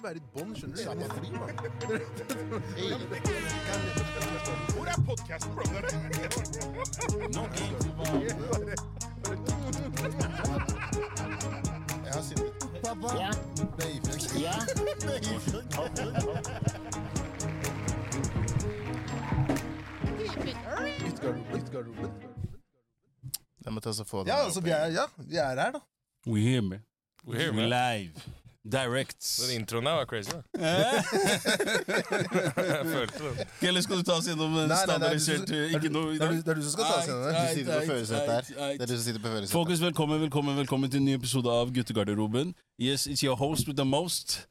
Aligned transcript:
ikke 0.00 0.08
være 0.08 0.16
i 0.16 0.20
bånd, 0.34 0.56
skjønner 0.56 0.76
du? 0.76 0.82
Samme 0.82 1.04
fly, 1.04 1.28
mann. 1.30 1.56
Hvor 4.74 4.86
er 4.86 4.96
podkasten, 5.06 5.54
brother? 5.54 5.80
Jeg 12.04 12.12
har 12.14 12.22
sittet 12.22 12.52
Pappa. 12.84 13.08
Ja. 13.16 13.30
Baby. 13.78 14.12
Ja. 14.40 14.54
Guttegarderoben. 21.52 22.10
Jeg 23.64 23.72
må 23.72 23.80
ta 23.80 23.92
så 23.92 24.04
få 24.04 24.18
den 24.18 24.26
Ja, 24.26 24.44
altså, 24.44 24.60
vi 24.60 24.70
er, 24.70 24.86
ja, 24.86 25.04
vi 25.16 25.36
er 25.36 25.60
her, 25.60 25.70
da. 25.70 25.78
We 26.26 26.40
hear 26.40 26.62
me. 26.62 26.80
We 27.26 27.36
here, 27.36 27.52
We 27.52 27.66
live. 27.68 28.39
Direct. 28.64 29.40
Den 29.40 29.60
introen 29.60 29.84
der 29.86 29.92
var 29.92 30.04
crazy. 30.04 30.30
da. 30.30 30.40
Jeg 32.70 32.86
følte 32.86 33.18
det. 33.38 33.46
Eller 33.68 33.80
skal 33.80 33.96
du 33.96 34.02
ta 34.04 34.12
oss 34.20 34.26
gjennom 34.28 34.52
standardisert 34.68 35.50
eh, 35.50 35.72
Ikke 35.74 35.88
du- 35.88 35.94
noe 35.94 36.12
det 36.18 36.22
er 36.48 36.54
du- 36.54 36.62
som 36.62 36.70
skal 36.74 36.84
ta 36.84 36.98
oss 36.98 37.06
gjennom 37.08 37.24
det. 37.24 37.32
Du 37.40 37.54
sitter 37.56 37.80
på 37.80 37.86
førersetet 37.86 38.28
her. 38.28 38.42
Det 38.76 38.82
er 38.82 38.86
du 38.86 38.94
som 38.96 39.04
sitter 39.06 39.20
på 39.24 39.28
førersetet. 39.32 39.52
Folkens, 39.54 39.80
velkommen, 39.80 40.20
velkommen, 40.20 40.56
velkommen 40.60 40.90
til 40.92 41.00
en 41.00 41.04
ny 41.08 41.14
episode 41.16 41.48
av 41.50 41.72
Guttegarderoben. 41.72 42.54
Yes, 42.78 43.06
it's 43.06 43.22
your 43.24 43.36
host 43.36 43.66
with 43.66 43.76
the 43.76 43.84
most. 43.84 44.46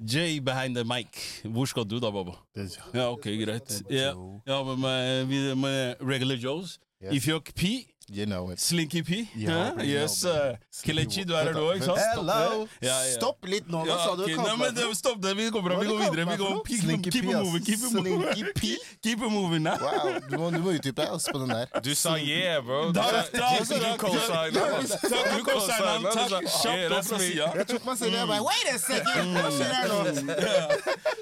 Jay 0.00 0.38
behind 0.38 0.76
the 0.76 0.84
mic. 0.84 1.42
Hvor 1.44 1.64
skal 1.66 1.84
du 1.90 1.98
da, 1.98 2.10
Baba? 2.14 2.32
Ja, 2.94 3.10
ok, 3.10 3.26
greit. 3.42 3.82
Ja, 3.90 4.12
ja 4.46 4.62
med, 4.62 5.26
med, 5.26 5.56
med 5.56 5.94
regular 6.00 6.36
Joes. 6.36 6.78
Yes. 7.02 7.12
Ifjok 7.14 7.50
P. 7.54 7.62
You 8.10 8.24
know 8.24 8.48
it. 8.50 8.58
Slinky 8.58 9.02
P. 9.04 9.28
Ja, 9.34 9.74
Ja, 9.76 9.82
yes, 9.84 10.24
uh, 10.24 10.56
Kelechi, 10.82 11.24
du 11.28 11.34
er 11.36 11.44
her 11.50 11.52
nå, 11.52 11.74
ikke 11.76 11.84
sant? 11.90 11.98
Hello! 12.16 12.64
Ja, 12.80 12.94
ja. 13.04 13.12
Stopp 13.18 13.44
litt 13.44 13.68
nå! 13.68 13.82
Hva 13.84 13.98
sa 14.00 14.14
du? 14.16 14.22
nei, 14.24 14.56
men 14.56 14.72
det- 14.74 14.96
Stopp 14.96 15.20
det, 15.20 15.34
vi 15.36 15.50
går 15.52 15.60
bra, 15.62 15.76
vi 15.76 15.86
går 15.90 15.98
videre. 16.06 16.24
Vi 16.30 16.36
går, 16.40 16.62
keep, 16.64 16.80
Slinky 16.86 17.10
keep 17.12 17.24
P, 17.26 17.28
moving, 17.34 17.62
keep 17.66 17.82
it 17.84 17.92
moving. 17.92 18.22
Slinky 18.22 18.44
P? 18.56 18.60
Keep 19.04 19.20
it 19.26 19.30
moving, 19.32 19.60
now. 19.62 19.76
Wow, 19.76 20.18
du 20.24 20.38
må, 20.40 20.48
du 20.54 20.58
må 20.64 20.70
utdype 20.78 20.96
deg 21.02 21.08
altså, 21.18 21.32
på 21.36 21.40
den 21.44 21.52
der. 21.52 21.68
Du 21.84 21.92
sa 21.94 22.16
yeah, 22.16 22.62
bro. 22.64 22.80
Du 22.88 22.92
du, 22.96 23.00
du. 23.02 23.04
Takk, 23.36 23.68
du 23.68 23.74
cosigna. 24.00 24.64
takk. 26.16 26.48
Kjapt 26.48 26.96
opp 26.96 27.04
fra 27.12 27.18
sida. 27.20 27.52
Jeg 27.60 27.66
tok 27.74 27.84
meg 27.90 27.96
selv 28.00 28.16
i 28.16 28.24
bare 28.32 28.40
Wait 28.48 28.68
a 28.72 28.78
second! 28.80 29.36
Hva 29.36 29.52
skjer 29.52 29.68
her 29.76 29.84
nå? 29.92 30.00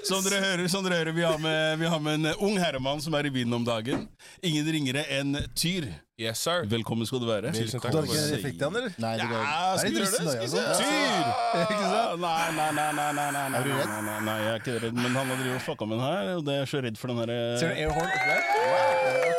Som 0.07 0.23
dere 0.23 0.39
hører, 0.47 0.63
som 0.71 0.87
dere 0.87 0.95
hører 1.03 1.11
vi, 1.19 1.27
har 1.27 1.35
med, 1.43 1.83
vi 1.83 1.87
har 1.91 1.99
med 1.99 2.15
en 2.21 2.31
ung 2.47 2.55
herremann 2.63 3.03
som 3.03 3.11
er 3.19 3.27
i 3.27 3.31
vinden 3.41 3.59
om 3.59 3.67
dagen. 3.67 4.07
Ingen 4.41 4.63
ringere 4.77 5.03
enn 5.19 5.35
Tyr. 5.57 5.91
Yes, 6.17 6.39
sir. 6.41 6.63
Velkommen 6.65 7.05
skal 7.05 7.19
du 7.21 7.27
være. 7.29 7.51
Tusen 7.53 7.77
takk. 7.77 7.91
Du 7.93 7.97
har 7.99 8.07
ikke 8.07 8.17
en 8.17 8.31
effekt 8.39 8.57
i 8.57 8.65
han, 8.65 8.73
eller? 8.79 8.93
Nei, 8.97 9.11
det 9.19 9.27
går 9.29 9.37
Ja, 9.37 9.77
skal 9.77 9.91
vi 9.93 9.99
Er 9.99 10.01
det 10.01 10.07
gjøre 10.07 10.23
det? 10.25 10.31
Skal 10.31 10.41
vi 10.41 10.47
se. 10.49 10.63
Tyr! 10.79 11.27
Ikke 11.61 11.89
sant? 11.91 12.23
Nei, 12.23 12.47
nei, 12.57 12.71
nei, 12.79 12.87
nei, 12.97 13.11
nei, 13.19 13.27
nei, 13.35 13.43
nei, 13.51 13.59
Er 13.59 13.67
du 13.67 13.73
redd? 13.77 13.91
nei, 13.91 14.01
nei, 14.07 14.17
nei, 14.25 14.37
jeg 14.41 14.49
er 14.55 14.63
ikke 14.63 14.79
redd, 14.87 14.97
men 14.97 15.11
han 15.13 15.29
har 15.29 15.43
drevet 15.43 15.59
og 15.61 15.65
fucka 15.67 15.85
med 15.91 16.01
den 16.01 16.07
her, 16.07 16.31
og 16.39 16.41
det 16.47 16.55
er 16.55 16.63
jeg 16.63 16.71
så 16.73 16.81
redd 16.87 16.97
for 16.97 17.13
den 17.13 17.21
her 17.21 17.35
Ser 17.61 17.69
du 17.69 17.83
airhorn 17.85 18.09
oppi 18.09 18.33
der? 18.33 19.36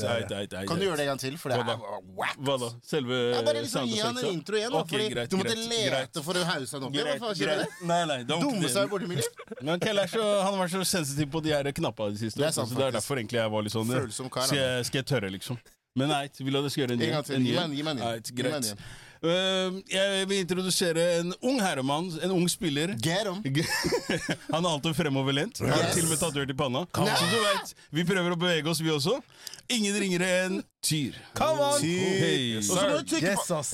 Kan 0.00 0.80
du 0.80 0.84
gjøre 0.86 0.96
det 1.00 1.06
en 1.06 1.10
gang 1.12 1.20
til? 1.22 1.36
For 1.40 1.52
det 1.52 1.58
er 1.60 1.68
da? 1.68 1.76
Hva 2.46 2.56
da? 2.62 2.70
Selve 2.86 3.20
Ja, 3.34 3.42
bare 3.46 3.62
liksom 3.64 3.88
gi 3.90 4.00
han 4.02 4.18
en 4.20 4.30
intro 4.32 4.58
igjen, 4.60 4.74
da. 4.74 4.82
Ok, 4.82 4.90
Fordi 4.94 5.08
greit, 5.14 5.30
du 5.30 5.36
måtte 5.40 5.54
greit, 5.54 5.70
lete 5.72 5.92
greit. 5.92 6.20
for 6.28 6.40
å 6.40 6.44
hause 6.50 6.76
han 6.76 6.88
opp 6.88 6.98
igjen. 6.98 7.64
Nei, 7.92 8.00
nei, 8.10 8.18
er 8.24 8.28
Dumme 8.32 8.72
seg 8.72 8.90
borti 8.92 9.10
miljøet. 9.10 9.40
Men 9.66 9.80
Kjell 9.82 10.02
er 10.02 10.12
så, 10.12 10.26
han 10.42 10.60
vært 10.60 10.74
så 10.76 10.84
sensitiv 10.96 11.32
på 11.32 11.42
de 11.46 11.54
her 11.56 11.72
knappa 11.80 12.10
de 12.12 12.20
siste 12.26 12.42
Det 12.42 12.50
er 12.50 12.54
sant, 12.56 12.70
så 12.70 12.78
det 12.78 12.90
er 12.90 12.98
derfor 13.00 13.22
egentlig 13.22 13.40
jeg 13.42 13.56
var 13.56 13.66
litt 13.66 13.74
sånn 13.76 13.90
skal, 13.90 14.54
jeg, 14.56 14.86
skal 14.90 15.02
jeg 15.02 15.10
tørre, 15.14 15.32
liksom? 15.38 15.58
Men 15.96 16.12
nei, 16.12 16.26
vil 16.36 16.58
at 16.58 16.66
jeg 16.68 16.74
skal 16.74 16.84
gjøre 16.84 16.96
en 16.96 17.00
ny? 17.00 17.10
En 17.10 17.34
en 17.40 17.46
Gi 17.46 17.56
en? 17.56 17.76
meg- 17.84 18.00
en 18.00 18.06
en 18.06 18.36
greit. 18.36 18.72
Uh, 19.24 19.78
jeg 19.88 20.26
vil 20.28 20.42
introdusere 20.42 21.04
en 21.22 21.32
ung 21.40 21.56
herremann, 21.64 22.10
en 22.22 22.34
ung 22.36 22.44
spiller. 22.52 22.92
Han 24.52 24.60
er 24.60 24.68
alltid 24.68 24.96
fremoverlent. 24.98 25.62
Han 25.64 25.72
har 25.72 25.88
til 25.94 26.04
og 26.04 26.12
med 26.12 26.20
tatovert 26.20 26.52
i 26.52 26.58
panna. 26.58 26.84
Så 26.92 27.30
du 27.32 27.38
vet, 27.40 27.74
Vi 27.96 28.04
prøver 28.04 28.36
å 28.36 28.38
bevege 28.38 28.68
oss, 28.70 28.82
vi 28.84 28.92
også. 28.92 29.16
Ingen 29.68 29.98
ringere 29.98 30.28
enn 30.44 30.62
Tyr. 30.82 31.16
Come 31.34 31.60
on! 31.62 31.80
Hei. 31.82 32.56
Og 32.58 32.62
så 32.64 32.74
må 32.88 33.00
du 33.00 33.08
trykke 33.10 33.34
på 33.34 33.42
Yes, 33.42 33.50
ass. 33.50 33.72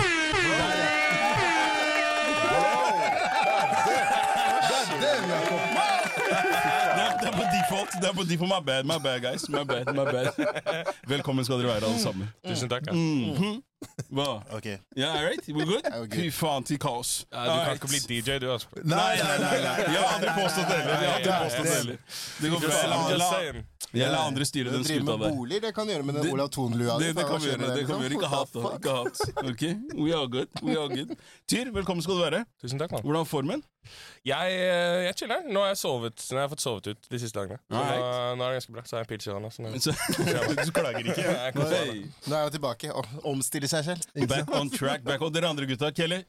Det 7.21 7.29
er, 7.29 7.33
på 7.33 7.43
default. 7.57 7.91
Det 8.03 8.09
er 8.09 8.13
på 8.13 8.23
default. 8.23 8.49
My 8.53 8.67
bad, 8.67 8.85
my 8.85 8.99
bad, 9.03 9.21
guys. 9.21 9.49
My 9.49 9.65
bad, 9.65 9.85
my 9.95 10.05
bad. 10.05 10.29
Velkommen 11.09 11.45
skal 11.45 11.59
dere 11.59 11.69
være, 11.69 11.85
alle 11.85 12.01
sammen. 12.01 12.29
Tusen 12.49 12.69
takk. 12.69 12.87
Ja. 12.87 12.93
Mhm. 12.93 13.63
Hva? 14.15 14.43
Ok. 14.57 14.67
Ja, 14.97 15.09
all 15.17 15.25
right? 15.25 15.49
We're 15.49 15.65
good? 15.67 15.83
we're. 15.93 16.15
Fy 16.15 16.31
faen 16.31 16.65
til 16.65 16.79
kaos. 16.79 17.27
Ja, 17.33 17.45
du 17.45 17.65
kan 17.65 17.73
ikke 17.75 17.89
bli 17.89 18.01
DJ, 18.21 18.39
du, 18.39 18.53
altså. 18.53 18.69
Nei, 18.85 19.17
nei, 19.17 19.39
nei, 19.39 19.57
nei. 19.65 19.77
Jeg 19.93 19.99
har 19.99 20.15
aldri 20.17 20.35
påstått 20.43 20.69
det 20.69 20.77
heller. 20.77 21.03
Jeg 21.03 21.11
har 21.11 21.17
aldri 21.17 21.33
påstått 21.45 21.67
det 21.67 21.77
heller. 21.77 21.97
Det 22.43 22.51
går 22.51 22.59
bra. 22.61 22.69
Just, 22.69 22.83
La, 22.93 23.17
la, 23.17 23.31
saying. 23.33 23.65
Jeg 24.01 24.09
lar 24.13 24.27
andre 24.31 24.47
styre 24.49 24.73
den 24.73 24.83
driver 24.83 25.03
skuta 25.03 25.17
med 25.17 25.27
der. 25.27 25.37
boliger, 25.37 25.61
det 25.67 25.73
kan 25.77 25.91
gjøre 25.93 26.07
med 26.09 26.15
den 26.19 26.31
Olav 26.33 26.49
Thon-lua 26.55 26.97
di. 26.99 27.05
Det, 27.05 27.17
det 27.17 27.23
Faen, 27.23 27.31
kan 27.33 27.43
vi 27.43 27.51
gjøre. 27.51 27.75
Det 27.77 27.87
kan 27.87 28.01
vi 28.01 28.07
gjøre. 28.07 28.17
Ikke 28.17 28.31
hat, 28.33 28.55
da. 28.55 28.73
Ikke 28.79 28.95
hat. 28.97 29.21
Ok, 29.51 29.63
We 30.01 30.15
are 30.17 30.29
good. 30.33 30.49
We 30.63 30.77
are 30.81 30.89
good. 30.89 31.15
Tyr, 31.51 31.71
velkommen 31.77 32.03
skal 32.05 32.17
du 32.19 32.23
være. 32.25 32.43
Tusen 32.63 32.81
takk, 32.81 32.93
man. 32.97 33.05
Hvordan 33.05 33.21
er 33.27 33.29
formen? 33.29 33.63
Jeg, 34.25 34.53
eh, 34.55 35.05
jeg 35.09 35.15
chiller. 35.19 35.47
Nå 35.51 35.65
har 35.65 35.73
jeg 35.73 35.79
sovet 35.81 36.23
Nå 36.31 36.39
har 36.39 36.45
jeg 36.47 36.53
fått 36.53 36.63
sovet 36.63 36.87
ut 36.93 37.09
de 37.11 37.19
siste 37.19 37.35
dagene. 37.39 37.59
Så 37.67 37.75
nå, 37.75 37.97
nå 38.39 38.45
er 38.47 38.55
det 38.55 38.61
ganske 38.61 38.77
bra. 38.77 38.85
Så 38.87 38.97
har 38.97 39.03
jeg 39.03 39.09
en 39.09 39.13
pils 39.13 39.27
i 39.27 39.35
hånda. 39.35 39.51
Du 40.63 40.71
klager 40.77 41.09
ikke? 41.13 41.25
Jeg. 41.27 42.05
Nå 42.29 42.37
er 42.37 42.45
jeg 42.47 42.55
tilbake. 42.59 42.93
og 42.95 43.27
Omstiller 43.33 43.69
seg 43.73 43.85
selv. 43.91 44.07
Back 44.31 44.53
on 44.55 44.71
track. 44.71 45.03
Back 45.05 45.23
on. 45.27 45.35
Dere 45.35 45.51
andre 45.51 45.67
gutta, 45.67 45.91
Kelly? 45.97 46.23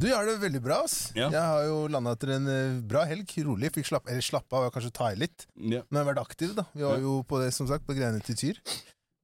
Du 0.00 0.06
gjør 0.08 0.30
det 0.30 0.36
veldig 0.40 0.60
bra, 0.64 0.78
ass. 0.86 1.10
Ja. 1.12 1.28
Jeg 1.28 1.40
har 1.40 1.66
jo 1.68 1.80
landa 1.92 2.14
etter 2.16 2.32
en 2.38 2.46
eh, 2.48 2.78
bra 2.88 3.02
helg. 3.08 3.34
Rolig. 3.44 3.68
Fikk 3.74 3.90
slapp, 3.90 4.08
eller 4.08 4.24
slappe 4.24 4.56
av 4.56 4.70
og 4.70 4.72
kanskje 4.72 4.92
ta 4.96 5.10
i 5.12 5.18
litt. 5.20 5.44
Ja. 5.56 5.82
Men 5.90 5.98
jeg 5.98 6.00
har 6.00 6.08
vært 6.14 6.22
aktiv, 6.22 6.54
da. 6.56 6.64
Vi 6.72 6.86
var 6.86 7.02
jo 7.04 7.18
på 7.28 7.40
det, 7.42 7.50
som 7.56 7.68
sagt, 7.68 7.84
på 7.88 7.96
greiene 7.98 8.22
til 8.24 8.38
Tyr. 8.40 8.62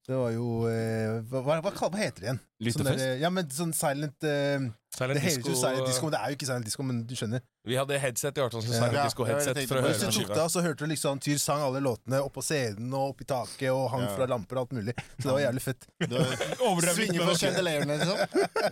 Det 0.07 0.15
var 0.15 0.31
jo 0.31 0.69
eh, 0.71 1.17
hva, 1.33 1.41
hva, 1.43 1.73
hva, 1.73 1.89
heter 1.99 2.21
det 2.21 2.29
igjen? 2.29 2.39
Sånn 2.39 2.67
Lyttefest? 2.69 3.01
der, 3.01 3.17
ja, 3.25 3.31
men 3.35 3.49
sånn 3.51 3.73
silent 3.75 4.27
eh, 4.29 4.69
Silent 4.95 5.19
Det 5.19 5.23
heter 5.25 5.51
jo 5.51 5.57
silent 5.59 5.89
disco, 5.89 6.07
men 6.07 6.15
det 6.15 6.21
er 6.21 6.31
jo 6.31 6.39
ikke 6.39 6.49
silent 6.53 6.69
disco, 6.69 6.87
men 6.87 7.01
du 7.09 7.17
skjønner. 7.19 7.43
Vi 7.67 7.75
hadde 7.75 7.99
headset 7.99 8.37
i 8.39 8.43
hvert 8.45 8.55
fall. 8.55 8.63
Ja, 8.71 9.05
disco-headset 9.09 9.49
det 9.51 9.51
var 9.51 9.57
det 9.57 9.63
jeg 9.65 9.69
for 9.71 9.79
å 9.79 9.83
høre 9.83 9.95
Hvis 9.97 10.03
du 10.07 10.21
tok 10.21 10.29
det 10.31 10.43
av, 10.45 10.51
så 10.55 10.63
hørte 10.63 10.87
du 10.87 10.93
liksom 10.93 11.21
Tyr 11.25 11.39
sang 11.43 11.65
alle 11.67 11.81
låtene 11.83 12.21
oppå 12.23 12.45
scenen 12.47 12.95
og 12.95 13.15
oppi 13.17 13.27
taket 13.27 13.73
og 13.73 13.89
hang 13.91 14.05
Ja. 14.07 14.13
fra 14.15 14.29
lamper 14.31 14.61
og 14.61 14.67
alt 14.69 14.77
mulig. 14.77 14.95
Så 15.19 15.25
det 15.25 15.33
var 15.35 15.41
jævlig 15.43 15.63
fett. 15.65 15.87
Svinge 16.97 17.27
på 17.27 17.35
chandelierene, 17.41 17.97
liksom. 17.99 18.19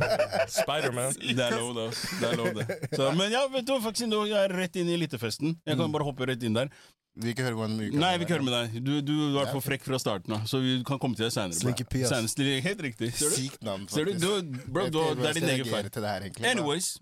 Spiderman. 0.61 1.17
Det 1.19 1.47
er 1.49 1.57
lov, 1.59 1.73
da. 1.75 1.87
Det 1.91 2.29
er 2.29 2.37
lov, 2.39 2.53
det. 2.61 2.79
Så, 2.95 3.09
men 3.19 3.35
ja, 3.35 3.47
vet 3.51 3.67
du, 3.67 3.75
faktisk, 3.83 4.11
nå 4.13 4.23
er 4.29 4.35
jeg 4.37 4.53
rett 4.55 4.79
inn 4.79 4.93
i 4.93 4.95
elitefesten. 5.01 5.57
Jeg 5.67 5.81
kan 5.81 5.95
bare 5.95 6.07
hoppe 6.07 6.31
rett 6.31 6.47
inn 6.47 6.55
der. 6.55 6.71
Vi 7.15 7.31
ikke 7.31 7.45
høre 7.47 7.55
hvordan 7.55 7.77
vi 7.79 7.89
Nei, 7.95 8.17
vi 8.19 8.27
ikke 8.27 8.35
høre 8.35 8.47
med 8.47 8.55
deg. 8.55 8.79
Du, 8.83 8.95
du 9.07 9.15
var 9.37 9.51
for 9.53 9.63
frekk 9.63 9.85
fra 9.87 9.99
starten 10.03 10.35
av, 10.35 10.49
så 10.51 10.59
vi 10.63 10.81
kan 10.87 10.99
komme 11.03 11.19
til 11.19 11.29
deg 11.29 11.35
seinere. 11.35 12.59
Helt 12.65 12.83
riktig. 12.83 13.11
Sykt 13.19 13.63
navn, 13.63 13.87
Ser 13.91 14.07
du? 14.09 14.15
faktisk. 14.15 14.27
Du, 14.27 14.71
bro, 14.71 14.89
du, 14.91 14.99
ikke 14.99 15.21
det 15.23 15.31
er 15.31 15.39
din 15.39 15.53
egen 15.55 15.71
feil. 15.71 16.51
Anyways, 16.51 16.97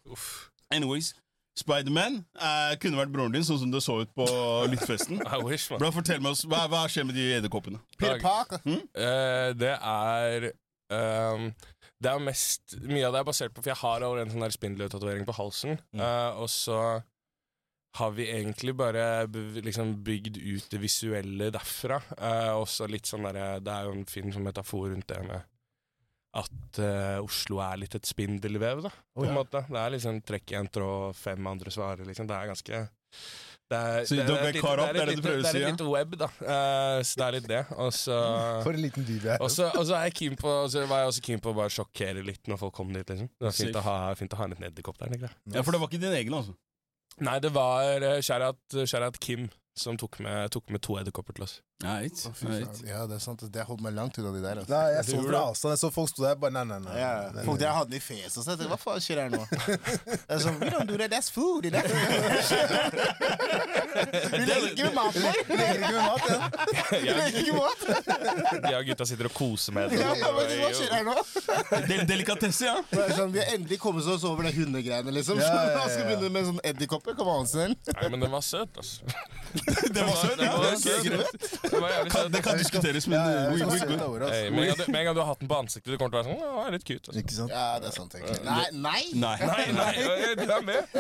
anyways 0.72 1.14
Spiderman 1.58 2.22
eh, 2.40 2.74
kunne 2.80 2.96
vært 2.96 3.12
broren 3.12 3.34
din, 3.34 3.44
sånn 3.44 3.60
som 3.60 3.72
det 3.72 3.82
så 3.84 3.98
ut 4.02 4.12
på 4.16 4.26
lyttfesten. 4.72 5.20
I 5.34 5.40
wish, 5.44 5.68
man. 5.70 5.82
Bro, 5.82 5.92
Fortell 5.98 6.22
meg 6.24 6.32
oss, 6.32 6.46
hva, 6.48 6.64
hva 6.72 6.86
skjer 6.88 7.06
med 7.08 7.18
de 7.18 7.28
edderkoppene? 7.36 7.82
Peter 8.00 8.22
Parker. 8.22 8.62
Eh, 8.64 9.52
det 9.58 9.74
er 9.76 10.48
ehm, 10.94 11.50
Det 12.02 12.10
er 12.10 12.24
mest 12.24 12.76
Mye 12.82 13.04
av 13.06 13.14
det 13.14 13.20
er 13.20 13.26
basert 13.28 13.54
på 13.54 13.62
For 13.62 13.72
jeg 13.72 13.80
har 13.82 14.00
allerede 14.00 14.26
en 14.28 14.34
sånn 14.34 14.46
der 14.46 14.54
spindeltatovering 14.54 15.28
på 15.28 15.36
halsen. 15.36 15.76
eh, 15.98 16.30
og 16.40 16.48
så 16.52 17.02
har 17.98 18.10
vi 18.16 18.30
egentlig 18.32 18.72
bare 18.76 19.26
liksom 19.60 19.98
bygd 20.04 20.38
ut 20.40 20.68
det 20.72 20.80
visuelle 20.80 21.50
derfra. 21.52 21.98
Uh, 22.16 22.56
også 22.62 22.86
litt 22.88 23.08
sånn 23.08 23.26
derre 23.28 23.58
Det 23.60 23.72
er 23.72 23.88
jo 23.88 23.96
en 23.98 24.06
fin 24.08 24.32
metafor 24.40 24.88
rundt 24.88 25.10
det 25.12 25.18
med 25.26 25.44
at 26.32 26.80
uh, 26.80 27.20
Oslo 27.20 27.60
er 27.60 27.80
litt 27.82 27.94
et 27.98 28.08
spindelvev, 28.08 28.82
da. 28.86 28.92
På 29.16 29.26
en 29.26 29.34
måte. 29.36 29.64
Det 29.68 29.80
er 29.80 29.92
liksom 29.96 30.20
trekk 30.24 30.54
én 30.56 30.68
tråd, 30.72 31.16
fem 31.18 31.48
andre 31.50 31.72
svarer, 31.74 32.06
liksom. 32.08 32.28
Det 32.30 32.38
er 32.38 32.52
ganske 32.52 32.84
det 33.72 33.78
er, 33.78 34.04
Så 34.04 34.16
you 34.16 34.24
don't 34.24 34.40
et 34.40 34.44
get 34.44 34.54
lite- 34.56 34.76
det 34.76 34.88
er 34.88 34.92
det 34.92 35.00
er 35.00 35.02
et 35.02 35.08
det 35.08 35.16
du 35.16 35.22
prøver 35.22 35.38
å 35.38 35.42
det 35.42 35.48
er 35.48 35.52
si, 35.52 35.60
et 35.60 35.64
ja? 35.66 35.70
lite 35.72 35.88
web, 35.88 36.16
da. 36.20 36.28
Uh, 36.40 36.98
så 37.04 37.20
det 37.20 37.26
er 37.26 37.36
litt 37.36 37.48
det. 37.48 37.62
Og 37.76 37.92
så 37.96 38.18
For 38.66 38.72
en 38.72 38.82
liten 38.84 39.06
dyr 39.08 39.20
vi 39.22 39.30
er. 39.34 39.38
og 39.44 39.50
så 39.52 39.68
er 39.68 40.08
jeg 40.08 40.88
var 40.88 40.98
jeg 41.04 41.12
også 41.12 41.24
keen 41.28 41.40
på 41.40 41.52
å 41.52 41.56
bare 41.56 41.72
sjokkere 41.72 42.24
litt 42.24 42.48
når 42.48 42.60
folk 42.64 42.74
kom 42.74 42.92
dit. 42.92 43.08
liksom 43.08 43.28
Det 43.28 43.48
var 43.48 43.56
fint 43.56 43.76
å 43.80 43.84
ha, 43.88 43.96
fint 44.18 44.32
å 44.32 44.40
ha 44.40 44.44
en 44.48 44.54
liten 44.56 44.68
edderkopp 44.68 44.98
der. 44.98 45.28
Ja, 45.52 45.62
For 45.62 45.72
det 45.72 45.80
var 45.80 45.88
ikke 45.88 46.00
din 46.04 46.16
egen, 46.16 46.36
altså? 46.36 46.56
Nei, 47.20 47.38
det 47.44 47.52
var 47.52 48.04
uh, 48.08 48.20
Sherat 48.24 49.20
Kim 49.20 49.50
som 49.78 49.96
tok 49.96 50.18
med, 50.20 50.50
tok 50.52 50.68
med 50.72 50.82
to 50.84 50.98
edderkopper 51.00 51.36
til 51.36 51.46
oss. 51.46 51.60
Right. 51.82 52.14
Ja, 52.86 53.06
det 53.10 53.16
er 53.16 53.22
sant. 53.22 53.42
Det 53.52 53.64
holdt 53.66 53.82
meg 53.82 53.94
langt 53.96 54.18
unna 54.20 54.30
de 54.36 54.42
der. 54.44 54.60
Altså. 54.62 54.70
Nei, 54.72 54.92
jeg 54.94 55.04
så 55.08 55.22
fra 55.26 55.40
avstand. 55.48 55.72
Jeg 55.74 55.80
så 55.82 55.90
folk 55.94 56.10
sto 56.12 56.22
der 56.22 56.36
bare 56.38 56.54
Nei, 56.54 56.62
nei, 56.68 56.78
nei. 56.84 56.94
Ja, 57.00 57.08
nei, 57.26 57.32
nei. 57.40 57.44
folk 57.48 57.58
der 57.62 57.72
hadde 57.74 57.90
den 57.90 57.98
i 57.98 58.02
fjeset 58.04 58.38
og 58.38 58.44
så 58.44 58.54
jeg 58.54 58.60
tenkte, 58.60 58.70
hva 58.70 58.78
faen 58.82 59.02
skjer 59.02 59.18
her 59.24 59.30
nå? 59.32 59.42
Det 60.22 60.36
er 60.36 60.42
sånn, 60.44 60.58
we 60.62 60.68
don't 60.70 60.86
do 60.90 60.96
that, 61.00 61.10
that's 61.10 61.30
food. 61.32 61.66
Det 61.66 61.82
Vi 64.32 64.44
leker 64.46 64.68
ikke 64.70 64.84
med 64.84 64.94
mat 64.96 65.12
for. 65.16 65.20
Det 65.48 65.58
er 65.58 65.74
ikke 65.74 65.90
med 65.92 65.98
mat, 65.98 66.22
ja. 66.28 66.38
Vi 66.92 67.10
leker 67.18 67.38
ikke 67.42 67.56
mat. 67.58 67.80
Jeg 68.68 68.76
og 68.78 68.86
gutta 68.92 69.08
sitter 69.08 69.28
og 69.30 69.34
koser 69.36 69.76
med 69.76 69.90
det. 69.92 70.00
Ja, 70.02 70.12
men 70.36 70.54
hva 70.62 70.70
skjer 70.78 70.94
her 70.96 71.04
nå? 71.08 71.16
Del 71.90 72.04
delikatesse, 72.08 72.68
ja. 72.70 72.76
Det 72.92 73.02
er 73.08 73.14
sånn, 73.18 73.32
vi 73.34 73.42
har 73.42 73.50
endelig 73.56 73.78
kommet 73.82 74.06
oss 74.14 74.24
over 74.28 74.46
det 74.48 74.54
hundegreiene, 74.56 75.10
liksom. 75.18 75.40
Ja, 75.42 75.50
ja, 75.50 75.74
ja, 75.80 75.84
skal 75.90 76.04
begynne 76.08 76.30
med 76.38 76.48
sånn 76.52 76.62
edderkopper. 76.72 77.16
Kom 77.18 77.28
an, 77.34 77.48
snill. 77.50 77.74
Nei, 77.90 78.08
men 78.12 78.22
den 78.22 78.32
var 78.32 78.44
søt, 78.46 78.72
altså. 78.78 79.02
Det 79.52 80.00
var 80.00 80.14
søt, 80.16 80.38
Den 80.38 80.46
ja. 80.46 80.52
var 80.56 80.62
Det 80.62 80.72
er 80.72 80.78
søt. 80.80 81.04
greit. 81.04 81.12
Den 81.12 81.18
var 81.18 81.28
søt. 81.32 81.71
Det 81.72 82.42
kan 82.44 82.58
diskuteres, 82.58 83.06
men 83.08 83.18
med, 83.18 83.62
en 83.62 85.04
gang 85.04 85.14
du, 85.14 85.20
har 85.20 85.28
hatt 85.30 85.40
den 85.40 85.48
på 85.50 85.58
ansiktet, 85.58 85.92
du 85.92 85.98
kommer 85.98 86.12
til 86.12 86.18
å 86.18 86.22
være 86.22 86.28
sånn 86.28 86.42
Å, 86.42 86.66
er 86.66 86.76
litt 86.76 86.84
cute. 86.86 87.08
Altså. 87.08 87.20
Ikke 87.22 87.36
sant? 87.36 87.54
Ja, 87.54 87.66
det 87.82 87.88
er 87.90 87.96
sant, 87.96 88.16
egentlig. 88.18 88.44
Nei, 88.46 88.66
nei. 88.72 89.02
Nei. 89.22 89.36
Nei, 89.42 89.94
nei, 90.06 90.34
du 90.38 90.44
er 90.56 90.66
med. 90.66 90.98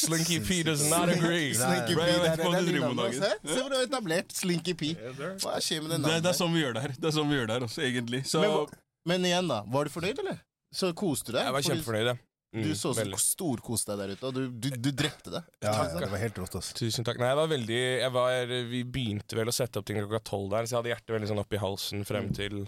Slinky 0.00 0.38
P 0.46 0.62
does 0.66 0.84
not 0.90 1.12
agree. 1.12 1.52
Slinky 1.58 1.96
P, 1.98 2.06
det 2.06 2.32
er- 2.32 2.36
det 2.40 2.80
med 2.80 2.96
navnet. 2.96 3.20
Se 3.44 3.58
hvor 3.60 3.68
du 3.68 3.76
har 3.76 3.86
etablert 3.86 4.32
Slinky 4.36 4.74
P. 4.74 4.94
Hva 4.96 5.58
skjer 5.60 5.82
med 5.84 5.90
det 5.96 6.00
Det, 6.00 6.06
det 6.06 6.14
er 6.14 6.20
navnet? 6.20 6.40
sånn 6.40 6.54
vi 6.54 6.64
gjør 6.64 6.74
det 6.78 6.82
her. 6.86 6.96
Det 6.98 7.10
er 7.12 7.16
sånn 7.18 7.28
vi 7.28 7.36
gjør 7.40 7.46
det 7.50 7.58
her 7.58 7.66
også, 7.68 7.84
egentlig. 7.84 8.22
Så 8.30 8.40
Men, 8.40 8.80
men 9.06 9.28
igjen, 9.30 9.48
da. 9.50 9.62
Var 9.66 9.84
du 9.84 9.90
fornøyd, 9.90 10.18
eller? 10.24 10.40
Så 10.72 10.92
koste 10.94 11.32
du 11.32 11.38
deg? 11.38 11.44
Jeg 11.48 11.52
var 11.52 11.66
kjempefornøyd. 11.66 12.18
Mm, 12.50 12.64
Du 12.66 12.70
så 12.74 12.90
så 12.90 12.98
veldig. 12.98 13.18
storkost 13.22 13.86
deg 13.92 14.00
der 14.00 14.12
ute, 14.16 14.26
og 14.26 14.34
du, 14.34 14.40
du, 14.50 14.70
du 14.74 14.90
drepte 14.90 15.30
det. 15.36 15.42
Ja, 15.62 15.70
ja, 15.86 16.00
det 16.02 16.08
var 16.10 16.18
helt 16.18 16.38
rått, 16.42 16.56
altså. 16.58 16.74
Tusen 16.74 17.06
takk. 17.06 17.20
Nei, 17.22 17.28
jeg 17.30 17.38
var 17.38 17.50
veldig 17.52 17.78
jeg 17.78 18.14
var, 18.16 18.54
Vi 18.72 18.80
begynte 18.96 19.38
vel 19.38 19.52
å 19.52 19.54
sette 19.54 19.78
opp 19.78 19.86
ting 19.86 20.00
klokka 20.02 20.22
tolv 20.32 20.50
der, 20.56 20.66
så 20.66 20.74
jeg 20.74 20.80
hadde 20.80 20.92
hjertet 20.96 21.14
veldig 21.14 21.30
sånn 21.30 21.42
opp 21.44 21.54
i 21.54 21.62
halsen 21.62 22.02
frem 22.08 22.32
til 22.34 22.64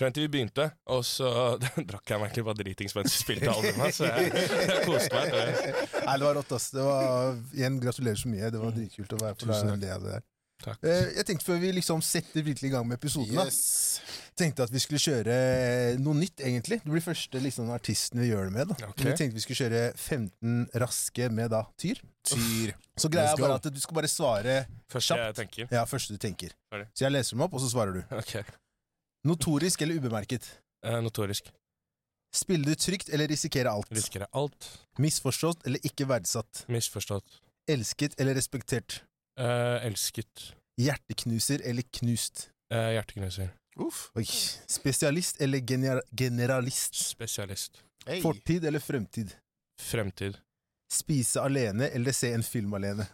Frem 0.00 0.14
til 0.16 0.24
vi 0.24 0.30
begynte, 0.32 0.64
og 0.88 1.02
så 1.04 1.28
drakk 1.90 2.08
jeg 2.08 2.20
meg 2.22 2.30
egentlig 2.30 2.44
bare 2.46 2.56
dritings 2.62 2.94
mens 2.96 3.12
vi 3.12 3.18
spilte 3.20 3.50
albumet, 3.52 3.92
så 3.92 4.06
jeg, 4.08 4.30
jeg 4.32 4.86
koste 4.86 5.18
meg. 5.18 5.34
Nei, 6.06 6.14
det 6.14 6.24
var 6.24 6.38
rått, 6.38 6.54
ass. 6.56 6.70
Det 6.72 6.86
var, 6.86 7.34
igjen, 7.52 7.76
gratulerer 7.82 8.16
så 8.22 8.30
mye. 8.32 8.48
Det 8.54 8.62
var 8.62 8.72
dritkult 8.78 9.12
å 9.12 9.20
være 9.20 9.36
på 9.36 9.50
en 9.50 9.82
det 9.82 9.98
der. 10.06 10.24
Takk. 10.60 10.82
Eh, 10.84 11.06
Jeg 11.16 11.24
tenkte 11.28 11.46
Før 11.46 11.58
vi 11.62 11.70
liksom 11.72 12.02
setter 12.04 12.44
virkelig 12.44 12.68
i 12.68 12.72
gang 12.74 12.86
med 12.88 12.98
episoden, 13.00 13.34
da, 13.38 13.46
tenkte 14.36 14.64
at 14.66 14.72
vi 14.72 14.80
skulle 14.82 15.00
kjøre 15.00 15.34
noe 16.00 16.16
nytt, 16.18 16.40
egentlig. 16.44 16.80
Du 16.84 16.90
blir 16.92 17.04
første 17.04 17.40
liksom, 17.42 17.70
artisten 17.74 18.20
vi 18.20 18.28
gjør 18.30 18.48
det 18.48 18.54
med. 18.56 18.68
da 18.72 18.88
okay. 18.90 19.10
Vi 19.10 19.16
tenkte 19.18 19.36
vi 19.38 19.44
skulle 19.44 19.60
kjøre 19.62 19.82
15 19.96 20.68
raske 20.84 21.30
med 21.32 21.50
da 21.50 21.62
Tyr. 21.80 22.00
Tyr. 22.28 22.74
Så 23.00 23.08
greia 23.12 23.32
er 23.32 23.40
bare 23.40 23.56
at 23.60 23.68
du 23.72 23.80
skal 23.80 23.96
bare 24.00 24.10
svare 24.12 24.58
Første 24.92 25.16
jeg 25.16 25.34
tenker. 25.38 25.68
ja, 25.72 25.84
første 25.88 26.16
du 26.16 26.20
tenker. 26.20 26.52
Ferdig. 26.72 26.88
Så 26.94 27.06
jeg 27.06 27.12
leser 27.16 27.36
dem 27.36 27.46
opp, 27.46 27.54
og 27.54 27.60
så 27.64 27.70
svarer 27.72 27.96
du. 28.00 28.02
Ok. 28.16 28.36
Notorisk 29.28 29.82
eller 29.84 30.00
ubemerket? 30.00 30.46
Eh, 30.84 31.00
notorisk. 31.04 31.50
Spille 32.32 32.64
du 32.64 32.74
trygt 32.78 33.10
eller 33.10 33.26
risikere 33.28 33.72
alt? 33.72 33.90
Risker 33.90 34.22
jeg 34.24 34.30
alt. 34.38 34.68
Misforstått 35.02 35.66
eller 35.66 35.82
ikke 35.84 36.06
verdsatt? 36.08 36.64
Misforstått. 36.70 37.40
Elsket 37.70 38.14
eller 38.22 38.34
respektert? 38.38 39.00
Eh, 39.38 39.86
elsket. 39.86 40.54
Hjerteknuser 40.80 41.62
eller 41.68 41.84
knust? 42.00 42.48
Uh, 42.72 42.92
hjerteknuser. 42.94 43.50
Uff. 43.80 44.08
Oi. 44.16 44.24
Spesialist 44.70 45.40
eller 45.40 45.60
gener 45.66 46.02
generalist? 46.16 46.94
Spesialist. 46.94 47.82
Hey. 48.06 48.20
Fortid 48.22 48.64
eller 48.64 48.80
fremtid? 48.80 49.34
Fremtid. 49.80 50.38
Spise 50.92 51.40
alene 51.40 51.86
eller 51.94 52.12
se 52.12 52.32
en 52.34 52.42
film 52.42 52.74
alene? 52.74 53.06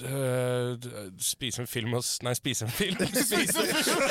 Uh, 0.00 0.78
spise 1.20 1.60
en 1.60 1.66
film 1.68 1.92
og 1.98 2.04
Nei, 2.24 2.32
spise 2.40 2.64
en 2.64 2.70
film. 2.72 2.96
Spise 3.06 3.36
en 3.36 3.74
film. 3.84 4.00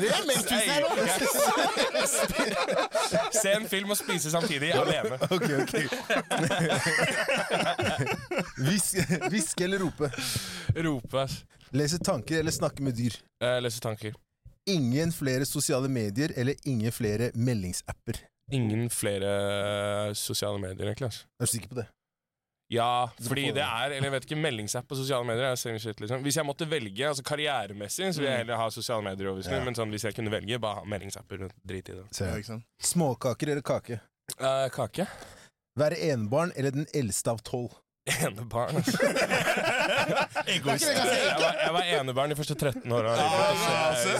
Det 0.00 0.08
er. 0.08 0.20
Se 3.40 3.52
en 3.52 3.66
film 3.68 3.90
og 3.92 3.96
spise 3.98 4.30
samtidig, 4.32 4.72
alene. 4.74 5.18
Ok, 5.30 5.50
ok. 5.60 5.74
Hviske 9.30 9.64
eller 9.64 9.78
rope? 9.84 10.10
Rope. 10.76 11.26
Lese 11.76 11.98
tanker 11.98 12.38
eller 12.40 12.54
snakke 12.54 12.82
med 12.82 12.92
dyr? 12.98 13.14
Uh, 13.44 13.58
lese 13.62 13.80
tanker. 13.80 14.12
Ingen 14.66 15.12
flere 15.12 15.46
sosiale 15.46 15.88
medier 15.88 16.32
eller 16.36 16.54
ingen 16.64 16.92
flere 16.92 17.30
meldingsapper? 17.34 18.20
Ingen 18.56 18.90
flere 18.90 19.30
eh, 20.10 20.12
sosiale 20.18 20.60
medier, 20.62 20.90
egentlig. 20.90 21.10
Altså. 21.10 21.26
Er 21.40 21.48
du 21.48 21.52
sikker 21.54 21.72
på 21.72 21.80
det? 21.80 21.86
Ja, 22.70 23.10
fordi 23.26 23.48
det 23.50 23.64
er 23.64 23.90
Eller 23.90 24.06
jeg 24.06 24.12
vet 24.12 24.26
ikke, 24.28 24.36
meldingsapp 24.38 24.86
på 24.86 24.94
sosiale 24.94 25.26
medier 25.26 25.48
er 25.48 25.56
shit, 25.58 26.00
liksom. 26.00 26.22
Hvis 26.22 26.36
jeg 26.38 26.46
måtte 26.46 26.68
velge 26.70 27.08
altså 27.08 27.24
karrieremessig, 27.26 28.14
så 28.14 28.22
vil 28.22 28.30
jeg 28.30 28.44
heller 28.44 28.56
ha 28.56 28.68
sosiale 28.70 29.02
medier. 29.02 29.40
Ja. 29.42 29.64
Men 29.64 29.74
sånn, 29.74 29.90
hvis 29.90 30.06
jeg 30.06 30.14
kunne 30.14 30.30
velge, 30.30 30.58
bare 30.62 30.78
ha 30.78 30.86
meldingsapper. 30.86 31.48
Drit 31.66 31.90
i 31.90 31.98
det. 31.98 32.06
Småkaker 32.78 33.50
eller 33.56 33.66
kake? 33.66 33.98
Uh, 34.38 34.68
kake. 34.70 35.08
Være 35.78 35.98
enebarn 36.12 36.52
eller 36.56 36.70
den 36.70 36.86
eldste 36.94 37.34
av 37.34 37.42
tolv? 37.42 37.74
Enebarn. 38.10 38.76
altså. 38.76 38.98
Egoist. 40.54 40.86
jeg, 40.86 41.34
var, 41.42 41.58
jeg 41.64 41.74
var 41.74 41.90
enebarn 41.98 42.32
de 42.32 42.38
første 42.38 42.54
13 42.54 42.92
åra. 42.92 43.16
Så 43.18 44.14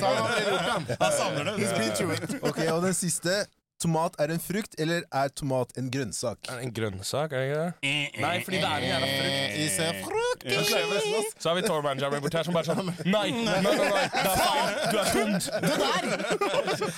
han 0.90 1.16
savner 1.16 1.52
det. 1.54 2.40
Ok, 2.50 2.60
Og 2.74 2.82
den 2.82 2.94
siste. 2.98 3.44
Tomat 3.80 4.16
er 4.20 4.28
en 4.34 4.40
frukt, 4.44 4.74
eller 4.78 5.06
er 5.08 5.30
tomat 5.32 5.70
en 5.80 5.86
grønnsak? 5.92 6.38
Er 6.50 6.58
det 6.60 6.66
en 6.66 6.72
grønnsak, 6.76 7.32
er 7.32 7.40
det 7.40 7.46
ikke 7.48 7.60
det? 7.60 8.20
Nei, 8.20 8.32
fordi 8.44 8.58
det 8.60 8.68
er 8.68 8.76
en 8.76 8.90
jævla 8.90 9.06
frukt. 9.14 9.54
Is 9.64 9.78
frukt 10.04 10.44
fruit. 10.44 11.40
Så 11.42 11.48
har 11.48 11.56
vi 11.56 11.62
Tour 11.62 11.82
Manager 11.82 12.20
bort 12.20 12.36
her 12.36 12.44
som 12.44 12.56
bare 12.56 12.68
sånn 12.68 12.90
Nei, 13.08 13.30
nei, 13.30 13.56
nei, 13.64 13.72
nei, 13.80 14.04
det 14.12 14.20
er 14.20 14.36
feil. 14.42 14.68
Du 14.90 14.96
er 15.00 15.06
dum. 15.16 15.32
Det 15.64 15.74
der! 15.80 16.02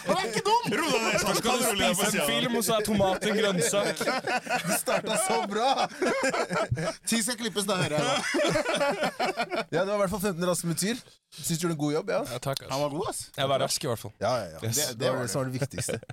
Han 0.08 0.17
er 0.17 0.26
ikke 0.29 0.44
dum! 0.49 0.76
Ro 0.81 0.90
deg 0.90 1.06
ned, 1.06 1.19
skal 1.23 1.62
du 1.62 1.64
spise 1.70 2.11
en 2.11 2.29
film, 2.32 2.58
og 2.58 2.67
så 2.67 2.76
er 2.79 2.87
tomat 2.90 3.26
en 3.31 3.40
grønnsak. 3.40 4.05
Det 4.67 4.79
starta 4.82 5.19
så 5.26 5.40
bra! 5.50 5.70
Ti 7.06 7.23
skal 7.23 7.38
klippes, 7.40 7.67
da 7.70 7.79
hører 7.82 7.99
jeg. 7.99 8.11
Ja, 9.70 9.82
Det 9.82 9.88
var 9.90 9.96
i 9.96 10.02
hvert 10.05 10.14
fall 10.17 10.25
15 10.32 10.49
raske 10.50 10.70
med 10.70 10.82
tyr. 10.82 11.02
Syns 11.32 11.58
du 11.58 11.62
gjorde 11.64 11.73
en 11.73 11.79
god 11.79 11.93
jobb? 11.93 12.11
ja? 12.11 12.25
Ja, 12.32 12.38
takk, 12.38 12.58
Han 12.70 12.81
var 12.81 12.88
god, 12.93 13.06
ass. 13.08 13.31
Jeg 13.37 13.49
var 13.49 13.58
rask, 13.62 13.84
i 13.84 13.87
hvert 13.88 13.99
fall. 13.99 14.12
Ja, 14.20 14.34
ja, 14.37 14.44
ja. 14.52 14.58
Yes. 14.67 14.76
Det, 14.76 14.99
Det 15.00 15.11
var 15.12 15.20
det 15.23 15.31
som 15.31 15.38
var 15.40 15.44
det 15.49 15.61
viktigste. 15.61 15.99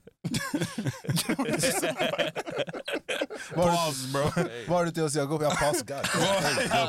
Pause, 3.55 4.07
bro. 4.13 4.23
Hva 4.67 4.75
har 4.77 4.85
du 4.85 4.91
til 4.91 5.03
oss, 5.03 5.15
Jakob? 5.15 5.41
Ja, 5.43 5.49
pass, 5.59 5.83
God. 5.83 6.03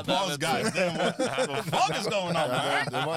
Pause, 0.07 0.39
guys. 0.39 0.65
What 0.71 1.17
the 1.17 1.63
fuck 1.71 1.91
is 2.01 2.07
going 2.07 2.37
on, 2.37 2.51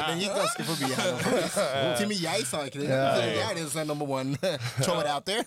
den 0.09 0.19
gikk 0.19 0.31
ganske 0.37 0.63
forbi 0.63 0.85
her. 0.97 1.11
Til 1.97 2.05
og 2.05 2.09
med 2.09 2.17
jeg 2.23 2.45
sa 2.49 2.61
ikke 2.67 2.79
det. 2.81 2.87
Det 2.89 3.43
er 3.43 3.53
det 3.57 3.71
som 3.71 3.79
er 3.81 3.85
number 3.93 4.05
one. 4.09 4.37
Throw 4.83 4.99
it 4.99 5.07
out 5.07 5.25
there. 5.25 5.43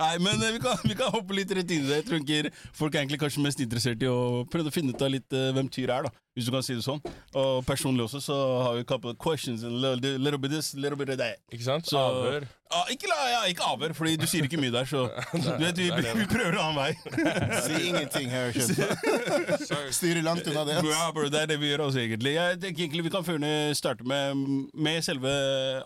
Nei, 0.00 0.12
men 0.22 0.42
eh, 0.42 0.52
vi 0.56 0.60
kan, 0.64 0.76
vi 0.84 0.96
kan 0.98 1.12
hoppe 1.14 1.36
litt 1.38 1.52
rett 1.56 1.70
inn 1.70 1.84
i 1.86 1.88
det. 1.88 2.02
Jeg 2.02 2.06
tror 2.10 2.22
ikke 2.22 2.52
folk 2.76 2.94
er 2.94 3.04
egentlig 3.04 3.20
kanskje 3.22 3.44
mest 3.46 3.62
interessert 3.64 4.02
i 4.04 4.10
å 4.10 4.44
prøve 4.52 4.72
å 4.72 4.74
finne 4.74 4.94
ut 4.94 5.02
av 5.06 5.12
litt 5.14 5.36
uh, 5.36 5.50
hvem 5.56 5.68
Tyr 5.72 5.92
er, 5.94 6.08
da. 6.08 6.12
Hvis 6.36 6.44
du 6.44 6.52
kan 6.52 6.60
si 6.66 6.74
det 6.76 6.84
sånn. 6.84 6.98
Og 7.40 7.62
personlig 7.64 8.04
også 8.04 8.20
så 8.20 8.34
har 8.66 8.74
vi 8.76 8.82
a 8.84 8.88
couple 8.88 9.14
of 9.14 9.16
questions. 9.22 9.62
And 9.64 9.78
little, 9.80 10.18
little 10.20 10.36
bit 10.42 10.52
this, 10.52 10.74
little 10.76 10.98
bit 11.00 11.08
of 11.14 11.16
that. 11.22 11.40
Ikke 11.48 11.64
sant? 11.64 11.88
Så, 11.88 11.96
Avhør. 11.96 12.44
Ja, 12.66 12.82
ikke, 12.92 13.08
la- 13.08 13.28
ja, 13.30 13.40
ikke 13.48 13.64
avhør, 13.70 13.94
fordi 13.96 14.16
du 14.20 14.26
sier 14.28 14.44
ikke 14.44 14.58
mye 14.60 14.74
der, 14.74 14.84
så 14.90 15.06
du 15.32 15.62
vet, 15.62 15.78
vi, 15.78 15.86
vi 15.94 16.26
prøver 16.28 16.58
en 16.58 16.62
annen 16.64 16.80
vei. 16.82 16.90
Si 17.66 17.80
ingenting 17.88 18.28
her. 18.28 18.50
skjønner 18.52 18.96
du. 19.00 19.92
Styrer 19.96 20.24
langt 20.26 20.48
unna 20.50 20.66
det. 20.68 20.80
Ja, 20.90 21.06
bro, 21.14 21.28
det 21.32 21.44
er 21.46 21.52
det 21.54 21.60
vi 21.62 21.70
gjør 21.70 21.86
også, 21.86 22.02
egentlig. 22.04 22.34
Jeg 22.36 22.58
tenker 22.66 22.84
egentlig 22.84 23.06
Vi 23.06 23.14
kan 23.16 23.24
før 23.24 23.46
starte 23.78 24.04
med, 24.04 24.42
med 24.74 25.00
selve 25.06 25.30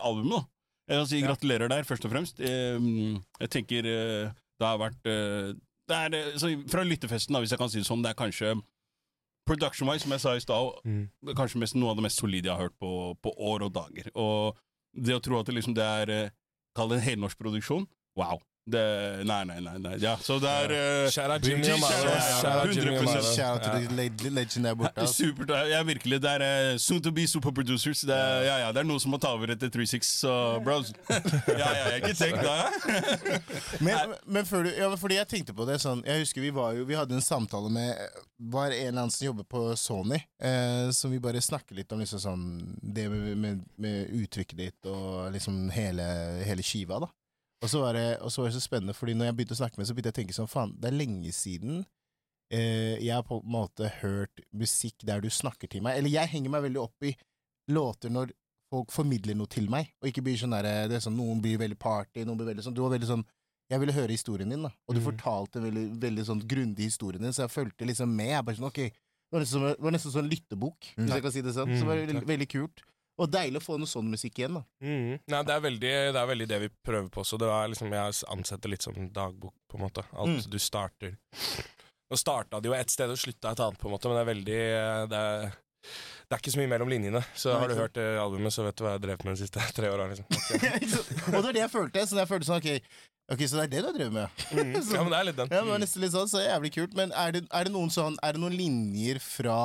albumet. 0.01 0.41
da. 0.41 0.60
Jeg 0.89 0.97
kan 0.97 1.07
si 1.07 1.21
gratulerer 1.21 1.69
der, 1.71 1.83
først 1.87 2.05
og 2.05 2.11
fremst. 2.11 2.39
Jeg 2.41 3.49
tenker 3.53 3.85
eh, 3.87 4.31
det 4.59 4.67
har 4.67 4.79
vært 4.81 5.05
eh, 5.07 5.53
det 5.91 5.97
er, 5.97 6.15
eh, 6.17 6.37
så 6.39 6.49
Fra 6.71 6.83
lyttefesten, 6.83 7.33
da, 7.33 7.39
hvis 7.43 7.51
jeg 7.53 7.59
kan 7.61 7.69
si 7.71 7.79
det 7.81 7.87
sånn, 7.87 8.03
det 8.03 8.11
er 8.11 8.19
kanskje 8.19 8.55
production-wise, 9.47 10.03
som 10.05 10.11
jeg 10.15 10.21
sa 10.23 10.35
i 10.35 10.43
stad, 10.43 10.81
Mm. 10.85 11.09
kanskje 11.35 11.59
mest 11.59 11.75
noe 11.75 11.89
av 11.91 11.97
det 11.97 12.03
mest 12.05 12.19
solide 12.21 12.45
jeg 12.47 12.55
har 12.55 12.67
hørt 12.69 12.77
på, 12.79 13.15
på 13.21 13.33
år 13.37 13.63
og 13.67 13.73
dager. 13.73 14.11
Og 14.15 14.57
det 14.93 15.15
å 15.15 15.21
tro 15.23 15.39
at 15.39 15.45
det 15.47 15.55
liksom 15.55 15.73
det 15.75 15.83
er 15.83 16.31
Kall 16.75 16.87
det 16.87 17.01
en 17.01 17.03
helnorsk 17.03 17.37
produksjon. 17.37 17.85
Wow. 18.15 18.39
Det, 18.69 19.25
nei, 19.25 19.39
nei, 19.49 19.55
nei. 19.65 19.77
nei. 19.81 19.95
Ja, 20.03 20.13
så 20.21 20.35
det 20.39 20.49
er 20.49 20.71
eh, 20.75 21.09
Shout 21.09 21.31
out 21.33 21.45
Jimmy 21.47 21.65
Amaro. 21.73 22.11
out, 22.11 22.27
Shout 22.41 22.67
out 22.67 22.75
Jimmy 22.75 22.97
100% 22.99 23.31
Shout 23.35 23.57
out 23.57 23.65
Ja. 23.65 23.79
til 23.79 24.11
the 24.21 24.29
legend 24.29 24.65
der 24.67 24.75
borte. 24.77 25.01
ass. 25.01 25.15
Supert. 25.17 25.49
Er 25.49 25.83
virkelig, 25.83 26.21
Det 26.21 26.29
er 26.29 26.45
eh, 26.73 26.77
soon 26.77 27.01
to 27.01 27.11
be 27.11 27.25
super 27.27 27.51
producers. 27.51 28.01
Det 28.05 28.13
er, 28.15 28.41
ja, 28.45 28.57
ja, 28.65 28.71
det 28.71 28.77
er 28.83 28.87
noen 28.87 28.99
som 29.01 29.11
må 29.11 29.17
ta 29.19 29.31
over 29.33 29.49
etter 29.55 29.69
36, 29.73 30.05
så 30.21 30.35
bros. 30.63 30.93
Ja, 31.09 31.17
ja, 31.57 31.89
jeg 31.89 32.01
ikke 32.03 32.13
tenk 32.21 32.37
da. 32.45 32.69
Men, 33.85 34.13
men 34.25 34.45
før 34.45 34.63
du, 34.63 34.69
ja, 34.77 34.89
fordi 34.99 35.15
jeg 35.17 35.27
tenkte 35.31 35.53
på 35.57 35.65
det 35.67 35.79
sånn 35.81 36.01
Jeg 36.05 36.21
husker 36.23 36.43
vi 36.43 36.51
var 36.53 36.73
jo 36.77 36.83
Vi 36.87 36.95
hadde 36.97 37.15
en 37.17 37.23
samtale 37.23 37.69
med 37.73 37.97
Var 38.51 38.73
en 38.75 38.87
eller 38.91 39.01
annen 39.05 39.13
som 39.13 39.25
jobber 39.25 39.45
på 39.49 39.61
Sony 39.79 40.19
eh, 40.41 40.89
Som 40.95 41.11
vi 41.13 41.19
bare 41.23 41.41
snakket 41.41 41.75
litt 41.77 41.91
om 41.95 42.01
liksom 42.03 42.21
sånn 42.21 42.43
Det 42.81 43.07
med, 43.11 43.37
med, 43.41 43.63
med 43.81 44.11
uttrykket 44.21 44.57
ditt 44.59 44.89
Og 44.91 45.31
liksom 45.35 45.63
hele, 45.73 46.05
hele 46.45 46.65
skiva 46.65 46.99
da 47.05 47.09
og 47.61 47.69
så, 47.69 47.79
var 47.81 47.93
det, 47.93 48.05
og 48.21 48.31
så 48.31 48.41
var 48.41 48.49
det 48.49 48.55
så 48.57 48.63
spennende 48.67 48.93
Fordi 48.97 49.13
når 49.13 49.25
jeg 49.29 49.35
begynte 49.37 49.53
å 49.53 49.59
snakke 49.61 49.77
med 49.77 49.87
Så 49.87 49.93
begynte 49.93 50.09
jeg 50.09 50.15
å 50.15 50.19
tenke 50.21 50.33
sånn 50.37 50.49
Faen, 50.49 50.71
det 50.81 50.87
er 50.89 50.97
lenge 50.97 51.31
siden 51.35 51.85
eh, 52.51 52.97
jeg 52.99 53.13
har 53.13 53.23
på 53.23 53.37
en 53.41 53.51
måte 53.51 53.89
hørt 54.01 54.41
musikk 54.53 55.05
der 55.07 55.21
du 55.23 55.29
snakker 55.29 55.69
til 55.71 55.83
meg. 55.85 55.97
Eller 55.99 56.09
jeg 56.09 56.27
henger 56.33 56.49
meg 56.51 56.63
veldig 56.67 56.81
opp 56.81 57.05
i 57.07 57.13
låter 57.71 58.09
når 58.11 58.33
folk 58.71 58.91
formidler 58.91 59.35
noe 59.35 59.47
til 59.51 59.69
meg, 59.71 59.89
og 60.01 60.07
ikke 60.09 60.23
blir 60.23 60.37
sånn 60.39 60.51
der, 60.55 60.87
det 60.87 60.95
er 60.97 61.03
sånn, 61.03 61.15
Noen 61.19 61.41
blir 61.43 61.57
veldig 61.59 61.77
party, 61.79 62.23
noen 62.27 62.37
blir 62.39 62.47
veldig 62.53 62.63
sånn 62.65 62.75
Du 62.75 62.81
var 62.83 62.93
veldig 62.95 63.07
sånn 63.09 63.23
Jeg 63.71 63.79
ville 63.83 63.95
høre 63.95 64.11
historien 64.15 64.49
din, 64.51 64.63
da, 64.63 64.71
og 64.87 64.95
du 64.95 64.99
Mm. 64.99 65.05
fortalte 65.11 65.61
veldig, 65.63 65.85
veldig 66.01 66.25
sånn 66.27 66.41
grundig 66.47 66.89
historien 66.89 67.21
din, 67.23 67.31
så 67.31 67.45
jeg 67.45 67.51
fulgte 67.53 67.85
liksom 67.87 68.09
med. 68.15 68.27
Jeg 68.35 68.43
bare 68.45 68.55
sånn, 68.57 68.67
ok, 68.67 68.81
Det 69.31 69.37
var 69.37 69.39
nesten 69.45 69.53
som, 69.61 69.63
det 69.69 69.79
var 69.79 69.91
nesten 69.95 70.11
som 70.11 70.23
en 70.25 70.29
lyttebok, 70.29 70.79
Mm. 70.97 71.05
hvis 71.05 71.13
jeg 71.13 71.21
kan 71.23 71.31
si 71.31 71.41
det 71.41 71.53
sånn. 71.55 71.71
Så 71.71 71.79
det 71.79 71.87
var 71.87 71.95
Mm, 71.95 72.07
veldig, 72.07 72.25
veldig 72.27 72.47
kult. 72.51 72.81
Og 73.19 73.27
deilig 73.29 73.59
å 73.59 73.63
få 73.65 73.75
noe 73.77 73.89
sånn 73.91 74.07
musikk 74.09 74.39
igjen, 74.39 74.55
da. 74.55 74.61
Mm. 74.81 75.19
Nei, 75.29 75.41
det 75.45 75.53
er, 75.53 75.59
veldig, 75.65 75.91
det 76.15 76.21
er 76.21 76.29
veldig 76.31 76.47
det 76.49 76.59
vi 76.63 76.69
prøver 76.87 77.09
på 77.11 77.21
også. 77.21 77.37
Det 77.37 77.49
er 77.51 77.67
liksom, 77.73 77.91
jeg 77.93 78.15
ansetter 78.33 78.71
litt 78.71 78.81
som 78.87 78.95
dagbok, 79.13 79.53
på 79.69 79.77
en 79.77 79.83
måte. 79.83 80.05
At 80.13 80.27
Mm. 80.31 80.39
du 80.49 80.57
starter 80.59 81.17
Nå 82.11 82.17
starta 82.19 82.59
det 82.59 82.67
jo 82.67 82.73
et 82.75 82.89
sted 82.91 83.07
og 83.09 83.15
slutta 83.19 83.51
et 83.53 83.59
annet, 83.63 83.77
på 83.79 83.87
en 83.87 83.93
måte, 83.93 84.09
men 84.09 84.17
det 84.17 84.23
er 84.23 84.31
veldig 84.33 84.55
eh, 84.61 85.03
Det 85.11 85.19
er, 85.19 85.45
det 86.27 86.35
er 86.35 86.41
ikke 86.41 86.51
så 86.51 86.59
mye 86.59 86.71
mellom 86.73 86.89
linjene. 86.91 87.21
Så 87.35 87.53
Nei, 87.53 87.59
har 87.61 87.67
du 87.71 87.75
hørt 87.79 87.93
det 87.95 88.07
albumet, 88.19 88.51
så 88.55 88.65
vet 88.65 88.75
du 88.75 88.83
hva 88.83 88.89
jeg 88.91 88.99
har 88.99 89.05
drevet 89.05 89.23
med 89.27 89.37
de 89.37 89.43
siste 89.45 89.63
tre 89.77 89.87
åra. 89.91 90.07
Liksom. 90.11 90.25
og 91.27 91.37
det 91.37 91.45
var 91.45 91.53
det 91.55 91.61
jeg 91.63 91.71
følte. 91.71 92.03
Så 92.07 92.19
jeg 92.19 92.27
følte 92.31 92.49
sånn, 92.49 92.59
ok, 92.59 92.97
ok, 93.31 93.45
så 93.47 93.61
det 93.61 93.63
er 93.63 93.71
det 93.71 93.79
du 93.83 93.87
har 93.91 93.95
drevet 93.99 94.17
med? 94.17 94.43
Mm. 94.51 94.73
Ja, 94.95 95.03
men 95.05 95.11
det 95.13 95.19
er 95.21 95.29
litt 95.29 95.39
den. 95.39 95.47
Ja, 95.55 95.61
men 95.61 95.69
det 95.69 95.75
var 95.77 95.83
nesten 95.85 96.03
litt 96.03 96.15
sånn, 96.17 96.31
så 96.33 96.43
jævlig 96.43 96.73
kult. 96.75 96.97
Men 96.99 97.15
er 97.15 97.31
det, 97.37 97.45
er 97.47 97.69
det 97.69 97.75
noen 97.77 97.91
sånn 97.95 98.17
Er 98.23 98.35
det 98.35 98.43
noen 98.43 98.57
linjer 98.59 99.21
fra 99.23 99.59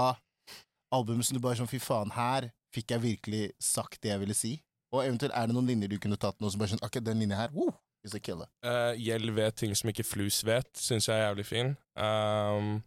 albumet 0.94 1.26
som 1.26 1.34
du 1.34 1.42
bare 1.42 1.58
sånn 1.58 1.70
Fy 1.70 1.80
faen, 1.82 2.12
her 2.14 2.46
fikk 2.76 2.95
jeg 2.95 3.04
virkelig 3.04 3.42
sagt 3.62 4.02
det 4.04 4.12
jeg 4.12 4.23
ville 4.23 4.37
si? 4.37 4.54
Og 4.95 5.02
eventuelt 5.02 5.35
er 5.35 5.49
det 5.49 5.56
noen 5.56 5.68
linjer 5.68 5.90
du 5.90 5.99
kunne 6.00 6.18
tatt 6.21 6.38
nå 6.40 6.50
som 6.52 6.62
bare 6.62 6.75
sånn 6.75 6.85
Akkurat 6.87 7.09
den 7.09 7.25
linja 7.25 7.40
her, 7.40 7.54
woo, 7.56 7.73
is 8.06 8.14
a 8.14 8.21
killer. 8.23 8.49
Uh, 8.64 8.95
Gjeld 9.00 9.33
vet 9.37 9.56
ting 9.59 9.75
som 9.76 9.90
ikke 9.90 10.06
Flus 10.06 10.42
vet, 10.47 10.71
syns 10.78 11.09
jeg 11.11 11.16
er 11.18 11.26
jævlig 11.26 11.47
fin. 11.49 11.75
Um, 11.99 12.78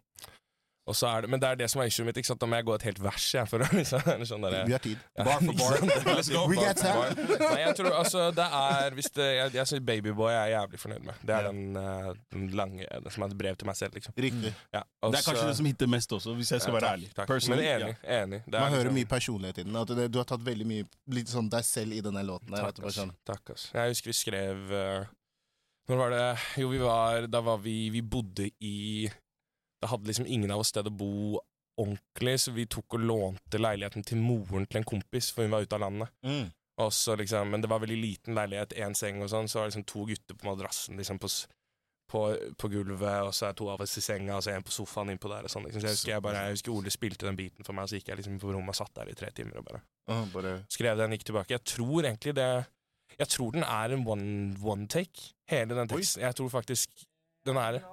det, 1.22 1.29
men 1.29 1.39
det 1.39 1.48
er 1.50 1.55
det 1.55 1.67
som 1.69 1.81
er 1.81 1.88
issuet 1.91 2.05
mitt. 2.08 2.17
Ikke 2.17 2.25
sant? 2.31 2.39
Da 2.41 2.48
må 2.50 2.55
jeg 2.58 2.65
gå 2.65 2.74
et 2.75 2.81
helt 2.88 3.00
vers. 3.03 3.25
Jeg, 3.34 3.48
for 3.50 3.60
liksom, 3.77 4.01
eller 4.13 4.25
sånn 4.25 4.41
der, 4.41 4.65
Vi 4.65 4.72
har 4.74 4.79
tid. 4.79 4.98
Bar 5.17 5.39
for 5.39 5.53
bar. 5.53 5.77
Let's 6.17 6.29
go. 6.34 6.46
We 6.50 6.55
get 6.58 6.81
bar. 6.81 7.13
Nei, 7.15 7.60
jeg 7.62 7.75
tror 7.77 7.91
altså 8.00 8.31
det 8.36 8.46
er 8.60 8.96
hvis 8.98 9.10
det, 9.15 9.27
Jeg, 9.36 9.53
jeg 9.53 9.67
synes 9.67 9.86
Babyboy 9.86 10.31
er 10.31 10.46
jeg 10.50 10.55
jævlig 10.58 10.79
fornøyd 10.79 11.03
med. 11.05 11.13
Det 11.22 11.36
er 11.36 11.43
Ja. 11.43 11.51
den, 11.51 11.77
eh, 11.77 12.13
den 12.34 12.48
lange 12.58 12.88
Det 13.03 13.13
som 13.13 13.24
er 13.24 13.27
et 13.27 13.38
brev 13.38 13.55
til 13.60 13.67
meg 13.69 13.75
selv, 13.77 13.93
liksom. 13.93 14.13
Riktig. 14.17 14.53
Ja, 14.74 14.81
også, 15.01 15.12
Det 15.12 15.19
er 15.19 15.27
kanskje 15.31 15.48
det 15.51 15.58
som 15.62 15.65
hitter 15.65 15.88
mest 15.88 16.12
også, 16.19 16.36
hvis 16.39 16.51
jeg 16.51 16.62
skal 16.62 16.74
Ja, 16.74 16.79
være 16.79 16.91
ærlig. 16.98 17.13
takk. 17.15 17.29
Men 17.50 17.60
enig. 17.60 17.96
enig. 18.03 18.41
Det 18.46 18.55
er 18.55 18.60
Man 18.60 18.72
hører 18.72 18.84
liksom- 18.89 18.93
mye 19.00 19.05
personlighet 19.05 19.58
i 19.58 19.63
den. 19.63 19.75
At 19.75 19.88
du 20.12 20.17
har 20.19 20.25
tatt 20.25 20.41
veldig 20.46 20.65
mye 20.65 20.86
litt 21.08 21.27
sånn 21.27 21.50
deg 21.50 21.63
selv 21.63 21.93
i 21.93 22.01
denne 22.01 22.24
låten. 22.25 22.50
Der, 22.51 22.72
Takk, 22.72 22.84
ass. 22.86 22.96
sånn, 22.96 23.13
Takk, 23.25 23.50
ass. 23.53 23.69
Jeg 23.74 23.89
husker 23.93 24.10
vi 24.10 24.13
skrev 24.13 24.72
uh, 24.72 25.05
Når 25.89 25.98
var 25.98 26.10
det 26.10 26.39
Jo, 26.58 26.67
vi 26.69 26.77
var 26.77 27.27
Da 27.27 27.41
var 27.41 27.58
vi 27.58 27.89
Vi 27.89 28.01
bodde 28.01 28.50
i 28.62 29.10
Da 29.79 29.89
hadde 29.93 30.09
liksom 30.09 30.27
ingen 30.27 30.51
av 30.51 30.63
oss 30.63 30.74
sted 30.74 30.88
å 30.88 30.93
bo 30.93 31.39
ordentlig, 31.79 32.39
så 32.43 32.51
vi 32.51 32.65
tok 32.67 32.98
og 32.98 33.03
lånte 33.07 33.59
leiligheten 33.59 34.03
til 34.03 34.19
moren 34.21 34.67
til 34.67 34.81
en 34.81 34.88
kompis, 34.88 35.31
for 35.31 35.48
hun 35.48 35.55
var 35.55 35.63
ute 35.63 35.77
av 35.77 35.86
landet. 35.88 36.15
mm. 36.25 36.48
Liksom, 36.79 37.50
Men 37.51 37.62
det 37.62 37.67
var 37.67 37.81
veldig 37.83 37.98
liten 38.00 38.36
leilighet, 38.36 38.74
én 38.79 38.93
seng 38.95 39.21
og 39.21 39.27
sånn, 39.27 39.50
så 39.51 39.59
var 39.59 39.65
det 39.67 39.74
liksom 39.74 39.83
to 39.83 40.05
gutter 40.07 40.38
på 40.39 40.48
madrassen 40.48 40.95
liksom 40.95 41.17
på, 41.19 41.27
på, 42.07 42.21
på 42.55 42.69
gulvet, 42.71 43.25
og 43.27 43.33
så 43.36 43.50
er 43.50 43.57
to 43.59 43.67
av 43.67 43.83
oss 43.83 43.98
i 44.00 44.03
senga, 44.05 44.38
og 44.38 44.45
så 44.45 44.53
er 44.53 44.62
en 44.62 44.63
på 44.63 44.71
sofaen 44.71 45.12
innpå 45.12 45.27
der 45.27 45.43
og 45.43 45.51
sånn. 45.51 45.67
Liksom. 45.67 45.81
Så 45.81 45.89
jeg 45.89 45.98
husker, 45.98 46.13
jeg, 46.13 46.24
bare, 46.24 46.45
jeg 46.48 46.55
husker 46.55 46.71
Ole 46.71 46.93
spilte 46.95 47.27
den 47.27 47.36
biten 47.36 47.67
for 47.67 47.75
meg, 47.75 47.89
så 47.91 48.00
gikk 48.00 48.13
jeg 48.13 48.21
liksom 48.21 48.39
på 48.39 48.53
rommet 48.55 48.71
og 48.71 48.79
satt 48.79 48.95
der 48.95 49.12
i 49.12 49.17
tre 49.19 49.31
timer 49.36 49.59
og 49.59 49.67
bare 49.67 49.83
Åh, 50.07 50.24
bare 50.31 50.53
skrev 50.71 51.03
den, 51.03 51.17
gikk 51.17 51.27
tilbake. 51.27 51.57
Jeg 51.57 51.67
tror 51.67 52.07
egentlig 52.07 52.36
det 52.39 52.50
Jeg 53.19 53.27
tror 53.27 53.51
den 53.51 53.67
er 53.67 53.91
en 53.91 54.07
one, 54.07 54.55
one 54.63 54.88
take, 54.88 55.33
hele 55.51 55.75
den 55.75 55.91
teksten. 55.91 56.24
Jeg 56.24 56.39
tror 56.39 56.50
faktisk 56.55 57.03
den 57.43 57.59
er 57.59 57.75
det. 57.75 57.83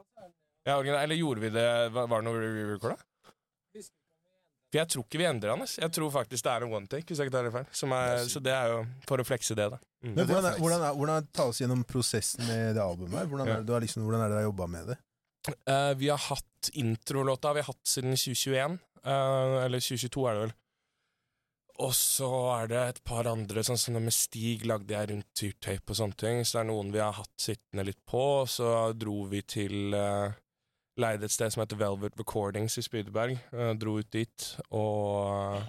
Ja, 0.66 0.80
eller 0.82 1.14
gjorde 1.14 1.44
vi 1.44 1.52
det 1.54 1.66
Var, 1.94 2.08
det 2.10 2.24
noe 2.26 2.40
re-recorda? 2.42 2.96
For 4.66 4.80
jeg 4.80 4.90
tror 4.90 5.04
ikke 5.06 5.20
vi 5.20 5.26
endrer 5.28 5.54
den. 5.54 5.68
Jeg 5.78 5.92
tror 5.94 6.10
faktisk 6.10 6.44
det 6.44 6.52
er 6.52 6.64
en 6.66 6.72
one 6.74 6.90
take. 6.90 7.06
hvis 7.06 7.20
jeg 7.20 7.28
ikke 7.28 7.36
tar 7.36 7.46
det 7.46 7.52
feil. 7.54 7.68
Som 7.70 7.94
er, 7.94 8.24
så 8.26 8.42
det 8.42 8.52
er 8.52 8.72
jo 8.74 8.80
for 9.06 9.22
å 9.22 9.26
flekse 9.26 9.54
det, 9.56 9.68
da. 9.72 9.78
Mm. 10.02 10.12
Men 10.16 10.26
hvordan, 10.26 10.48
er, 10.50 10.58
hvordan, 10.60 10.82
er, 10.82 10.98
hvordan 10.98 11.28
ta 11.34 11.46
oss 11.52 11.60
gjennom 11.62 11.84
prosessen 11.86 12.42
med 12.48 12.74
det 12.76 12.82
albumet? 12.82 13.14
her? 13.20 13.30
Hvordan 13.30 13.48
er, 13.48 13.60
det, 13.62 13.68
du 13.68 13.74
har 13.76 13.84
liksom, 13.84 14.02
hvordan 14.06 14.24
er 14.24 14.28
det 14.28 14.34
dere 14.34 14.42
har 14.42 14.50
jobba 14.50 14.68
med 14.74 14.90
det? 14.90 14.98
Uh, 15.46 15.92
vi 16.00 16.10
har 16.10 16.18
hatt 16.26 16.70
introlåta 16.74 17.52
vi 17.54 17.62
har 17.62 17.70
hatt 17.70 17.88
siden 17.88 18.16
2021. 18.18 18.78
Uh, 19.06 19.62
eller 19.62 19.84
2022 19.86 20.26
er 20.26 20.34
det 20.34 20.46
vel. 20.48 20.56
Og 21.86 21.92
så 21.94 22.30
er 22.56 22.70
det 22.72 22.80
et 22.82 22.98
par 23.06 23.28
andre, 23.30 23.62
sånn 23.66 23.78
som 23.78 23.94
det 23.94 24.02
med 24.02 24.14
Stig 24.16 24.64
lagde 24.66 24.96
jeg 24.96 25.10
rundt 25.12 25.28
tyrtape 25.36 25.92
og 25.92 25.98
sånne 26.00 26.18
ting. 26.18 26.42
Så 26.42 26.58
det 26.58 26.62
er 26.64 26.68
noen 26.72 26.90
vi 26.90 27.02
har 27.04 27.14
hatt 27.14 27.34
sittende 27.38 27.86
litt 27.86 28.02
på. 28.08 28.24
Og 28.42 28.50
så 28.50 28.72
dro 28.98 29.22
vi 29.30 29.44
til 29.46 29.94
uh, 29.94 30.34
Leide 30.96 31.28
et 31.28 31.34
sted 31.34 31.52
som 31.52 31.60
heter 31.60 31.76
Velvet 31.80 32.16
Recordings 32.18 32.78
i 32.80 32.84
Spydeberg. 32.86 33.38
eh, 33.52 33.72
dro 33.76 33.98
ut 33.98 34.10
dit 34.10 34.46
og 34.70 35.62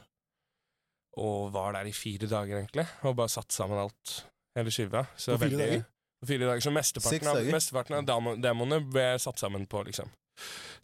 Og 1.17 1.51
var 1.51 1.73
der 1.73 1.87
i 1.89 1.91
fire 1.91 2.27
dager, 2.29 2.59
egentlig. 2.61 2.85
Og 3.03 3.15
bare 3.17 3.27
satt 3.33 3.51
sammen 3.51 3.79
alt. 3.81 4.25
Hele 4.55 4.69
skiva. 4.69 5.07
Så 5.17 5.33
På 5.33 5.39
fire 5.39 5.49
veldig- 5.49 5.57
dager? 5.57 5.85
På 6.21 6.27
fire 6.27 6.45
dager. 6.45 6.61
Så 6.61 6.71
mesteparten 6.71 7.27
av, 7.27 7.43
mesteparten 7.43 7.95
av 7.97 8.37
demoene 8.41 8.79
ble 8.91 9.17
satt 9.19 9.39
sammen 9.39 9.65
på, 9.67 9.83
liksom 9.85 10.09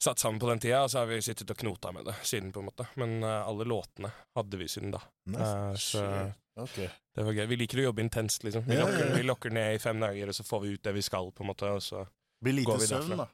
satt 0.01 0.19
sammen 0.19 0.39
på 0.39 0.49
den 0.49 0.59
tida, 0.59 0.83
og 0.83 0.89
så 0.89 0.99
har 1.03 1.05
vi 1.05 1.19
sittet 1.21 1.51
og 1.51 1.57
knota 1.57 1.91
med 1.93 2.05
det 2.05 2.15
siden, 2.23 2.51
på 2.51 2.59
en 2.59 2.65
måte. 2.65 2.87
Men 2.95 3.23
uh, 3.23 3.47
alle 3.47 3.65
låtene 3.69 4.11
hadde 4.35 4.57
vi 4.57 4.67
siden 4.67 4.91
da. 4.91 5.01
Eh, 5.29 5.75
så 5.75 6.01
okay. 6.57 6.89
det 7.15 7.23
var 7.27 7.33
gøy. 7.37 7.45
Vi 7.47 7.55
liker 7.61 7.77
å 7.83 7.85
jobbe 7.91 8.01
intenst, 8.01 8.43
liksom. 8.43 8.65
Vi, 8.67 8.73
Ja, 8.75 8.81
ja, 8.81 8.87
lokker, 8.89 9.09
ja. 9.09 9.15
vi 9.15 9.23
lokker 9.23 9.53
ned 9.53 9.75
i 9.75 9.79
fem 9.83 9.99
dager, 10.01 10.27
og 10.27 10.33
så 10.33 10.43
får 10.47 10.61
vi 10.65 10.73
ut 10.73 10.83
det 10.83 10.93
vi 10.97 11.01
skal, 11.05 11.31
på 11.31 11.45
en 11.45 11.51
måte. 11.53 11.69
Og 11.69 11.81
så 11.85 12.07
Blir 12.43 12.57
lite 12.57 12.73
Går 12.73 12.79
vi 12.81 12.87
søvn, 12.87 13.09
derfra? 13.09 13.17
da. 13.17 13.27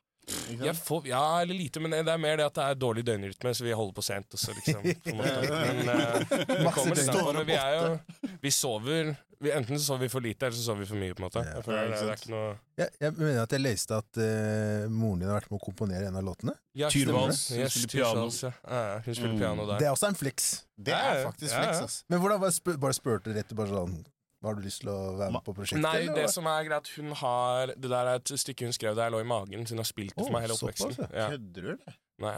Får, 0.74 1.08
ja, 1.08 1.24
eller 1.42 1.54
lite, 1.58 1.80
men 1.84 1.92
det 1.92 2.12
er 2.14 2.18
mer 2.22 2.38
det 2.38 2.46
at 2.50 2.56
det 2.60 2.64
er 2.72 2.78
dårlig 2.82 3.04
døgnrytme, 3.08 3.54
så 3.56 3.64
vi 3.66 3.72
holder 3.76 3.94
på 3.98 4.04
sent, 4.06 4.34
Også, 4.38 4.54
liksom 4.58 4.84
på 5.04 5.10
en 5.14 5.18
måte. 5.18 5.50
Men 5.50 5.90
uh, 5.90 6.38
vi 6.66 6.74
kommer 6.76 6.96
snart, 7.02 7.34
men 7.36 7.48
vi 7.50 7.58
er 7.58 7.76
jo 7.80 8.30
Vi 8.44 8.52
sover 8.54 9.16
vi, 9.40 9.52
Enten 9.56 9.78
så 9.80 9.86
sover 9.94 10.02
vi 10.04 10.10
for 10.12 10.20
lite, 10.26 10.46
eller 10.50 10.58
så 10.58 10.66
sover 10.66 10.84
vi 10.84 10.88
for 10.90 11.00
mye, 11.00 11.14
på 11.16 11.22
en 11.24 11.28
måte. 11.30 11.44
Ja, 11.48 11.54
Jeg 11.56 11.64
det, 11.64 12.00
det 12.02 12.10
er 12.12 12.18
ikke 12.20 12.32
noe 12.34 12.50
Jeg, 12.82 12.90
jeg 13.06 13.14
mener 13.22 13.42
at 13.46 13.54
jeg 13.56 13.64
leste 13.64 14.00
at 14.02 14.20
uh, 14.20 14.90
moren 14.92 15.22
din 15.24 15.30
har 15.32 15.38
vært 15.40 15.50
med 15.54 15.60
å 15.62 15.64
komponere 15.64 16.10
en 16.12 16.20
av 16.20 16.26
låtene. 16.28 16.56
ja, 16.76 16.90
Tyrvals, 16.92 17.46
Yes, 17.56 17.78
hun 17.80 17.88
spiller 17.88 17.94
piano. 17.96 18.28
Ja. 18.44 18.52
Ja, 18.68 19.00
hun 19.06 19.16
spiller 19.16 19.34
Mm. 19.36 19.40
piano 19.46 19.66
der. 19.70 19.80
Det 19.80 19.88
er 19.88 19.96
også 19.96 20.10
en 20.12 20.20
flex. 20.20 20.50
Det 20.76 20.94
er 20.96 21.24
faktisk 21.30 21.54
Ja, 21.54 21.62
ja. 21.62 21.66
flex, 21.72 21.84
ass. 21.88 22.04
Men 22.12 22.20
hvordan 22.24 22.42
var 22.44 22.52
spør, 22.56 22.78
bare 22.84 22.96
spurte 22.98 23.36
rett 23.36 23.56
bare 23.56 23.72
sånn 23.72 24.00
Har 24.40 24.56
du 24.56 24.62
lyst 24.64 24.86
til 24.86 24.90
å 24.94 25.00
være 25.20 25.34
med 25.36 25.44
på 25.44 25.54
prosjektet? 25.58 25.84
Nei, 25.84 25.96
eller 26.06 26.22
det 26.22 26.30
som 26.32 26.46
er 26.48 26.68
greit, 26.70 26.88
hun 26.96 27.10
har 27.20 27.74
Det 27.76 27.90
der 27.92 28.12
er 28.14 28.22
et 28.22 28.32
stykke 28.40 28.70
hun 28.70 28.76
skrev 28.76 28.96
da 28.96 29.10
jeg 29.10 29.12
lå 29.18 29.20
i 29.20 29.28
magen, 29.28 29.66
så 29.68 29.76
hun 29.76 29.82
har 29.84 29.90
spilt 29.90 30.14
det 30.16 30.24
for 30.24 30.36
meg 30.36 30.46
hele 30.48 30.56
såpass, 30.56 30.86
oppveksten. 30.86 31.10
Ja. 31.12 31.26
Kødder 31.34 31.66
du, 31.66 31.74
eller? 31.74 31.98
Nei, 32.20 32.32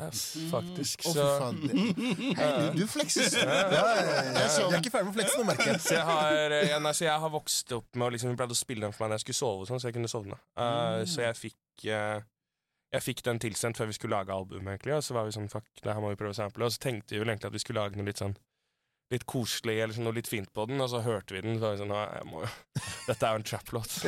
faktisk. 0.51 1.05
Å, 1.05 1.11
fy 1.11 1.13
Så, 1.15 1.27
faen. 1.41 1.61
Hei, 2.39 2.49
du, 2.57 2.81
du 2.81 2.83
flekser. 2.89 3.37
ja, 3.37 3.53
ja, 3.69 3.85
ja, 3.97 4.17
ja. 4.29 4.43
Jeg 4.45 4.67
er 4.67 4.75
ikke 4.77 4.93
ferdig 4.93 5.07
med 5.07 5.13
å 5.13 5.15
flekse 5.15 5.39
nå, 5.39 5.45
merker 5.47 5.71
jeg. 5.71 5.81
så, 5.85 5.95
jeg 5.95 6.05
har, 6.09 6.57
eh, 6.57 6.67
ja, 6.69 6.77
nei, 6.85 6.91
så 6.97 7.07
jeg 7.07 7.23
har 7.23 7.33
vokst 7.33 7.73
opp 7.77 7.97
med 7.97 8.05
å 8.05 8.11
liksom, 8.13 8.33
Hun 8.33 8.37
pleide 8.37 8.57
å 8.57 8.59
spille 8.59 8.85
den 8.85 8.93
for 8.93 9.05
meg 9.05 9.13
når 9.13 9.21
jeg 9.21 9.25
skulle 9.25 9.39
sove, 9.39 9.65
sånn, 9.69 9.81
så 9.81 9.89
jeg 9.89 9.97
kunne 9.97 10.11
sovne. 10.11 10.37
Uh, 10.53 11.01
Så 11.09 11.25
jeg 11.25 11.37
fikk 11.39 11.87
uh, 11.89 12.21
Jeg 12.93 13.05
fikk 13.07 13.23
den 13.25 13.41
tilsendt 13.41 13.81
før 13.81 13.89
vi 13.89 13.97
skulle 13.97 14.21
lage 14.21 14.35
albumet, 14.35 14.75
egentlig, 14.75 14.97
og 14.99 15.05
så 15.05 15.17
var 15.17 15.25
vi 15.25 15.33
sånn 15.37 15.49
Fuck, 15.49 15.69
det 15.81 15.89
her 15.93 16.01
må 16.03 16.13
vi 16.13 16.19
prøve 16.21 16.35
å 16.35 16.39
sample. 16.43 16.69
Og 16.69 16.77
så 16.77 16.81
tenkte 16.85 17.17
vi 17.17 17.23
vel 17.23 17.33
egentlig 17.33 17.49
at 17.49 17.57
vi 17.57 17.63
skulle 17.65 17.81
lage 17.81 17.97
noe 17.97 18.09
litt 18.09 18.21
sånn 18.21 18.37
Litt 19.11 19.25
koselig 19.27 19.75
eller 19.83 19.91
sånn, 19.93 20.05
noe 20.07 20.15
litt 20.15 20.29
fint 20.31 20.47
på 20.55 20.63
den, 20.69 20.79
og 20.79 20.87
så 20.89 21.01
hørte 21.03 21.35
vi 21.35 21.41
den. 21.43 21.57
Så 21.59 21.65
var 21.65 21.73
vi 21.75 21.81
sånn, 21.83 21.91
jeg 21.91 22.27
må, 22.31 22.41
jo- 22.45 22.81
Dette 23.09 23.27
er 23.27 23.31
jo 23.35 23.39
en 23.41 23.43
trap-låt. 23.49 23.91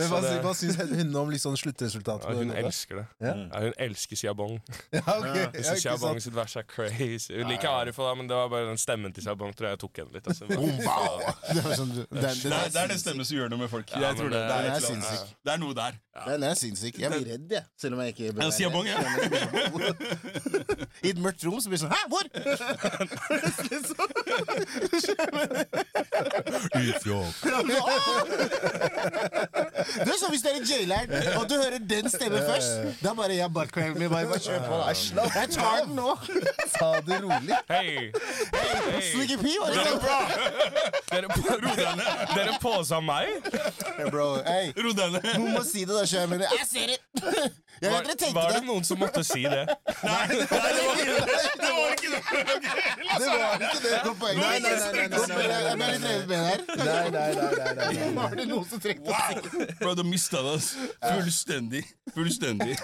Hva, 0.00 0.20
det- 0.24 0.38
hva 0.40 0.52
syns 0.56 0.76
hun 0.80 1.16
om 1.18 1.32
sånn 1.36 1.56
sluttresultatet? 1.60 2.24
Ja, 2.30 2.34
hun 2.38 2.48
den 2.48 2.56
elsker 2.64 3.00
det. 3.00 3.04
Ja. 3.20 3.32
Ja, 3.50 3.60
hun 3.66 3.74
elsker 3.86 4.16
Siabong. 4.16 4.54
Ja, 4.96 5.02
okay. 5.18 5.46
Ja, 5.60 5.74
Siabong 5.82 6.20
sitt 6.22 6.34
vers 6.36 6.54
er 6.56 6.64
crazy. 6.70 7.34
Hun 7.36 7.50
liker 7.50 7.68
Arif, 7.68 7.98
da, 8.00 8.14
men 8.16 8.28
det 8.30 8.36
var 8.38 8.48
bare 8.52 8.68
den 8.70 8.80
stemmen 8.80 9.12
til 9.16 9.24
Siabong 9.26 9.52
tror 9.58 9.68
jeg 9.68 9.76
jeg 9.76 9.82
tok 9.84 10.00
henne 10.00 10.12
litt. 10.16 10.26
Altså. 10.30 10.48
Det 10.48 10.56
er 10.56 11.76
sånn, 11.76 11.92
den, 11.92 12.06
den, 12.08 12.22
Det 12.22 12.30
er, 12.30 12.70
det 12.72 12.80
er 12.84 12.88
den 12.94 13.02
stemmen 13.02 13.26
som 13.28 13.36
gjør 13.36 13.52
noe 13.52 13.60
med 13.66 13.70
folk. 13.72 13.90
Ja, 13.92 13.98
Jeg 14.08 14.20
tror 14.22 14.30
det. 14.32 14.40
det- 14.40 14.48
Det 14.50 14.56
er, 14.56 14.76
er 14.78 14.86
sinnssyk. 14.86 15.34
det 15.44 15.52
er 15.52 15.60
noe 15.66 15.74
der. 15.80 15.92
Den 16.30 16.42
er 16.48 16.54
sinnssyk. 16.60 16.98
Jeg 17.00 17.10
blir 17.12 17.26
redd, 17.34 17.52
jeg. 17.58 17.64
Selv 17.80 17.98
om 17.98 18.00
jeg 18.06 18.14
ikke 18.14 18.32
Ja, 18.40 18.50
Siabong, 18.54 18.86
ja. 18.88 18.98
I 21.02 21.12
et 21.12 21.20
mørkt 21.20 21.44
rom 21.46 21.60
så 21.60 21.68
blir 21.70 21.78
det 21.78 21.84
sånn 21.84 21.92
Hæ, 21.94 22.02
hvor?! 22.12 22.24
Det 30.00 30.10
er 30.10 30.18
sånn 30.18 30.32
hvis 30.32 30.42
du 30.44 30.48
er 30.50 30.58
i 30.58 30.62
jaileren, 30.66 31.14
og 31.40 31.46
du 31.50 31.54
hører 31.56 31.78
den 31.90 32.10
stemmen 32.12 32.44
først. 32.46 33.00
Da 33.02 33.14
bare 33.18 33.36
jeg 33.36 33.52
bare, 33.54 33.68
bare, 33.74 34.08
bare, 34.12 34.26
bare 34.30 34.42
kjør 34.44 34.60
på. 34.66 34.80
slapp 35.00 35.38
Jeg 35.40 35.52
tar 35.56 35.80
den 35.84 35.96
nå! 35.98 36.10
Ta 36.76 36.90
det 37.06 37.20
rolig. 37.24 37.56
Hei! 37.70 38.10
Hei! 38.54 39.02
Sneaky 39.10 39.36
P, 39.40 39.56
hva 39.58 39.70
er 39.70 39.74
det? 39.76 39.84
Dere, 41.10 41.26
dere, 41.76 42.10
dere 42.34 42.58
påsa 42.62 43.00
meg? 43.04 43.26
Hey, 43.96 44.06
bro, 44.10 44.28
hey. 44.46 44.70
Ro 44.78 44.94
deg 44.96 45.16
ned. 45.16 45.32
Noen 45.34 45.56
må 45.58 45.64
si 45.66 45.84
det, 45.84 45.94
da, 45.96 46.06
skjønner 46.08 46.44
du. 46.44 46.46
Jeg 46.60 46.66
ser 46.70 46.94
det! 46.94 47.50
Jeg 47.80 47.88
Var, 47.92 47.98
vet 48.00 48.08
dere 48.10 48.16
tenkte 48.20 48.36
var 48.36 48.50
det 48.52 48.60
noen 48.66 48.84
som 48.84 48.98
måtte 49.00 49.22
si 49.24 49.42
det? 49.54 49.62
Nei, 50.04 50.26
det 50.28 50.46
var 50.50 50.68
ikke 50.74 51.14
det! 51.16 51.38
Det 51.60 51.70
var 51.76 51.94
ikke 51.94 52.10
det! 52.12 52.20
Det 53.10 53.28
var 53.30 53.54
ikke 53.56 53.80
det. 53.84 53.94
Godt 54.04 54.18
poeng. 54.20 54.36
Nei, 54.40 54.58
nei, 54.60 54.74
nei, 54.80 54.90
nei, 54.90 55.22
nei, 55.30 55.48
Jeg 55.64 55.78
ble 55.80 55.88
litt 55.94 56.04
revet 56.04 56.28
med 56.28 56.40
her. 56.50 56.60
Nei, 56.68 56.84
nei, 56.84 57.08
nei. 57.16 57.24
nei, 57.40 57.72
nei, 57.80 57.94
nei. 57.94 58.10
Var 58.20 58.36
det 58.36 58.46
noen 58.50 58.68
som 58.68 58.84
trengte 58.84 59.08
å 59.08 59.22
si 59.24 59.56
det? 59.56 59.66
Bro, 59.80 59.94
du 59.96 60.04
mista 60.10 60.44
det. 60.44 60.58
Fullstendig. 61.00 61.82
Fullstendig. 62.14 62.76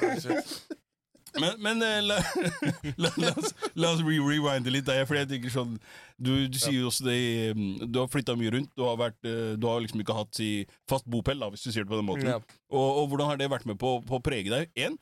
Men, 1.42 1.56
men 1.62 1.82
eh, 1.84 2.00
la, 2.04 2.18
la, 3.02 3.10
la, 3.20 3.32
oss, 3.36 3.54
la 3.74 3.92
oss 3.94 4.02
re 4.04 4.18
rewinde 4.22 4.72
litt. 4.72 4.86
Der, 4.88 5.06
fordi 5.08 5.22
jeg 5.24 5.30
tenker 5.34 5.54
sånn 5.54 5.74
Du, 6.16 6.32
du 6.48 6.58
sier 6.60 6.78
jo 6.78 6.90
også 6.90 7.06
det 7.08 7.18
mm, 7.58 7.88
Du 7.92 8.00
har 8.02 8.10
flytta 8.12 8.36
mye 8.38 8.52
rundt. 8.54 8.72
Du 8.78 8.86
har, 8.86 8.98
vært, 9.00 9.18
eh, 9.28 9.54
du 9.60 9.66
har 9.68 9.82
liksom 9.84 10.02
ikke 10.04 10.16
hatt 10.16 10.32
si, 10.38 10.50
fast 10.90 11.08
bopel, 11.10 11.40
da, 11.42 11.50
hvis 11.52 11.66
du 11.66 11.70
sier 11.70 11.84
det 11.86 11.92
på 11.92 12.00
den 12.00 12.08
måten. 12.08 12.30
Ja. 12.30 12.40
Og, 12.72 13.02
og 13.02 13.10
hvordan 13.12 13.32
har 13.32 13.40
det 13.40 13.50
vært 13.52 13.68
med 13.68 13.80
på, 13.82 13.98
på 14.06 14.20
å 14.20 14.24
prege 14.24 14.52
deg? 14.52 14.72
Én. 14.78 14.98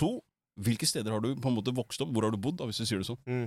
To. 0.00 0.18
Hvilke 0.56 0.88
steder 0.88 1.12
har 1.12 1.20
du 1.20 1.34
på 1.36 1.50
en 1.50 1.56
måte 1.58 1.74
vokst 1.76 2.00
opp? 2.00 2.12
Hvor 2.16 2.26
har 2.26 2.32
du 2.32 2.40
bodd, 2.40 2.58
da, 2.60 2.68
hvis 2.68 2.80
du 2.80 2.86
sier 2.88 3.02
det 3.02 3.08
sånn? 3.08 3.20
Mm. 3.28 3.46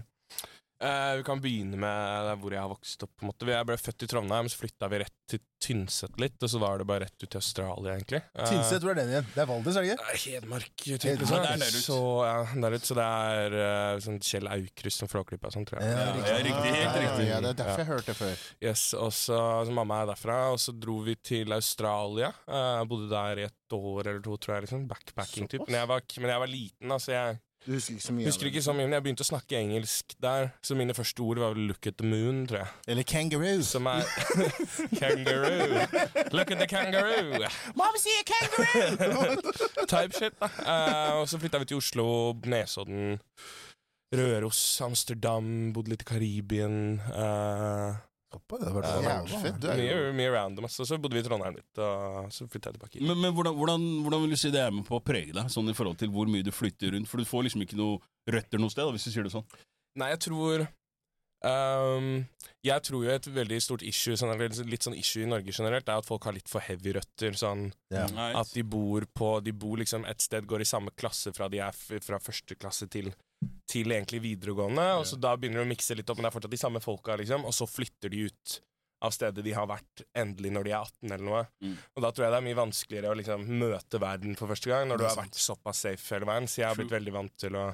Eh, 0.79 1.15
vi 1.19 1.23
kan 1.27 1.41
begynne 1.43 1.75
med 1.75 2.29
hvor 2.39 2.53
jeg 2.55 2.61
har 2.63 2.69
vokst 2.71 3.03
opp. 3.03 3.11
på 3.19 3.25
en 3.25 3.33
måte 3.33 3.47
Jeg 3.51 3.67
ble 3.67 3.75
født 3.75 4.05
i 4.05 4.07
Trondheim, 4.07 4.47
så 4.47 4.61
flytta 4.61 4.87
vi 4.87 5.01
rett 5.01 5.15
til 5.27 5.41
Tynset 5.59 6.15
litt, 6.23 6.37
og 6.39 6.47
så 6.53 6.59
var 6.61 6.79
det 6.79 6.85
bare 6.87 7.03
rett 7.03 7.19
ut 7.19 7.27
til 7.27 7.35
Australia, 7.41 7.97
egentlig. 7.97 8.21
Uh, 8.31 8.45
Tynset, 8.47 8.85
hvor 8.85 8.93
er 8.93 9.01
den 9.01 9.09
igjen? 9.11 9.25
Det 9.33 9.41
er 9.43 9.49
Valdres, 9.49 9.75
er 9.75 9.83
det 9.83 9.97
ikke? 9.97 10.05
eh, 10.13 10.21
Hedmark, 10.23 10.69
typ, 10.79 11.03
Hedmark, 11.03 11.27
Så, 11.27 11.41
det 11.43 11.49
er 11.49 11.59
nærut. 11.59 11.81
Så, 11.83 11.97
ja, 12.29 12.37
der 12.63 12.77
ut, 12.77 12.87
så 12.87 12.97
det 12.99 13.07
er 13.09 13.57
uh, 13.59 13.97
sånn 14.05 14.21
Kjell 14.23 14.47
Aukrust 14.53 15.03
som 15.03 15.11
Flåklypa 15.11 15.51
og 15.51 15.57
sånn, 15.57 15.67
tror 15.67 15.83
jeg. 15.83 15.91
Ja, 15.91 15.99
Ja, 15.99 16.23
ja, 16.29 16.39
riktig, 16.47 16.71
helt 16.77 17.01
riktig. 17.03 17.27
Ja, 17.27 17.41
det 17.43 17.51
er 17.51 17.59
derfor 17.59 17.83
jeg 17.83 17.89
hørte 17.91 18.13
det 18.13 18.17
før. 18.21 18.47
Yes, 18.69 18.85
og 18.95 19.11
så, 19.19 19.41
så 19.67 19.75
Mamma 19.75 19.99
er 20.05 20.13
derfra, 20.13 20.39
og 20.53 20.63
så 20.63 20.71
dro 20.79 21.01
vi 21.03 21.17
til 21.19 21.51
Australia. 21.59 22.31
Bodde 22.87 23.11
der 23.11 23.43
i 23.43 23.47
et 23.49 23.75
år 23.75 24.13
eller 24.13 24.23
to, 24.23 24.39
tror 24.39 24.55
jeg. 24.55 24.69
liksom 24.69 24.87
Backpacking, 24.87 25.51
typ. 25.51 25.67
Men 25.67 25.91
men 25.99 26.31
jeg 26.31 26.39
var 26.47 26.55
liten, 26.55 26.95
altså. 26.95 27.11
Jeg 27.17 27.39
Du 27.65 27.71
husker 27.73 27.93
ikke 27.93 28.01
så 28.05 28.13
mye 28.15 28.25
husker 28.25 28.47
ikke 28.47 28.61
så 28.63 28.73
mye, 28.73 28.85
men 28.87 28.93
jeg 28.93 29.03
begynte 29.03 29.25
å 29.25 29.27
snakke 29.29 29.57
engelsk 29.59 30.13
der. 30.23 30.49
Så 30.63 30.75
mine 30.79 30.93
første 30.95 31.19
ord 31.21 31.37
var 31.43 31.53
'look 31.53 31.87
at 31.87 31.97
the 31.97 32.07
moon', 32.07 32.47
tror 32.47 32.57
jeg. 32.57 32.67
Eller 32.87 33.03
'kangaroo'. 33.03 33.63
Som 33.63 33.85
er 33.85 34.01
Kangaroo. 34.99 35.85
Look 36.31 36.51
at 36.51 36.57
the 36.57 36.67
kangaroo. 36.67 37.45
Mom 37.75 37.95
sier 37.99 38.23
kangaroo! 38.31 39.41
Type 39.93 40.13
shit, 40.17 40.33
da. 40.39 40.47
Uh, 40.63 41.19
og 41.21 41.29
så 41.29 41.37
flytta 41.39 41.59
vi 41.59 41.65
til 41.65 41.77
Oslo, 41.77 42.33
Nesodden, 42.45 43.19
Røros, 44.15 44.81
Amsterdam, 44.81 45.73
bodde 45.73 45.89
litt 45.89 46.01
i 46.01 46.05
Karibien. 46.05 46.99
eh, 47.13 47.95
Det 48.29 48.59
har 48.61 48.75
vært 48.75 49.05
Ja, 49.05 49.41
fett. 49.41 49.63
Mye, 49.79 49.95
mye 50.13 50.31
random. 50.35 50.67
Altså. 50.67 50.85
Så 50.85 50.99
bodde 51.01 51.17
vi 51.17 51.23
i 51.23 51.25
Trondheim 51.25 51.55
litt, 51.57 51.81
og 51.81 52.29
så 52.35 52.45
flytta 52.45 52.69
jeg 52.69 52.77
tilbake. 52.77 53.01
Men, 53.01 53.17
men 53.23 53.33
hvordan, 53.33 53.55
hvordan, 53.57 53.87
hvordan 54.05 54.21
vil 54.25 54.35
du 54.35 54.39
si 54.39 54.51
det 54.53 54.61
er 54.61 54.75
med 54.75 54.85
på 54.85 54.99
å 54.99 55.03
prege 55.03 55.33
deg, 55.33 55.49
sånn 55.49 55.71
i 55.71 55.75
forhold 55.77 55.97
til 56.01 56.11
hvor 56.13 56.29
mye 56.29 56.45
du 56.45 56.51
flytter 56.53 56.93
rundt? 56.93 57.09
For 57.09 57.17
du 57.21 57.25
får 57.29 57.47
liksom 57.47 57.65
ikke 57.65 57.79
noe 57.79 57.97
røtter 58.29 58.61
noe 58.61 58.69
sted, 58.69 58.85
da, 58.85 58.93
hvis 58.93 59.09
du 59.09 59.13
sier 59.15 59.25
det 59.25 59.33
sånn. 59.33 59.47
Nei, 59.97 60.11
jeg 60.13 60.21
tror 60.29 60.67
ehm, 61.45 62.25
Jeg 62.63 62.83
tror 62.83 63.05
jo 63.05 63.11
et 63.13 63.27
veldig 63.31 63.61
stort 63.63 63.83
issue 63.87 64.17
sånn, 64.19 64.33
litt 64.67 64.83
sånn 64.83 64.97
issue 64.97 65.23
i 65.23 65.29
Norge 65.29 65.53
generelt, 65.55 65.87
er 65.87 66.01
at 66.01 66.05
folk 66.07 66.25
har 66.27 66.35
litt 66.35 66.49
for 66.51 66.59
heavy 66.59 66.93
røtter. 66.97 67.31
Sånn 67.39 67.71
Ja. 67.91 68.05
at 68.39 68.51
de 68.53 68.63
bor 68.63 69.05
på 69.15 69.41
De 69.43 69.51
bor 69.51 69.77
liksom 69.77 70.05
et 70.05 70.21
sted, 70.21 70.45
går 70.45 70.61
i 70.61 70.65
samme 70.65 70.91
klasse 70.97 71.33
fra 71.33 71.47
de 71.47 71.59
er 71.59 71.69
f 71.71 71.91
fra 72.01 72.19
første 72.19 72.55
klasse 72.55 72.89
til 72.89 73.13
til 73.69 73.85
egentlig 73.85 74.19
videregående, 74.19 74.97
og 74.99 75.05
så 75.05 75.15
da 75.17 75.35
begynner 75.37 75.61
de 75.61 75.67
å 75.67 75.69
mikse 75.69 75.95
litt 75.95 76.09
opp, 76.09 76.17
men 76.17 76.23
det 76.25 76.31
er 76.33 76.39
fortsatt 76.39 76.51
de 76.51 76.57
samme 76.57 76.81
folka, 76.81 77.15
liksom, 77.15 77.45
og 77.45 77.53
så 77.53 77.67
flytter 77.69 78.09
de 78.09 78.25
ut 78.25 78.61
av 79.01 79.11
stedet 79.15 79.43
de 79.45 79.53
har 79.55 79.67
vært 79.69 80.03
endelig 80.17 80.51
når 80.51 80.63
de 80.67 80.71
er 80.73 80.81
18 80.81 81.11
eller 81.13 81.23
noe. 81.23 81.43
Mm. 81.63 81.75
Og 81.95 82.03
da 82.03 82.11
tror 82.11 82.25
jeg 82.25 82.33
det 82.33 82.39
er 82.41 82.47
mye 82.49 82.59
vanskeligere 82.59 83.11
å 83.13 83.15
liksom 83.15 83.45
møte 83.61 84.01
verden 84.01 84.35
for 84.35 84.51
første 84.51 84.71
gang, 84.73 84.89
når 84.89 84.97
du 84.97 85.05
har 85.07 85.15
vært 85.21 85.39
såpass 85.39 85.85
safe 85.85 86.15
hele 86.17 86.27
veien, 86.27 86.49
så 86.51 86.63
jeg 86.63 86.67
har 86.67 86.75
blitt 86.81 86.91
veldig 86.97 87.13
vant 87.15 87.35
til 87.39 87.55
å 87.55 87.69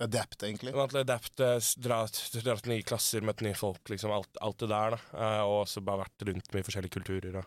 Adapt, 0.00 0.42
egentlig. 0.42 0.72
Adapte, 0.74 1.56
s- 1.62 1.74
dra, 1.78 2.00
dra 2.06 2.56
til 2.58 2.72
nye 2.72 2.82
klasser, 2.82 3.20
møte 3.22 3.44
nye 3.46 3.54
folk, 3.54 3.78
liksom 3.88 4.10
alt, 4.10 4.36
alt 4.42 4.58
det 4.58 4.68
der, 4.68 4.90
da. 4.90 4.98
Eh, 5.14 5.42
og 5.46 5.66
også 5.66 5.84
bare 5.84 6.02
vært 6.04 6.26
rundt 6.26 6.52
med 6.52 6.64
forskjellige 6.66 6.90
kulturer 6.96 7.36
og 7.38 7.46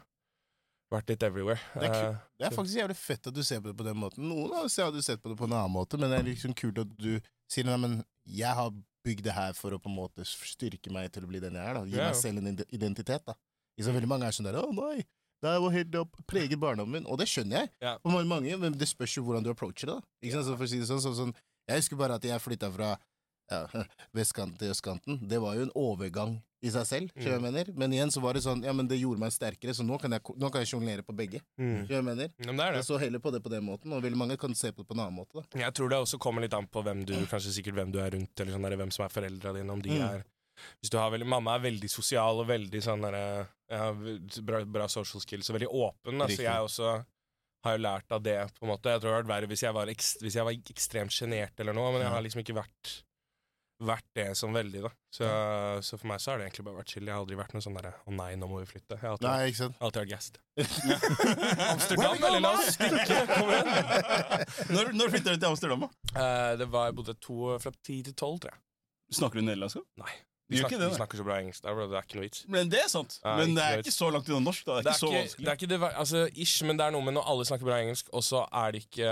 vært 0.94 1.10
litt 1.12 1.24
everywhere. 1.28 1.60
Det 1.76 1.84
er. 1.90 2.06
Eh, 2.12 2.18
Det 2.40 2.48
er 2.48 2.56
faktisk 2.56 2.80
jævlig 2.80 2.96
fett 2.96 3.28
at 3.28 3.34
du 3.36 3.44
ser 3.44 3.60
på 3.60 3.68
det 3.74 3.76
på 3.78 3.84
den 3.84 3.98
måten. 4.00 4.24
Noen 4.30 4.54
av 4.56 4.64
oss 4.66 4.78
hadde 4.78 5.04
sett 5.04 5.22
på 5.22 5.30
det 5.34 5.38
på 5.38 5.44
en 5.50 5.58
annen 5.58 5.74
måte, 5.76 6.00
men 6.00 6.10
det 6.10 6.20
er 6.20 6.24
liksom 6.30 6.56
kult 6.56 6.80
at 6.80 6.96
du 6.98 7.20
sier 7.52 7.66
nei, 7.68 7.76
men 7.78 8.04
jeg 8.26 8.54
har 8.56 8.72
bygd 9.04 9.24
det 9.28 9.34
her 9.36 9.52
for 9.54 9.72
å 9.72 9.80
på 9.80 9.90
en 9.92 9.96
måte 10.00 10.24
styrke 10.28 10.92
meg 10.92 11.12
til 11.12 11.24
å 11.24 11.28
bli 11.28 11.40
den 11.44 11.54
jeg 11.56 11.68
er. 11.68 11.74
da 11.74 11.84
Gi 11.84 11.96
Ja, 11.96 11.98
ja. 11.98 12.08
meg 12.12 12.16
selv 12.16 12.38
en 12.40 12.58
identitet. 12.72 13.26
da 13.26 13.34
Liksom 13.78 13.94
Veldig 13.94 14.08
mange 14.08 14.24
er 14.26 14.32
sånn 14.32 14.46
der 14.48 14.56
'Å, 14.56 14.72
nei, 14.74 15.04
det 15.44 15.62
var 15.62 15.70
helt 15.70 15.96
opp, 15.96 16.16
preget 16.26 16.58
barndommen 16.60 17.04
min'. 17.04 17.12
Og 17.12 17.18
det 17.20 17.28
skjønner 17.28 17.60
jeg. 17.60 17.70
Ja. 17.82 17.98
Mange, 18.06 18.26
mange, 18.26 18.58
Men 18.58 18.72
det 18.74 18.88
spørs 18.88 19.14
jo 19.16 19.24
hvordan 19.24 19.44
du 19.44 19.50
approacher 19.52 19.86
det. 19.86 20.00
da 20.00 20.02
Ikke 20.24 20.32
sant? 20.34 20.46
Så 20.48 20.58
for 20.58 20.64
å 20.64 20.68
si 20.70 20.80
det 20.80 20.88
sånn, 20.88 21.00
sånn, 21.04 21.16
sånn 21.16 21.36
Jeg 21.68 21.82
husker 21.84 22.00
bare 22.00 22.16
at 22.20 22.24
jeg 22.28 22.40
flytta 22.44 22.70
fra 22.72 22.94
ja, 23.52 23.62
vestkanten 24.18 24.58
til 24.60 24.72
østkanten. 24.74 25.20
Det 25.28 25.40
var 25.44 25.56
jo 25.56 25.68
en 25.68 25.74
overgang 25.76 26.38
i 26.66 26.72
seg 26.74 26.86
selv. 26.90 27.12
mm. 27.16 27.26
jeg 27.28 27.42
mener 27.44 27.68
Men 27.78 27.94
igjen 27.94 28.10
så 28.12 28.20
var 28.24 28.34
det 28.34 28.42
sånn 28.42 28.64
Ja, 28.66 28.72
men 28.74 28.88
det 28.90 28.98
gjorde 28.98 29.22
meg 29.22 29.32
sterkere, 29.36 29.76
så 29.78 29.84
nå 29.86 30.00
kan 30.02 30.12
jeg, 30.16 30.24
nå 30.42 30.50
kan 30.52 30.64
jeg 30.64 30.72
sjonglere 30.72 31.04
på 31.06 31.14
begge. 31.16 31.42
mm. 31.62 31.84
jeg 31.92 32.04
mener 32.04 32.32
Ja, 32.42 32.52
det 32.52 32.66
er 32.66 32.80
jeg 32.80 32.88
så 32.88 32.98
heller 33.00 33.22
på 33.24 33.32
det 33.36 33.44
på 33.46 33.52
den 33.54 33.64
måten, 33.68 33.94
og 33.94 34.02
veldig 34.04 34.18
mange 34.18 34.38
kan 34.42 34.56
se 34.58 34.72
på 34.74 34.82
det 34.82 34.88
på 34.90 34.98
en 34.98 35.04
annen 35.06 35.20
måte. 35.20 35.38
da. 35.44 35.60
Jeg 35.62 35.76
tror 35.78 35.90
det 35.94 36.00
også 36.02 36.18
kommer 36.20 36.42
litt 36.44 36.56
an 36.58 36.68
på 36.68 36.82
hvem 36.84 37.06
du 37.06 37.14
Kanskje 37.30 37.54
sikkert 37.60 37.78
hvem 37.78 37.92
du 37.94 38.00
er 38.02 38.12
rundt, 38.18 38.34
eller 38.42 38.58
sånn 38.58 38.66
der, 38.68 38.76
hvem 38.82 38.92
som 38.96 39.06
er 39.06 39.14
foreldra 39.14 39.54
dine. 39.60 39.70
Om 39.78 39.82
de 39.86 39.94
Mm. 39.98 40.08
er 40.10 40.26
Hvis 40.82 40.90
du 40.90 40.98
har 40.98 41.12
veldig 41.14 41.28
Mamma 41.30 41.54
er 41.56 41.60
veldig 41.70 41.90
sosial 41.94 42.40
og 42.42 42.48
veldig 42.50 42.80
sånn 42.82 43.04
der, 43.06 43.48
ja, 43.70 43.92
bra, 44.42 44.64
bra 44.66 44.88
social 44.90 45.22
skills 45.22 45.52
og 45.52 45.60
veldig 45.60 45.70
åpen. 45.70 46.18
Altså, 46.26 46.42
jeg 46.42 46.58
også 46.66 46.96
har 47.66 47.76
jo 47.78 47.84
lært 47.84 48.12
av 48.14 48.22
det, 48.24 48.38
på 48.60 48.66
en 48.66 48.72
måte. 48.74 48.94
Jeg 48.94 49.02
tror 49.02 49.10
det 49.10 49.16
hadde 49.18 49.24
vært 49.26 49.34
verre 49.34 49.52
hvis 49.52 49.64
jeg 49.66 49.76
var, 49.76 49.90
ekst, 49.92 50.22
hvis 50.24 50.38
jeg 50.38 50.46
var 50.48 50.72
ekstremt 50.76 51.14
sjenert 51.16 51.60
eller 51.60 51.76
noe, 51.78 51.92
men 51.96 52.06
jeg 52.06 52.14
har 52.14 52.26
liksom 52.26 52.44
ikke 52.44 52.58
vært 52.62 52.96
vært 53.78 54.06
det 54.18 54.32
som 54.38 54.54
veldig, 54.56 54.80
da. 54.88 54.90
Så, 55.14 55.28
så 55.86 55.98
for 56.00 56.10
meg 56.10 56.22
så 56.22 56.32
har 56.32 56.40
det 56.40 56.48
egentlig 56.48 56.64
bare 56.66 56.80
vært 56.80 56.94
chill. 56.94 57.06
Jeg 57.06 57.14
har 57.14 57.22
aldri 57.22 57.38
vært 57.38 57.54
noe 57.54 57.62
sånn 57.62 57.76
derre 57.78 57.92
'Å 57.94 58.14
nei, 58.18 58.30
nå 58.42 58.48
må 58.50 58.62
vi 58.64 58.70
flytte'. 58.72 58.98
Jeg 58.98 59.04
har 59.04 59.12
alltid, 59.14 59.28
Nei, 59.30 59.50
ikke 59.52 59.60
sant? 59.60 59.78
alltid 59.86 60.02
vært 60.02 60.14
gassed. 60.16 60.40
Amsterdam, 61.76 62.24
eller 62.30 62.42
la 62.42 62.54
oss 62.58 62.72
stikke! 62.74 63.20
Kom 63.30 63.52
igjen! 63.54 63.70
Når, 64.74 64.90
når 64.98 65.14
flytter 65.14 65.36
du 65.38 65.44
til 65.44 65.50
Amsterdam? 65.52 65.86
da? 65.86 65.92
Eh, 66.24 66.54
det 66.64 66.70
var, 66.74 66.90
jeg 66.90 66.98
bodde 66.98 67.18
to 67.22 67.54
fra 67.62 67.74
ti 67.86 68.00
til 68.08 68.18
tolv, 68.18 68.40
tror 68.42 68.56
jeg. 68.56 68.64
Snakker 69.20 69.40
du 69.40 69.46
nederlandsk? 69.46 69.86
Nei. 70.02 70.14
De 70.48 70.58
snakker, 70.62 70.80
det, 70.80 70.88
de 70.94 70.96
snakker 70.96 71.20
så 71.20 71.24
bra 71.28 71.38
engelsk 71.42 71.64
der, 71.66 71.74
bro. 71.76 71.86
Det 71.92 71.98
er 72.00 72.06
ikke 72.08 72.18
noe 72.20 72.24
vits. 72.28 72.44
Men 72.48 72.70
det 72.72 72.80
er 72.80 72.88
sant. 72.92 73.18
Nei, 73.26 73.34
Men 73.42 73.56
det 73.58 73.64
er 73.68 73.82
ikke 73.84 73.92
så 73.92 74.08
langt 74.16 74.30
unna 74.32 74.40
norsk. 74.46 74.66
da 74.66 74.78
Det 74.80 74.80
er 74.80 74.84
Det 74.86 74.94
ikke 74.94 74.96
er 74.96 75.00
så 75.02 75.12
vanskelig. 75.18 75.46
det 75.46 75.52
er 75.52 75.60
ikke 75.60 75.72
det, 75.74 75.80
altså, 76.04 76.22
ish, 76.46 76.64
men 76.64 76.80
det 76.80 76.86
er 76.86 76.92
noe 76.96 77.04
med 77.04 77.18
når 77.18 77.28
alle 77.34 77.46
snakker 77.50 77.68
bra 77.68 77.80
engelsk, 77.84 78.10
og 78.16 78.24
så 78.24 78.46
er 78.64 78.72
det 78.78 78.84
ikke 78.88 79.12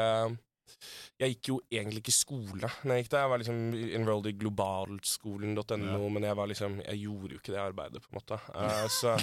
Jeg 1.20 1.36
gikk 1.36 1.48
jo 1.48 1.58
egentlig 1.72 2.02
ikke 2.04 2.12
skole 2.16 2.70
når 2.84 2.92
jeg 2.96 3.04
gikk 3.06 3.12
der. 3.12 3.20
Jeg 3.26 3.30
var 3.34 3.42
liksom 3.44 3.60
enrolled 4.00 4.32
i 4.32 4.38
globalskolen.no, 4.40 6.10
men 6.10 6.24
jeg 6.24 6.36
var 6.38 6.48
liksom 6.52 6.80
Jeg 6.86 7.00
gjorde 7.04 7.32
jo 7.36 7.40
ikke 7.42 7.54
det 7.56 7.62
arbeidet, 7.64 8.02
på 8.04 8.12
en 8.12 8.20
måte. 8.20 8.40
Uh, 8.56 8.88
så 8.92 9.18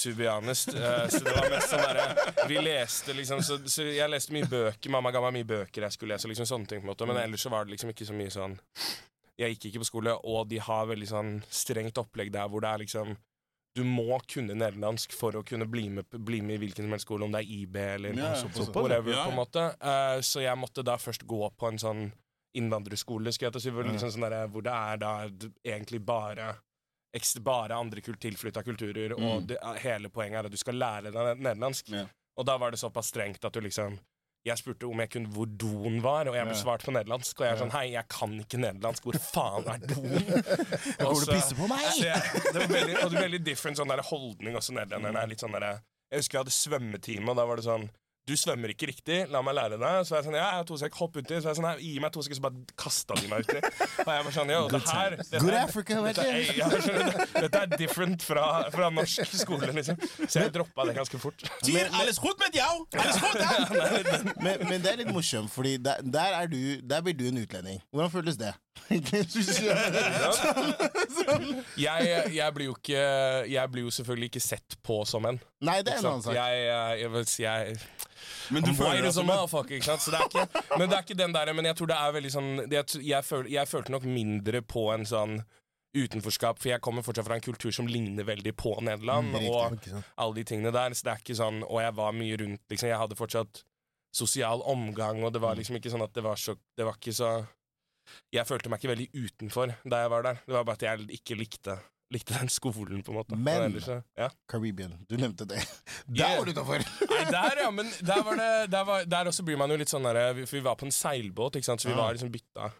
To 0.00 0.14
be 0.16 0.26
honest. 0.30 0.68
Uh, 0.72 1.08
så 1.12 1.18
det 1.26 1.32
var 1.34 1.50
mest 1.52 1.68
sånn 1.74 1.82
derre 1.82 2.46
Vi 2.48 2.60
leste 2.62 3.12
liksom 3.12 3.42
så, 3.44 3.58
så 3.68 3.84
jeg 3.84 4.08
leste 4.08 4.32
mye 4.32 4.48
bøker. 4.48 4.88
Mamma 4.94 5.10
ga 5.12 5.20
meg 5.26 5.34
mye 5.40 5.48
bøker 5.50 5.84
jeg 5.84 5.92
skulle 5.96 6.14
lese, 6.14 6.30
liksom 6.30 6.46
sånne 6.48 6.70
ting. 6.70 6.80
på 6.80 6.86
en 6.88 6.92
måte 6.94 7.06
Men 7.10 7.18
ellers 7.20 7.42
så 7.44 7.52
var 7.52 7.66
det 7.66 7.74
liksom 7.74 7.90
ikke 7.92 8.06
så 8.08 8.16
mye 8.16 8.32
sånn 8.32 8.56
Jeg 9.40 9.56
gikk 9.56 9.70
ikke 9.70 9.82
på 9.84 9.88
skole, 9.88 10.14
og 10.28 10.48
de 10.50 10.60
har 10.60 10.88
veldig 10.90 11.08
sånn 11.08 11.34
strengt 11.48 11.98
opplegg 12.00 12.32
der 12.34 12.48
hvor 12.50 12.64
det 12.64 12.70
er 12.70 12.82
liksom 12.84 13.16
du 13.78 13.84
må 13.86 14.18
kunne 14.26 14.56
nederlandsk 14.58 15.12
for 15.14 15.36
å 15.38 15.44
kunne 15.46 15.66
bli 15.70 15.84
med, 15.94 16.08
bli 16.10 16.40
med 16.42 16.56
i 16.58 16.62
hvilken 16.64 16.88
som 16.88 16.94
helst 16.96 17.06
skole, 17.06 17.26
om 17.26 17.34
det 17.34 17.44
er 17.44 17.52
IB 17.54 17.76
eller 17.78 18.16
Ja, 18.18 18.32
så, 18.34 18.48
så, 18.50 18.66
whatever, 18.74 19.14
Ja, 19.14 19.28
på 19.28 19.30
en 19.30 19.38
måte. 19.38 19.66
Uh, 19.78 20.18
så 20.26 20.42
jeg 20.42 20.58
måtte 20.58 20.82
da 20.86 20.96
først 20.98 21.22
gå 21.30 21.44
på 21.54 21.70
en 21.70 21.78
sånn 21.78 22.08
innvandrerskole, 22.58 23.30
skal 23.32 23.50
jeg 23.52 23.62
si, 23.62 23.70
hvor, 23.70 23.86
liksom 23.86 24.10
sånn 24.10 24.26
der, 24.26 24.48
hvor 24.50 24.66
det 24.66 24.74
er 24.74 24.98
da 24.98 25.12
egentlig 25.62 26.02
bare 26.02 26.56
bare 27.42 27.74
andre 27.74 28.02
kult, 28.06 28.20
tilflytta 28.22 28.62
kulturer, 28.62 29.12
og 29.14 29.42
Mm. 29.42 29.46
det, 29.46 29.58
hele 29.82 30.08
poenget 30.08 30.38
er 30.38 30.46
at 30.46 30.52
du 30.52 30.56
skal 30.56 30.74
lære 30.74 31.10
deg 31.10 31.38
nederlandsk. 31.38 31.88
Ja. 31.90 32.06
Og 32.36 32.46
da 32.46 32.56
var 32.56 32.70
det 32.70 32.78
såpass 32.78 33.10
strengt 33.10 33.44
at 33.44 33.52
du 33.52 33.60
liksom 33.60 33.98
Jeg 34.48 34.56
spurte 34.56 34.88
om 34.88 35.00
jeg 35.02 35.10
kunne 35.12 35.28
hvor 35.34 35.48
doen 35.60 35.98
var, 36.00 36.30
og 36.30 36.36
jeg 36.38 36.48
ble 36.48 36.54
svart 36.56 36.84
på 36.86 36.94
nederlandsk. 36.96 37.42
Og 37.42 37.44
jeg 37.44 37.52
er 37.52 37.60
sånn 37.60 37.72
Hei, 37.74 37.84
jeg 37.92 38.08
kan 38.08 38.32
ikke 38.40 38.60
nederlandsk. 38.62 39.04
Hvor 39.04 39.18
faen 39.20 39.68
er 39.68 39.82
doen? 39.84 40.14
Går 41.02 41.10
du 41.12 41.24
og 41.26 41.26
pisser 41.28 41.58
på 41.58 41.68
meg? 41.68 41.84
så 41.92 42.06
jeg, 42.06 42.44
det 42.46 42.54
var 42.56 42.72
veldig, 42.72 42.94
og 42.96 43.04
det 43.04 43.18
var 43.18 43.26
veldig 43.26 43.42
different 43.50 43.80
sånn 43.82 43.92
der 43.92 44.04
holdning 44.08 44.56
også 44.56 44.76
nederlenderne 44.78 45.24
er 45.24 45.32
litt 45.34 45.44
sånn 45.44 45.56
der, 45.58 45.82
Jeg 46.10 46.22
husker 46.24 46.38
jeg 46.38 46.46
hadde 46.46 46.56
svømmetime, 46.56 47.28
og 47.28 47.36
da 47.36 47.44
var 47.50 47.60
det 47.60 47.66
sånn 47.68 47.84
Du 48.28 48.34
svømmer 48.38 48.70
ikke 48.70 48.86
riktig, 48.90 49.16
la 49.32 49.40
meg 49.42 49.54
lære 49.56 49.78
deg. 49.80 50.04
Så 50.06 50.14
jeg 50.18 50.26
sånn, 50.26 50.34
ja, 50.36 50.44
jeg 50.52 50.58
har 50.60 50.66
to 50.68 50.76
sek, 50.78 50.94
hopp 51.00 51.16
uti. 51.16 51.38
Så 51.40 51.48
jeg 51.50 51.56
sånn, 51.58 51.64
nei, 51.66 51.72
gi 51.82 52.00
meg 52.04 52.12
to 52.14 52.22
sek, 52.22 52.34
så 52.36 52.44
bare 52.44 52.60
kasta 52.78 53.16
de 53.18 53.30
meg 53.30 53.46
uti. 53.48 53.56
Og 54.04 54.10
jeg 54.12 54.26
var 54.26 54.34
sånn, 54.36 54.52
jo, 54.54 54.60
det 54.70 54.80
her 54.86 55.16
dette 55.16 55.40
Good 55.40 55.54
er- 55.56 55.58
Africa, 55.64 55.98
dette, 56.04 56.26
er, 56.28 56.52
jeg 56.60 56.82
skjønner, 56.84 57.18
dette 57.46 57.62
er 57.64 57.72
different 57.80 58.22
fra, 58.26 58.44
fra 58.74 58.90
norsk 58.94 59.34
skole, 59.40 59.72
liksom. 59.74 59.98
Så 60.26 60.44
jeg 60.44 60.52
droppa 60.54 60.86
det 60.90 60.94
ganske 61.00 61.18
fort. 61.22 61.42
Men! 63.80 64.30
Men, 64.44 64.66
men 64.68 64.82
det 64.84 64.92
er 64.92 65.00
litt 65.02 65.12
morsomt, 65.14 65.50
fordi 65.52 65.76
der, 65.82 66.04
der, 66.04 66.36
er 66.42 66.50
du, 66.52 66.60
der 66.86 67.02
blir 67.06 67.16
du 67.18 67.26
en 67.32 67.40
utlending. 67.42 67.80
Hvordan 67.90 68.12
føles 68.12 68.38
det? 68.40 68.52
Jeg, 71.80 72.32
jeg, 72.34 72.52
blir 72.54 72.66
jo 72.70 72.74
ikke, 72.76 73.00
jeg 73.50 73.70
blir 73.72 73.84
jo 73.86 73.92
selvfølgelig 73.94 74.28
ikke 74.32 74.42
sett 74.42 74.76
på 74.86 75.00
som 75.08 75.26
en. 75.30 75.38
Nei, 75.66 75.78
det 75.86 75.94
er 75.94 76.00
en 76.02 76.08
annen 76.10 76.24
sak. 76.24 76.34
Jeg, 76.36 76.64
jeg, 76.66 77.24
jeg, 77.44 77.78
Men 78.54 78.66
du 78.66 78.72
føler 78.76 79.04
deg 79.06 79.14
som 79.16 79.30
en 79.32 79.46
fuck, 79.50 79.70
ikke 79.76 79.86
sant? 79.86 80.02
Så 80.04 80.12
det 80.14 80.20
er 80.20 80.28
ikke, 80.28 80.64
men 80.76 80.90
det 80.90 80.98
er 80.98 81.04
ikke 81.06 81.18
den 81.20 81.34
der, 81.36 81.52
men 81.56 81.68
jeg 81.70 81.78
tror 81.78 81.90
det 81.92 81.98
er 82.00 82.14
veldig 82.18 82.32
sånn 82.34 82.50
Jeg, 82.66 82.84
jeg, 83.06 83.22
føl, 83.26 83.48
jeg 83.52 83.70
følte 83.70 83.94
nok 83.94 84.06
mindre 84.08 84.62
på 84.66 84.86
en 84.94 85.06
sånn 85.08 85.38
utenforskap, 85.96 86.60
for 86.62 86.70
jeg 86.70 86.82
kommer 86.84 87.02
fortsatt 87.02 87.26
fra 87.26 87.34
en 87.40 87.42
kultur 87.42 87.72
som 87.74 87.88
ligner 87.90 88.26
veldig 88.28 88.52
på 88.58 88.76
Nederland, 88.86 89.32
Mm, 89.32 89.40
riktig. 89.42 89.94
og 89.96 90.04
alle 90.22 90.36
de 90.38 90.44
tingene 90.46 90.70
der, 90.74 90.94
så 90.94 91.08
det 91.08 91.12
er 91.16 91.22
ikke 91.24 91.34
sånn 91.40 91.64
Og 91.66 91.80
jeg 91.82 91.94
var 91.98 92.12
mye 92.14 92.36
rundt, 92.44 92.62
liksom. 92.70 92.88
Jeg 92.92 93.00
hadde 93.00 93.18
fortsatt 93.18 93.64
sosial 94.14 94.62
omgang, 94.70 95.22
og 95.26 95.32
det 95.34 95.42
var 95.42 95.58
liksom 95.58 95.76
ikke 95.78 95.90
sånn 95.90 96.02
at 96.06 96.14
det 96.14 96.22
var 96.26 96.38
så 96.38 96.54
Det 96.78 96.86
var 96.86 96.94
ikke 96.98 97.14
så 97.16 97.32
Jeg 98.32 98.46
følte 98.46 98.68
meg 98.72 98.80
ikke 98.82 98.92
veldig 98.94 99.08
utenfor 99.26 99.72
da 99.84 100.02
jeg 100.04 100.10
var 100.10 100.22
der. 100.22 100.34
Det 100.46 100.54
var 100.54 100.64
bare 100.64 100.78
at 100.80 100.82
jeg 100.88 101.08
ikke 101.20 101.38
likte 101.40 101.78
Likte 102.10 102.34
den 102.34 102.48
skolen, 102.50 103.04
på 103.06 103.12
en 103.12 103.18
måte. 103.20 103.36
Men- 103.38 103.68
ellers 103.68 103.86
ja. 104.18 104.26
Caribbean. 104.50 104.96
Du 105.08 105.14
nevnte 105.16 105.46
det. 105.46 105.60
Der 106.10 106.24
Yeah. 106.24 106.38
var 106.40 106.44
du 106.44 106.50
utafor! 106.50 106.82
Nei, 107.12 107.20
der, 107.30 107.60
ja, 107.62 107.70
men 107.70 107.86
der 108.02 108.22
var 108.26 108.34
det 108.40 108.70
Der, 108.72 108.84
var, 108.84 109.04
der 109.04 109.24
også 109.30 109.44
blir 109.46 109.56
man 109.56 109.70
jo 109.70 109.76
litt 109.78 109.88
sånn 109.92 110.02
derre 110.02 110.32
For 110.42 110.56
vi 110.58 110.62
var 110.64 110.74
på 110.74 110.88
en 110.88 110.90
seilbåt, 110.90 111.54
ikke 111.60 111.68
sant, 111.70 111.80
så 111.84 111.86
vi 111.86 111.94
Ah. 111.94 112.00
var 112.02 112.16
liksom 112.18 112.32
bytta 112.34 112.72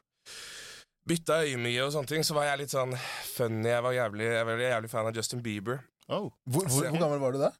Bytta 1.06 1.38
øyemye 1.46 1.84
og 1.84 1.92
sånne 1.94 2.10
ting. 2.10 2.24
Så 2.26 2.34
var 2.34 2.44
jeg 2.50 2.58
litt 2.64 2.74
sånn 2.74 2.92
funny. 3.36 3.68
Jeg 3.70 3.82
var 3.86 3.94
jævlig, 3.96 4.26
jeg 4.34 4.46
var 4.50 4.60
jævlig 4.66 4.90
fan 4.92 5.06
av 5.08 5.14
Justin 5.16 5.42
Bieber. 5.46 5.78
Oh. 6.08 6.26
Hvor, 6.50 6.66
hvor, 6.66 6.90
hvor 6.90 6.98
gammel 7.00 7.22
var 7.22 7.32
du 7.32 7.38
da? 7.40 7.52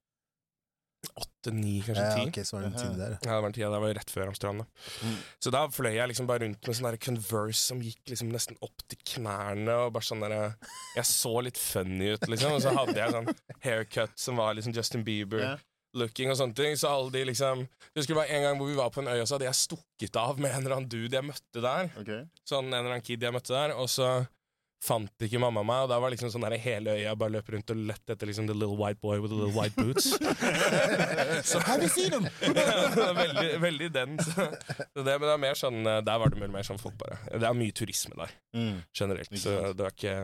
Åtte-ni, 1.16 1.78
kanskje 1.80 2.02
Ja, 2.04 2.12
okay, 2.12 2.28
ok, 2.28 2.46
så 2.46 2.56
var 2.56 2.64
det 2.64 2.68
en 2.70 2.74
tid 2.76 2.98
der. 3.00 3.14
Ja, 3.16 3.30
det 3.32 3.36
var 3.40 3.46
en 3.48 3.54
tid, 3.56 3.64
det 3.64 3.80
var 3.82 3.94
rett 3.96 4.10
før 4.12 4.28
Amsterdam. 4.28 4.58
Da. 4.60 4.66
Mm. 5.08 5.14
Så 5.40 5.52
da 5.54 5.62
fløy 5.72 5.94
jeg 5.94 6.10
liksom 6.10 6.28
bare 6.28 6.44
rundt 6.44 6.68
med 6.68 6.76
sånn 6.76 6.98
Converse 7.06 7.62
som 7.62 7.80
gikk 7.84 8.12
liksom 8.12 8.32
nesten 8.34 8.58
opp 8.64 8.84
til 8.84 9.00
knærne. 9.14 9.78
Og 9.86 9.94
bare 9.96 10.06
sånn 10.06 10.24
der, 10.26 10.36
Jeg 10.98 11.08
så 11.08 11.32
litt 11.46 11.60
funny 11.60 12.12
ut, 12.12 12.28
liksom. 12.28 12.58
Og 12.58 12.64
så 12.64 12.74
hadde 12.76 12.98
jeg 12.98 13.16
sånn 13.16 13.32
haircut 13.64 14.20
som 14.20 14.40
var 14.40 14.58
liksom 14.58 14.76
Justin 14.76 15.06
Bieber. 15.06 15.44
Ja. 15.46 15.54
Looking 15.96 16.30
og 16.30 16.36
sånne 16.38 16.54
ting. 16.54 16.76
Så 16.78 16.90
alle 16.90 17.10
de 17.16 17.24
liksom 17.32 17.64
Jeg 17.64 18.02
husker 18.02 18.14
du 18.14 18.20
bare 18.20 18.36
en 18.36 18.44
gang 18.44 18.60
hvor 18.60 18.68
vi 18.68 18.76
var 18.78 18.92
på 18.94 19.02
en 19.02 19.08
øy, 19.10 19.22
og 19.22 19.26
så 19.26 19.38
hadde 19.38 19.48
jeg 19.48 19.58
stukket 19.58 20.20
av 20.20 20.38
med 20.38 20.52
en 20.52 20.62
eller 20.62 20.76
annen 20.76 20.92
dude 20.92 21.16
jeg 21.16 21.26
møtte 21.26 21.64
der. 21.64 21.90
Okay. 22.02 22.28
Sånn 22.46 22.68
en 22.68 22.76
eller 22.82 22.92
annen 22.92 23.06
kid 23.08 23.24
jeg 23.24 23.34
møtte 23.34 23.56
der. 23.56 23.74
Og 23.80 23.88
så 23.90 24.12
fant 24.80 25.24
ikke 25.26 25.36
mamma 25.42 25.60
meg, 25.66 25.82
og 25.84 25.90
da 25.92 25.98
var 26.00 26.08
liksom 26.12 26.30
sånn 26.32 26.44
der 26.46 26.54
hele 26.60 26.94
øya 26.96 27.12
bare 27.20 27.34
løp 27.34 27.50
rundt 27.52 27.68
og 27.74 27.80
lett 27.90 28.12
etter 28.14 28.30
liksom 28.30 28.46
the 28.48 28.54
little 28.56 28.78
white 28.80 28.96
boy 29.04 29.18
with 29.20 29.28
the 29.32 29.36
little 29.36 29.52
white 29.52 29.76
boots. 29.76 30.06
Så 31.50 31.60
have 31.66 31.82
you 31.84 31.88
seen 31.92 32.12
him? 32.16 32.28
Veldig, 32.40 33.60
veldig 33.62 33.90
den. 33.94 34.16
Så, 34.24 34.46
det, 35.04 35.04
men 35.04 35.26
det 35.28 35.34
er 35.34 35.42
mer 35.42 35.58
sånn 35.58 35.80
eh, 35.86 36.00
Der 36.06 36.18
var 36.22 36.32
det 36.32 36.40
mer, 36.40 36.50
mer 36.52 36.66
sånn 36.66 36.80
folk 36.80 36.96
bare 37.00 37.18
Det 37.32 37.46
er 37.48 37.56
mye 37.56 37.74
turisme 37.76 38.16
der, 38.18 38.32
Mm. 38.56 38.80
generelt. 38.96 39.36
Så 39.38 39.52
det 39.74 39.84
var 39.84 39.92
ikke 39.94 40.14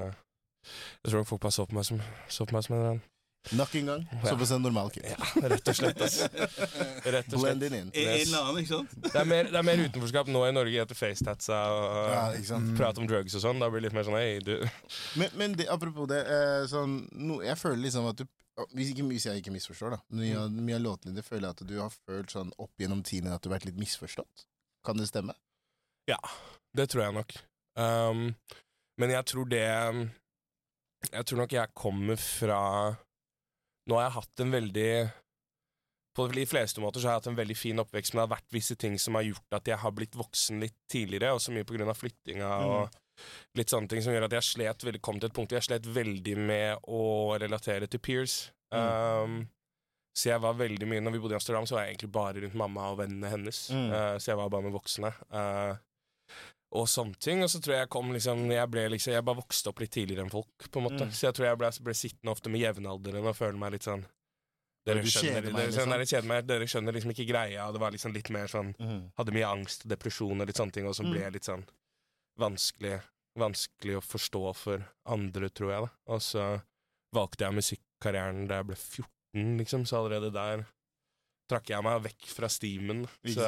Jeg 1.05 1.13
tror 1.13 1.25
folk 1.29 1.43
bare 1.45 1.55
så 1.55 1.67
på 1.69 1.77
meg 1.79 1.85
som 1.87 2.01
Så 2.33 2.47
på 2.49 2.57
meg 2.57 2.65
som 2.67 2.75
en 2.77 2.81
eller 2.81 2.95
annen 2.97 3.05
Nok 3.55 3.75
en 3.79 3.87
gang. 3.87 4.05
Såpass 4.25 4.51
en 4.57 4.63
normal 4.65 4.89
kid. 4.91 5.05
Ja, 5.07 5.17
rett 5.53 5.69
og 5.71 5.77
slett. 5.79 6.01
Altså. 6.03 6.27
Rett 7.15 7.29
og 7.37 7.43
slett. 7.45 7.61
Blend 7.61 7.93
in. 7.95 8.65
Sant? 8.67 8.97
Det 9.05 9.13
er 9.21 9.29
mer, 9.29 9.51
det 9.53 9.61
er 9.61 9.67
mer 9.69 9.83
utenforskap 9.85 10.31
nå 10.35 10.43
i 10.49 10.55
Norge 10.57 10.81
etter 10.83 10.99
facetatsa 10.99 11.61
og 11.77 12.11
Ja, 12.11 12.59
prat 12.79 12.99
om 12.99 13.07
drugs 13.07 13.37
og 13.39 13.45
sånn. 13.45 13.63
Da 13.63 13.69
blir 13.71 13.85
det 13.85 13.91
litt 13.91 13.99
mer 13.99 14.09
sånn 14.09 14.19
hey, 14.19 14.41
du 14.43 14.57
Men, 15.21 15.31
men 15.39 15.55
det, 15.61 15.69
apropos 15.71 16.09
det, 16.11 16.25
eh, 16.27 16.65
sånn, 16.71 16.99
no, 17.15 17.39
jeg 17.45 17.59
føler 17.61 17.85
liksom 17.87 18.11
at 18.11 18.25
du 18.25 18.27
hvis, 18.73 18.95
ikke, 18.95 19.05
hvis 19.11 19.27
jeg 19.29 19.43
ikke 19.43 19.53
misforstår, 19.53 19.93
da. 19.99 19.99
Mye, 20.17 20.37
av- 20.41 20.53
mye 20.53 20.79
av 20.79 20.85
låtene 20.87 21.13
dine 21.13 21.25
føler 21.27 21.45
jeg 21.51 21.57
at 21.59 21.65
du 21.69 21.75
har 21.77 21.93
følt 22.09 22.33
sånn 22.33 22.55
opp 22.57 22.73
gjennom 22.81 23.03
tiden 23.05 23.29
at 23.35 23.43
du 23.45 23.51
har 23.51 23.59
vært 23.59 23.67
litt 23.69 23.77
misforstått. 23.81 24.47
Kan 24.87 24.97
det 24.97 25.11
stemme? 25.11 25.35
Ja, 26.09 26.17
det 26.77 26.89
tror 26.89 27.05
jeg 27.05 27.17
nok. 27.19 27.35
Um, 27.77 28.31
men 28.97 29.13
jeg 29.13 29.27
tror 29.29 29.45
det 29.53 29.61
Jeg 31.13 31.25
tror 31.29 31.43
nok 31.43 31.53
jeg 31.53 31.75
kommer 31.77 32.17
fra 32.17 32.61
Nå 33.87 33.99
har 33.99 34.09
jeg 34.09 34.17
hatt 34.17 34.43
en 34.43 34.53
veldig 34.55 34.91
På 36.17 36.27
de 36.33 36.45
fleste 36.49 36.83
måter 36.83 37.01
så 37.01 37.09
har 37.09 37.17
jeg 37.17 37.23
hatt 37.23 37.33
en 37.33 37.39
veldig 37.39 37.57
fin 37.59 37.83
oppvekst, 37.83 38.15
men 38.15 38.23
det 38.23 38.27
har 38.27 38.37
vært 38.37 38.55
visse 38.57 38.77
ting 38.81 38.97
som 38.99 39.19
har 39.19 39.27
gjort 39.29 39.59
at 39.59 39.69
jeg 39.69 39.79
har 39.83 39.93
blitt 39.95 40.17
voksen 40.17 40.63
litt 40.65 40.79
tidligere, 40.91 41.35
også 41.37 41.53
mye 41.53 41.85
av 41.85 41.99
flyttinga 41.99 42.53
og 42.67 42.97
litt 43.57 43.73
sånne 43.73 43.89
ting 43.91 44.03
som 44.05 44.15
gjør 44.15 44.27
at 44.27 44.37
jeg 44.37 44.49
slet 44.49 44.87
veldig, 44.87 45.03
kom 45.05 45.21
til 45.21 45.31
et 45.31 45.37
punkt 45.37 45.53
hvor 45.53 45.61
jeg 45.61 45.69
slet 45.69 45.89
veldig 45.93 46.37
med 46.41 46.89
å 46.89 47.37
relatere 47.41 47.89
til 47.91 48.01
peers. 48.03 48.39
Um, 48.73 49.43
så 50.17 50.33
jeg 50.33 50.43
var 50.43 50.57
veldig 50.59 50.89
mye 50.91 51.03
Når 51.05 51.15
vi 51.15 51.21
bodde 51.23 51.37
i 51.37 51.39
Amsterdam, 51.39 51.67
så 51.69 51.77
var 51.77 51.85
jeg 51.85 51.95
egentlig 51.95 52.11
bare 52.17 52.41
rundt 52.43 52.57
mamma 52.59 52.89
og 52.93 52.99
vennene 53.03 53.31
hennes. 53.31 53.61
Mm. 53.73 53.91
Uh, 53.93 54.15
så 54.17 54.33
jeg 54.33 54.41
var 54.41 54.53
bare 54.53 54.67
med 54.67 54.77
voksne. 54.77 55.13
Uh, 55.29 55.77
og 56.77 56.89
sånne 56.93 57.17
ting. 57.23 57.41
Og 57.45 57.51
så 57.53 57.61
tror 57.63 57.75
jeg 57.77 57.85
jeg 57.87 57.93
kom 57.95 58.13
liksom 58.15 58.45
Jeg 58.53 58.69
ble 58.73 58.85
liksom 58.93 59.15
Jeg 59.17 59.25
bare 59.27 59.41
vokste 59.41 59.71
opp 59.73 59.81
litt 59.83 59.93
tidligere 59.97 60.27
enn 60.27 60.33
folk, 60.33 60.69
på 60.71 60.83
en 60.83 60.87
måte. 60.89 61.07
Mm. 61.09 61.15
Så 61.17 61.29
jeg 61.29 61.37
tror 61.39 61.49
jeg 61.49 61.61
ble, 61.63 61.71
ble 61.89 61.97
sittende 61.97 62.35
ofte 62.35 62.53
med 62.53 62.63
jevnaldrende 62.63 63.33
og 63.33 63.37
føle 63.39 63.59
meg 63.61 63.77
litt 63.77 63.89
sånn 63.89 64.05
dere 64.87 65.03
skjønner, 65.03 65.43
meg, 65.43 65.57
dere, 65.57 65.67
liksom. 65.73 66.29
dere, 66.31 66.43
dere 66.47 66.67
skjønner 66.71 66.95
liksom 66.95 67.11
ikke 67.11 67.25
greia, 67.27 67.65
det 67.75 67.81
var 67.83 67.91
liksom 67.91 68.13
litt 68.15 68.29
mer 68.31 68.47
sånn 68.47 68.69
Hadde 69.19 69.33
mye 69.35 69.49
angst 69.49 69.83
og 69.83 69.91
depresjon 69.91 70.39
og 70.39 70.47
litt 70.47 70.61
sånne 70.61 70.77
ting, 70.77 70.87
og 70.87 70.95
som 70.95 71.09
Mm. 71.09 71.13
ble 71.17 71.31
litt 71.35 71.49
sånn 71.49 71.65
vanskelig 72.39 73.01
Vanskelig 73.37 73.99
å 73.99 74.01
forstå 74.01 74.41
for 74.57 74.85
andre, 75.13 75.51
tror 75.53 75.71
jeg, 75.75 75.81
da. 75.85 75.91
Og 76.15 76.23
så 76.25 76.45
valgte 77.13 77.45
jeg 77.45 77.57
musikkarrieren 77.59 78.47
da 78.49 78.63
jeg 78.63 78.69
ble 78.71 78.77
14, 78.79 79.59
liksom, 79.61 79.83
så 79.85 79.99
allerede 79.99 80.31
der 80.33 80.63
trakk 81.51 81.69
jeg 81.69 81.85
meg 81.85 82.01
vekk 82.07 82.31
fra 82.33 82.49
steamen. 82.49 83.03
Så 83.29 83.45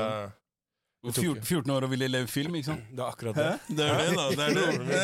14, 1.05 1.43
14 1.45 1.71
år 1.71 1.85
og 1.87 1.91
ville 1.91 2.09
leve 2.09 2.27
film, 2.27 2.55
ikke 2.59 2.67
sant? 2.67 2.81
det 2.91 2.99
er 2.99 3.05
akkurat 3.07 3.37
det. 3.37 3.77
Det 3.79 3.85
er 3.87 3.99
det, 3.99 4.07
da. 4.19 4.25
Det 4.35 4.45
er 4.45 4.55
det. 4.55 4.99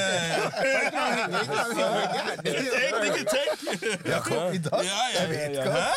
Tenk, 2.44 2.96
ikke 3.08 3.24
tenk! 3.30 3.58
Jakob, 4.06 4.54
i 4.54 4.58
dag? 4.64 4.80
Ja, 4.88 5.02
jeg 5.14 5.28
vet 5.30 5.50
ikke. 5.50 5.70
Hæ? 5.70 5.90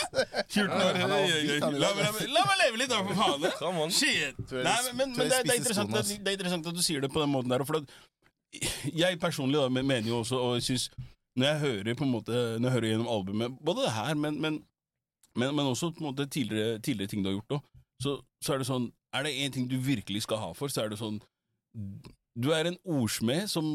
14 0.49 0.71
år 0.75 0.77
er 0.77 0.93
er- 0.93 1.71
La 1.81 1.89
meg, 1.97 2.05
la 2.35 2.43
meg 2.45 2.55
leve 2.61 2.77
litt, 2.77 2.91
da, 2.93 3.01
for 3.07 3.13
faen! 3.17 3.91
Shit! 3.91 4.37
Nei, 4.51 4.77
men, 4.93 5.15
det, 5.15 5.25
er, 5.25 5.41
det, 5.43 5.51
er 5.51 5.59
interessant, 5.63 5.95
at, 5.97 6.05
det 6.05 6.27
er 6.27 6.37
interessant 6.37 6.67
at 6.67 6.75
du 6.77 6.83
sier 6.85 7.01
det 7.01 7.09
på 7.11 7.21
den 7.23 7.33
måten 7.33 7.49
der. 7.49 7.65
For 7.65 7.81
at 7.81 7.89
jeg 8.93 9.19
personlig 9.19 9.57
da, 9.59 9.69
mener 9.69 10.07
jo 10.07 10.19
også, 10.19 10.35
og 10.37 10.61
synes 10.63 10.91
Når 11.35 11.45
jeg 11.45 11.59
hører 11.59 11.95
på 11.95 12.03
en 12.05 12.11
måte 12.11 12.31
Når 12.31 12.69
jeg 12.69 12.71
hører 12.71 12.87
gjennom 12.87 13.09
albumet, 13.11 13.57
både 13.65 13.81
det 13.81 13.91
her, 13.97 14.13
men, 14.13 14.41
men, 14.41 14.61
men, 15.35 15.55
men 15.55 15.65
også 15.65 15.89
på 15.89 15.99
en 15.99 16.11
måte 16.11 16.25
tidligere, 16.25 16.79
tidligere 16.79 17.07
ting 17.07 17.25
du 17.25 17.29
har 17.29 17.35
gjort 17.41 17.57
òg, 17.57 17.67
så, 18.01 18.15
så 18.45 18.53
er 18.53 18.61
det 18.61 18.69
sånn 18.69 18.87
Er 19.17 19.27
det 19.27 19.35
én 19.35 19.53
ting 19.53 19.67
du 19.69 19.77
virkelig 19.81 20.23
skal 20.25 20.41
ha 20.41 20.51
for, 20.57 20.71
så 20.71 20.83
er 20.85 20.93
det 20.93 20.99
sånn 21.01 21.19
Du 22.37 22.51
er 22.53 22.69
en 22.69 22.77
ordsmed 22.85 23.49
som 23.49 23.65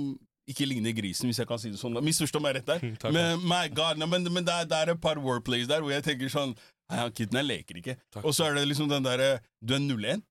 ikke 0.50 0.66
ligner 0.66 0.94
grisen, 0.94 1.28
hvis 1.30 1.38
jeg 1.38 1.46
kan 1.46 1.60
si 1.62 1.70
det 1.70 1.78
sånn. 1.78 1.94
Misforstå 2.02 2.40
meg 2.42 2.56
rett 2.58 2.66
der. 2.68 2.82
Takk, 3.02 3.14
Men, 3.14 3.42
my 3.46 3.68
God, 3.74 4.00
no, 4.00 4.08
men, 4.10 4.26
men 4.34 4.46
det, 4.46 4.54
er, 4.54 4.68
det 4.70 4.78
er 4.78 4.94
et 4.94 5.02
par 5.02 5.20
wordplays 5.22 5.68
der 5.70 5.84
hvor 5.84 5.94
jeg 5.94 6.04
tenker 6.06 6.32
sånn 6.32 6.54
Nei, 6.90 6.98
han 6.98 7.12
kiden 7.14 7.38
her 7.38 7.46
leker 7.46 7.78
ikke. 7.78 7.94
Takk. 8.12 8.24
Og 8.26 8.34
så 8.36 8.48
er 8.48 8.58
det 8.58 8.66
liksom 8.68 8.90
den 8.90 9.06
derre 9.06 9.38
Du 9.64 9.72
er 9.72 9.80
01? 9.80 10.24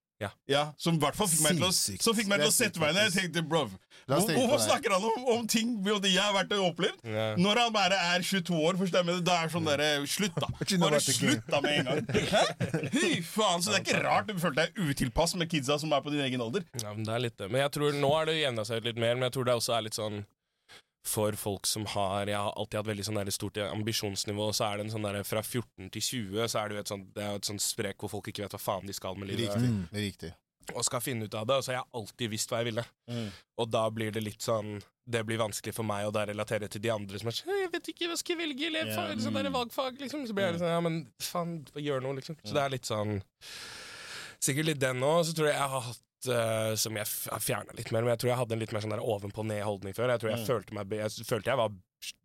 Ja. 0.48 0.64
Som 0.78 0.96
i 0.96 1.02
hvert 1.02 1.16
fall 1.18 1.28
fikk 1.32 1.42
meg 1.48 1.58
til 1.58 1.66
å, 1.66 2.14
fikk 2.18 2.28
meg 2.30 2.44
til 2.44 2.50
å 2.52 2.54
sette 2.54 2.80
meg 2.84 2.94
ned. 2.94 3.08
Jeg 3.10 3.16
tenkte, 3.32 3.44
bro, 3.50 3.64
hvor- 4.12 4.28
hvorfor 4.36 4.60
snakker 4.66 4.92
han 4.96 5.04
om, 5.08 5.26
om 5.38 5.48
ting 5.48 5.76
både 5.86 6.10
jeg 6.12 6.22
har 6.22 6.34
vært 6.36 6.52
og 6.58 6.66
opplevd? 6.74 7.00
Ja. 7.06 7.28
Når 7.40 7.62
han 7.64 7.74
bare 7.74 7.98
er 8.14 8.26
22 8.26 8.58
år, 8.60 8.78
forstår 8.82 9.02
jeg, 9.02 9.06
men 9.10 9.24
da 9.24 9.38
er 9.44 9.54
sånn 9.54 9.66
derre 9.70 9.90
Slutt, 10.08 10.36
da! 10.36 10.48
Bare 10.86 11.00
slutt, 11.00 11.46
da, 11.48 11.62
med 11.62 11.80
en 11.80 11.86
gang. 11.86 12.06
Hæ? 12.34 12.44
Fy 12.92 13.12
faen, 13.24 13.62
så 13.64 13.72
det 13.72 13.80
er 13.82 13.86
ikke 13.86 14.04
rart 14.04 14.28
du 14.28 14.34
følte 14.42 14.66
deg 14.68 14.82
utilpass 14.92 15.36
med 15.40 15.50
kidsa 15.52 15.80
som 15.80 15.94
er 15.94 16.02
på 16.06 16.12
din 16.14 16.22
egen 16.26 16.42
alder. 16.42 16.66
Ja, 16.82 16.94
men 16.94 17.04
det 17.08 17.14
er 17.16 17.20
litt 17.30 17.38
det. 17.38 17.50
Men 17.52 17.62
jeg 17.66 17.72
tror 17.78 17.94
nå 17.98 18.12
er 18.22 18.26
det 18.32 18.38
jevna 18.42 18.66
seg 18.68 18.82
ut 18.82 18.90
litt 18.92 18.98
mer, 19.02 19.16
men 19.16 19.30
jeg 19.30 19.38
tror 19.38 19.46
det 19.50 19.56
også 19.62 19.78
er 19.78 19.86
litt 19.90 19.98
sånn 19.98 20.24
for 21.08 21.34
folk 21.40 21.66
som 21.66 21.86
har 21.96 22.28
Jeg 22.30 22.38
har 22.38 22.54
alltid 22.54 22.78
hatt 22.80 22.90
veldig 22.92 23.06
sånn 23.08 23.18
der 23.18 23.34
stort 23.34 23.58
ambisjonsnivå, 23.64 24.52
så 24.54 24.68
er 24.68 24.78
det 24.78 24.86
en 24.86 24.94
sånn 24.94 25.08
der 25.08 25.24
fra 25.28 25.42
14 25.42 25.90
til 25.96 26.06
20, 26.08 26.48
så 26.52 26.62
er 26.62 26.70
det 26.70 26.78
jo 26.78 26.84
et 26.84 26.94
sånt, 26.94 27.10
det 27.16 27.26
er 27.26 27.40
et 27.40 27.50
sånt 27.50 27.64
sprek 27.64 27.98
hvor 28.02 28.12
folk 28.14 28.30
ikke 28.30 28.46
vet 28.46 28.56
hva 28.56 28.62
faen 28.62 28.88
de 28.88 28.96
skal 28.96 29.18
med 29.18 29.32
livet. 29.32 29.56
Riktig. 29.56 29.72
Mm. 29.72 29.84
riktig. 29.98 30.32
og 30.76 30.86
skal 30.86 31.02
finne 31.02 31.26
ut 31.26 31.36
av 31.36 31.48
det, 31.50 31.56
og 31.58 31.66
så 31.66 31.72
har 31.72 31.80
jeg 31.80 31.90
alltid 32.00 32.32
visst 32.32 32.52
hva 32.52 32.62
jeg 32.62 32.70
ville. 32.70 32.84
Og 33.60 33.72
da 33.74 33.82
blir 33.92 34.14
det 34.14 34.24
litt 34.24 34.46
sånn 34.46 34.80
Det 35.12 35.24
blir 35.26 35.40
vanskelig 35.42 35.74
for 35.76 35.84
meg 35.84 36.06
å 36.08 36.12
da 36.14 36.22
relatere 36.30 36.70
til 36.72 36.84
de 36.84 36.92
andre 36.94 37.20
som 37.20 37.28
er 37.28 37.36
sånn 37.36 37.50
Jeg 37.58 37.72
vet 37.74 37.88
ikke 37.92 38.08
hva 38.12 38.18
skal 38.20 38.36
jeg 38.36 38.42
velge, 38.44 38.68
eller 38.70 38.92
yeah. 38.92 39.10
sånn 39.20 39.36
der 39.36 39.50
mm. 39.50 39.56
valgfag, 39.58 39.98
liksom. 40.00 40.28
Så 40.30 40.38
blir 40.38 40.46
jeg 40.46 40.56
litt 40.56 40.64
sånn 40.64 40.76
Ja, 40.76 40.84
men 40.86 41.02
faen, 41.26 41.58
gjør 41.76 42.06
noe, 42.06 42.20
liksom. 42.22 42.38
Så 42.46 42.56
det 42.56 42.62
er 42.62 42.76
litt 42.78 42.88
sånn 42.88 43.18
Sikkert 44.42 44.70
litt 44.70 44.80
den 44.82 45.04
òg. 45.06 45.26
Så 45.28 45.36
tror 45.38 45.52
jeg 45.52 45.58
jeg 45.58 45.74
har 45.74 45.84
hatt 45.90 46.06
eh, 46.28 46.76
som 46.76 46.96
jeg 47.00 47.08
fjerna 47.08 47.74
litt 47.78 47.92
mer, 47.92 48.02
men 48.06 48.14
jeg 48.14 48.20
tror 48.24 48.30
jeg 48.34 48.40
hadde 48.42 48.54
en 48.58 48.60
litt 48.60 48.72
mer 48.76 48.82
sånn 48.86 48.94
ovenpå-ned-holdning 49.00 49.96
før. 49.98 50.10
Jeg 50.14 50.20
tror 50.24 50.32
jeg 50.32 50.40
Mm. 50.42 50.48
følte 50.48 50.74
meg 50.78 50.90
Jeg 50.98 51.26
følte 51.26 51.52
jeg 51.52 51.58
var 51.58 51.72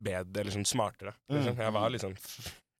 bedre, 0.03 0.41
eller 0.41 0.53
sånn 0.53 0.67
smartere. 0.69 1.13
Liksom. 1.29 1.57
Jeg 1.59 1.73
var 1.73 1.91
litt 1.91 2.01
sånn 2.03 2.17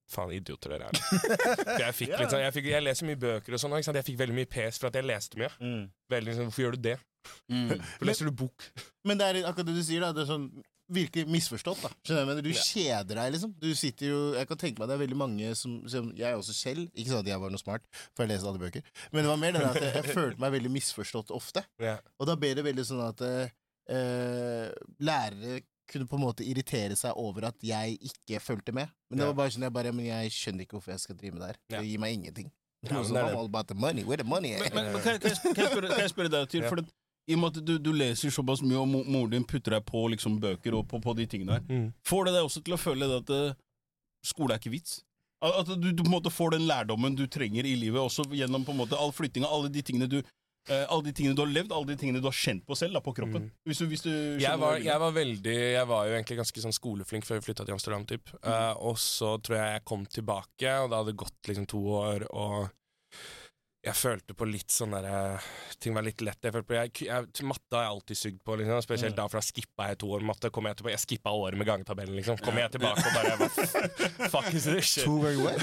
Faen, 0.09 0.31
idioter 0.31 0.71
dere 0.71 0.87
er. 0.87 0.93
Jeg, 1.83 1.95
fikk 1.99 2.13
litt 2.15 2.31
sånn, 2.31 2.39
jeg, 2.45 2.53
fikk, 2.55 2.67
jeg 2.71 2.83
leser 2.85 3.07
mye 3.09 3.19
bøker 3.19 3.57
og 3.57 3.59
sånn, 3.59 3.73
jeg 3.83 4.05
fikk 4.07 4.19
veldig 4.21 4.37
mye 4.37 4.47
pes 4.47 4.79
for 4.79 4.87
at 4.87 4.95
jeg 4.95 5.03
leste 5.03 5.37
mye. 5.37 5.51
Veldig 6.09 6.35
sånn, 6.37 6.47
Hvorfor 6.47 6.63
gjør 6.63 6.77
du 6.77 6.83
det? 6.87 6.93
Hvorfor 7.51 8.07
leser 8.07 8.25
du 8.31 8.31
bok? 8.39 8.69
Men 9.05 9.19
det 9.19 9.27
er 9.27 9.41
akkurat 9.51 9.67
det 9.67 9.75
du 9.75 9.83
sier, 9.83 10.01
da. 10.07 10.13
Det 10.15 10.23
er 10.23 10.31
sånn 10.31 10.47
Virkelig 10.89 11.27
misforstått, 11.27 11.81
da. 11.83 11.89
Skjønner 12.07 12.21
jeg 12.23 12.29
mener? 12.29 12.43
Du 12.43 12.51
Ja. 12.51 12.63
kjeder 12.63 13.15
deg, 13.19 13.33
liksom. 13.35 13.55
Du 13.59 13.75
sitter 13.75 14.07
jo 14.07 14.19
Jeg 14.35 14.47
kan 14.47 14.57
tenke 14.57 14.79
meg 14.79 14.89
det 14.89 14.95
er 14.95 15.03
veldig 15.07 15.17
mange 15.19 15.55
som, 15.59 15.81
som 15.89 16.13
Jeg 16.15 16.31
er 16.31 16.37
også 16.39 16.55
selv. 16.55 16.87
Ikke 16.95 17.11
sånn 17.11 17.25
at 17.25 17.27
jeg 17.27 17.41
var 17.41 17.51
noe 17.51 17.59
smart, 17.59 17.83
for 18.15 18.23
jeg 18.25 18.31
leste 18.37 18.47
alle 18.47 18.59
bøker. 18.63 18.83
Men 19.13 19.25
det 19.25 19.31
var 19.33 19.37
mer 19.37 19.53
den 19.53 19.63
at 19.67 19.75
jeg, 19.83 19.95
jeg 20.05 20.15
følte 20.15 20.39
meg 20.39 20.53
veldig 20.53 20.71
misforstått 20.71 21.31
ofte. 21.35 21.65
Ja. 21.83 21.97
Og 22.21 22.27
da 22.31 22.37
ble 22.37 22.55
det 22.55 22.65
veldig 22.65 22.85
sånn 22.87 23.03
at 23.09 23.21
eh, 23.27 24.71
lærere 25.03 25.61
kunne 25.87 26.07
på 26.11 26.17
en 26.19 26.23
måte 26.25 26.43
irritere 26.47 26.97
seg 26.99 27.15
over 27.21 27.47
at 27.51 27.59
jeg 27.63 27.99
ikke 28.03 28.41
fulgte 28.43 28.73
med. 28.75 28.89
Men 29.11 29.19
det 29.19 29.25
Ja. 29.27 29.33
var 29.33 29.35
bare 29.43 29.51
sånn 29.55 29.63
jeg 29.63 29.73
bare 29.73 29.93
Men 29.93 30.07
jeg 30.07 30.31
skjønner 30.31 30.63
ikke 30.67 30.79
hvorfor 30.79 30.91
jeg 30.95 31.01
skal 31.01 31.17
drive 31.17 31.35
med 31.35 31.43
det 31.43 31.49
her. 31.53 31.59
Ja. 31.71 31.81
Det 31.81 31.89
gir 31.91 31.99
meg 31.99 32.15
ingenting. 32.15 32.51
Ja, 32.83 32.89
Det 32.89 32.93
men 32.93 32.99
er 32.99 33.03
det 33.03 33.17
er 33.17 33.27
det. 33.31 33.39
all 33.39 33.45
about 33.47 33.67
the 33.69 33.75
money. 33.75 34.03
Where 34.05 34.17
the 34.19 34.25
money 34.25 34.51
Men, 34.59 34.71
men, 34.75 34.93
men 34.93 35.03
kan, 35.03 35.13
jeg- 35.13 35.21
kan, 35.21 35.31
jeg, 35.31 35.39
kan, 35.55 35.65
jeg 35.65 35.73
spørre, 35.73 35.89
kan 35.91 35.99
jeg 36.07 36.11
spørre 36.11 36.31
deg 36.31 36.49
Tyr? 36.49 36.61
Ja. 36.63 36.69
For 36.69 36.77
det, 36.77 36.87
I 37.29 37.35
og 37.35 37.41
med 37.43 37.57
at 37.57 37.65
du, 37.67 37.75
du 37.83 37.91
leser 37.93 38.31
såpass 38.31 38.63
mye, 38.63 38.79
og 38.79 38.87
mo- 38.89 39.05
moren 39.05 39.31
din 39.35 39.45
putter 39.45 39.75
deg 39.75 39.85
på 39.89 40.05
liksom, 40.13 40.39
bøker 40.43 40.77
og 40.79 40.87
på, 40.89 41.01
på 41.03 41.15
de 41.19 41.27
tingene 41.27 41.57
der, 41.59 41.65
Mm. 41.67 41.89
får 42.07 42.25
det 42.29 42.35
deg 42.37 42.45
også 42.47 42.63
til 42.63 42.75
å 42.77 42.79
føle 42.79 43.09
det 43.11 43.21
at 43.25 43.35
eh, 43.35 43.55
skole 44.25 44.55
er 44.55 44.63
ikke 44.63 44.75
vits? 44.77 45.01
At 45.43 45.59
at 45.65 45.75
du, 45.81 45.91
du 45.93 46.03
på 46.03 46.09
en 46.09 46.15
måte 46.17 46.31
får 46.33 46.55
den 46.57 46.67
lærdommen 46.71 47.17
du 47.19 47.27
trenger 47.27 47.67
i 47.67 47.75
livet, 47.77 47.99
også 48.01 48.25
gjennom 48.33 48.65
på 48.65 48.73
en 48.73 48.79
måte 48.85 48.97
all 48.99 49.13
flyttinga, 49.13 49.51
alle 49.51 49.69
de 49.75 49.83
tingene 49.83 50.09
du 50.09 50.21
Uh, 50.67 50.83
alle 50.91 51.05
de 51.07 51.13
tingene 51.15 51.37
du 51.39 51.45
har 51.45 51.51
levd, 51.55 51.71
alle 51.71 51.87
de 51.87 51.95
tingene 51.95 52.19
du 52.19 52.25
har 52.27 52.35
kjent 52.35 52.65
på 52.67 52.75
selv, 52.75 52.97
da, 52.97 53.01
på 53.07 53.13
kroppen. 53.15 53.45
Mm. 53.45 53.51
Hvis, 53.71 53.79
du, 53.79 53.85
hvis 53.87 54.01
du 54.03 54.11
Jeg 54.43 54.59
var, 54.59 54.81
jeg 54.83 54.99
var 54.99 55.13
veldig 55.15 55.53
Jeg 55.55 55.87
var 55.87 56.09
jo 56.09 56.17
egentlig 56.17 56.39
ganske 56.41 56.63
sånn 56.65 56.75
skoleflink 56.75 57.23
før 57.29 57.39
vi 57.39 57.45
flytta 57.47 57.63
til 57.69 57.77
Amsterdam. 57.77 58.03
Typ. 58.11 58.33
Eh, 58.43 58.73
og 58.83 58.99
så 58.99 59.37
tror 59.47 59.61
jeg 59.61 59.77
jeg 59.77 59.85
kom 59.87 60.03
tilbake, 60.11 60.73
og 60.83 60.91
det 60.91 60.99
hadde 60.99 61.15
gått 61.23 61.39
liksom 61.53 61.69
to 61.71 61.85
år, 62.01 62.27
og 62.35 62.67
jeg 63.87 63.95
følte 63.95 64.35
på 64.35 64.47
litt 64.49 64.73
sånn 64.75 64.97
derre 64.97 65.39
Ting 65.83 65.95
var 65.95 66.05
litt 66.07 66.23
lett. 66.25 66.41
Jeg 66.43 66.55
følte 66.55 66.69
på, 66.71 66.77
jeg, 66.77 66.93
jeg, 67.07 67.47
matte 67.47 67.77
har 67.77 67.87
jeg 67.87 67.93
alltid 67.95 68.19
sugd 68.19 68.39
på, 68.47 68.57
liksom, 68.59 68.83
spesielt 68.83 69.17
da, 69.19 69.27
for 69.31 69.39
da 69.39 69.45
skippa 69.47 69.89
jeg 69.91 70.01
to 70.03 70.11
år 70.17 70.25
matte. 70.27 70.51
Kom 70.55 70.67
jeg, 70.67 70.79
tilbake, 70.81 70.95
jeg 70.97 71.05
skippa 71.05 71.35
året 71.37 71.61
med 71.61 71.69
gangetabellen, 71.69 72.17
liksom. 72.19 72.41
Kommer 72.43 72.65
jeg 72.65 72.75
tilbake 72.77 73.05
og 73.07 73.15
bare 73.15 73.49
Fuck 74.33 74.51
is 74.57 74.67
this 74.67 74.91
shit? 74.91 75.07
To 75.07 75.21
ganger 75.23 75.45
what? 75.45 75.61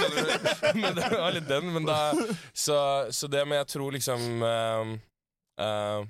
Men 0.80 0.98
det 0.98 1.08
var 1.16 1.34
litt 1.34 1.48
den, 1.50 1.70
men 1.74 1.88
da 1.88 1.98
Så, 2.52 2.76
så 3.10 3.28
det, 3.30 3.42
men 3.48 3.58
jeg 3.60 3.72
tror 3.74 3.96
liksom 3.96 4.44
ehm, 4.46 4.98
Uh, 5.60 6.06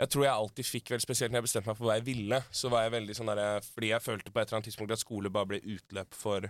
Jeg 0.00 0.10
tror 0.10 0.24
jeg 0.24 0.32
alltid 0.32 0.66
fikk 0.66 0.88
vel 0.90 1.02
Spesielt 1.04 1.30
når 1.30 1.44
jeg 1.44 1.46
bestemte 1.46 1.70
meg 1.70 1.76
for 1.78 1.86
hva 1.86 1.94
jeg 2.00 2.06
ville, 2.08 2.40
så 2.50 2.70
var 2.72 2.82
jeg 2.82 2.94
veldig 2.96 3.14
sånn 3.14 3.30
derre 3.30 3.60
Fordi 3.62 3.92
jeg 3.92 4.02
følte 4.02 4.32
på 4.32 4.40
et 4.40 4.48
eller 4.48 4.58
annet 4.58 4.66
tidspunkt 4.66 4.94
at 4.96 5.02
skole 5.04 5.30
bare 5.30 5.50
ble 5.52 5.60
utløp 5.76 6.16
for 6.18 6.48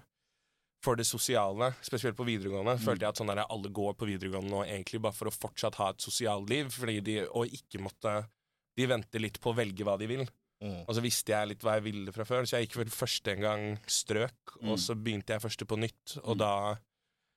for 0.82 0.96
det 0.96 1.04
sosiale, 1.04 1.74
spesielt 1.84 2.16
på 2.16 2.24
videregående, 2.24 2.78
følte 2.80 3.04
jeg 3.04 3.12
at 3.12 3.20
sånn 3.20 3.28
der, 3.28 3.42
alle 3.52 3.68
går 3.68 3.94
på 4.00 4.06
videregående 4.08 4.50
nå 4.50 4.62
egentlig 4.64 5.00
bare 5.04 5.12
for 5.12 5.28
å 5.28 5.34
fortsatt 5.34 5.76
ha 5.76 5.90
et 5.90 6.00
sosialliv, 6.00 6.70
fordi 6.72 7.00
de, 7.04 7.16
og 7.28 7.46
ikke 7.46 7.82
måtte 7.84 8.26
De 8.78 8.86
venter 8.86 9.20
litt 9.20 9.40
på 9.42 9.50
å 9.50 9.56
velge 9.56 9.84
hva 9.84 9.98
de 9.98 10.06
vil. 10.06 10.22
Mm. 10.62 10.84
Og 10.86 10.94
så 10.94 11.02
visste 11.02 11.32
jeg 11.34 11.48
litt 11.48 11.62
hva 11.62 11.74
jeg 11.76 11.82
ville 11.84 12.12
fra 12.12 12.24
før, 12.24 12.46
så 12.46 12.56
jeg 12.56 12.68
gikk 12.68 12.76
vel 12.78 12.92
første 12.94 13.32
en 13.34 13.40
gang 13.42 13.64
strøk, 13.86 14.54
Mm. 14.62 14.70
og 14.72 14.78
så 14.78 14.94
begynte 14.94 15.34
jeg 15.34 15.42
første 15.42 15.66
på 15.66 15.76
nytt, 15.76 16.18
og 16.24 16.38
da 16.38 16.76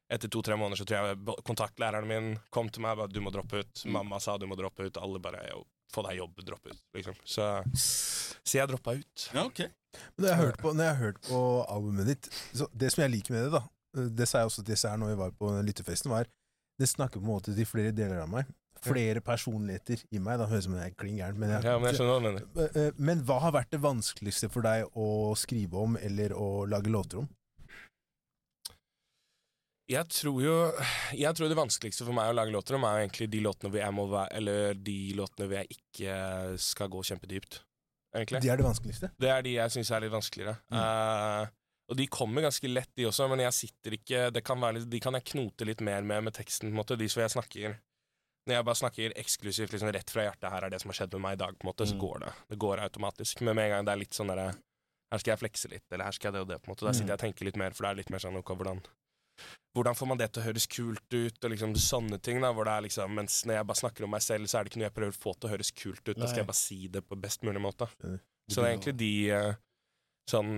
etter 0.10 0.30
to-tre 0.30 0.56
måneder 0.56 0.78
så 0.78 0.86
tror 0.86 1.08
jeg 1.10 1.44
kontaktlæreren 1.44 2.08
min 2.08 2.40
kom 2.52 2.70
til 2.70 2.82
meg 2.84 2.92
og 2.92 2.98
bare 2.98 3.14
'du 3.14 3.20
må 3.22 3.32
droppe 3.32 3.64
ut'. 3.64 3.86
Mamma 3.86 4.20
sa 4.20 4.38
'du 4.38 4.46
må 4.46 4.56
droppe 4.56 4.86
ut'. 4.88 5.02
Alle 5.02 5.20
bare 5.20 5.42
'jo, 5.50 5.66
få 5.94 6.04
deg 6.08 6.20
jobb, 6.20 6.44
droppe 6.48 6.74
ut'. 6.74 6.84
Liksom. 6.98 7.18
Så, 7.24 7.48
så 8.44 8.58
jeg 8.58 8.70
droppa 8.72 8.96
ut. 8.98 9.30
Ja, 9.34 9.46
ok. 9.46 9.66
Men 10.18 10.26
når 10.26 10.30
jeg 10.30 10.38
har 10.38 10.46
hørt 10.46 10.62
på, 10.62 10.74
hørt 10.74 11.20
på 11.28 11.40
albumet 11.70 12.08
ditt 12.10 12.30
så 12.50 12.66
Det 12.74 12.88
som 12.90 13.04
jeg 13.04 13.12
liker 13.14 13.36
med 13.36 13.44
det, 13.46 13.60
da 13.60 14.08
Det 14.10 14.26
sa 14.26 14.40
jeg 14.42 14.50
også 14.50 14.64
til 14.66 14.80
Sær 14.82 14.98
når 14.98 15.12
vi 15.12 15.18
var 15.20 15.36
på 15.38 15.52
lyttefesten, 15.62 16.10
var 16.10 16.26
det 16.80 16.90
snakker 16.90 17.22
på 17.22 17.28
en 17.28 17.34
måte 17.36 17.54
til 17.56 17.68
flere 17.70 17.94
deler 17.96 18.24
av 18.24 18.30
meg. 18.32 18.50
Flere 18.84 19.22
personligheter 19.24 20.02
i 20.12 20.20
meg. 20.20 20.40
Da 20.42 20.48
høres 20.50 20.66
det 20.66 20.72
ut 20.72 20.72
som 20.72 20.80
jeg 20.80 20.92
er 20.92 20.96
klin 21.00 21.20
gæren, 21.20 21.40
men, 21.40 21.54
jeg, 21.54 21.64
Ja, 21.70 21.76
men 21.78 21.92
jeg 21.92 22.00
skjønner 22.00 22.34
hva. 22.34 22.66
Eh, 22.66 22.80
eh, 22.82 22.98
men 22.98 23.22
hva 23.28 23.38
har 23.46 23.54
vært 23.56 23.72
det 23.72 23.80
vanskeligste 23.84 24.50
for 24.52 24.66
deg 24.66 24.90
å 24.98 25.08
skrive 25.40 25.80
om 25.86 25.96
eller 26.02 26.34
å 26.36 26.66
lage 26.70 26.92
låter 26.92 27.22
om? 27.22 27.30
Jeg 29.92 30.08
tror 30.16 30.38
jo 30.42 30.54
Jeg 31.20 31.36
tror 31.36 31.50
det 31.52 31.58
vanskeligste 31.60 32.06
for 32.08 32.16
meg 32.16 32.30
å 32.32 32.36
lage 32.38 32.54
låter 32.56 32.78
om, 32.78 32.86
er 32.88 33.02
jo 33.02 33.08
egentlig 33.08 33.28
de 33.34 33.42
låtene 33.44 33.70
hvor 33.74 33.82
jeg 33.82 33.94
må 33.98 34.06
være 34.12 34.32
Eller 34.40 34.74
de 34.80 34.96
låtene 35.18 35.48
hvor 35.50 35.58
jeg 35.60 35.76
ikke 35.76 36.14
skal 36.64 36.88
gå 36.94 37.02
kjempedypt, 37.10 37.60
egentlig. 38.16 38.42
De 38.46 38.50
er 38.54 38.58
det 38.62 38.66
vanskeligste. 38.68 39.10
Det 39.20 39.30
er 39.34 39.42
de 39.44 39.58
jeg 39.58 39.74
syns 39.76 39.92
er 39.92 40.06
litt 40.06 40.14
vanskeligere. 40.14 40.56
Mm. 40.72 40.78
Uh, 40.80 41.48
og 41.92 41.98
de 42.00 42.06
kommer 42.08 42.46
ganske 42.46 42.70
lett, 42.72 42.90
de 42.96 43.06
også, 43.10 43.28
men 43.30 43.42
jeg 43.44 43.54
sitter 43.58 43.98
ikke 43.98 44.22
det 44.32 44.44
kan 44.48 44.62
være 44.64 44.78
litt, 44.80 44.90
De 44.90 45.02
kan 45.04 45.14
jeg 45.20 45.26
knote 45.34 45.68
litt 45.68 45.82
mer 45.84 46.02
med 46.02 46.24
med 46.30 46.34
teksten, 46.34 46.70
på 46.70 46.74
en 46.74 46.80
måte. 46.80 46.96
De 46.98 47.10
som 47.12 47.22
jeg 47.26 47.34
snakker 47.36 47.76
Når 48.48 48.56
jeg 48.58 48.66
bare 48.68 48.76
snakker 48.80 49.14
eksklusivt 49.20 49.72
liksom 49.76 49.92
rett 49.96 50.10
fra 50.12 50.24
hjertet, 50.30 50.50
her 50.52 50.64
er 50.66 50.70
det 50.74 50.80
som 50.82 50.90
har 50.92 50.98
skjedd 51.02 51.14
med 51.16 51.22
meg 51.28 51.36
i 51.38 51.42
dag, 51.44 51.56
på 51.60 51.64
en 51.68 51.72
måte, 51.74 51.86
så 51.88 51.96
Mm. 51.96 52.00
går 52.08 52.20
det. 52.24 52.32
Det 52.50 52.58
går 52.60 52.80
automatisk. 52.88 53.42
Men 53.42 53.56
med 53.56 53.66
en 53.66 53.72
gang 53.72 53.86
det 53.86 53.92
er 53.94 54.02
litt 54.04 54.16
sånn 54.16 54.28
derre 54.32 54.50
Her 55.12 55.20
skal 55.20 55.32
jeg 55.36 55.40
flekse 55.44 55.70
litt, 55.70 55.84
eller 55.92 56.06
her 56.06 56.12
skal 56.12 56.32
jeg 56.32 56.34
det 56.34 56.42
og 56.42 56.48
det, 56.50 56.58
på 56.64 56.68
en 56.68 56.74
måte. 56.74 56.86
Da 56.86 56.90
Mm. 56.92 56.94
sitter 56.96 57.08
jeg 57.14 57.20
og 57.20 57.24
tenker 57.28 57.46
litt 57.46 57.56
mer, 57.58 57.72
for 57.72 57.84
det 57.84 57.90
er 57.92 57.96
litt 58.02 58.10
mer 58.10 58.20
sånn 58.20 58.36
ok, 58.40 58.56
hvordan 58.56 58.82
hvordan 59.74 59.98
får 59.98 60.10
man 60.10 60.20
det 60.22 60.30
til 60.34 60.44
å 60.44 60.46
høres 60.46 60.68
kult 60.70 61.16
ut, 61.16 61.40
og 61.40 61.50
liksom 61.54 61.74
sånne 61.82 62.20
ting, 62.22 62.40
da, 62.44 62.52
hvor 62.54 62.68
det 62.70 62.76
er 62.76 62.86
liksom 62.86 63.16
Mens 63.18 63.40
når 63.48 63.58
jeg 63.58 63.70
bare 63.72 63.82
snakker 63.82 64.06
om 64.06 64.14
meg 64.14 64.24
selv, 64.26 64.50
så 64.50 64.60
er 64.60 64.64
det 64.64 64.74
ikke 64.74 64.84
noe 64.84 64.90
jeg 64.90 64.98
prøver 65.00 65.16
å 65.16 65.24
få 65.24 65.34
til 65.34 65.50
å 65.50 65.54
høres 65.56 65.74
kult 65.74 66.04
ut. 66.06 66.16
Da 66.20 66.30
skal 66.30 66.44
jeg 66.44 66.50
bare 66.52 66.62
si 66.62 66.80
det 66.94 67.02
på 67.08 67.18
best 67.20 67.46
mulig 67.48 67.64
måte. 67.64 67.90
Skjønner. 67.98 68.24
Så 68.52 68.60
det 68.60 68.68
er 68.68 68.74
egentlig 68.76 68.96
de 69.00 69.14
eh, 69.34 69.62
sånn 70.30 70.56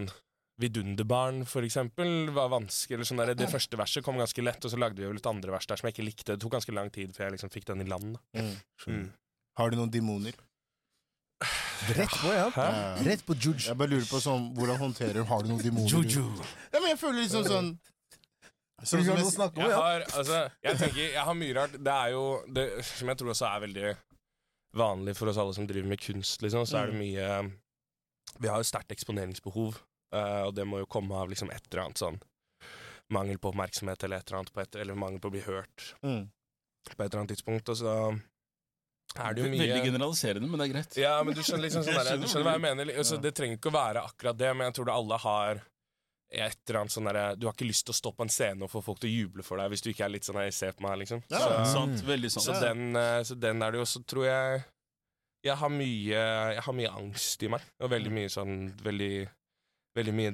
Vidunderbarn, 0.55 1.41
for 1.51 1.67
eksempel, 1.67 2.29
var 2.35 2.47
vanskelig. 2.53 2.95
Eller 2.95 3.07
sånn 3.07 3.19
der, 3.19 3.33
det 3.35 3.49
første 3.51 3.79
verset 3.79 4.05
kom 4.05 4.19
ganske 4.19 4.43
lett, 4.43 4.63
og 4.63 4.71
så 4.71 4.79
lagde 4.79 5.01
vi 5.01 5.07
jo 5.07 5.15
litt 5.15 5.27
andre 5.27 5.51
vers 5.51 5.67
der 5.67 5.79
som 5.79 5.89
jeg 5.89 5.97
ikke 5.97 6.05
likte. 6.07 6.29
Det 6.31 6.43
tok 6.43 6.55
ganske 6.55 6.75
lang 6.75 6.91
tid 6.95 7.15
før 7.15 7.27
jeg 7.27 7.35
liksom 7.35 7.51
fikk 7.51 7.67
den 7.71 7.83
i 7.83 7.87
land. 7.91 8.15
Mm. 8.37 8.53
Mm. 8.87 9.07
Har 9.59 9.71
du 9.71 9.79
noen 9.79 9.91
demoner? 9.91 10.37
Rett 11.95 12.15
på, 12.21 12.31
ja. 12.31 12.47
Hæ? 12.55 12.69
Rett 13.03 13.25
på 13.27 13.35
Juge. 13.35 13.65
Jeg 13.67 13.75
bare 13.79 13.91
lurer 13.91 14.07
på 14.07 14.21
sånn, 14.23 14.47
hvordan 14.55 14.79
håndterer 14.79 15.19
du 15.19 15.27
Har 15.27 15.43
du 15.43 15.51
noen 15.51 15.59
demoner? 15.59 16.07
Ja, 16.71 16.79
men 16.79 16.87
jeg 16.93 17.01
føler 17.03 17.19
liksom 17.25 17.43
sånn 17.49 17.75
Så 18.85 18.99
jeg 19.01 19.07
Jeg 19.09 19.71
har, 19.75 20.03
altså, 20.05 20.41
jeg 20.63 20.77
tenker, 20.79 21.01
jeg 21.13 21.25
har 21.29 21.33
mye 21.37 21.55
rart. 21.57 21.71
Det 21.77 21.93
er 21.95 22.11
jo, 22.13 22.23
det, 22.47 22.65
som 22.85 23.09
jeg 23.11 23.17
tror 23.21 23.33
også 23.33 23.47
er 23.49 23.63
veldig 23.65 23.95
vanlig 24.75 25.15
for 25.15 25.31
oss 25.31 25.37
alle 25.39 25.53
som 25.55 25.67
driver 25.67 25.87
med 25.87 26.01
kunst, 26.03 26.41
liksom, 26.43 26.65
så 26.67 26.81
er 26.83 26.91
det 26.91 26.97
mye 26.99 27.27
Vi 28.41 28.49
har 28.51 28.59
jo 28.59 28.67
sterkt 28.67 28.91
eksponeringsbehov, 28.91 29.77
eh, 30.13 30.41
og 30.49 30.55
det 30.57 30.65
må 30.67 30.81
jo 30.81 30.87
komme 30.91 31.15
av 31.15 31.29
liksom 31.31 31.51
et 31.55 31.63
eller 31.71 31.85
annet 31.85 32.01
sånn 32.01 32.17
mangel 33.13 33.37
på 33.37 33.51
oppmerksomhet 33.53 34.03
eller 34.03 34.17
et 34.17 34.27
eller 34.31 34.39
annet 34.41 34.51
på 34.55 34.61
et, 34.63 34.75
eller 34.81 34.97
mangel 34.97 35.21
på 35.21 35.29
å 35.29 35.35
bli 35.35 35.43
hørt 35.45 35.91
Mm. 36.03 36.25
på 36.89 37.03
et 37.03 37.05
eller 37.05 37.19
annet 37.21 37.31
tidspunkt, 37.35 37.69
og 37.69 37.77
så 37.77 37.93
er 39.15 39.33
det 39.37 39.43
jo 39.45 39.49
mye 39.53 39.61
Veldig 39.61 39.83
generaliserende, 39.85 40.49
men 40.49 40.59
det 40.59 40.65
er 40.67 40.73
greit. 40.73 40.97
Ja, 40.99 41.23
men 41.23 41.37
du 41.37 41.41
skjønner, 41.45 41.63
liksom 41.69 41.85
sånn 41.85 41.95
der, 42.01 42.17
du 42.19 42.27
skjønner 42.27 42.49
hva 42.49 42.55
jeg 42.57 42.63
mener. 42.65 42.91
Altså, 42.97 43.19
det 43.21 43.31
trenger 43.37 43.55
ikke 43.59 43.71
å 43.71 43.75
være 43.77 44.03
akkurat 44.09 44.37
det, 44.41 44.49
men 44.57 44.67
jeg 44.67 44.75
tror 44.75 44.89
det 44.89 44.95
alle 44.97 45.17
har 45.23 45.61
et 46.29 46.57
eller 46.67 46.79
annet 46.81 46.91
sånn 46.91 47.07
derre 47.07 47.25
Du 47.37 47.45
har 47.47 47.53
ikke 47.53 47.67
lyst 47.67 47.85
til 47.85 47.93
å 47.93 47.97
stå 47.99 48.11
på 48.15 48.25
en 48.25 48.31
scene 48.33 48.65
og 48.65 48.71
få 48.71 48.81
folk 48.83 48.99
til 49.01 49.11
å 49.11 49.13
juble 49.13 49.45
for 49.45 49.61
deg 49.61 49.69
hvis 49.71 49.83
du 49.85 49.91
ikke 49.91 50.07
er 50.07 50.13
litt 50.15 50.27
sånn 50.27 50.39
her, 50.41 50.49
se 50.55 50.71
på 50.73 50.83
meg, 50.85 50.97
liksom. 51.03 51.21
Ja, 51.31 51.41
så, 51.43 51.59
Sant, 51.75 52.01
veldig 52.07 52.31
sant. 52.33 52.47
så, 52.47 52.57
den, 52.63 52.95
eh, 52.99 53.21
så 53.27 53.37
den 53.39 53.61
er 53.63 53.75
det 53.75 53.83
jo. 53.83 53.87
Så 53.89 54.01
tror 54.07 54.27
jeg 54.27 54.63
jeg 55.45 55.57
har 55.61 55.69
mye 55.69 56.21
Jeg 56.57 56.61
har 56.65 56.73
mye 56.73 56.93
angst 56.99 57.43
i 57.45 57.49
meg, 57.53 57.65
og 57.79 57.91
veldig 57.93 58.13
mye 58.17 58.29
sånn 58.33 58.55
Veldig 58.83 59.15
Veldig 59.95 60.13
mye 60.17 60.31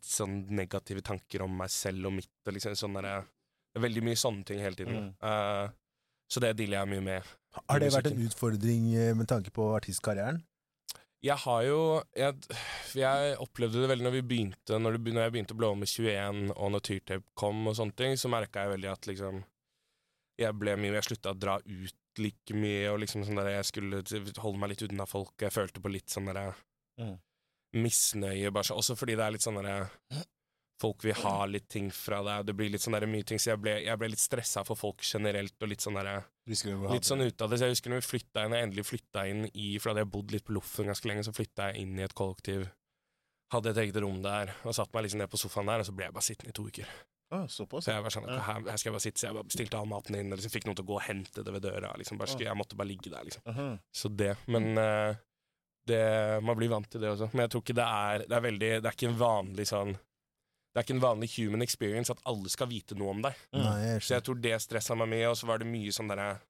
sånn 0.00 0.36
negative 0.56 1.02
tanker 1.04 1.42
om 1.44 1.58
meg 1.58 1.72
selv 1.72 2.08
og 2.08 2.14
mitt, 2.16 2.30
og 2.46 2.54
liksom 2.56 2.76
sånn 2.78 2.94
der, 3.00 3.08
er 3.18 3.82
Veldig 3.82 4.04
mye 4.06 4.16
sånne 4.16 4.46
ting 4.46 4.60
hele 4.62 4.78
tiden. 4.78 5.10
Mm. 5.10 5.16
Uh, 5.18 5.66
så 6.30 6.40
det 6.40 6.52
dealer 6.60 6.78
jeg 6.78 6.90
mye 6.92 7.02
med. 7.04 7.32
Har 7.58 7.82
det 7.82 7.90
vært 7.90 8.12
en 8.12 8.22
utfordring 8.22 8.86
eh, 8.94 9.10
med 9.18 9.28
tanke 9.30 9.50
på 9.54 9.66
artistkarrieren? 9.74 10.38
Jeg 11.24 11.40
har 11.40 11.62
jo 11.64 11.78
jeg, 12.18 12.58
jeg 13.00 13.36
opplevde 13.40 13.80
det 13.80 13.88
veldig 13.88 14.04
når 14.04 14.12
vi 14.18 14.22
begynte 14.28 14.76
Når, 14.76 14.98
det, 14.98 15.14
når 15.16 15.22
jeg 15.24 15.32
begynte 15.32 15.54
å 15.56 15.60
blåe 15.62 15.78
med 15.80 15.88
21, 15.88 16.42
og 16.52 16.72
når 16.74 16.82
Tyrtape 16.84 17.24
kom 17.40 17.62
og 17.70 17.78
sånne 17.78 17.96
ting, 17.96 18.16
så 18.20 18.28
merka 18.28 18.66
jeg 18.66 18.74
veldig 18.74 18.90
at 18.92 19.08
liksom 19.08 19.38
Jeg 20.42 20.58
ble 20.60 20.74
mye 20.82 20.98
Jeg 20.98 21.06
slutta 21.08 21.32
å 21.32 21.38
dra 21.40 21.54
ut 21.64 22.20
like 22.20 22.54
mye, 22.54 22.90
og 22.92 23.00
liksom 23.02 23.24
sånn 23.26 23.40
der 23.40 23.48
jeg 23.56 23.70
skulle 23.72 24.02
holde 24.38 24.60
meg 24.62 24.70
litt 24.70 24.84
unna 24.86 25.02
folk. 25.10 25.32
Jeg 25.42 25.50
følte 25.50 25.80
på 25.82 25.90
litt 25.90 26.12
sånn 26.12 26.28
derre 26.30 26.52
Mm. 26.94 27.16
misnøye, 27.74 28.52
bare 28.54 28.68
så, 28.68 28.76
også 28.78 28.94
fordi 28.94 29.16
det 29.18 29.24
er 29.24 29.32
litt 29.34 29.42
sånn 29.42 29.56
derre 29.58 29.88
Folk 30.78 31.02
vil 31.02 31.16
ha 31.24 31.46
litt 31.50 31.66
ting 31.70 31.88
fra 31.90 32.20
deg, 32.22 32.44
det 32.46 32.54
blir 32.54 32.70
litt 32.70 32.84
sånn 32.84 32.94
der 32.94 33.06
mye 33.10 33.26
ting, 33.26 33.38
så 33.42 33.50
jeg 33.52 33.60
ble, 33.64 33.72
jeg 33.82 33.98
ble 33.98 34.12
litt 34.12 34.22
stressa 34.22 34.62
for 34.66 34.78
folk 34.78 35.02
generelt, 35.02 35.54
og 35.58 35.72
litt 35.72 35.82
sånn 35.82 35.98
derre 35.98 36.20
Litt 36.46 37.08
sånn 37.08 37.24
ut 37.24 37.40
av 37.40 37.50
det. 37.50 37.58
Så 37.60 37.68
jeg 37.68 37.76
husker 37.76 37.92
når 37.92 38.02
vi 38.02 38.08
flytta 38.10 38.44
inn, 38.44 38.56
jeg 38.56 38.68
endelig 38.68 38.84
flytta 38.88 39.24
inn 39.30 39.46
i 39.48 39.68
For 39.78 39.88
da 39.88 39.94
hadde 39.94 40.04
jeg 40.04 40.12
bodd 40.12 40.34
litt 40.34 40.44
på 40.44 40.56
Loffen 40.56 40.90
ganske 40.90 41.08
lenge, 41.08 41.24
så 41.24 41.34
flytta 41.36 41.70
jeg 41.70 41.84
inn 41.84 41.98
i 41.98 42.04
et 42.04 42.16
kollektiv. 42.16 42.68
Hadde 43.54 43.72
et 43.72 43.82
eget 43.84 43.98
rom 44.02 44.22
der, 44.24 44.54
og 44.64 44.76
satte 44.76 44.96
meg 44.96 45.06
liksom 45.06 45.22
ned 45.22 45.32
på 45.32 45.40
sofaen 45.40 45.68
der, 45.70 45.82
og 45.84 45.88
så 45.88 45.94
ble 45.96 46.08
jeg 46.08 46.16
bare 46.16 46.26
sittende 46.26 46.52
i 46.52 46.56
to 46.56 46.64
uker. 46.68 46.94
Ah, 47.34 47.46
Såpass? 47.50 47.86
Så 47.86 47.94
jeg 47.94 48.04
var 48.04 48.12
sånn, 48.14 48.26
at 48.28 48.42
her, 48.46 48.64
her 48.68 48.78
skal 48.78 48.90
jeg 48.90 48.94
bare 48.94 49.04
sitte, 49.04 49.20
så 49.20 49.26
jeg 49.28 49.36
bare 49.38 49.48
bestilte 49.48 49.78
all 49.78 49.88
maten 49.90 50.18
inn, 50.18 50.32
og 50.32 50.38
liksom 50.38 50.52
fikk 50.54 50.66
noen 50.68 50.78
til 50.78 50.86
å 50.86 50.90
gå 50.90 50.98
og 50.98 51.06
hente 51.06 51.44
det 51.46 51.54
ved 51.54 51.64
døra. 51.64 51.92
Liksom 51.98 52.20
bare, 52.20 52.36
jeg 52.44 52.58
måtte 52.58 52.78
bare 52.78 52.90
ligge 52.90 53.12
der, 53.12 53.24
liksom. 53.26 53.46
Aha. 53.50 53.68
Så 53.94 54.10
det. 54.12 54.34
Men 54.52 54.68
uh, 54.78 55.16
det, 55.88 56.02
man 56.44 56.58
blir 56.58 56.72
vant 56.72 56.88
til 56.90 57.02
det 57.02 57.10
også. 57.14 57.30
Men 57.32 57.46
jeg 57.46 57.54
tror 57.54 57.64
ikke 57.64 57.76
det 57.76 57.86
er 57.86 58.24
Det 58.24 58.36
er 58.36 58.44
veldig 58.44 58.68
Det 58.80 58.88
er 58.88 58.96
ikke 58.96 59.10
en 59.10 59.18
vanlig 59.20 59.66
sånn 59.68 59.96
Det 60.74 60.80
er 60.80 60.82
ikke 60.88 60.96
en 60.96 61.04
vanlig 61.06 61.28
human 61.38 61.62
experience 61.62 62.10
at 62.10 62.18
alle 62.26 62.50
skal 62.50 62.66
vite 62.66 62.96
noe 62.98 63.10
om 63.14 63.22
deg. 63.22 63.34
Mm. 63.54 63.62
Nei, 63.62 63.80
jeg 63.86 64.00
Så 64.02 64.14
jeg 64.16 64.24
tror 64.26 64.40
det 64.42 64.60
stressa 64.60 64.96
meg 64.98 65.08
mye, 65.08 65.28
og 65.30 65.36
så 65.38 65.46
var 65.46 65.58
det 65.62 65.68
mye 65.70 65.92
sånn 65.94 66.08
derre 66.10 66.40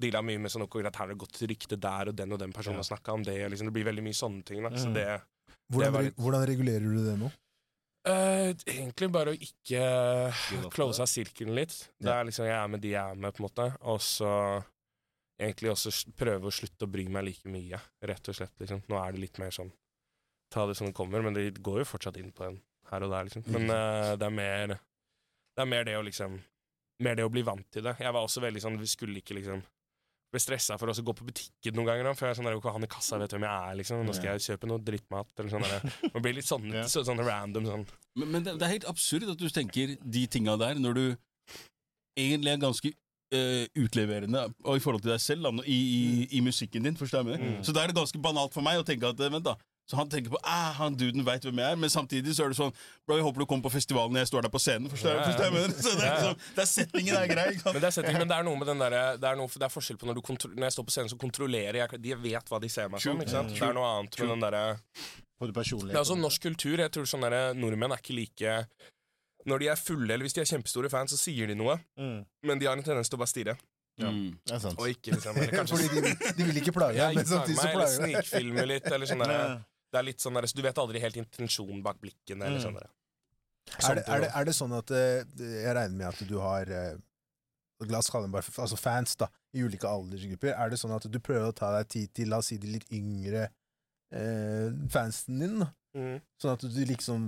Deala 0.00 0.22
mye 0.24 0.40
med 0.40 0.50
sånn 0.50 0.62
at 0.64 0.96
her 0.96 1.06
har 1.06 1.08
det 1.08 1.18
gått 1.18 1.38
rykte 1.44 1.76
der, 1.78 2.08
og 2.08 2.16
den 2.16 2.32
og 2.32 2.38
den 2.40 2.52
personen 2.52 2.78
Ja. 2.78 2.82
har 2.82 2.96
snakka 2.96 3.12
om 3.12 3.22
det. 3.22 3.44
og 3.44 3.50
Liksom, 3.50 3.66
det 3.66 3.72
blir 3.74 3.84
veldig 3.84 4.02
mye 4.02 4.16
sånne 4.16 4.44
ting. 4.44 4.62
Da. 4.62 4.70
Så 4.70 4.88
Mm. 4.88 4.94
det 4.94 5.22
hvordan, 5.70 5.92
det 5.92 6.02
litt- 6.04 6.16
hvordan 6.16 6.46
regulerer 6.46 6.80
du 6.80 7.04
det 7.04 7.18
nå? 7.20 7.30
Uh, 8.08 8.54
Egentlig 8.66 9.12
bare 9.12 9.34
å 9.34 9.38
ikke 9.38 10.70
close 10.72 11.00
av 11.00 11.06
sirkelen 11.06 11.54
litt. 11.54 11.90
Det 12.00 12.08
er 12.08 12.24
liksom 12.24 12.46
Jeg 12.46 12.56
er 12.64 12.68
med 12.68 12.80
de 12.80 12.88
jeg 12.88 13.10
er 13.10 13.14
med, 13.14 13.34
på 13.34 13.44
en 13.44 13.48
måte. 13.50 13.76
Og 13.82 13.98
så 14.00 14.64
egentlig 15.38 15.70
også 15.70 15.92
prøve 16.16 16.48
å 16.48 16.52
slutte 16.52 16.86
å 16.86 16.90
bry 16.90 17.06
meg 17.08 17.24
like 17.24 17.44
mye, 17.44 17.78
rett 18.02 18.28
og 18.28 18.34
slett. 18.34 18.52
liksom. 18.58 18.82
Nå 18.88 18.96
er 19.06 19.12
det 19.12 19.20
litt 19.20 19.38
mer 19.38 19.50
sånn 19.50 19.70
Ta 20.50 20.66
det 20.66 20.76
som 20.76 20.86
det 20.88 20.94
kommer, 20.96 21.22
men 21.22 21.32
det 21.34 21.62
går 21.62 21.78
jo 21.84 21.84
fortsatt 21.84 22.16
inn 22.16 22.32
på 22.32 22.42
en 22.48 22.60
her 22.90 23.02
og 23.06 23.10
der, 23.14 23.24
liksom. 23.28 23.44
Men 23.46 23.66
Mm. 23.66 23.74
eh, 23.76 24.16
det 24.16 24.26
er 24.26 24.30
mer 24.30 24.66
Det 25.56 25.62
er 25.64 25.66
mer 25.66 25.84
det 25.84 25.96
å 25.98 26.04
liksom 26.06 26.40
Mer 27.00 27.14
det 27.16 27.24
å 27.24 27.30
bli 27.32 27.42
vant 27.42 27.64
til 27.72 27.82
det. 27.82 27.96
Jeg 27.98 28.12
var 28.12 28.22
også 28.26 28.40
veldig 28.44 28.60
sånn 28.60 28.78
Vi 28.78 28.86
skulle 28.86 29.20
ikke 29.22 29.34
liksom 29.38 29.62
ble 30.30 30.38
stressa 30.38 30.76
for 30.78 30.86
å 30.86 30.94
gå 30.94 31.12
på 31.18 31.24
butikken 31.26 31.74
noen 31.74 31.86
ganger. 31.88 32.04
da, 32.04 32.12
For 32.14 32.26
jeg 32.28 32.36
er 32.36 32.38
sånn 32.38 32.44
der, 32.46 32.54
ok, 32.60 32.68
han 32.72 32.84
i 32.84 32.86
kassa 32.86 33.18
vet 33.18 33.32
hvem 33.34 33.42
jeg 33.42 33.50
er, 33.70 33.74
liksom. 33.80 34.04
Nå 34.06 34.12
skal 34.14 34.38
jeg 34.38 34.44
kjøpe 34.46 34.68
noe 34.70 34.78
drittmat. 34.78 35.26
Eller 35.38 35.50
sånn 35.50 35.64
der. 35.66 35.82
Man 36.14 36.22
blir 36.22 36.34
litt 36.36 36.46
sånn, 36.46 36.68
Ja. 36.72 36.84
så, 36.86 37.02
sånn 37.02 37.18
random 37.18 37.66
sånn. 37.66 37.86
Men, 38.14 38.30
men 38.30 38.42
det, 38.46 38.54
det 38.60 38.62
er 38.68 38.74
helt 38.76 38.86
absurd 38.86 39.26
at 39.28 39.36
du 39.42 39.48
tenker 39.50 39.96
de 39.98 40.26
tinga 40.30 40.54
der, 40.56 40.74
når 40.78 40.94
du 40.94 41.04
egentlig 42.18 42.52
er 42.52 42.62
ganske 42.62 42.92
eh, 43.34 43.66
utleverende 43.78 44.44
og 44.64 44.76
i 44.76 44.82
forhold 44.82 45.02
til 45.02 45.12
deg 45.14 45.20
selv 45.22 45.46
da, 45.48 45.52
i, 45.66 45.78
i, 45.98 46.38
i 46.38 46.40
musikken 46.44 46.86
din. 46.86 46.94
forstår 46.98 47.26
jeg? 47.34 47.40
Mm. 47.42 47.58
Så 47.66 47.74
da 47.74 47.82
er 47.82 47.90
det 47.90 47.98
ganske 47.98 48.20
banalt 48.22 48.54
for 48.54 48.62
meg 48.66 48.78
å 48.80 48.86
tenke 48.86 49.10
at 49.10 49.20
eh, 49.22 49.30
vent 49.34 49.46
da, 49.46 49.56
så 49.90 49.98
han 49.98 50.10
tenker 50.12 50.30
på 50.30 50.38
ah, 50.46 50.70
han 50.78 50.94
duden 50.94 51.24
veit 51.26 51.42
hvem 51.42 51.58
jeg 51.58 51.74
er, 51.74 51.78
men 51.82 51.90
samtidig 51.90 52.36
så 52.36 52.44
er 52.46 52.52
det 52.52 52.58
sånn 52.60 52.70
Bro, 53.02 53.16
jeg 53.18 53.24
håper 53.26 53.42
du 53.42 53.46
kommer 53.50 53.64
på 53.66 53.72
festivalen 53.74 54.14
når 54.14 54.22
jeg 54.22 54.30
står 54.30 54.46
der 54.46 54.52
på 54.54 54.60
scenen. 54.62 54.86
Forstår, 54.92 55.16
Ja, 55.16 55.16
ja. 55.18 55.24
forstår 55.26 55.48
jeg? 55.50 55.72
Så 55.82 55.94
det 55.98 56.04
er, 56.04 56.06
Ja, 56.06 56.12
ja. 56.12 56.28
liksom, 56.30 56.54
det 56.54 56.62
er 56.62 56.70
settingen 56.70 57.16
er 57.18 57.26
grei. 57.32 57.46
Men 57.64 57.80
det 57.80 57.88
er, 57.88 57.94
settingen, 57.96 58.22
men 58.22 58.30
det 58.30 58.36
er 58.38 58.46
noe 58.46 58.60
med 58.60 58.70
den 58.70 58.84
der, 58.84 58.96
det 59.18 59.28
er, 59.32 59.40
noe, 59.40 59.50
det 59.50 59.66
er 59.66 59.74
forskjell 59.74 59.98
på 59.98 60.06
når, 60.06 60.20
du 60.20 60.46
når 60.54 60.68
jeg 60.68 60.76
står 60.78 60.86
på 60.86 60.94
scenen, 60.94 61.10
så 61.10 61.18
kontrollerer 61.18 61.80
jeg 61.82 62.00
De 62.06 62.14
vet 62.22 62.54
hva 62.54 62.62
de 62.62 62.70
ser 62.70 62.88
meg 62.92 63.02
som. 63.02 63.18
Ikke 63.20 63.34
sant? 63.34 63.50
Det 63.56 63.66
er 63.66 63.74
noe 63.74 63.90
annet 63.98 64.22
med 64.22 64.32
den 64.36 64.46
derre 64.46 64.64
det 65.40 65.94
er 65.96 66.02
også 66.02 66.18
norsk 66.20 66.42
kultur. 66.44 66.76
Jeg 66.82 66.92
tror 66.92 67.06
sånn 67.08 67.22
der, 67.24 67.54
Nordmenn 67.56 67.94
er 67.94 68.02
ikke 68.02 68.12
like 68.12 68.56
Når 69.48 69.62
de 69.62 69.68
er 69.72 69.78
fulle, 69.80 70.12
eller 70.12 70.26
hvis 70.26 70.34
de 70.36 70.42
er 70.42 70.48
kjempestore 70.50 70.90
fans, 70.92 71.14
så 71.14 71.16
sier 71.16 71.48
de 71.48 71.56
noe, 71.56 71.78
Mm, 71.96 72.24
men 72.44 72.60
de 72.60 72.66
har 72.68 72.76
en 72.76 72.84
tendens 72.84 73.08
til 73.08 73.16
å 73.16 73.22
bare 73.22 73.32
stirre. 73.32 73.54
Mm. 74.00 74.36
det 74.46 74.54
er 74.54 74.60
sant. 74.62 74.78
Og 74.80 74.88
ikke 74.88 75.12
liksom 75.12 75.36
eller 75.36 75.50
kanskje 75.52 75.76
Fordi 75.76 76.00
de, 76.00 76.32
de 76.38 76.44
vil 76.48 76.60
ikke 76.60 76.72
plage 76.72 76.96
deg, 76.96 77.16
men 77.16 77.24
ikke 77.24 77.26
plage 77.26 77.40
samtidig 77.40 77.56
så 77.56 77.64
meg, 77.64 77.72
eller 77.72 77.80
plager 77.80 77.96
de 77.96 78.12
deg. 78.12 78.24
snikfilme 78.28 78.66
litt, 78.70 78.86
eller 78.92 79.10
sånn 79.10 79.24
der, 79.24 79.32
Ja. 79.34 79.58
Det 79.90 79.98
er 79.98 80.06
litt 80.06 80.22
sånn 80.22 80.34
der, 80.38 80.46
så 80.46 80.54
Du 80.56 80.62
vet 80.62 80.78
aldri 80.78 81.00
helt 81.02 81.16
intensjonen 81.18 81.82
bak 81.82 81.98
blikkene, 82.00 82.44
eller 82.46 82.58
Mm. 82.60 82.64
sånn 82.64 82.78
der. 82.78 82.90
Er 83.70 83.94
det, 83.94 84.04
er, 84.08 84.20
det, 84.24 84.30
er 84.34 84.44
det 84.48 84.54
sånn 84.56 84.72
at 84.74 84.90
eh, 84.90 85.24
Jeg 85.38 85.74
regner 85.76 85.96
med 85.96 86.06
at 86.08 86.22
du 86.28 86.38
har 86.42 86.70
eh, 86.70 86.96
La 87.86 87.98
oss 87.98 88.10
kalle 88.10 88.26
dem 88.26 88.32
bare 88.32 88.44
altså 88.60 88.76
fans, 88.76 89.14
da, 89.16 89.28
i 89.56 89.62
ulike 89.64 89.88
aldersgrupper. 89.88 90.52
Er 90.52 90.68
det 90.70 90.78
sånn 90.80 90.92
at 90.92 91.06
du 91.08 91.18
prøver 91.18 91.48
å 91.48 91.54
ta 91.56 91.70
deg 91.78 91.88
tid 91.88 92.10
til 92.14 92.28
la 92.28 92.38
oss 92.42 92.50
si 92.52 92.58
de 92.60 92.68
litt 92.74 92.84
yngre 92.92 93.46
eh, 94.12 94.70
fansen 94.90 95.38
din? 95.38 95.66
Mm. 95.90 96.20
Sånn 96.38 96.52
at 96.54 96.62
du 96.62 96.84
liksom 96.86 97.22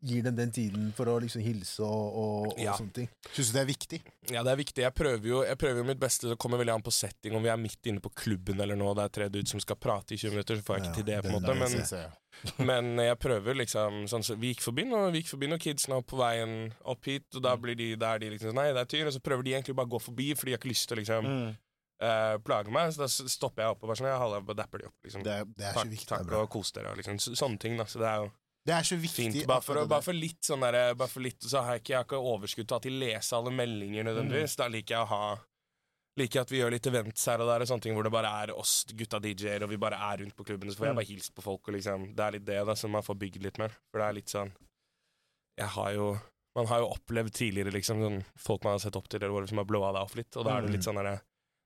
gir 0.00 0.22
dem 0.24 0.36
den 0.38 0.50
tiden 0.50 0.86
for 0.96 1.10
å 1.12 1.18
liksom 1.20 1.42
hilse 1.44 1.82
og, 1.84 2.14
og, 2.16 2.46
og 2.54 2.60
Ja. 2.62 2.72
sånne 2.78 2.94
ting. 2.96 3.08
Syns 3.34 3.50
du 3.50 3.58
det 3.58 3.60
er 3.60 3.68
viktig? 3.68 3.98
Ja, 4.32 4.42
det 4.46 4.52
er 4.54 4.56
viktig. 4.56 4.80
Jeg 4.86 4.94
prøver 4.96 5.28
jo 5.28 5.42
jeg 5.44 5.58
prøver 5.60 5.82
jo 5.82 5.84
mitt 5.90 6.00
beste. 6.00 6.30
Det 6.30 6.38
kommer 6.40 6.56
veldig 6.56 6.72
an 6.78 6.82
på 6.86 6.90
setting. 6.96 7.36
Om 7.36 7.44
vi 7.44 7.50
er 7.52 7.60
midt 7.60 7.84
inne 7.92 8.00
på 8.00 8.08
klubben 8.16 8.60
eller 8.64 8.76
noe, 8.80 8.94
det 8.96 9.04
er 9.04 9.12
tre 9.18 9.28
dudes 9.28 9.52
som 9.52 9.60
skal 9.60 9.76
prate 9.76 10.16
i 10.16 10.20
20 10.22 10.30
minutter, 10.38 10.56
så 10.56 10.64
får 10.64 10.78
jeg 10.78 10.84
Ja, 10.84 10.88
ikke 10.88 10.96
til 11.02 11.08
det, 11.10 11.18
på 11.20 11.28
en 11.28 11.36
måte. 11.36 11.58
Men, 11.60 11.76
jeg. 11.84 12.10
men 12.70 12.90
jeg 13.10 13.18
prøver 13.20 13.60
liksom 13.60 14.00
sånn, 14.08 14.24
så 14.24 14.38
Vi 14.40 14.54
gikk 14.54 14.64
forbi 14.64 14.88
noen, 14.88 15.12
vi 15.12 15.20
gikk 15.20 15.32
forbi 15.36 15.52
noen 15.52 15.60
kids 15.60 15.88
nå 15.92 16.00
på 16.08 16.16
veien 16.16 16.72
opp 16.88 17.04
hit, 17.04 17.28
og 17.36 17.42
da 17.44 17.56
Mm. 17.58 17.62
blir 17.62 17.76
de 17.76 17.94
der 17.96 18.18
de 18.24 18.30
liksom 18.30 18.52
sånn, 18.54 18.60
Nei, 18.62 18.72
det 18.72 18.86
er 18.86 18.92
tyr. 18.96 19.06
Og 19.06 19.12
så 19.12 19.20
prøver 19.20 19.44
de 19.44 19.52
egentlig 19.52 19.76
bare 19.76 19.86
å 19.86 19.96
gå 19.98 20.00
forbi, 20.00 20.32
for 20.34 20.46
de 20.46 20.52
har 20.56 20.58
ikke 20.64 20.72
lyst 20.72 20.88
til 20.88 20.96
å 20.96 21.00
liksom 21.04 21.26
Mm. 21.28 21.56
Eh, 22.00 22.36
plager 22.44 22.70
meg. 22.74 22.92
Så 22.94 23.02
da 23.04 23.08
stopper 23.08 23.62
jeg 23.64 23.70
opp 23.74 23.82
og 23.82 23.88
bare 23.92 23.96
sånn, 24.00 24.10
ja, 24.12 24.18
halla, 24.18 24.40
bare 24.40 24.56
dapper 24.62 24.78
de 24.78 24.86
opp. 24.90 24.96
liksom 25.04 25.22
Det 25.24 25.32
er, 25.32 25.44
det 25.56 25.66
er 25.70 25.74
så 25.80 25.86
viktig. 25.88 26.06
takk 26.08 26.32
og 26.32 26.50
kos 26.50 26.72
dere. 26.72 26.90
og 26.92 26.96
Liksom. 27.00 27.18
Så, 27.20 27.34
sånne 27.36 27.58
ting. 27.58 27.76
da 27.76 27.84
Så 27.84 27.98
det 27.98 28.06
er 28.08 28.16
jo 28.24 28.30
Det 28.68 28.74
er 28.74 28.82
så 28.82 28.96
viktig. 29.00 29.32
fint. 29.32 29.46
Bare 29.46 29.62
for, 29.62 29.76
å- 29.76 29.88
bare 29.88 30.02
for 30.02 30.12
litt 30.12 30.40
sånn 30.42 30.60
der, 30.60 30.94
Bare 30.94 31.08
for 31.08 31.20
litt 31.20 31.40
Så 31.42 31.62
har 31.62 31.74
jeg 31.76 31.82
ikke, 31.82 31.88
jeg 31.94 31.98
har 31.98 32.04
ikke 32.04 32.22
overskudd 32.32 32.68
til 32.68 32.80
de 32.90 33.06
leser 33.06 33.36
alle 33.36 33.50
meldinger 33.50 34.04
nødvendigvis. 34.04 34.56
Da 34.56 34.68
liker 34.68 34.94
jeg 34.96 35.04
å 35.06 35.08
ha 35.08 35.38
Liker 36.18 36.40
jeg 36.40 36.42
at 36.42 36.50
vi 36.50 36.58
gjør 36.58 36.70
litt 36.74 36.86
events 36.90 37.24
her 37.26 37.38
og 37.40 37.46
der, 37.46 37.62
og 37.62 37.68
sånne 37.68 37.80
ting 37.82 37.94
hvor 37.94 38.02
det 38.02 38.10
bare 38.10 38.26
er 38.42 38.50
oss 38.58 38.84
gutta 38.90 39.20
DJ-er, 39.22 39.62
og 39.62 39.68
vi 39.70 39.76
bare 39.78 39.94
er 39.94 40.18
rundt 40.18 40.34
på 40.34 40.42
klubben, 40.44 40.66
så 40.68 40.74
får 40.80 40.86
jeg 40.88 40.96
bare 40.98 41.06
hilst 41.06 41.32
på 41.36 41.42
folk, 41.44 41.68
og 41.68 41.74
liksom 41.76 42.08
Det 42.16 42.24
er 42.24 42.32
litt 42.32 42.44
det, 42.44 42.66
da, 42.66 42.74
som 42.74 42.90
man 42.90 43.02
får 43.06 43.14
bygd 43.20 43.42
litt 43.44 43.58
mer. 43.58 43.70
For 43.92 44.00
det 44.02 44.08
er 44.08 44.12
litt 44.18 44.26
sånn 44.34 44.50
Jeg 45.58 45.68
har 45.68 45.92
jo 45.94 46.18
Man 46.56 46.66
har 46.66 46.80
jo 46.80 46.88
opplevd 46.90 47.30
tidligere, 47.38 47.70
liksom, 47.70 48.00
sånn 48.02 48.24
folk 48.36 48.64
man 48.64 48.72
har 48.74 48.78
sett 48.82 48.96
opp 48.96 49.06
til, 49.08 49.22
eller 49.22 49.46
som 49.46 49.58
har 49.58 49.64
blowa 49.68 49.92
deg 49.94 50.02
opp 50.02 50.16
litt, 50.16 50.36
og 50.36 50.44
da 50.44 50.56
er 50.58 50.62
det 50.66 50.72
litt 50.72 50.82
sånn 50.82 50.96
derre 50.98 51.20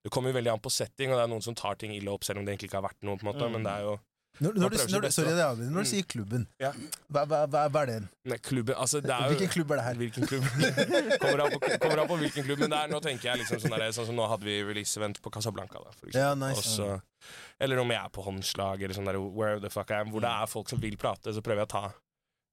Det 0.05 0.11
kommer 0.11 0.33
jo 0.33 0.39
veldig 0.41 0.53
an 0.53 0.61
på 0.63 0.71
setting, 0.71 1.13
og 1.13 1.19
det 1.21 1.25
er 1.25 1.31
noen 1.31 1.43
som 1.45 1.55
tar 1.55 1.77
ting 1.79 1.93
ille 1.95 2.11
opp, 2.11 2.25
selv 2.27 2.39
om 2.41 2.45
det 2.45 2.57
egentlig 2.57 2.71
ikke 2.73 2.81
har 2.83 2.89
vært 2.91 3.03
noe, 3.07 3.17
på 3.17 3.23
en 3.27 3.31
måte, 3.35 3.47
Mm. 3.47 3.53
men 3.53 3.63
det 3.69 3.73
er 3.73 3.83
jo 3.87 3.99
Når, 4.41 4.55
når, 4.57 4.71
du, 4.73 4.77
når, 4.77 5.11
sorry, 5.13 5.29
det 5.37 5.43
er 5.45 5.57
når 5.61 5.77
du 5.77 5.79
Mm. 5.79 5.85
sier 5.85 6.03
klubben, 6.09 6.47
Ja. 6.59 6.71
hva, 7.13 7.27
hva, 7.29 7.47
hva, 7.47 7.69
hva 7.69 7.83
er 7.83 7.87
det? 7.87 8.09
Nei, 8.25 8.39
klubben 8.39 8.75
Altså, 8.75 9.03
det 9.03 9.11
er 9.13 9.29
jo 9.29 9.37
Hvilken 9.37 9.51
klubb 9.53 9.71
er 9.71 9.77
det 9.77 9.85
her? 9.85 9.95
Hvilken 10.01 10.27
klubb? 10.27 10.43
kommer, 11.23 11.41
an 11.45 11.51
på, 11.53 11.61
kommer 11.85 11.99
an 12.01 12.09
på 12.09 12.17
hvilken 12.23 12.45
klubb. 12.49 12.59
Men 12.65 12.71
der, 12.71 12.89
nå 12.89 13.01
tenker 13.05 13.29
jeg 13.29 13.39
liksom 13.43 13.61
sånn, 13.61 13.77
der, 13.79 13.93
sånn 13.93 14.07
som 14.09 14.17
nå 14.17 14.27
hadde 14.33 14.43
vi 14.49 14.57
release-event 14.65 15.21
på 15.23 15.31
Casablanca. 15.31 15.85
Da, 15.85 15.93
for 15.93 16.09
Ja, 16.17 16.33
nice. 16.35 16.59
Også, 16.65 16.87
ja. 16.89 17.29
eller 17.61 17.79
om 17.85 17.91
jeg 17.93 18.01
er 18.03 18.09
på 18.09 18.25
håndslag, 18.25 18.83
eller 18.83 18.95
sånn 18.97 19.05
der, 19.13 19.21
where 19.21 19.61
the 19.61 19.69
fuck 19.71 19.91
I 19.93 20.01
am, 20.01 20.09
hvor 20.11 20.21
det 20.25 20.31
er 20.33 20.47
folk 20.47 20.69
som 20.73 20.81
vil 20.81 20.97
prate, 20.97 21.29
så 21.37 21.43
prøver 21.45 21.63
jeg 21.67 21.69
å 21.69 21.75
ta 21.77 21.93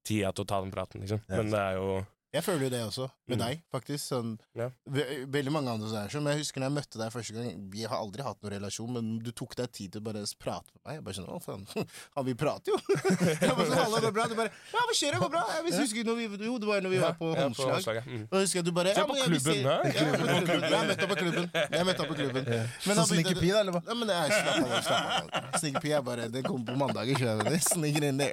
tida 0.04 0.32
til 0.36 0.44
å 0.44 0.48
ta 0.52 0.60
den 0.60 0.70
praten, 0.70 1.00
liksom. 1.00 1.24
Men 1.32 1.48
det 1.50 1.58
er 1.64 1.80
jo 1.80 2.06
Jeg 2.32 2.44
føler 2.46 2.62
jo 2.62 2.70
det 2.70 2.80
også, 2.86 3.08
med 3.26 3.38
Mm. 3.38 3.42
deg, 3.44 3.62
faktisk. 3.74 4.04
Sånn, 4.06 4.38
Ja. 4.54 4.68
ve 4.86 5.26
veldig 5.26 5.50
mange 5.50 5.68
andre 5.72 5.88
som 5.88 5.96
er 5.98 6.08
sånn. 6.08 6.26
Jeg 6.30 6.38
husker 6.38 6.60
når 6.60 6.68
jeg 6.70 6.74
møtte 6.78 6.98
deg 6.98 7.12
første 7.12 7.32
gang 7.34 7.70
Vi 7.72 7.82
har 7.82 7.96
aldri 7.98 8.22
hatt 8.22 8.38
noen 8.42 8.52
relasjon, 8.54 8.92
men 8.92 9.18
du 9.18 9.32
tok 9.32 9.56
deg 9.56 9.72
tid 9.72 9.92
til 9.92 10.00
å 10.00 10.04
bare 10.04 10.22
prate 10.38 10.70
med 10.70 10.80
meg. 10.86 10.94
Jeg 10.94 11.04
bare 11.04 11.14
sånn, 11.14 11.28
å 11.28 11.42
faen, 11.42 11.66
Han 12.16 12.24
vil 12.24 12.34
prate, 12.36 12.66
jo! 12.70 12.76
jeg 12.86 13.50
bare 13.50 13.66
sånn, 13.66 14.00
går 14.00 14.12
bra? 14.14 14.26
Du 14.30 14.34
bare 14.38 14.50
Ja, 14.72 14.78
hva 14.86 14.94
skjer? 14.94 15.10
Det 15.12 15.20
går 15.20 15.30
bra. 15.30 15.42
Jeg 15.58 15.80
husker 15.80 16.04
når 16.04 16.16
vi, 16.16 16.44
jo, 16.46 16.58
det 16.58 16.68
var 16.70 16.80
når 16.80 16.90
vi 16.94 16.98
var 17.02 17.14
på 17.18 17.34
ja, 17.34 17.42
håndslag. 17.42 18.02
Mm. 18.06 18.28
Og 18.30 18.36
husker 18.44 18.58
jeg 18.60 18.64
du 18.64 18.72
bare 18.78 18.94
Se 18.94 19.02
på 19.02 19.14
men 19.14 19.26
klubben, 19.26 19.62
da! 19.64 19.76
Ja. 19.90 20.70
Jeg 20.70 20.86
møtte 20.86 21.02
opp 21.02 21.10
på 21.10 21.18
klubben. 21.20 21.50
Jeg 21.54 21.84
møtte 21.86 22.00
opp 22.00 22.08
på 22.10 22.18
klubben. 22.20 22.44
Men 22.46 22.94
så 22.94 22.94
da 22.94 23.04
som 23.06 23.16
begynte 23.16 23.26
Nicky 23.26 23.34
det- 23.34 23.42
P, 23.42 23.50
da, 23.50 23.60
eller 23.60 23.72
hva? 23.74 23.82
Ja, 23.90 23.94
men 23.94 24.08
jeg, 24.08 24.30
slapp 24.30 24.70
av, 24.70 24.82
slapp 24.86 25.34
av. 25.34 25.60
Sneaker 25.60 25.80
P 25.82 25.90
er 25.98 26.02
bare 26.02 26.28
Det 26.30 26.44
kommer 26.46 26.64
på 26.70 26.76
mandager, 26.78 27.14
skjønner 27.18 27.50
du. 27.50 27.58
Sniker 27.58 28.04
inn 28.10 28.18
det. 28.22 28.30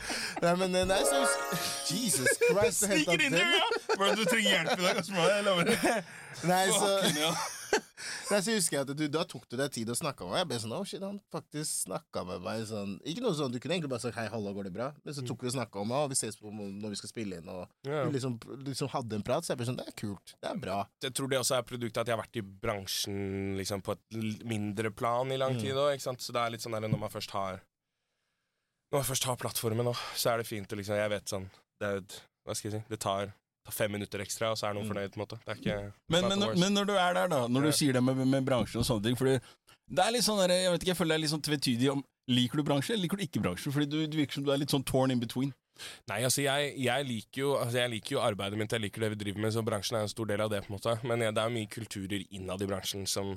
Nei, 0.42 0.54
men 0.62 0.74
eh, 0.76 0.84
nei, 0.86 1.00
så 1.02 1.18
husker 1.24 1.96
Jesus 1.98 2.28
Christ, 2.46 2.86
ja! 3.40 4.14
Du 4.16 4.24
trenger 4.24 4.50
hjelp 4.50 4.78
i 4.78 4.82
dag, 4.82 5.00
jeg 5.04 5.44
lover 5.46 5.64
det. 5.70 5.94
Nei, 6.48 6.64
så, 6.72 6.90
nei, 8.30 8.38
så 8.40 8.54
husker 8.54 8.76
jeg 8.78 8.82
at 8.86 8.90
du, 8.96 9.02
da 9.12 9.22
tok 9.28 9.44
du 9.50 9.56
deg 9.58 9.72
tid 9.74 9.90
å 9.92 9.96
snakke 9.98 10.24
med 10.24 10.32
meg. 10.32 10.38
Jeg 10.40 10.48
ble 10.50 10.58
sånn, 10.62 10.74
oh 10.76 10.84
shit, 10.88 11.02
han 11.04 11.18
faktisk 11.34 11.82
snakka 11.84 12.22
med 12.28 12.40
meg 12.44 12.62
sånn 12.70 12.94
Ikke 13.04 13.22
noe 13.24 13.34
sånn, 13.36 13.52
Du 13.52 13.58
kunne 13.60 13.76
egentlig 13.76 13.90
bare 13.92 14.02
sagt 14.04 14.16
hei, 14.16 14.24
halla, 14.32 14.52
går 14.56 14.68
det 14.68 14.72
bra? 14.74 14.86
Men 15.04 15.16
så 15.16 15.24
tok 15.26 15.42
vi 15.44 15.50
og 15.50 15.56
snakka 15.56 15.82
om 15.82 15.92
det, 15.92 15.98
og 16.06 16.12
vi 16.14 16.18
ses 16.20 16.38
på 16.40 16.52
når 16.54 16.94
vi 16.94 17.00
skal 17.02 17.12
spille 17.12 17.40
inn, 17.42 17.50
og 17.52 17.66
Ja. 17.90 18.04
vi 18.06 18.14
liksom, 18.16 18.38
liksom 18.66 18.92
hadde 18.94 19.18
en 19.20 19.26
prat. 19.26 19.44
Så 19.44 19.52
jeg 19.52 19.60
ble 19.60 19.68
sånn, 19.70 19.80
det 19.82 19.88
er 19.90 19.98
kult. 20.00 20.34
Det 20.40 20.50
er 20.52 20.62
bra. 20.62 20.78
Jeg 21.04 21.14
tror 21.18 21.28
det 21.34 21.40
også 21.42 21.58
er 21.58 21.66
produktet 21.68 22.00
at 22.04 22.06
jeg 22.12 22.16
har 22.16 22.22
vært 22.24 22.40
i 22.40 22.46
bransjen 22.66 23.56
liksom, 23.60 23.82
på 23.84 23.96
et 23.98 24.20
mindre 24.48 24.90
plan 24.94 25.30
i 25.34 25.40
lang 25.40 25.58
Mm. 25.58 25.60
tid 25.66 25.74
òg, 25.76 25.92
ikke 25.98 26.06
sant. 26.08 26.22
Så 26.24 26.32
det 26.32 26.40
er 26.46 26.50
litt 26.56 26.62
sånn 26.64 26.72
der 26.78 26.86
når 26.88 26.98
man 27.04 27.10
først 27.12 27.30
har 27.36 27.60
Når 28.90 28.98
man 28.98 29.06
først 29.06 29.24
har 29.28 29.36
plattformen 29.38 29.86
òg, 29.92 29.98
så 30.18 30.32
er 30.32 30.38
det 30.40 30.46
fint 30.48 30.72
å 30.72 30.76
liksom 30.78 30.96
Jeg 30.98 31.10
vet 31.12 31.28
sånn 31.30 31.44
Det 31.78 31.86
er 31.86 32.00
Hva 32.50 32.56
skal 32.58 32.70
jeg 32.72 32.80
si 32.82 32.88
Det 32.90 32.98
tar, 33.00 33.30
tar 33.64 33.72
fem 33.76 33.92
minutter 33.94 34.18
ekstra, 34.24 34.50
og 34.52 34.58
så 34.58 34.68
er 34.68 34.74
noen 34.74 34.86
Mm. 34.88 34.92
fornøyd, 34.92 35.14
på 35.14 35.20
en 35.20 35.24
måte. 35.26 35.38
Det 35.46 35.56
ikke 35.60 35.78
Men, 36.10 36.28
men, 36.28 36.38
når- 36.42 36.58
men 36.58 36.74
når 36.74 36.86
du 36.90 36.94
er 36.98 37.14
der, 37.14 37.28
da, 37.28 37.40
når 37.46 37.62
Ja. 37.64 37.70
du 37.70 37.72
sier 37.78 37.92
det 37.94 38.02
med, 38.02 38.16
med 38.26 38.44
bransjen 38.46 38.80
og 38.82 38.86
sånne 38.88 39.02
ting 39.04 39.16
Fordi 39.16 39.40
det 39.90 40.04
er 40.06 40.10
litt 40.12 40.22
sånn 40.26 40.38
der, 40.42 40.54
Jeg 40.54 40.70
vet 40.72 40.82
ikke, 40.82 40.92
jeg 40.94 40.96
føler 41.00 41.14
det 41.14 41.18
er 41.18 41.24
litt 41.24 41.34
sånn 41.34 41.46
tvetydig 41.48 41.90
om 41.92 42.04
Liker 42.30 42.56
du 42.58 42.62
bransje, 42.62 42.90
eller 42.94 43.02
liker 43.08 43.16
du 43.16 43.22
ikke 43.26 43.42
bransje? 43.42 43.72
Fordi 43.74 43.86
du, 43.90 44.06
du 44.06 44.16
virker 44.16 44.34
som 44.34 44.44
du 44.44 44.52
er 44.52 44.58
litt 44.58 44.70
sånn 44.70 44.84
torn 44.86 45.10
in 45.10 45.18
between. 45.18 45.52
Nei, 46.06 46.20
altså 46.22 46.42
jeg, 46.44 46.76
jeg, 46.78 47.06
liker 47.08 47.40
jo, 47.40 47.54
altså 47.56 47.72
jeg 47.80 47.90
liker 47.90 48.10
jo 48.12 48.20
arbeidet 48.20 48.58
mitt, 48.60 48.70
jeg 48.70 48.80
liker 48.84 49.00
det 49.00 49.08
vi 49.16 49.24
driver 49.24 49.40
med, 49.40 49.52
så 49.52 49.64
bransjen 49.64 49.96
er 49.96 50.02
en 50.04 50.08
stor 50.12 50.26
del 50.26 50.40
av 50.40 50.50
det. 50.50 50.60
på 50.66 50.70
en 50.70 50.78
måte 50.78 51.02
Men 51.04 51.18
jeg, 51.24 51.34
det 51.34 51.42
er 51.42 51.50
mye 51.50 51.66
kulturer 51.66 52.26
innad 52.30 52.62
i 52.62 52.66
bransjen 52.66 53.08
som, 53.08 53.36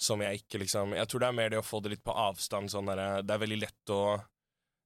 som 0.00 0.18
jeg 0.20 0.40
ikke 0.42 0.58
liksom 0.64 0.94
Jeg 0.96 1.06
tror 1.06 1.20
det 1.20 1.28
er 1.28 1.32
mer 1.32 1.48
det 1.50 1.58
å 1.60 1.62
få 1.66 1.80
det 1.82 1.90
litt 1.90 2.02
på 2.02 2.14
avstand. 2.16 2.70
Sånn 2.70 2.86
der, 2.86 3.22
det 3.22 3.30
er 3.30 3.38
veldig 3.46 3.60
lett 3.60 3.86
å 3.94 4.20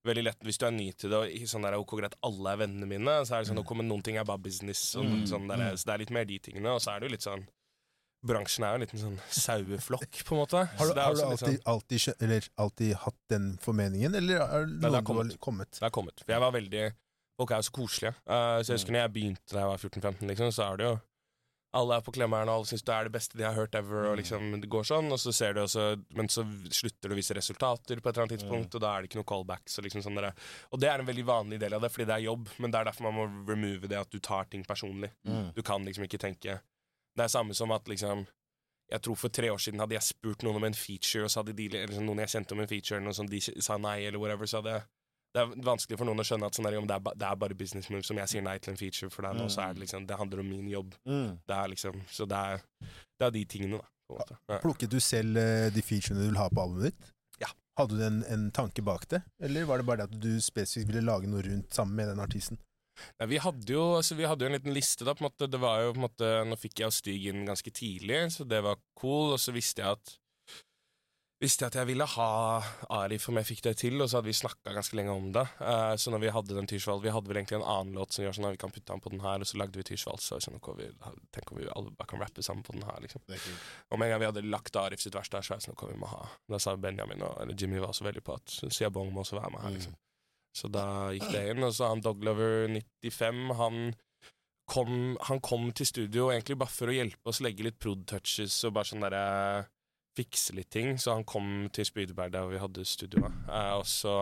Veldig 0.04 0.22
lett 0.26 0.40
Hvis 0.42 0.58
du 0.58 0.64
er 0.66 0.72
ny 0.74 0.88
til 0.98 1.12
det, 1.12 1.18
og 1.18 1.48
sånn 1.48 1.62
der, 1.62 1.76
ok, 1.78 1.92
greit, 2.00 2.14
alle 2.26 2.52
er 2.54 2.62
vennene 2.64 2.88
mine, 2.90 3.18
så 3.26 3.36
er 3.36 3.42
det 3.44 3.50
sånn, 3.52 3.58
nå 3.60 3.66
kommer 3.68 3.86
noen 3.86 4.02
ting 4.02 4.16
er 4.18 4.24
bare 4.26 4.42
business. 4.42 4.96
Og 4.98 5.04
Mm, 5.06 5.26
sånn 5.30 5.46
der, 5.50 5.76
Så 5.76 5.86
det 5.86 5.94
er 5.94 5.98
litt 6.02 6.10
mer 6.10 6.24
de 6.26 6.38
tingene. 6.42 6.72
Og 6.74 6.80
så 6.82 6.94
er 6.96 7.00
det 7.00 7.08
jo 7.08 7.12
litt 7.16 7.26
sånn 7.26 7.44
Bransjen 8.22 8.62
er 8.62 8.70
jo 8.70 8.78
en 8.78 8.82
liten 8.84 9.00
sånn 9.02 9.16
saueflokk, 9.34 10.18
på 10.28 10.34
en 10.36 10.40
måte. 10.44 10.60
Har 10.78 10.86
du, 10.86 10.92
er 10.94 11.02
har 11.02 11.14
du 11.14 11.22
alltid, 11.22 11.40
sånn, 11.42 11.56
alltid, 11.66 12.22
eller 12.22 12.48
alltid 12.56 12.92
hatt 13.02 13.16
den 13.32 13.48
formeningen, 13.58 14.14
eller 14.14 14.44
er 14.44 14.66
det 14.70 14.90
noe 14.92 15.02
kommet. 15.02 15.38
kommet? 15.42 15.70
Det 15.74 15.82
har 15.82 15.90
kommet. 15.90 16.22
For 16.22 16.30
jeg 16.36 16.44
var 16.44 16.52
veldig 16.54 16.84
Folk 17.40 17.50
er 17.50 17.62
jo 17.62 17.66
så 17.66 17.72
koselige. 17.74 18.12
Uh, 18.28 18.60
så 18.62 18.70
jeg 18.70 18.76
husker 18.76 18.92
når 18.94 19.00
jeg 19.00 19.12
begynte 19.14 19.54
da 19.54 19.62
jeg 19.62 19.70
var 19.72 19.80
14-15, 19.80 20.26
liksom, 20.28 20.50
så 20.54 20.66
er 20.68 20.76
det 20.78 20.86
jo 20.86 20.92
Alle 21.74 21.96
er 21.96 22.02
på 22.04 22.12
klemmeren, 22.12 22.50
og 22.52 22.60
alle 22.60 22.68
syns 22.68 22.82
det 22.84 22.92
er 22.92 23.08
det 23.08 23.14
beste 23.14 23.38
de 23.38 23.46
har 23.46 23.56
hørt 23.56 23.74
ever, 23.78 24.10
og 24.10 24.18
liksom 24.20 24.50
det 24.60 24.68
går 24.68 24.84
sånn, 24.84 25.06
og 25.14 25.20
så 25.20 25.32
ser 25.32 25.54
du 25.56 25.62
også 25.62 25.86
Men 26.18 26.28
så 26.28 26.44
slutter 26.68 27.08
det 27.08 27.16
å 27.16 27.16
vise 27.16 27.36
resultater 27.38 28.02
på 28.02 28.10
et 28.10 28.12
eller 28.12 28.26
annet 28.26 28.34
tidspunkt, 28.36 28.76
og 28.76 28.84
da 28.84 28.90
er 28.92 29.02
det 29.02 29.08
ikke 29.08 29.22
noe 29.22 29.28
callbacks. 29.32 29.78
Og, 29.78 29.86
liksom 29.86 30.04
sånn 30.04 30.20
der. 30.20 30.34
og 30.68 30.82
det 30.82 30.90
er 30.90 31.00
en 31.00 31.08
veldig 31.08 31.24
vanlig 31.24 31.60
del 31.62 31.78
av 31.78 31.80
det, 31.80 31.92
fordi 31.94 32.08
det 32.10 32.18
er 32.18 32.26
jobb, 32.26 32.52
men 32.58 32.70
det 32.70 32.78
er 32.80 32.90
derfor 32.90 33.08
man 33.08 33.16
må 33.16 33.26
remove 33.48 33.88
det 33.88 33.98
at 34.02 34.12
du 34.12 34.20
tar 34.20 34.44
ting 34.52 34.64
personlig. 34.68 35.10
Du 35.56 35.62
kan 35.62 35.84
liksom 35.84 36.04
ikke 36.04 36.20
tenke 36.20 36.60
Det 37.16 37.24
er 37.24 37.28
samme 37.28 37.54
som 37.54 37.72
at 37.72 37.88
liksom 37.88 38.26
Jeg 38.92 39.00
tror 39.02 39.16
for 39.16 39.28
tre 39.32 39.48
år 39.48 39.58
siden 39.58 39.80
hadde 39.80 39.94
jeg 39.96 40.04
spurt 40.04 40.42
noen 40.44 40.56
om 40.60 40.64
en 40.68 40.74
feature, 40.76 41.24
og 41.24 41.30
så 41.32 41.40
hadde 41.40 41.56
de, 41.56 41.70
eller 41.72 41.94
sånn, 41.96 42.04
noen 42.04 42.20
jeg 42.26 42.34
kjente 42.36 42.52
om 42.52 42.60
en 42.60 42.68
feature, 42.68 43.00
noe 43.00 43.16
sånt, 43.16 43.32
de 43.32 43.40
sa 43.40 43.78
nei, 43.80 44.02
eller 44.04 44.20
whatever, 44.20 44.44
så 44.44 44.60
hadde 44.60 44.82
det 45.32 45.40
er 45.40 45.52
vanskelig 45.64 45.96
for 45.96 46.08
noen 46.08 46.20
å 46.20 46.26
skjønne 46.26 46.48
at 46.48 46.56
sånn 46.56 46.68
der, 46.68 46.76
det, 46.88 46.98
er 46.98 47.16
det 47.22 47.28
er 47.28 47.38
bare 47.40 47.56
business 47.56 47.88
move. 47.92 48.04
Som 48.04 48.20
jeg 48.20 48.28
sier 48.28 48.44
nei 48.44 48.58
til 48.60 48.74
en 48.74 48.80
feature 48.80 49.08
for 49.12 49.24
deg 49.24 49.38
nå, 49.38 49.46
så 49.52 49.64
er 49.64 49.76
det 49.76 49.86
liksom 49.86 50.04
Det 50.08 50.18
handler 50.20 50.42
om 50.42 50.50
min 50.52 50.68
jobb. 50.68 50.92
Mm. 51.08 51.38
Det 51.48 51.56
er 51.56 51.72
liksom 51.72 52.02
Så 52.12 52.26
det 52.28 52.42
er, 52.52 52.66
det 53.16 53.28
er 53.28 53.34
de 53.38 53.44
tingene, 53.48 53.80
da. 53.80 53.88
Ja. 54.12 54.58
Plukket 54.60 54.92
du 54.92 54.98
selv 55.00 55.38
eh, 55.40 55.70
de 55.72 55.80
featurene 55.84 56.20
du 56.20 56.28
vil 56.28 56.40
ha 56.40 56.50
på 56.52 56.60
albumet 56.60 56.90
ditt? 56.90 57.12
Ja. 57.40 57.48
Hadde 57.80 57.96
du 57.96 58.04
en, 58.04 58.20
en 58.28 58.50
tanke 58.52 58.84
bak 58.84 59.06
det, 59.08 59.22
eller 59.40 59.64
var 59.70 59.80
det 59.80 59.88
bare 59.88 60.02
det 60.02 60.10
at 60.10 60.20
du 60.20 60.36
spesifikt 60.44 60.90
ville 60.90 61.06
lage 61.06 61.30
noe 61.30 61.40
rundt 61.46 61.72
sammen 61.72 61.96
med 61.96 62.12
den 62.12 62.20
artisten? 62.20 62.60
Nei, 63.16 63.30
vi, 63.30 63.38
hadde 63.40 63.72
jo, 63.72 63.82
altså, 63.96 64.16
vi 64.18 64.26
hadde 64.28 64.44
jo 64.44 64.50
en 64.50 64.56
liten 64.58 64.76
liste, 64.76 65.06
da. 65.08 65.14
På 65.16 65.24
en 65.24 65.30
måte, 65.30 65.48
det 65.48 65.60
var 65.62 65.80
jo 65.80 65.94
på 65.94 66.02
en 66.02 66.04
måte 66.04 66.32
Nå 66.44 66.58
fikk 66.60 66.82
jeg 66.82 66.90
jo 66.90 66.96
Stig 66.98 67.28
inn 67.30 67.46
ganske 67.48 67.72
tidlig, 67.72 68.20
så 68.36 68.44
det 68.44 68.60
var 68.66 68.80
cool. 69.00 69.32
Og 69.32 69.40
så 69.40 69.54
visste 69.56 69.80
jeg 69.80 69.96
at 69.96 70.12
visste 71.42 71.64
jeg 71.64 71.72
at 71.72 71.76
jeg 71.80 71.88
ville 71.88 72.06
ha 72.06 72.26
Arif 72.94 73.26
om 73.30 73.38
jeg 73.40 73.48
fikk 73.48 73.62
det 73.66 73.72
til, 73.80 73.96
og 74.00 74.08
så 74.08 74.18
hadde 74.18 74.30
vi 74.30 74.36
snakka 74.38 74.74
ganske 74.76 74.96
lenge 74.98 75.14
om 75.14 75.26
det. 75.34 75.44
Uh, 75.58 75.94
så 75.98 76.12
når 76.14 76.22
vi 76.22 76.32
hadde 76.36 76.56
den 76.56 76.68
Tyrsvald 76.70 77.02
Vi 77.02 77.12
hadde 77.14 77.30
vel 77.30 77.40
egentlig 77.40 77.58
en 77.58 77.66
annen 77.66 77.98
låt 77.98 78.14
som 78.14 78.24
gjør 78.24 78.36
sånn 78.38 78.46
at 78.48 78.54
vi 78.54 78.60
kan 78.62 78.74
putte 78.74 78.92
den 78.92 79.02
på 79.02 79.12
den 79.14 79.24
her, 79.24 79.42
og 79.42 79.50
så 79.50 79.58
lagde 79.60 79.80
vi 79.80 79.86
Tyrsvald, 79.88 80.22
så 80.22 80.38
sånn, 80.42 80.60
vi, 80.78 80.88
tenk 81.34 81.52
om 81.52 81.60
vi 81.60 81.66
alle 81.72 81.94
bare 81.96 82.12
kan 82.12 82.22
rappe 82.22 82.46
sammen 82.46 82.64
på 82.66 82.76
den 82.76 82.86
her, 82.86 83.02
liksom. 83.02 83.24
Og 83.90 83.98
med 83.98 84.08
en 84.08 84.14
gang 84.14 84.22
vi 84.22 84.30
hadde 84.30 84.46
lagt 84.46 84.78
Arif 84.78 85.02
sitt 85.02 85.18
vers 85.18 85.32
der, 85.32 85.42
så 85.42 85.54
var 85.54 85.60
jeg 85.60 85.68
sånn, 85.68 85.80
hva 85.82 85.90
vi 85.90 85.98
må 86.00 86.12
ha 86.12 86.22
Da 86.52 86.62
sa 86.62 86.76
Benjamin 86.78 87.26
og 87.26 87.42
eller 87.42 87.58
Jimmy 87.58 87.82
var 87.82 87.90
også 87.90 88.06
veldig 88.06 88.24
på 88.26 88.38
at 88.38 88.56
Siabong 88.62 89.12
må 89.12 89.26
også 89.26 89.40
være 89.40 89.52
med 89.56 89.66
her, 89.66 89.76
liksom. 89.80 89.98
Så 90.52 90.68
da 90.68 90.86
gikk 91.16 91.30
det 91.32 91.46
inn, 91.50 91.64
og 91.64 91.72
så 91.74 91.90
han 91.90 92.02
Doglover 92.04 92.66
95, 92.70 93.44
han 93.58 93.78
kom, 94.68 94.96
han 95.28 95.40
kom 95.44 95.70
til 95.76 95.88
studio 95.88 96.30
egentlig 96.30 96.58
bare 96.60 96.72
for 96.72 96.92
å 96.92 96.96
hjelpe 96.96 97.32
oss 97.32 97.40
legge 97.44 97.64
litt 97.66 97.80
prod-touches 97.82 98.58
og 98.68 98.76
bare 98.76 98.90
sånn 98.90 99.04
derre 99.04 99.24
Fikse 100.16 100.52
litt 100.54 100.70
ting. 100.70 100.96
Så 101.00 101.14
han 101.14 101.24
kom 101.24 101.68
til 101.72 101.84
Spydeberg 101.88 102.32
der 102.34 102.48
vi 102.50 102.58
hadde 102.60 102.84
studioet, 102.84 103.32
eh, 103.48 103.74
og 103.78 103.86
så 103.88 104.16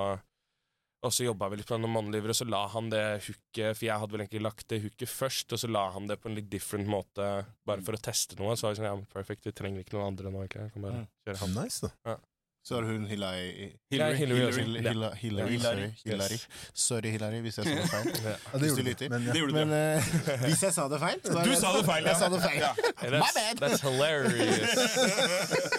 og 1.03 1.15
så 1.17 1.25
jobba 1.25 1.47
vi 1.49 1.57
litt 1.57 1.67
på 1.71 1.79
noen 1.81 1.95
mannliver, 1.95 2.29
og 2.29 2.37
så 2.37 2.45
la 2.45 2.59
han 2.69 2.91
det 2.93 3.23
hooket 3.25 3.71
For 3.79 3.87
jeg 3.87 3.97
hadde 4.03 4.13
vel 4.13 4.21
egentlig 4.21 4.43
lagt 4.45 4.67
det 4.69 4.83
hooket 4.83 5.09
først, 5.09 5.55
og 5.57 5.59
så 5.63 5.71
la 5.73 5.87
han 5.95 6.07
det 6.11 6.19
på 6.21 6.29
en 6.29 6.35
litt 6.37 6.51
different 6.53 6.87
måte, 6.93 7.25
bare 7.65 7.81
for 7.81 7.97
å 7.97 8.01
teste 8.05 8.37
noe. 8.37 8.53
Så 8.53 8.67
var 8.67 8.75
jeg 8.75 8.83
sånn, 8.83 8.89
ja, 8.91 9.07
perfect, 9.15 9.47
vi 9.49 9.53
trenger 9.57 9.81
ikke 9.81 9.97
noen 9.97 10.11
andre 10.13 10.29
nå, 10.35 10.43
egentlig. 10.45 10.67
Jeg 10.67 10.73
kan 10.75 10.83
bare 10.85 10.99
Mm. 11.01 11.07
kjøre 11.25 11.41
han. 11.41 11.55
Nice, 11.57 11.81
da. 12.05 12.17
Så 12.65 12.77
er 12.77 12.83
hun 12.85 13.07
Hillary. 13.09 13.71
Hillary. 13.91 14.15
Hillary, 14.15 14.51
Hillary, 14.53 15.15
Hillary. 15.17 15.59
sorry, 15.59 15.89
Hillary. 16.05 16.39
Sorry, 16.75 17.11
Hillary, 17.11 17.39
hvis 17.41 17.57
jeg 17.59 17.65
sa 17.65 17.71
det 17.73 17.89
feil. 17.91 18.11
Ja. 18.31 18.35
Det 18.53 18.61
du 18.61 18.67
gjorde 18.67 18.83
du. 18.83 18.89
lytter. 18.89 19.09
Men, 19.09 19.23
ja. 19.27 19.33
Det. 19.33 19.53
Men 19.55 19.71
uh, 19.73 20.03
hvis 20.47 20.63
jeg 20.63 20.73
sa 20.77 20.85
det 20.93 21.01
feil 21.01 21.19
så 21.25 21.45
Du 21.45 21.55
sa 21.57 21.73
det 21.79 21.85
feil, 21.89 22.05
ja. 22.05 22.11
Jeg 22.11 22.17
sa 22.21 22.29
det 22.35 22.43
feil. 22.45 22.61
Ja. 22.61 22.73
My 23.11 23.31
bad. 23.39 23.63
that's 23.65 23.81
hilarious. 23.81 24.77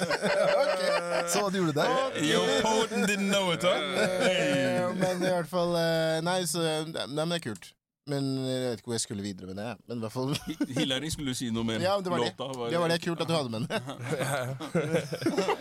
Ok, 0.62 0.82
Så 1.32 1.44
hva 1.44 1.50
du 1.54 1.58
gjorde 1.62 1.76
der? 1.78 2.18
Yo, 2.32 2.42
Poten 2.66 3.06
didn't 3.10 3.30
know 3.30 3.54
it, 3.54 3.64
huh? 3.64 3.78
Eh, 4.28 4.90
Men 4.98 5.22
i 5.22 5.30
hvert 5.30 5.50
fall 5.52 5.76
uh, 5.78 6.18
Nei, 6.26 6.42
så, 6.50 6.66
nei, 6.90 7.06
men 7.14 7.30
det 7.36 7.40
er 7.42 7.46
kult. 7.52 7.72
Men 8.10 8.30
jeg 8.48 8.62
vet 8.66 8.80
ikke 8.80 8.90
hvor 8.90 8.96
jeg 8.98 9.04
skulle 9.04 9.24
videre 9.24 9.46
med 9.52 9.56
det. 9.62 9.76
Men 9.88 9.98
i 9.98 10.02
hvert 10.02 10.14
fall 10.16 10.32
Hillary 10.74 11.10
skulle 11.14 11.36
si 11.38 11.52
noe 11.54 11.64
mer. 11.68 11.80
Ja, 11.86 11.98
det 12.02 12.10
var 12.12 12.24
det. 12.24 12.32
Låta 12.40 12.70
Det 12.72 12.80
var 12.82 12.90
det 12.90 13.02
kult 13.04 13.22
at 13.22 13.28
du 13.30 13.34
hadde 13.36 13.50
med 13.54 13.60
den. 13.68 13.70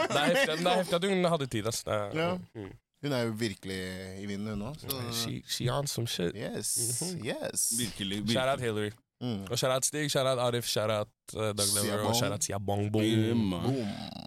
det, 0.08 0.16
er 0.16 0.78
heftig, 0.78 0.94
at 0.96 1.04
hun 1.10 1.24
hadde 1.34 1.46
tid, 1.52 1.66
ass. 1.68 1.82
Ja. 1.86 2.30
Mm. 2.54 2.70
Hun 3.02 3.12
er 3.16 3.22
jo 3.24 3.30
virkelig 3.40 3.76
i 4.20 4.26
vinden, 4.28 4.48
hun 4.54 4.62
òg. 4.68 4.80
She, 5.16 5.38
she 5.48 5.68
on 5.72 5.86
some 5.86 6.06
shit. 6.08 6.32
Yes. 6.36 6.74
Mhm. 7.00 7.24
Yes. 7.26 7.70
Virkelig. 7.78 8.16
virkelig. 8.18 8.34
Shout 8.36 8.48
out. 8.52 8.60
Hillary. 8.60 8.90
Mm. 9.20 9.42
Og 9.50 9.58
shout 9.58 9.70
out 9.74 9.84
Stig, 9.84 10.10
shout 10.10 10.26
out 10.26 10.38
Arif, 10.40 10.64
shout 10.64 10.90
out 10.90 11.08
uh, 11.36 11.50
Doug 11.52 11.68
Lever 11.76 12.04
og 12.08 12.14
shout 12.16 12.32
out 12.32 12.44
Siabong 12.44 12.86
Boom. 12.92 13.52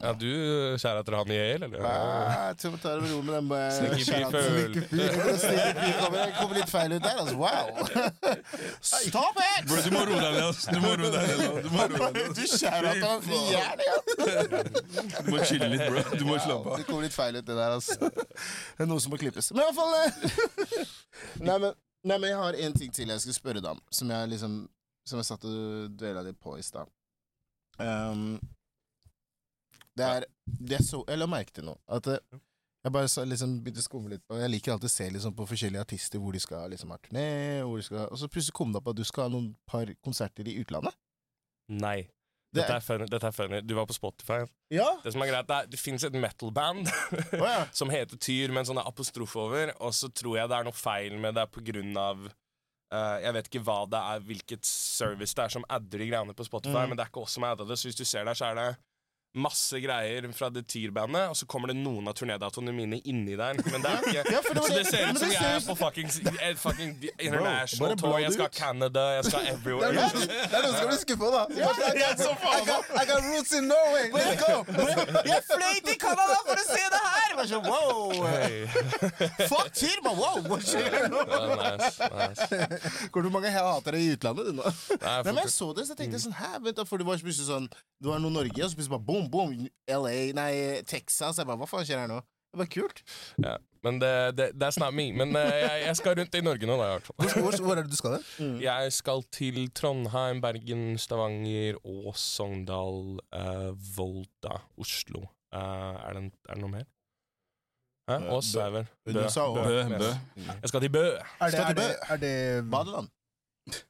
Ja, 0.04 0.12
du 0.14 0.78
shout 0.78 0.98
out 1.00 1.10
han 1.16 1.32
i 1.32 1.38
Yale, 1.40 1.66
eller? 1.66 1.82
Nei, 1.82 2.46
Jeg 2.48 2.58
tror 2.62 2.72
vi 2.76 2.78
tar 2.84 3.00
det 3.00 3.02
med 3.02 3.12
ro 3.16 3.22
med 3.22 3.34
den. 3.34 3.52
Jeg 3.90 4.04
kommer, 6.38 6.54
litt 6.60 6.70
feil 6.70 6.94
ut 6.94 7.02
der, 7.02 7.18
altså. 7.24 7.38
Wow! 7.42 7.68
Stop 8.92 9.42
it! 9.42 9.66
Bro, 9.68 9.82
du 9.82 9.92
må 9.96 10.04
roe 10.12 10.22
deg 10.22 10.34
ned. 10.38 10.62
Du 10.70 10.80
må 10.84 10.94
roe 11.02 11.10
deg 11.16 11.24
ned. 11.42 11.58
Du 11.66 11.70
må 11.74 11.88
roe 11.90 12.12
deg 12.14 12.14
ned. 12.20 12.30
Du 12.38 12.44
at 12.94 13.02
han 13.08 13.22
fjern 13.26 13.80
ja. 13.88 13.98
Du 15.24 15.32
må 15.34 15.42
chille 15.48 15.72
litt, 15.74 15.86
bro. 15.90 16.06
Du 16.20 16.26
må 16.30 16.38
slappe 16.38 16.70
av. 16.70 16.78
det 16.78 16.86
kommer 16.90 17.08
litt 17.08 17.18
feil 17.18 17.40
ut, 17.40 17.46
det 17.48 17.58
der, 17.58 17.80
altså. 17.80 17.98
Det 18.78 18.86
er 18.86 18.90
noe 18.94 19.02
som 19.02 19.14
må 19.14 19.18
klippes. 19.22 19.50
Men 19.56 19.64
i 19.64 19.68
hvert 19.72 19.80
fall 19.82 19.94
eh, 19.98 20.12
nei, 21.50 21.58
men, 21.58 21.74
nei, 22.06 22.18
men 22.18 22.30
jeg 22.30 22.40
har 22.44 22.62
en 22.68 22.78
ting 22.78 22.94
til 22.94 23.10
jeg 23.14 23.26
skal 23.26 23.38
spørre 23.42 23.64
deg 23.64 23.74
om, 23.74 23.82
som 23.94 24.14
jeg 24.14 24.34
liksom 24.36 24.62
Som 25.08 25.20
jeg 25.20 25.28
satt 25.28 25.46
og 25.48 25.96
dvela 26.00 26.24
litt 26.24 26.40
på 26.40 26.56
i 26.58 26.64
stad. 26.64 26.90
Um, 27.82 28.38
det 29.98 30.06
er 30.06 30.26
det 30.46 30.80
så, 30.86 31.04
jeg 31.08 31.20
la 31.20 31.28
merke 31.30 31.54
til 31.54 31.68
noe. 31.68 31.80
At 31.92 32.08
eh, 32.10 32.40
jeg 32.84 32.94
bare 32.96 33.10
så, 33.12 33.24
liksom 33.28 33.60
begynte 33.64 33.80
å 33.80 33.86
skumme 33.86 34.12
litt 34.12 34.24
på 34.28 34.38
Jeg 34.42 34.52
liker 34.52 34.74
alltid 34.74 34.90
å 34.90 34.94
se 34.94 35.06
liksom, 35.16 35.36
på 35.38 35.46
forskjellige 35.48 35.86
artister 35.86 36.20
hvor 36.20 36.36
de 36.36 36.42
skal 36.44 36.74
liksom 36.74 36.92
ha 36.92 36.98
turné, 37.04 37.28
hvor 37.64 37.80
de 37.80 37.86
skal, 37.88 38.10
og 38.10 38.20
så 38.20 38.28
plutselig 38.32 38.58
kom 38.58 38.74
det 38.74 38.82
opp 38.82 38.92
at 38.92 39.00
du 39.00 39.06
skal 39.08 39.28
ha 39.28 39.34
noen 39.36 39.54
par 39.70 39.92
konserter 40.04 40.50
i 40.50 40.58
utlandet. 40.60 40.98
Nei. 41.72 42.02
Dette 42.54 42.76
er, 42.76 42.84
funny. 42.86 43.08
Dette 43.10 43.26
er 43.26 43.34
funny. 43.34 43.62
Du 43.66 43.74
var 43.74 43.88
på 43.90 43.96
Spotify. 43.96 44.44
ja? 44.70 44.86
Det 45.02 45.14
som 45.16 45.24
er 45.26 45.32
greit, 45.32 45.48
det, 45.50 45.56
er, 45.56 45.70
det 45.72 45.80
fins 45.82 46.04
et 46.06 46.14
metal-band 46.14 46.86
oh, 46.86 47.48
ja. 47.48 47.64
som 47.80 47.90
heter 47.90 48.20
Tyr, 48.22 48.54
med 48.54 48.62
en 48.62 48.74
sånn 48.74 48.82
apostrofe 48.84 49.42
over, 49.42 49.72
og 49.80 49.96
så 49.98 50.12
tror 50.14 50.38
jeg 50.38 50.52
det 50.52 50.60
er 50.60 50.68
noe 50.68 50.78
feil 50.78 51.18
med 51.22 51.40
det 51.40 51.48
på 51.50 51.64
eh, 52.94 53.18
Jeg 53.26 53.34
vet 53.34 53.48
ikke 53.52 53.64
hva 53.66 53.80
det 53.90 54.00
er, 54.00 54.20
hvilket 54.30 54.66
service 54.70 55.34
det 55.36 55.44
er 55.48 55.54
som 55.58 55.66
adder 55.70 55.98
de 56.04 56.10
greiene 56.12 56.34
på 56.38 56.46
Spotify, 56.48 56.84
Mm. 56.86 56.90
men 56.94 56.98
det 57.00 57.06
er 57.08 57.12
ikke 57.12 57.24
oss 57.26 57.34
som 57.40 57.44
adder 57.50 57.66
det, 57.66 57.80
så 57.82 57.90
hvis 57.90 58.00
du 58.00 58.06
ser 58.06 58.24
der, 58.30 58.34
så 58.38 58.46
er 58.52 58.56
det 58.62 58.68
masse 59.36 59.80
greier 59.82 60.26
fra 60.38 60.50
The 60.54 60.62
Tyr-bandet, 60.62 61.30
og 61.32 61.36
så 61.36 61.46
kommer 61.50 61.72
det 61.72 61.76
noen 61.80 62.06
av 62.08 62.14
turnédatoene 62.14 62.74
mine 62.76 63.00
inni 63.10 63.34
der. 63.40 63.58
Men 63.66 63.82
det 63.82 63.90
er 63.90 64.04
ikke 64.10 64.32
Ja, 64.34 64.42
for 64.46 64.54
det 64.54 64.62
var 64.62 64.70
Så 64.70 64.76
det 64.76 64.84
det- 64.84 64.92
ser 64.94 65.10
ut 65.10 65.18
som 65.20 65.32
jeg 65.32 65.56
er 65.56 65.60
på 65.66 65.76
fucking, 65.78 66.10
eh, 66.42 66.54
fucking 66.56 66.92
international 67.20 67.96
tour. 67.98 68.20
Jeg 68.20 68.34
skal 68.34 68.46
ut. 68.46 68.52
Canada, 68.54 69.00
jeg 69.18 69.26
skal 69.26 69.40
Det 69.40 69.54
everywhere. 69.54 69.90
er 69.90 69.94
det 69.94 70.54
er 70.54 70.62
noe 70.62 70.74
som 70.78 70.98
skal 70.98 71.18
bli 71.18 71.26
på, 71.26 71.32
da. 71.34 71.44
I 71.50 71.60
got, 71.64 71.80
I, 72.54 72.66
got, 72.66 72.84
I 73.02 73.06
got 73.10 73.22
roots 73.24 73.52
in 73.54 73.68
Norway. 73.68 74.12
Let's 74.14 74.38
go! 74.46 74.64
Jeg 75.26 75.42
fløy 75.50 75.76
til 75.86 75.98
Canada 76.00 76.38
for 76.46 76.54
å 76.54 76.66
se 76.70 76.84
det 76.94 77.02
her! 77.08 77.30
Bare 77.34 77.48
sånn, 77.50 77.66
wow! 77.66 78.28
Hey. 78.30 78.68
Fuck 79.50 79.74
Tear 79.74 79.98
man! 80.04 80.18
Wow, 80.18 80.42
hva 80.46 80.60
skjer 80.62 81.10
nå? 81.10 81.24
Nice, 81.74 81.98
nice. 82.14 83.10
Hvor 83.12 83.30
mange 83.34 83.50
hater 83.52 83.92
deg 83.98 84.02
i 84.06 84.14
utlandet, 84.16 84.46
du 84.46 84.54
nå? 84.60 84.64
Nei, 84.64 84.98
Nei, 85.02 85.24
men 85.34 85.36
jeg 85.44 85.52
så 85.54 85.74
det, 85.76 85.88
så 85.90 85.96
tenkte 85.98 86.20
jeg 86.20 86.26
sånn 86.28 86.38
Hæ, 86.38 86.52
vent 86.64 86.78
da, 86.78 86.84
for 86.86 86.98
det 87.02 87.08
var 87.08 87.18
plutselig 87.24 87.48
sånn 87.50 87.68
Du 88.02 88.10
var 88.12 88.20
noe 88.22 88.32
Norge, 88.34 88.62
og 88.64 88.70
så 88.72 88.78
plutselig 88.78 88.94
bare 88.94 89.08
boom, 89.30 89.58
boom, 89.58 89.68
LA, 89.90 90.32
nei, 90.38 90.54
Texas. 90.88 91.40
Jeg 91.40 91.50
bare, 91.50 91.60
hva 91.62 91.70
faen 91.70 91.86
skjer 91.88 92.04
her 92.04 92.12
nå? 92.12 92.22
Det 92.54 92.62
var 92.62 92.74
kult. 92.74 93.06
ja. 93.42 93.60
Men 93.84 93.98
det, 94.00 94.12
det, 94.38 94.46
er 94.64 94.80
not 94.80 94.94
me. 94.96 95.10
Men 95.12 95.36
eh, 95.36 95.58
jeg, 95.60 95.80
jeg 95.90 95.96
skal 96.00 96.14
rundt 96.16 96.36
i 96.40 96.42
Norge 96.46 96.68
nå, 96.70 96.76
da, 96.80 96.86
i 96.86 96.94
hvert 96.94 97.08
fall. 97.10 97.32
Hvor, 97.44 97.58
hvor, 97.66 97.76
er 97.76 97.84
det 97.84 97.92
du 97.92 98.00
skal 98.00 98.14
Mm. 98.40 98.62
Jeg 98.64 98.94
skal 98.96 99.24
til 99.36 99.58
Trondheim, 99.76 100.40
Bergen, 100.42 100.98
Stavanger, 100.98 101.76
Ås, 101.84 102.24
Sogndal, 102.38 103.20
uh, 103.36 103.72
Volda, 103.98 104.62
Oslo. 104.80 105.26
Uh, 105.52 106.00
er, 106.00 106.16
det, 106.16 106.32
er 106.48 106.56
det 106.56 106.64
noe 106.64 106.72
mer? 106.72 106.88
Hæ? 108.08 108.16
Eh, 108.16 108.30
Ås 108.38 108.54
Bø. 108.56 108.62
er 108.62 108.72
vel 108.78 108.88
Bø. 109.14 109.28
sa 109.30 109.48
Bø. 109.54 109.84
Bø. 109.98 110.14
Jeg 110.48 110.72
skal 110.72 110.82
til 110.82 110.90
Bø. 110.96 111.04
Er 111.04 111.52
det, 111.52 111.60
er 111.60 111.68
det, 111.68 111.76
Bø. 111.76 111.90
er 112.14 112.18
det 112.24 112.72
Badeland. 112.72 113.12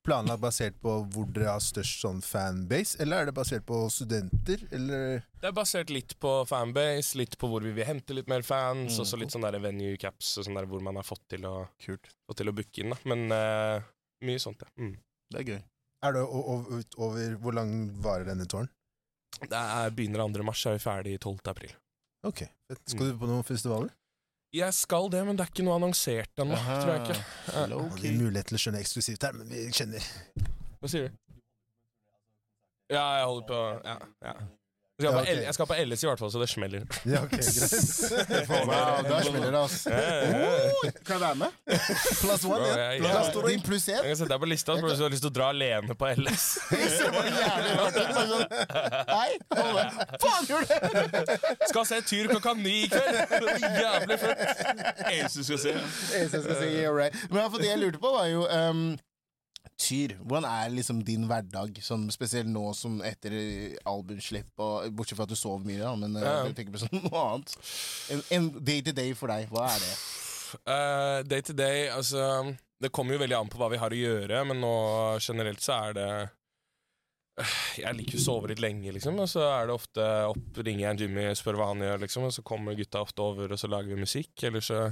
Planlagt 0.05 0.41
basert 0.43 0.76
på 0.84 0.91
hvor 1.13 1.26
dere 1.34 1.49
har 1.55 1.61
størst 1.63 2.03
sånn 2.03 2.19
fanbase, 2.21 2.99
eller 3.01 3.24
er 3.24 3.26
det 3.30 3.34
basert 3.38 3.65
på 3.65 3.80
studenter, 3.91 4.61
eller 4.71 5.24
Det 5.41 5.49
er 5.49 5.55
basert 5.57 5.89
litt 5.89 6.13
på 6.21 6.34
fanbase, 6.47 7.17
litt 7.17 7.38
på 7.41 7.49
hvor 7.49 7.61
vi 7.65 7.71
vil 7.74 7.86
hente 7.89 8.13
litt 8.13 8.28
mer 8.30 8.41
fans, 8.45 8.93
Mm. 8.93 8.99
og 9.01 9.07
så 9.09 9.17
litt 9.17 9.32
sånn 9.34 9.41
der 9.41 9.57
venue 9.59 9.97
caps 9.97 10.38
og 10.38 10.45
sånn 10.45 10.55
der 10.59 10.65
hvor 10.69 10.82
man 10.82 10.95
har 10.95 11.03
fått 11.03 11.24
til 11.30 11.41
å, 11.49 11.67
Kult. 11.80 12.07
fått 12.30 12.38
til 12.38 12.49
å 12.49 12.55
booke 12.55 12.84
inn. 12.84 12.91
da 12.93 12.97
Men 13.05 13.32
uh, 13.32 13.82
mye 14.21 14.39
sånt, 14.39 14.61
ja. 14.61 14.69
Mm. 14.78 14.97
Det 15.32 15.39
er 15.39 15.43
gøy. 15.53 15.63
Er 16.03 16.11
det 16.13 16.21
utover 16.28 17.36
Hvor 17.39 17.53
lang 17.53 17.89
varer 18.03 18.26
denne 18.26 18.45
tårn? 18.45 18.69
Det 19.41 19.51
er 19.57 19.89
begynner 19.89 20.19
2. 20.30 20.43
mars, 20.43 20.65
er 20.67 20.78
vi 20.78 20.84
ferdig 20.84 21.19
12. 21.19 21.39
april. 21.47 21.71
Ok. 22.24 22.43
Skal 22.86 23.11
du 23.11 23.17
på 23.17 23.28
noen 23.28 23.43
festivaler? 23.43 23.89
Jeg 24.54 24.74
skal 24.78 25.08
det, 25.10 25.24
men 25.26 25.38
det 25.38 25.47
er 25.47 25.49
ikke 25.49 25.64
noe 25.66 25.80
annonsert 25.80 26.41
ennå, 26.43 26.58
tror 26.62 26.91
jeg 26.91 27.01
ikke. 27.08 27.22
Har 27.56 27.72
Low-key. 27.72 28.12
mulighet 28.20 28.51
til 28.51 28.60
å 28.60 28.62
skjønne 28.62 28.82
eksklusivt 28.84 29.26
her, 29.26 29.34
men 29.34 29.49
vi 29.49 29.64
kjenner. 29.74 30.06
Hva 30.78 30.91
sier 30.93 31.08
du? 31.08 31.16
Ja, 32.93 33.06
jeg 33.18 33.26
holder 33.26 33.47
på 33.49 33.62
Ja. 33.88 33.95
ja. 34.28 34.34
Jeg, 35.04 35.12
skal 35.12 35.28
Ja, 35.28 35.36
på 35.36 35.43
jeg 35.43 35.54
skal 35.54 35.68
på 35.68 35.76
LS 35.86 36.04
i 36.04 36.08
hvert 36.08 36.20
fall, 36.20 36.32
så 36.32 36.39
det 36.41 36.49
smeller. 36.49 36.86
Ja, 37.06 37.24
ok, 37.24 37.30
greit. 37.30 38.49
Wow, 38.64 39.04
der 39.08 39.24
smeller 39.28 39.51
det, 39.51 39.60
altså. 39.60 39.89
Ja. 39.89 40.91
Kan 41.06 41.14
jeg 41.16 41.22
være 41.22 41.36
med? 41.36 41.47
Plus 42.22 42.45
one, 42.45 42.68
ja. 42.68 42.97
Plass 42.99 43.14
Plus 43.14 43.28
ja. 43.28 43.34
to 43.34 43.47
Din 43.47 43.62
pluss 43.62 43.88
Jeg 43.88 44.04
kan 44.06 44.18
sette 44.18 44.32
deg 44.34 44.39
på 44.43 44.49
lista, 44.49 44.78
hvis 44.80 44.97
du 44.97 45.04
har 45.04 45.14
lyst 45.14 45.26
til 45.26 45.32
å 45.32 45.36
dra 45.36 45.49
alene 45.54 45.97
på 45.99 46.12
LS. 46.18 46.47
Sånn, 48.24 48.43
Hei, 49.12 49.32
Ole. 49.58 49.86
Faen, 50.24 50.49
gjør 50.49 50.68
det! 50.70 51.39
Skal 51.70 51.88
se 51.89 52.01
Tyr 52.08 52.30
klokka 52.32 52.56
ni 52.58 52.84
i 52.84 52.91
kveld! 52.91 53.64
Jævlig 53.64 54.20
fett. 54.22 54.45
Eneste 55.10 55.43
du 55.43 55.47
skal 55.47 55.64
se. 55.66 55.74
Eneste 55.78 56.39
jeg 56.39 56.45
skal 56.45 56.62
si, 56.62 56.70
yeah, 56.80 56.93
right. 56.93 57.26
Men 57.32 57.49
for 57.49 57.62
det 57.62 57.74
jeg 57.74 57.82
lurte 57.84 58.01
på, 58.01 58.14
var 58.14 58.30
jo 58.32 58.45
um, 58.47 58.86
Tyr, 59.84 60.13
hvordan 60.23 60.45
er 60.47 60.69
liksom 60.71 61.01
din 61.03 61.25
hverdag, 61.27 61.75
sånn, 61.84 62.05
spesielt 62.13 62.47
nå 62.47 62.61
som 62.77 63.01
etter 63.03 63.34
albumslipp, 63.89 64.51
og, 64.63 64.86
bortsett 64.95 65.17
fra 65.19 65.25
at 65.27 65.34
du 65.34 65.36
sover 65.39 65.65
mye, 65.67 65.81
da, 65.81 65.93
men 65.99 66.15
uh, 66.15 66.23
Ja. 66.23 66.36
tenker 66.55 66.71
på 66.75 66.84
sånn 66.86 67.01
noe 67.07 67.23
annet. 67.34 67.55
En, 68.15 68.21
en 68.38 68.47
day 68.63 68.84
to 68.86 68.93
day 68.95 69.11
for 69.17 69.34
deg, 69.34 69.49
hva 69.51 69.65
er 69.73 69.81
det? 69.84 69.95
Uh, 70.69 71.17
day 71.27 71.41
to 71.41 71.55
day, 71.57 71.88
altså 71.89 72.53
Det 72.84 72.91
kommer 72.93 73.15
jo 73.15 73.23
veldig 73.23 73.38
an 73.39 73.49
på 73.49 73.57
hva 73.57 73.71
vi 73.73 73.79
har 73.81 73.89
å 73.95 73.97
gjøre, 73.97 74.43
men 74.45 74.59
nå 74.61 74.73
generelt 75.25 75.63
så 75.65 75.79
er 75.89 75.95
det 75.97 76.07
Øh, 77.41 77.53
Jeg 77.81 77.97
liker 77.97 78.19
å 78.19 78.21
sove 78.21 78.51
litt 78.51 78.59
lenge, 78.61 78.91
liksom, 78.93 79.17
og 79.23 79.25
så 79.31 79.41
er 79.49 79.65
det 79.65 79.73
ofte 79.73 80.03
opp, 80.29 80.59
ringer 80.61 80.84
jeg 80.91 80.99
Jimmy, 81.07 81.23
spør 81.34 81.57
hva 81.57 81.71
han 81.71 81.81
gjør, 81.81 82.03
liksom, 82.05 82.27
og 82.29 82.36
så 82.36 82.43
kommer 82.45 82.77
gutta 82.77 83.01
ofte 83.01 83.25
over, 83.25 83.55
og 83.55 83.57
så 83.57 83.69
lager 83.73 83.89
vi 83.89 84.03
musikk, 84.05 84.36
eller 84.45 84.61
så 84.61 84.84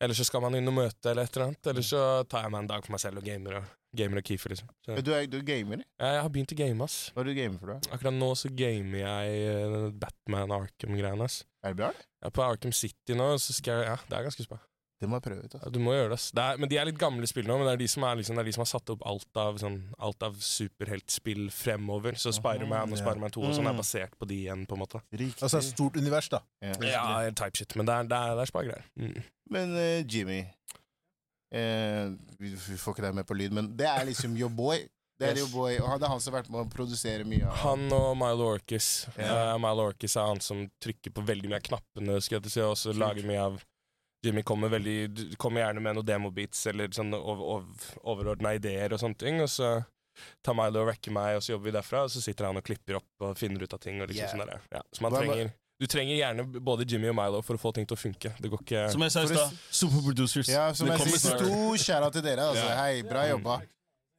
Eller 0.00 0.16
så 0.16 0.24
skal 0.24 0.40
man 0.40 0.54
inn 0.56 0.68
og 0.70 0.74
møte, 0.78 1.10
eller 1.10 1.26
et 1.28 1.34
eller 1.36 1.50
annet. 1.50 1.66
Eller 1.72 1.84
så 1.84 2.00
tar 2.30 2.46
jeg 2.46 2.52
meg 2.54 2.62
en 2.64 2.70
dag 2.70 2.84
for 2.86 2.94
meg 2.94 3.02
selv 3.02 3.20
og 3.20 3.26
gamer 3.26 3.58
og, 3.58 3.66
gamer 4.00 4.22
og 4.22 4.24
keefer, 4.24 4.54
liksom. 4.54 4.70
Så, 4.86 4.96
Du 5.04 5.10
er, 5.12 5.26
du 5.28 5.36
er 5.40 5.44
gamer? 5.44 5.82
ja, 6.00 6.12
jeg 6.14 6.22
har 6.24 6.30
begynt 6.32 6.54
å 6.54 6.58
game, 6.62 6.86
ass. 6.86 6.96
Hva 7.12 7.20
er 7.20 7.28
du 7.28 7.34
gamer 7.36 7.60
for, 7.60 7.74
da? 7.74 7.92
Akkurat 7.98 8.16
nå 8.16 8.30
så 8.40 8.48
gamer 8.56 9.02
jeg 9.02 9.42
eh, 9.50 9.90
Batman 10.00 10.54
Arkham-greiene, 10.56 11.26
ass. 11.28 11.42
Er 11.60 11.74
det 11.74 11.82
bra? 11.82 11.90
Ja, 12.24 12.30
på 12.32 12.46
Arkham 12.46 12.72
City 12.72 13.16
nå, 13.18 13.28
så 13.44 13.52
skal 13.56 13.82
jeg 13.82 13.90
Ja, 13.92 13.98
det 14.08 14.16
er 14.22 14.28
ganske 14.30 14.46
spa. 14.48 14.60
Det 15.00 15.08
må 15.08 15.16
jeg 15.16 15.24
prøve 15.24 15.44
ut. 15.46 15.54
Ja, 15.54 15.60
Altså. 15.62 15.72
du 15.72 15.78
må 15.80 15.94
gjøre 15.96 16.10
det. 16.12 16.18
Det 16.36 16.42
er, 16.44 16.58
men 16.60 16.68
de 16.68 16.76
er 16.76 16.84
litt 16.90 16.98
gamle 17.00 17.26
spill 17.30 17.46
nå, 17.48 17.54
men 17.56 17.64
det 17.66 17.72
er 17.72 17.80
de 17.80 17.88
som, 17.88 18.04
er 18.04 18.18
liksom, 18.20 18.36
det 18.36 18.42
er 18.42 18.48
de 18.50 18.52
som 18.52 18.60
har 18.66 18.68
satt 18.68 18.90
opp 18.92 19.04
alt 19.08 19.40
av, 19.40 19.56
sånn, 19.62 19.78
alt 19.98 20.22
av 20.28 20.36
superheltspill 20.44 21.46
fremover. 21.56 22.18
Så 22.20 22.34
Spiderman 22.36 22.92
og. 22.92 23.00
Spiderman 23.00 23.32
2 23.32 23.40
og 23.48 23.54
sånn 23.56 23.66
er 23.70 23.72
Mm. 23.72 23.80
basert 23.80 24.18
på 24.20 24.28
de 24.28 24.42
igjen, 24.44 24.66
på 24.68 24.76
en 24.76 24.82
måte. 24.84 25.00
Riktig. 25.12 25.40
Altså 25.42 25.58
et 25.62 25.70
stort 25.72 25.96
univers, 25.96 26.28
da. 26.28 26.42
Ja. 26.60 26.74
Ja, 26.84 27.30
type 27.32 27.56
shit, 27.56 27.74
men 27.76 27.86
det 27.88 27.94
er, 27.96 28.02
det 28.12 28.18
er, 28.20 28.34
det 28.36 28.44
er 28.44 28.52
spa-greier. 28.52 28.84
Mm. 29.00 29.22
Men 29.50 29.72
uh, 29.74 30.02
Jimmy 30.06 30.42
uh, 31.54 32.12
vi, 32.38 32.52
vi 32.54 32.76
får 32.78 32.94
ikke 32.94 33.06
deg 33.08 33.16
med 33.20 33.26
på 33.28 33.36
lyd, 33.38 33.52
men 33.56 33.72
det 33.78 33.88
er 33.90 34.04
liksom 34.08 34.36
your 34.38 34.50
boy. 34.52 34.84
Det 35.20 35.28
er 35.28 35.34
Yes. 35.36 35.40
your 35.42 35.50
boy, 35.52 35.74
og 35.84 35.98
det 36.00 36.06
er 36.06 36.12
han 36.14 36.20
som 36.24 36.32
har 36.32 36.40
vært 36.42 36.50
med 36.50 36.60
å 36.62 36.68
produsere 36.72 37.26
mye 37.28 37.44
av 37.44 37.56
Han 37.60 37.90
og 37.92 38.14
Milo 38.16 38.46
Orkis. 38.54 39.06
Yeah. 39.18 39.50
Uh, 39.52 39.58
Milo 39.60 39.90
Orkis 39.90 40.14
er 40.16 40.30
han 40.30 40.40
som 40.40 40.62
trykker 40.80 41.12
på 41.12 41.24
veldig 41.28 41.50
mye 41.50 41.58
av 41.60 41.66
knappene, 41.66 42.16
skal 42.24 42.38
jeg 42.38 42.46
til 42.46 42.48
å 42.48 42.54
si, 42.54 42.62
og 42.64 42.72
også 42.76 42.94
lager 42.96 43.26
mye 43.28 43.42
av 43.50 43.58
Jimmy 44.22 44.42
kommer, 44.44 44.68
veldig, 44.68 45.36
kommer 45.40 45.62
gjerne 45.64 45.80
med 45.80 45.96
noen 45.96 46.06
demobeats 46.06 46.66
eller 46.68 46.92
sånne 46.92 47.16
over, 47.16 47.46
over, 47.56 47.86
overordna 48.12 48.52
ideer 48.58 48.92
og 48.92 49.00
sånne 49.00 49.16
ting, 49.16 49.40
og 49.40 49.48
så 49.48 49.78
tar 50.44 50.56
Milo 50.58 50.82
og 50.82 50.90
wrecker 50.90 51.14
meg, 51.14 51.38
og 51.38 51.44
så 51.44 51.54
jobber 51.54 51.70
vi 51.70 51.74
derfra, 51.78 52.04
og 52.04 52.12
så 52.12 52.20
sitter 52.20 52.50
han 52.50 52.60
og 52.60 52.66
klipper 52.66 52.98
opp 52.98 53.24
og 53.24 53.38
finner 53.40 53.64
ut 53.64 53.72
av 53.72 53.80
ting. 53.80 54.02
Og 54.02 54.10
liksom 54.10 54.26
Yeah. 54.26 54.34
sånn 54.34 54.46
der. 54.46 54.60
Ja, 54.76 54.82
så 54.92 55.06
man 55.06 55.16
trenger 55.16 55.52
Du 55.80 55.86
trenger 55.88 56.12
gjerne 56.12 56.44
både 56.60 56.84
Jimmy 56.84 57.08
og 57.08 57.14
Milo 57.16 57.38
for 57.40 57.56
å 57.56 57.60
få 57.62 57.70
ting 57.72 57.86
til 57.88 57.96
å 57.96 58.00
funke. 58.00 58.34
Det 58.36 58.50
går 58.52 58.60
ikke 58.60 58.80
Som 58.92 59.00
jeg 59.00 59.12
sa 59.14 59.22
i 59.22 59.30
stad, 59.30 59.54
superproducers. 59.72 60.48
Ja, 60.52 60.66
som 60.76 60.90
jeg 60.90 60.98
sier, 61.00 61.38
stor 61.40 61.76
shout-out 61.80 62.12
til 62.12 62.22
dere. 62.26 62.50
Altså. 62.52 62.66
Ja. 62.66 62.74
Hei, 62.82 63.02
bra 63.02 63.22
jobba. 63.30 63.62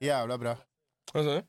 Jævla 0.01 0.39
bra. 0.41 0.55
Hva 1.11 1.21
sa 1.21 1.35
du? 1.37 1.43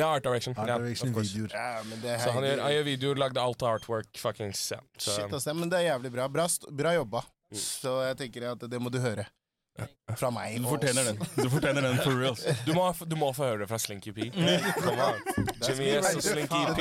Ja, 0.00 0.08
Art 0.08 0.24
Direction. 0.24 0.56
Art 0.58 0.66
Direction 0.82 1.12
ja, 1.12 1.20
videoer. 1.20 1.54
Ja, 1.54 1.82
men 1.86 2.00
det, 2.02 2.16
Så 2.24 2.32
han 2.34 2.42
gjør, 2.42 2.62
han 2.64 2.74
gjør 2.74 2.84
videoer, 2.88 3.20
lagde 3.22 3.44
alt 3.44 3.62
av 3.62 3.76
artwork. 3.76 4.10
Fuckings, 4.18 4.64
ja. 4.72 4.80
Så, 4.96 5.14
Shit, 5.14 5.32
ass, 5.38 5.46
men 5.54 5.70
det 5.70 5.78
er 5.78 5.92
jævlig 5.92 6.10
bra. 6.16 6.26
Bra, 6.32 6.48
bra 6.82 6.94
jobba. 6.96 7.22
Mm. 7.52 7.60
Så 7.60 7.94
jeg 8.08 8.18
tenker 8.24 8.50
at 8.54 8.68
det 8.70 8.80
må 8.80 8.88
du 8.92 8.98
høre. 9.02 9.28
Fra 10.16 10.28
meg. 10.30 10.58
Du 10.60 10.66
fortjener 10.68 11.04
den. 11.08 11.16
Du 11.36 11.48
fortjener 11.50 11.80
den 11.80 11.96
for 12.04 12.12
real. 12.20 12.36
du, 12.66 12.72
må, 12.76 12.94
du 13.08 13.16
må 13.16 13.30
få 13.32 13.46
høre 13.46 13.62
det 13.62 13.68
fra 13.70 13.78
Slinky 13.80 14.12
P. 14.12 14.26
Come 14.76 15.06
on. 15.06 15.14
Jimmy 15.64 15.86
S 15.96 16.10
og. 16.12 16.22
Slinky 16.26 16.60
P. 16.76 16.80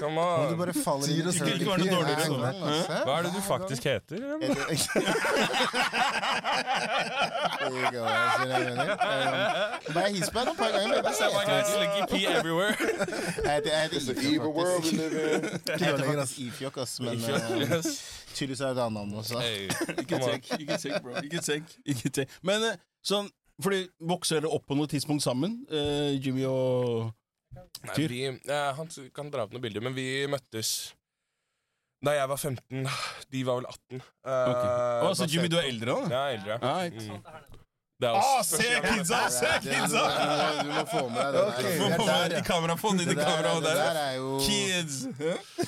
Come 0.00 0.20
on. 0.20 0.50
du 0.50 0.56
bare 0.58 0.74
faller 0.74 1.06
inn 1.06 1.20
i 1.22 1.34
sånn. 1.38 2.42
altså. 2.42 2.98
Hva 3.06 3.14
er 3.20 3.28
det 3.28 3.32
du 3.36 3.40
faktisk 3.46 3.86
heter? 3.86 4.18
Bare 9.94 10.10
hils 10.10 10.30
på 10.34 10.42
henne 10.42 10.50
et 10.50 10.58
par 10.58 10.74
ganger. 10.74 10.98
Slinky 11.70 12.02
P 12.10 12.24
everywhere. 12.32 12.74
Jeg 12.82 13.52
heter, 13.54 13.70
heter 15.78 16.04
faktisk 16.10 16.82
ass, 16.82 16.98
men 17.00 17.22
Yes. 17.22 17.94
Tydeligvis 18.34 18.62
er 18.64 18.72
det 18.72 18.78
et 18.78 18.82
annet 18.84 18.98
navn 18.98 19.14
også. 19.22 19.40
Hey, 19.40 19.68
Ikke 20.02 20.18
tenk, 20.22 20.50
ikke 20.58 20.78
tenk, 20.82 20.98
bro. 21.04 21.16
Ikke 21.22 21.42
tenk. 21.44 21.76
Ikke 21.94 22.12
tenk. 22.18 22.38
Men 22.46 22.66
eh, 22.70 22.80
sånn 23.06 23.30
Fordi 23.62 23.84
vokser 24.08 24.40
dere 24.40 24.50
opp 24.56 24.64
på 24.66 24.76
noe 24.78 24.88
tidspunkt 24.90 25.22
sammen? 25.22 25.60
uh, 25.70 26.10
Jimmy 26.16 26.46
og 26.48 27.12
Tyr? 27.92 28.08
Nei, 28.08 28.08
vi, 28.08 28.20
ja, 28.48 28.72
han 28.78 28.88
kan 29.14 29.28
dra 29.30 29.44
opp 29.44 29.52
noen 29.52 29.62
bilder, 29.62 29.84
men 29.84 29.94
vi 29.94 30.24
møttes 30.32 30.92
da 32.02 32.16
jeg 32.16 32.26
var 32.32 32.40
15. 32.40 32.86
De 33.30 33.42
var 33.46 33.60
vel 33.60 33.66
18. 33.68 34.00
Uh, 34.26 34.30
okay. 34.32 34.70
Å, 35.06 35.10
så 35.14 35.28
Jimmy, 35.30 35.50
du 35.52 35.58
er 35.60 35.68
eldre 35.68 35.94
òg? 35.94 36.08
Ja, 36.10 36.22
eldre. 36.34 36.56
Ja, 36.58 36.72
ikke 36.88 37.04
sant, 37.04 37.28
Det 37.28 37.36
er 37.38 37.61
Å, 38.10 38.22
også 38.40 38.58
se 38.58 38.80
kidsa! 38.82 39.20
Se 39.30 39.50
kidsa! 39.62 40.02
Du 40.62 40.70
må, 40.72 40.82
få 40.90 41.02
med 41.12 41.22
deg 41.22 41.36
det 41.36 41.42
der. 41.42 41.52
Okay, 41.52 41.76
er 41.92 42.28
der, 42.32 42.34
i 42.38 42.42
kamera, 42.46 42.76
få 42.80 42.92
den 42.98 43.12
i 43.12 43.16
kamera. 43.18 43.54
det 43.62 43.68
Der. 43.68 43.80
der 43.82 44.00
er 44.02 44.16
jo 44.18 44.32
Kids! 44.42 44.98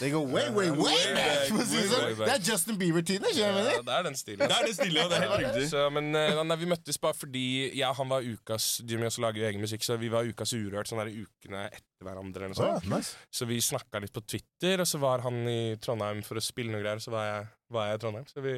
They 0.01 0.11
go 0.11 0.25
way, 0.27 0.51
way, 0.55 0.71
back! 0.75 1.49
det 1.49 1.67
sånn. 1.71 2.05
way 2.05 2.17
back. 2.19 2.27
Det 2.27 2.35
er 2.35 2.45
Justin 2.51 2.79
Bieber-tiden, 2.81 3.29
jeg 3.31 3.41
Ja, 3.45 3.81
det 3.87 3.97
er 3.99 4.07
den 4.09 4.19
stilen. 4.19 4.45
Det 4.45 4.59
er 4.59 4.69
den 4.69 4.77
stille, 4.77 5.01
ja. 5.01 5.09
Det 5.11 5.19
er 5.19 5.27
helt 5.29 5.41
riktig. 5.45 5.67
Så, 5.71 5.87
men 5.95 6.11
eh, 6.19 6.43
nei, 6.43 6.59
vi 6.61 6.71
møttes 6.75 7.01
bare 7.03 7.19
fordi 7.19 7.47
ja, 7.79 7.93
han 7.97 8.11
var 8.11 8.27
ukas 8.27 8.69
Jimmy 8.89 9.09
også 9.09 9.25
lager 9.25 9.45
jo 9.45 9.49
egen 9.51 9.63
musikk, 9.65 9.85
så 9.87 9.99
vi 10.01 10.11
var 10.13 10.27
ukas 10.29 10.55
Urørt 10.57 10.91
sånn 10.91 11.03
der 11.05 11.13
ukene 11.15 11.69
etter 11.71 12.09
hverandre. 12.09 12.49
Eller 12.51 12.61
Å, 12.61 12.75
Oh, 12.75 12.89
nice. 12.91 13.15
Så 13.35 13.47
vi 13.49 13.61
snakka 13.63 14.01
litt 14.03 14.15
på 14.15 14.23
Twitter, 14.25 14.83
og 14.83 14.89
så 14.89 14.99
var 15.03 15.23
han 15.27 15.45
i 15.51 15.77
Trondheim 15.83 16.23
for 16.27 16.41
å 16.41 16.45
spille 16.45 16.73
noe 16.73 16.83
greier, 16.83 16.99
og 16.99 17.05
så 17.05 17.13
var 17.15 17.27
jeg, 17.29 17.47
var 17.77 17.91
jeg 17.91 17.99
i 17.99 18.03
Trondheim. 18.05 18.27
Så 18.31 18.45
vi 18.45 18.55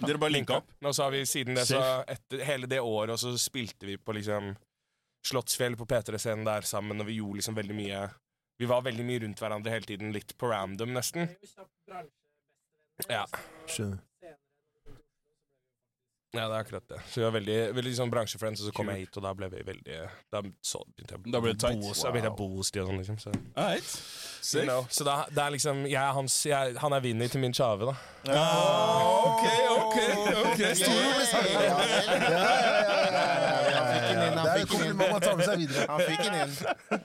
Dere 0.00 0.18
bare 0.18 0.32
linka 0.32 0.60
opp. 0.60 0.68
Og 0.84 0.94
så 0.94 1.06
har 1.06 1.14
vi 1.14 1.24
siden 1.26 1.58
det, 1.58 1.66
så 1.68 1.80
etter 2.08 2.44
hele 2.46 2.68
det 2.70 2.80
året, 2.80 3.14
og 3.16 3.20
så 3.20 3.34
spilte 3.40 3.88
vi 3.88 3.98
på 3.98 4.14
liksom 4.16 4.54
Slottsfjell 5.22 5.76
på 5.78 5.86
P3-scenen 5.86 6.46
der 6.46 6.66
sammen, 6.66 6.98
og 6.98 7.06
vi 7.06 7.20
gjorde 7.20 7.38
liksom 7.38 7.54
veldig 7.54 7.76
mye 7.78 7.98
Vi 8.58 8.66
var 8.66 8.82
veldig 8.82 9.04
mye 9.06 9.20
rundt 9.22 9.42
hverandre 9.42 9.70
hele 9.74 9.86
tiden, 9.86 10.12
litt 10.14 10.34
på 10.38 10.50
random, 10.50 10.92
nesten. 10.94 11.30
Ja. 13.08 13.24
Skjønner. 13.66 14.02
Ja, 16.32 16.46
det 16.48 16.54
er 16.56 16.62
akkurat 16.62 16.86
det. 16.88 16.98
Så 17.12 17.20
vi 17.20 17.24
var 17.26 17.32
veldig, 17.34 17.56
veldig 17.76 17.90
sånn 17.98 18.10
bransjefriends, 18.12 18.62
og 18.62 18.70
så 18.70 18.72
kom 18.72 18.88
jeg 18.88 19.02
hit, 19.02 19.16
og 19.20 19.24
da 19.26 19.34
ble 19.36 19.50
vi 19.52 19.58
veldig 19.66 19.96
Da 20.32 20.40
så 20.64 20.78
begynte 20.88 21.18
jeg 21.18 21.32
Da 21.34 21.40
ble 21.44 21.52
det 21.52 21.60
tight. 21.60 21.76
bo 21.82 21.92
Da 21.92 22.12
begynte 22.14 22.30
jeg 22.30 22.32
å 22.32 22.38
bo 22.38 22.46
hos 22.56 22.70
de 22.72 22.80
og 22.80 22.88
sånn, 22.88 23.00
liksom. 23.02 23.18
Så, 23.20 23.32
Alright. 23.52 23.90
you 24.56 24.64
know. 24.64 24.86
så 24.88 25.04
da, 25.04 25.16
det 25.28 25.42
er 25.44 25.52
liksom 25.58 25.84
jeg, 25.90 26.14
hans, 26.16 26.38
jeg, 26.48 26.78
Han 26.80 26.96
er 26.96 27.04
Vinni 27.04 27.28
til 27.28 27.44
min 27.44 27.52
Tjave, 27.52 27.92
da. 27.92 27.94
Ah, 28.32 29.28
ok, 29.28 29.44
ok, 29.76 29.98
ok. 30.46 30.60
Ja, 30.62 30.72
ja, 30.72 31.04
ja, 31.52 31.84
ja, 32.08 32.40
ja, 32.40 33.26
ja. 33.44 33.51
Den 34.22 34.32
inn, 34.32 34.38
han 34.38 34.46
fikk 34.58 34.70
den 34.72 34.86
inn. 34.88 34.96
man 35.02 35.20
tar 35.24 35.36
med 35.36 35.44
seg 35.50 35.56
videre. 35.62 35.86
Han 35.90 35.98
fikk 36.08 36.20
den 36.22 36.34
inn. 36.40 36.52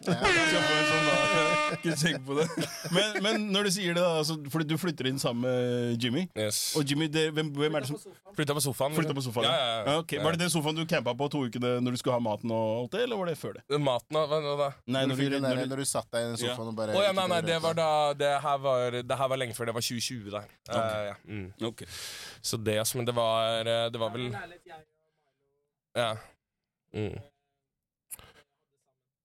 Ja. 0.08 1.74
Ikke 1.76 1.94
tenk 2.00 2.22
på 2.28 2.36
det. 2.38 2.46
Men, 2.96 3.18
men 3.26 3.48
når 3.52 3.68
du 3.68 3.72
sier 3.76 3.96
det, 3.98 4.02
da, 4.04 4.12
altså, 4.22 4.38
fordi 4.54 4.68
du 4.70 4.78
flytter 4.80 5.10
inn 5.10 5.18
sammen 5.20 5.44
med 5.48 6.04
Jimmy 6.04 6.24
Yes. 6.38 6.60
Og 6.80 6.86
Jimmy, 6.88 7.08
det, 7.12 7.26
hvem, 7.36 7.50
hvem 7.56 7.76
er 7.78 7.84
det 7.86 7.90
som 7.90 8.00
Flytta 8.38 8.54
på 8.56 8.62
sofaen. 8.64 8.96
flytta 8.96 9.16
på 9.18 9.24
sofaen? 9.26 9.48
Ja, 9.50 9.56
ja, 9.58 9.68
ja. 9.68 9.82
Ja, 9.92 9.96
ok. 10.04 10.14
Var 10.24 10.36
det 10.38 10.42
den 10.46 10.52
sofaen 10.54 10.78
du 10.78 10.84
campa 10.90 11.14
på 11.18 11.28
to 11.34 11.42
uker 11.48 11.64
når 11.84 11.96
du 11.96 12.00
skulle 12.00 12.16
ha 12.18 12.24
maten 12.24 12.52
og 12.54 12.84
alt 12.84 12.96
det, 12.96 13.02
eller 13.08 13.20
var 13.20 13.32
det 13.32 13.36
før 13.40 13.58
det? 13.58 13.64
Maten? 13.82 14.18
Hva, 14.18 14.40
da? 14.62 14.70
Nei, 14.86 15.04
Når 15.10 15.16
når 15.16 15.36
du 15.36 15.40
når 15.48 15.62
du 15.62 15.66
når 15.74 15.82
du 15.84 15.88
satt 15.90 16.08
deg 16.14 16.24
i 16.24 16.30
den 16.32 16.40
sofaen 16.42 16.72
og 16.72 16.78
bare 16.78 16.96
oh, 16.96 17.04
ja, 17.04 17.12
nei, 17.18 17.28
nei, 17.34 17.42
det 17.48 17.58
var 17.64 17.76
da 17.78 17.90
Det 18.18 18.32
her 18.46 18.58
var, 18.64 18.98
det 19.12 19.20
her 19.22 19.32
var 19.34 19.42
lenge 19.44 19.58
før. 19.58 19.72
Det 19.72 19.76
var 19.78 19.86
2020, 19.90 20.32
da. 20.34 20.42
Eh, 20.72 21.04
ja. 21.10 21.16
mm. 21.26 21.48
Ok. 21.72 21.84
Så 22.42 22.58
det, 22.62 22.78
altså. 22.84 22.98
Men 23.02 23.10
det 23.10 23.16
var 23.18 23.68
eh, 23.68 23.86
Det 23.94 24.02
var 24.02 24.16
vel 24.16 24.32
Ja. 25.98 26.10
Mm. 26.94 27.20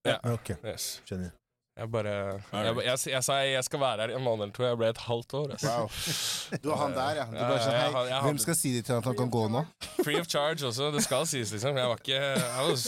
Ja. 0.05 0.17
Ok, 0.33 0.51
Yes. 0.65 1.03
skjønner. 1.07 1.31
Jeg 1.73 1.89
bare 1.89 2.11
jeg, 2.53 2.75
jeg, 2.85 2.99
jeg, 3.09 3.25
sa 3.25 3.39
jeg 3.49 3.65
skal 3.65 3.81
være 3.81 4.05
her 4.05 4.11
i 4.13 4.17
en 4.19 4.21
måned 4.23 4.45
eller 4.45 4.53
to. 4.53 4.65
Jeg 4.67 4.77
ble 4.77 4.89
et 4.93 4.99
halvt 5.07 5.35
år. 5.39 5.53
Altså. 5.55 5.71
Wow. 5.73 6.59
Du 6.65 6.69
har 6.69 6.81
han 6.83 6.93
der, 6.93 7.15
ja. 7.17 7.25
Du 7.31 7.39
bare 7.41 7.63
sånn, 7.65 7.77
hei, 7.79 8.03
jeg 8.11 8.19
Hvem 8.27 8.41
skal 8.43 8.57
si 8.59 8.73
det 8.75 8.83
til 8.85 8.93
han 8.93 9.01
at 9.01 9.09
han 9.09 9.17
kan 9.17 9.31
gå 9.33 9.45
nå? 9.55 9.63
Free 10.03 10.21
of 10.21 10.29
charge 10.29 10.67
også. 10.69 10.91
Det 10.93 11.01
skal 11.07 11.25
sies, 11.31 11.49
liksom. 11.57 11.79
Jeg 11.81 11.89
var 11.89 12.03
ikke 12.03 12.19
I 12.21 12.67
was, 12.69 12.85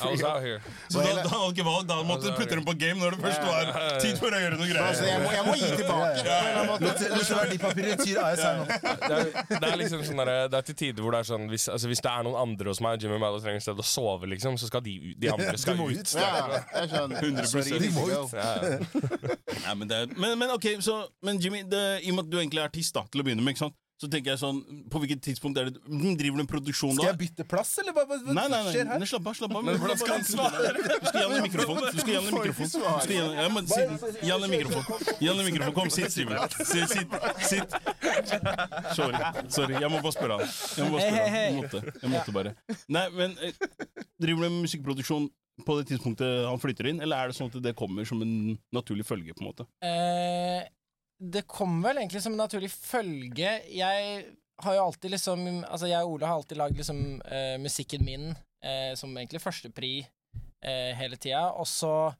I 0.00 0.08
was 0.14 0.24
out 0.24 0.40
here. 0.40 0.62
Så 0.88 1.04
da, 1.04 1.12
da 1.18 1.26
hadde 1.28 1.50
du 1.50 1.58
ikke 1.58 1.66
valg, 1.66 1.84
da 1.90 1.98
måtte 2.08 2.30
du 2.30 2.38
putte 2.38 2.56
dem 2.56 2.64
på 2.64 2.76
game 2.80 2.96
når 3.02 3.18
det 3.18 3.26
først 3.26 3.44
var 3.50 4.00
tid 4.00 4.16
for 4.22 4.32
å 4.32 4.40
gjøre 4.46 4.56
noe 4.62 4.70
Altså, 4.82 5.04
jeg, 5.04 5.20
greier. 5.20 5.26
må, 5.26 5.36
jeg 5.36 5.44
må 5.50 5.58
gi 5.60 5.68
tilbake. 5.82 6.38
annen 6.40 6.72
måte. 6.72 8.02
Tyr 8.02 8.22
AS 8.24 8.40
her 8.46 8.62
nå. 8.62 8.64
Det 8.72 9.60
er, 9.60 9.68
er 9.68 9.78
liksom 9.82 10.06
sånn 10.08 10.24
der, 10.24 10.32
Det 10.48 10.62
er 10.62 10.66
til 10.70 10.78
tider 10.86 11.04
hvor 11.04 11.12
det 11.12 11.20
er 11.20 11.28
sånn 11.28 11.44
hvis, 11.52 11.68
altså, 11.68 11.92
hvis 11.92 12.00
det 12.00 12.14
er 12.16 12.24
noen 12.24 12.40
andre 12.40 12.72
hos 12.72 12.80
meg, 12.80 12.96
Jimmy 13.02 13.20
Mallow 13.20 13.44
trenger 13.44 13.60
et 13.60 13.68
sted 13.68 13.84
å 13.84 13.86
sove, 13.86 14.32
liksom, 14.32 14.56
så 14.56 14.72
skal 14.72 14.80
de, 14.88 14.96
de 15.20 15.32
andre 15.36 15.52
skal 15.60 15.76
ut. 15.84 16.16
Ja, 16.16 16.62
jeg 16.80 16.92
skjønner. 16.96 17.28
100%. 17.28 18.21
Ja. 18.32 18.78
Nei, 19.66 19.74
men, 19.78 19.88
det 19.90 19.96
er, 20.02 20.12
men, 20.16 20.36
men 20.40 20.54
ok, 20.54 20.68
så 20.84 21.02
Men 21.22 21.38
Jimmy, 21.42 21.62
det, 21.68 21.82
i 22.02 22.10
og 22.10 22.18
med 22.18 22.26
at 22.26 22.32
du 22.32 22.38
egentlig 22.40 22.62
er 22.62 22.70
artist, 22.70 22.94
da, 22.96 23.04
til 23.10 23.22
å 23.22 23.26
begynne 23.26 23.44
med, 23.44 23.54
ikke 23.56 23.66
sant? 23.66 23.78
så 24.02 24.08
tenker 24.10 24.32
jeg 24.32 24.40
sånn 24.40 24.58
På 24.90 25.00
hvilket 25.02 25.22
tidspunkt 25.22 25.58
er 25.60 25.68
det 25.70 25.80
mm, 25.86 26.16
Driver 26.18 26.40
du 26.40 26.42
en 26.42 26.48
produksjon 26.50 26.94
da? 26.96 27.04
Skal 27.04 27.10
jeg 27.12 27.18
bytte 27.20 27.46
plass, 27.48 27.72
eller 27.82 27.94
hva, 27.94 28.04
hva, 28.08 28.18
hva 28.24 28.34
Nei, 28.34 28.46
nei, 28.50 28.60
skjer 28.68 28.88
her? 28.90 28.98
nei, 29.02 29.08
slapp 29.10 29.28
av, 29.30 29.36
slapp 29.38 29.54
av. 29.54 29.66
Men 29.66 29.78
hvordan 29.78 30.00
skal 30.00 30.16
han 30.16 30.24
svare? 30.26 30.72
Du 30.72 31.06
skal 31.06 31.18
gi 31.20 31.26
han 31.26 31.36
en 31.36 31.46
mikrofon. 31.46 31.80
Du 31.84 32.00
skal 32.00 32.10
gi 32.10 32.16
han 32.16 32.26
en 32.26 32.36
mikrofon. 32.38 32.72
Gi 33.12 33.18
han, 34.32 34.46
en 34.46 34.54
mikrofon. 34.54 35.04
Gi 35.20 35.28
han 35.30 35.42
en 35.42 35.46
mikrofon. 35.46 35.76
Kom, 35.76 35.92
sitt, 35.94 36.10
Simen. 36.14 36.40
Sitt, 36.58 36.90
sitt. 36.90 37.14
sitt. 37.46 37.76
Sorry. 38.96 39.22
Sorry, 39.52 39.78
jeg 39.78 39.92
må 39.92 40.02
bare 40.02 40.14
spørre 40.16 40.40
han. 40.40 40.56
Jeg 40.78 40.88
må 40.88 40.96
bare 40.96 41.06
spørre 41.06 41.28
han. 41.28 41.38
Jeg 41.38 41.54
måtte, 41.60 41.84
jeg 42.02 42.14
måtte 42.16 42.36
bare. 42.38 42.54
Nei, 42.98 43.06
men 43.14 43.38
eh, 43.38 43.62
Driver 44.22 44.44
du 44.44 44.48
med 44.48 44.60
musikkproduksjon 44.66 45.30
på 45.66 45.78
det 45.78 45.88
tidspunktet 45.90 46.46
han 46.48 46.60
flytter 46.62 46.90
inn, 46.90 47.00
eller 47.04 47.18
er 47.18 47.30
det 47.30 47.38
sånn 47.38 47.50
at 47.52 47.58
det 47.64 47.74
kommer 47.78 48.06
som 48.08 48.22
en 48.24 48.54
naturlig 48.74 49.06
følge? 49.08 49.34
på 49.36 49.44
en 49.44 49.50
måte? 49.50 49.66
Eh, 49.86 50.62
det 51.22 51.44
kom 51.50 51.80
vel 51.84 52.00
egentlig 52.02 52.22
som 52.24 52.34
en 52.34 52.42
naturlig 52.42 52.70
følge. 52.74 53.52
Jeg 53.70 54.24
har 54.62 54.74
jo 54.76 54.86
alltid 54.86 55.14
liksom 55.14 55.44
Altså, 55.62 55.86
jeg 55.90 56.02
og 56.02 56.16
Ole 56.16 56.28
har 56.28 56.40
alltid 56.40 56.58
lagd 56.60 56.80
liksom 56.80 57.22
eh, 57.22 57.54
musikken 57.62 58.04
min 58.06 58.32
eh, 58.32 58.92
som 58.98 59.14
egentlig 59.16 59.42
førstepri 59.42 59.94
eh, 60.02 60.92
hele 60.98 61.16
tida, 61.16 61.48
og 61.52 61.68
så 61.68 62.12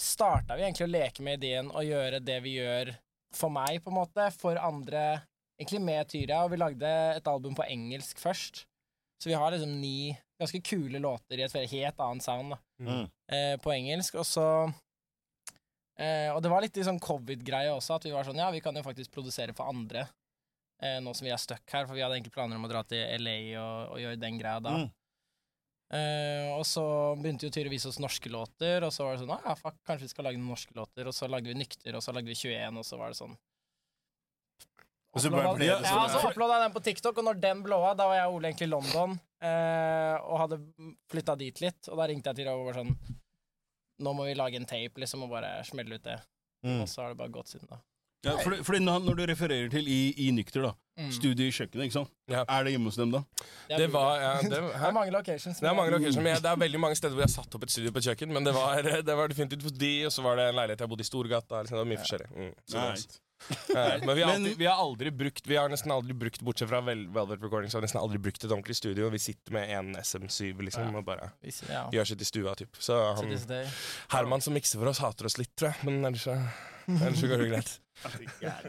starta 0.00 0.56
vi 0.56 0.64
egentlig 0.64 0.86
å 0.88 0.94
leke 0.94 1.24
med 1.24 1.40
ideen 1.40 1.70
å 1.76 1.84
gjøre 1.84 2.22
det 2.24 2.38
vi 2.44 2.56
gjør 2.56 2.94
for 3.36 3.52
meg, 3.52 3.82
på 3.84 3.92
en 3.92 4.00
måte, 4.00 4.30
for 4.34 4.58
andre 4.58 5.20
egentlig 5.60 5.82
med 5.84 6.08
Tyria, 6.08 6.40
og 6.42 6.54
vi 6.54 6.60
lagde 6.60 6.90
et 7.14 7.28
album 7.28 7.54
på 7.54 7.66
engelsk 7.68 8.18
først. 8.18 8.64
Så 9.20 9.28
vi 9.28 9.36
har 9.36 9.52
liksom 9.52 9.74
ni 9.80 10.16
ganske 10.40 10.60
kule 10.64 10.98
låter 11.02 11.38
i 11.38 11.44
et 11.44 11.56
helt 11.70 11.98
annet 12.00 12.24
sound 12.24 12.54
da, 12.54 12.58
Mm. 12.80 13.02
eh, 13.28 13.56
på 13.60 13.72
engelsk. 13.74 14.14
Og 14.16 14.24
så 14.24 14.44
eh, 15.98 16.30
Og 16.32 16.40
det 16.42 16.48
var 16.50 16.62
litt 16.64 16.74
sånn 16.80 17.00
covid-greie 17.00 17.68
også, 17.74 17.96
at 17.98 18.04
vi 18.08 18.14
var 18.14 18.24
sånn 18.24 18.40
Ja, 18.40 18.50
vi 18.50 18.60
kan 18.64 18.74
jo 18.74 18.82
faktisk 18.82 19.12
produsere 19.12 19.52
for 19.54 19.68
andre. 19.68 20.06
Eh, 20.82 20.96
nå 21.04 21.12
som 21.14 21.26
vi 21.26 21.30
er 21.34 21.36
stuck 21.36 21.68
her, 21.70 21.84
for 21.86 21.92
vi 21.94 22.00
hadde 22.00 22.16
egentlig 22.16 22.32
planer 22.32 22.56
om 22.56 22.64
å 22.64 22.70
dra 22.72 22.80
til 22.88 23.04
LA 23.20 23.36
og, 23.60 23.92
og 23.92 23.98
gjøre 24.00 24.20
den 24.22 24.38
greia 24.40 24.60
da. 24.64 24.70
Mm. 24.78 24.90
Eh, 25.92 26.48
og 26.54 26.64
så 26.64 26.84
begynte 27.20 27.48
jo 27.48 27.50
Tyre 27.52 27.68
å 27.68 27.74
vise 27.74 27.88
oss 27.90 27.98
norske 28.00 28.30
låter, 28.32 28.84
og 28.86 28.92
så 28.94 29.04
var 29.04 29.16
det 29.16 29.24
sånn 29.24 29.34
ah, 29.34 29.42
ja, 29.44 29.54
fuck, 29.58 29.76
kanskje 29.84 30.06
vi 30.06 30.12
skal 30.14 30.24
lage 30.28 30.38
noen 30.40 30.54
norske 30.54 30.72
låter. 30.78 31.04
Og 31.10 31.12
så 31.16 31.28
lagde 31.28 31.50
vi 31.50 31.58
Nykter, 31.58 31.96
og 31.98 32.02
så 32.06 32.14
lagde 32.16 32.30
vi 32.30 32.38
21, 32.38 32.78
og 32.80 32.86
så 32.86 32.96
var 32.96 33.10
det 33.12 33.18
sånn 33.20 33.36
Og 35.10 35.22
så 35.22 35.30
bare 35.32 35.54
ble 35.56 35.66
ja, 35.66 35.78
det 35.80 35.88
ja, 35.90 36.04
sånn. 36.06 36.12
så 36.12 36.30
uploada 36.30 36.58
jeg 36.58 36.68
den 36.68 36.74
på 36.76 36.82
TikTok, 36.86 37.18
og 37.18 37.26
når 37.26 37.40
den 37.42 37.62
blåa, 37.66 37.94
da 37.98 38.06
var 38.06 38.20
jeg 38.20 38.30
og 38.30 38.36
Ole 38.38 38.50
egentlig 38.52 38.68
i 38.68 38.70
London 38.70 39.16
eh, 39.42 40.16
og 40.22 40.36
hadde 40.44 40.60
flytta 41.10 41.34
dit 41.40 41.62
litt. 41.64 41.90
Og 41.90 41.98
da 41.98 42.06
ringte 42.10 42.30
jeg 42.30 42.40
til 42.40 42.50
deg 42.50 42.54
og 42.54 42.70
var 42.70 42.82
sånn 42.82 42.94
Nå 44.00 44.14
må 44.16 44.24
vi 44.24 44.32
lage 44.32 44.56
en 44.56 44.64
tape, 44.64 44.96
liksom, 45.02 45.26
og 45.26 45.34
bare 45.34 45.58
smelle 45.68 45.98
ut 45.98 46.06
det. 46.06 46.16
Mm. 46.64 46.78
Og 46.80 46.86
så 46.88 47.02
har 47.02 47.10
det 47.12 47.18
bare 47.18 47.32
gått 47.34 47.50
siden 47.52 47.68
da. 47.68 47.82
Ja, 48.24 48.36
fordi, 48.40 48.62
fordi 48.64 48.78
når, 48.84 49.14
du 49.16 49.22
refererer 49.28 49.68
til 49.72 49.86
i, 49.88 49.98
i 50.26 50.30
Nykter, 50.32 50.62
da. 50.68 50.72
Mm. 51.00 51.10
Studio 51.12 51.46
i 51.48 51.52
kjøkkenet, 51.52 51.86
ikke 51.88 51.96
sant? 51.98 52.10
Ja. 52.28 52.42
Er 52.44 52.66
det 52.66 52.74
hjemme 52.74 52.90
hos 52.92 52.98
dem, 53.00 53.12
da? 53.14 53.22
Det, 53.68 53.78
Det 53.80 53.86
var 53.92 54.10
ja, 54.20 54.32
det, 54.42 54.50
det 54.74 54.88
er 54.88 54.92
mange 54.96 55.14
locations. 55.14 55.60
Det 55.60 55.68
er 55.68 55.76
mange 55.76 55.94
locations 55.94 56.20
men 56.20 56.34
jeg, 56.34 56.42
det 56.44 56.50
er 56.50 56.60
veldig 56.60 56.80
mange 56.82 56.98
steder 57.00 57.16
hvor 57.16 57.24
jeg 57.24 57.32
har 57.32 57.36
satt 57.38 57.56
opp 57.56 57.64
et 57.64 57.72
studio 57.72 57.92
på 57.96 58.02
et 58.02 58.10
kjøkken. 58.10 58.34
Men 58.36 58.48
det 58.48 58.52
var, 58.56 58.88
det 59.08 59.16
var 59.22 59.32
definitivt 59.32 59.64
hos 59.68 59.76
de, 59.84 59.94
og 60.08 60.12
så 60.12 60.24
var 60.26 60.40
det 60.40 60.50
en 60.50 60.60
leilighet 60.60 60.84
jeg 60.84 60.92
bodde 60.92 61.06
i 61.06 61.08
Storgata. 61.08 61.62
Liksom, 61.64 61.78
det 61.78 61.84
var 61.84 61.90
mye 61.92 62.02
forskjellig. 62.04 62.30
Mm, 62.36 62.54
så 62.72 62.86
Ja, 63.68 63.98
men 64.04 64.16
vi 64.16 64.22
har, 64.22 64.32
alltid, 64.34 64.56
vi 64.58 64.66
har 64.66 64.74
aldri 64.74 65.10
brukt 65.10 65.46
Vi 65.48 65.56
har 65.56 65.70
nesten 65.72 65.92
aldri 65.94 66.14
brukt 66.14 66.42
Bortsett 66.44 66.68
fra 66.68 66.82
Velvet 66.84 67.14
Velvet 67.14 67.42
Recordings 67.42 67.74
har 67.74 67.80
vi 67.80 67.88
nesten 67.88 68.00
aldri 68.00 68.20
brukt 68.22 68.44
et 68.44 68.50
ordentlig 68.50 68.76
studio. 68.76 69.08
Vi 69.10 69.18
sitter 69.18 69.56
med 69.56 69.72
en 69.78 69.94
SM7 69.96 70.60
liksom 70.66 70.96
og 71.00 71.06
bare 71.06 71.30
gjør 71.94 72.10
sitt 72.12 72.22
i 72.22 72.28
stua. 72.28 72.54
Typ. 72.58 72.76
Så 72.78 72.98
han. 73.16 73.36
Herman 74.12 74.44
som 74.44 74.54
mikser 74.56 74.80
for 74.82 74.92
oss, 74.92 75.00
hater 75.02 75.30
oss 75.30 75.38
litt, 75.40 75.52
tror 75.56 75.72
jeg. 75.72 75.88
Men 75.88 76.04
ellers 76.10 76.26
ellers 76.86 77.22
går 77.22 77.44
det 77.44 77.48
greit. 77.54 77.72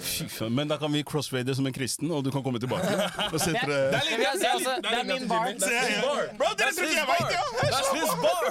Fy 0.02 0.28
faen, 0.28 0.54
Men 0.56 0.68
da 0.68 0.78
kan 0.78 0.92
vi 0.92 1.04
crossfade 1.08 1.56
som 1.56 1.66
en 1.66 1.74
kristen, 1.74 2.12
og 2.12 2.24
du 2.26 2.32
kan 2.32 2.44
komme 2.44 2.60
tilbake. 2.60 2.90
Og 3.34 3.40
setter 3.40 3.68
Det 3.68 3.78
det 3.92 4.02
Det 4.12 4.26
jeg 4.42 4.52
altså, 4.52 4.74
det 4.84 4.92
er 5.00 5.06
min 5.08 5.28
bar. 5.30 5.48
Bro, 6.38 6.50
dere 6.60 6.74
tror 6.76 6.92
jeg 6.92 7.08
vet 7.12 7.26
det! 7.28 7.38
ja! 7.38 7.44
That's 7.62 7.92
his 7.96 8.12
bar! 8.24 8.42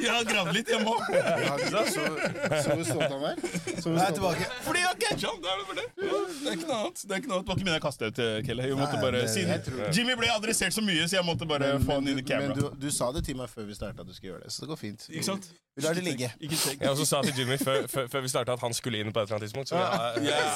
Jeg 0.00 0.10
har 0.12 0.24
gravd 0.30 0.52
litt 0.56 0.72
hjemme 0.72 0.94
òg. 0.94 1.00
Så, 1.66 2.06
så 2.64 2.76
hvor 2.76 2.86
stolt 2.88 3.12
han 3.12 3.26
er 3.30 3.36
stolt 3.80 4.14
tilbake. 4.18 4.48
Fordi 4.66 4.84
jeg 4.84 4.88
har 4.88 4.98
catcha 5.04 5.32
ham! 5.32 5.42
Det 5.42 5.52
er 5.52 5.62
det 5.62 5.76
det. 5.76 5.86
Det 5.96 6.48
er 6.48 6.56
ikke 6.56 6.70
noe 6.70 6.80
annet. 6.80 7.04
Det 7.04 7.12
er 7.12 7.22
ikke 7.22 7.30
noe 7.30 7.38
annet. 7.38 7.46
Det 7.46 7.52
var 7.52 7.60
ikke 7.60 7.68
meningen 7.68 7.82
å 7.82 7.86
kaste 7.86 8.10
ut, 8.10 8.22
Kelly. 8.22 8.46
Kelle. 8.46 8.68
Jeg 8.70 8.80
måtte 8.80 9.02
bare, 9.02 9.22
siden 9.28 9.92
Jimmy 9.96 10.16
ble 10.18 10.32
adressert 10.32 10.74
så 10.76 10.84
mye, 10.84 11.06
så 11.08 11.18
jeg 11.18 11.26
måtte 11.26 11.48
bare 11.48 11.76
få 11.84 12.00
han 12.00 12.08
inn 12.08 12.20
i 12.22 12.26
camera. 12.26 12.54
men 12.54 12.58
du, 12.58 12.86
du 12.86 12.90
sa 12.94 13.12
det 13.12 13.24
til 13.26 13.38
meg 13.38 13.50
før 13.52 13.68
vi 13.68 13.76
starta 13.76 14.04
at 14.04 14.08
du 14.08 14.14
skulle 14.16 14.34
gjøre 14.34 14.46
det, 14.46 14.52
så 14.54 14.64
det 14.64 14.72
går 14.72 14.80
fint. 14.80 15.08
Ikke 15.12 15.28
sant? 15.28 15.48
Vi 15.76 15.84
lar 15.84 15.92
det 15.94 16.04
ligge. 16.06 16.30
Jeg 16.40 16.88
også 16.88 17.04
sa 17.04 17.18
til 17.26 17.34
Jimmy 17.36 17.58
før, 17.60 18.20
vi 18.22 18.28
starta 18.32 18.54
at 18.56 18.62
han 18.64 18.72
skulle 18.76 19.02
inn 19.02 19.12
på 19.12 19.20
et 19.20 19.26
eller 19.28 19.36
annet 19.36 19.50
tidspunkt. 19.50 19.68
Så 19.68 19.76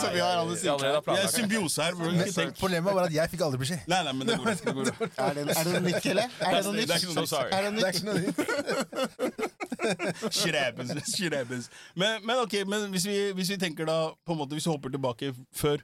så 0.00 0.10
vi 0.14 0.20
har 0.20 0.36
alle 0.40 0.56
sider. 0.56 1.00
Vi 1.06 1.16
er 1.16 1.26
symbiose 1.34 1.82
her. 1.82 1.94
bro. 1.98 2.10
Ikke 2.10 2.32
tenk. 2.36 2.54
Problemet 2.60 2.94
var 2.94 3.02
at 3.08 3.14
jeg 3.14 3.30
fikk 3.32 3.42
aldri 3.46 3.58
beskjed. 3.62 3.80
Nei, 3.90 4.00
nei, 4.06 4.12
men 4.18 4.24
det 4.28 4.36
går. 4.38 4.46
Det 4.50 4.74
går. 4.74 4.84
Er 5.26 5.32
det, 5.34 5.42
er 5.50 5.64
det 5.64 5.72
noe 5.74 5.84
nytt, 5.86 6.06
eller? 6.12 6.26
Er 6.40 6.52
det 6.54 6.64
noe 6.66 6.72
Det 6.74 6.82
er 6.82 6.86
nytt? 6.86 7.02
ikke 7.02 7.14
noe 7.20 7.26
sorry. 7.30 7.50
Er 7.52 7.60
det 7.62 7.70
Det 7.76 7.84
er 7.86 7.92
ikke 7.94 8.08
noe 8.08 8.18
nytt. 8.24 8.38
Skrebens. 11.14 11.70
Men, 11.96 12.20
men 12.26 12.36
ok, 12.44 12.54
men 12.68 12.90
hvis 12.94 13.06
vi, 13.08 13.16
hvis 13.36 13.50
vi 13.54 13.58
tenker 13.60 13.84
da 13.88 13.98
på 14.26 14.32
en 14.34 14.38
måte, 14.42 14.54
Hvis 14.56 14.66
vi 14.66 14.72
hopper 14.74 14.90
tilbake 14.92 15.32
før 15.56 15.80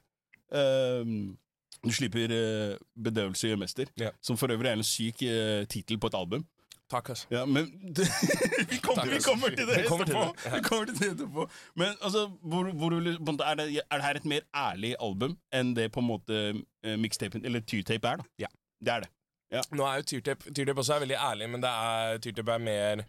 um, 0.51 1.37
Du 1.85 1.91
slipper 1.93 2.31
eh, 2.33 2.75
'Bedøvelse 2.97 3.47
gjør 3.47 3.59
mester', 3.61 3.89
Ja. 3.97 4.09
som 4.21 4.37
for 4.37 4.47
øvrig 4.51 4.69
er 4.69 4.73
en 4.79 4.83
syk 4.83 5.21
uh, 5.23 5.63
tittel 5.69 5.99
på 5.99 6.07
et 6.07 6.15
album. 6.17 6.45
Takk, 6.87 7.09
altså. 7.11 7.27
Ja, 7.31 7.41
men 7.45 7.65
vi, 8.71 8.77
kommer, 8.79 9.09
vi 9.11 9.19
kommer 9.19 9.49
til 9.51 9.67
det 9.67 9.81
etterpå. 9.81 10.21
Vi 10.55 10.61
kommer 10.63 10.85
til 10.85 10.99
det 11.01 11.09
etterpå. 11.11 11.49
Men 11.75 11.97
altså, 12.01 12.27
hvor, 12.41 12.71
hvor, 12.71 12.95
er, 12.95 13.55
det, 13.59 13.81
er 13.81 13.97
det 13.97 14.05
her 14.05 14.21
et 14.21 14.25
mer 14.25 14.47
ærlig 14.55 14.95
album 15.03 15.35
enn 15.51 15.75
det 15.75 15.89
på 15.91 15.99
en 15.99 16.07
måte 16.07 16.39
uh, 16.55 16.95
mixtapen, 16.95 17.43
eller 17.45 17.59
tyrtape, 17.67 18.07
er? 18.07 18.23
da? 18.23 18.31
Ja. 18.45 18.51
Det 18.79 18.93
er 18.93 19.03
det. 19.03 19.11
Nå 19.75 19.85
er 19.87 20.01
jo 20.01 20.07
Tyrtape 20.11 20.51
Tyrtape 20.51 20.83
også 20.83 20.97
er 20.97 21.03
veldig 21.05 21.15
ærlig, 21.23 21.47
men 21.49 21.63
det 21.63 21.69
er, 21.71 22.17
Tyrtape 22.23 22.51
er 22.51 22.63
mer 22.63 23.03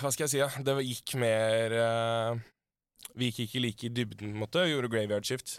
Hva 0.00 0.10
skal 0.12 0.24
jeg 0.24 0.32
si, 0.32 0.40
da? 0.40 0.64
Det 0.64 0.86
gikk 0.88 1.14
mer 1.20 1.76
uh, 1.76 2.40
Vi 3.14 3.28
gikk 3.30 3.44
ikke 3.44 3.62
like 3.64 3.86
i 3.86 3.92
dybden, 3.92 4.32
på 4.32 4.32
en 4.32 4.40
måte. 4.40 4.64
Gjorde 4.68 4.90
Graveyard 4.92 5.28
Shift, 5.28 5.58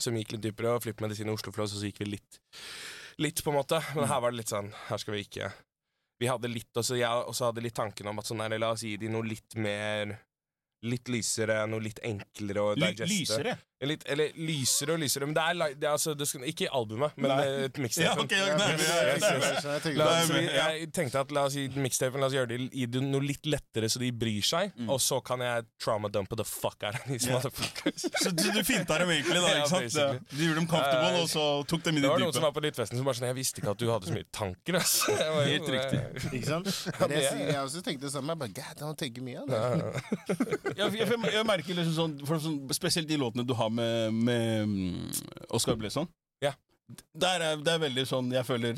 som 0.00 0.16
gikk 0.16 0.32
litt 0.34 0.44
dypere, 0.44 0.76
og 0.76 0.84
Flipp 0.84 1.00
Medisin 1.04 1.28
og 1.30 1.38
Oslo 1.38 1.52
Flows, 1.54 1.76
og 1.76 1.80
så 1.80 1.90
gikk 1.90 2.00
vi 2.02 2.16
litt 2.16 2.40
Litt, 3.22 3.44
på 3.44 3.50
en 3.52 3.56
måte. 3.60 3.78
Men 3.94 4.08
her 4.10 4.20
var 4.20 4.32
det 4.34 4.40
litt 4.42 4.50
sånn 4.50 4.72
Her 4.88 4.98
skal 4.98 5.14
vi 5.14 5.20
ikke 5.26 5.50
Vi 6.22 6.26
hadde 6.30 6.50
litt 6.50 6.74
også 6.80 6.96
Jeg 6.98 7.26
også 7.30 7.50
hadde 7.50 7.62
litt 7.62 7.76
tanken 7.76 8.08
om 8.10 8.18
at 8.18 8.26
sånn 8.26 8.42
der, 8.42 8.56
la 8.58 8.72
oss 8.74 8.82
gi 8.86 8.96
de 8.98 9.10
noe 9.12 9.26
litt 9.26 9.54
mer 9.60 10.16
Litt 10.84 11.08
lysere, 11.08 11.62
noe 11.70 11.80
litt 11.80 12.02
enklere 12.04 12.60
å 12.60 12.74
digeste. 12.76 13.06
lysere? 13.08 13.54
Litt, 13.88 14.04
eller 14.10 14.32
lysere 14.38 14.94
og 14.96 15.00
lysere, 15.02 15.26
men 15.28 15.34
det 15.36 15.42
er, 15.44 15.74
det 15.80 15.88
er 15.88 15.92
altså 15.94 16.14
det 16.16 16.26
skal, 16.28 16.44
Ikke 16.48 16.66
i 16.66 16.70
albumet, 16.72 17.16
men 17.20 17.30
Nei. 17.30 17.68
mixtape. 17.84 18.04
Ja, 18.04 18.12
ok, 18.20 18.32
ja, 19.94 20.66
jeg- 20.74 20.90
tenkte 20.94 21.20
at 21.20 21.32
la 21.34 21.44
oss 21.48 21.54
gi 21.58 21.66
mixtapen 21.80 22.20
La 22.22 22.28
oss 22.28 22.34
gjøre 22.36 22.48
det 22.52 22.58
i 22.72 22.86
det 22.90 23.00
noe 23.02 23.22
litt 23.24 23.46
lettere, 23.48 23.88
så 23.90 23.98
de 24.02 24.10
bryr 24.14 24.44
seg. 24.44 24.72
Mm. 24.78 24.88
Og 24.92 25.00
så 25.02 25.18
kan 25.24 25.42
jeg 25.44 25.66
trauma-dumpe 25.82 26.36
the 26.38 26.44
fuck 26.46 26.82
out 26.86 26.94
of 26.98 27.04
these 27.08 27.28
motherfuckers. 27.30 28.06
Så 28.24 28.30
du, 28.34 28.44
du 28.54 28.60
finta 28.64 28.96
dem 29.00 29.10
egentlig, 29.10 29.40
da? 29.42 29.50
Ikke 29.60 29.68
sant? 29.70 29.96
Ja. 29.98 30.08
Du 30.30 30.40
gjorde 30.44 30.60
dem 30.60 30.68
comfortable, 30.70 31.22
og 31.24 31.28
så 31.30 31.44
tok 31.68 31.84
dem 31.84 31.98
i 31.98 32.02
Det 32.02 32.06
det 32.06 32.12
var 32.12 32.22
noen 32.22 32.34
som 32.36 32.44
var 32.46 32.54
på 32.56 32.62
Lyttfesten 32.64 32.98
som 33.00 33.06
bare 33.08 33.18
sånn 33.18 33.28
Jeg 33.28 33.36
visste 33.38 33.60
ikke 33.62 33.72
at 33.74 33.80
du 33.82 33.86
hadde 33.90 34.08
så 34.08 34.14
mye 34.16 34.28
tanker, 34.34 34.78
ass. 34.78 34.94
Jeg 35.10 35.48
Helt 35.54 35.70
riktig. 35.74 36.00
Ikke 36.38 36.48
sant? 36.48 36.70
Det 37.04 37.20
jeg, 37.20 37.40
jeg 37.50 37.58
også 37.60 37.82
tenkte 37.84 38.06
det 38.06 38.12
samme. 38.14 38.34
Jeg 38.34 38.40
bare, 38.44 38.54
God, 38.60 38.84
han 38.88 38.98
tenker 39.00 39.26
mye 39.26 39.42
av 39.42 39.50
det. 39.50 39.60
Jeg, 40.78 40.90
jeg, 41.00 41.18
jeg 41.36 41.46
merker 41.48 41.78
liksom 41.80 41.94
sånn, 41.98 42.14
for 42.28 42.42
sånn 42.42 42.58
Spesielt 42.74 43.08
de 43.10 43.18
låtene 43.20 43.44
du 43.46 43.54
har 43.58 43.70
med, 43.74 44.20
med 44.28 44.68
mm, 44.68 45.48
Oscar 45.54 45.78
Bleson. 45.80 46.08
Ja. 46.44 46.54
Der 47.16 47.40
er, 47.40 47.56
det 47.64 47.72
er 47.72 47.80
veldig 47.80 48.02
sånn 48.04 48.26
Jeg 48.34 48.44
føler 48.44 48.76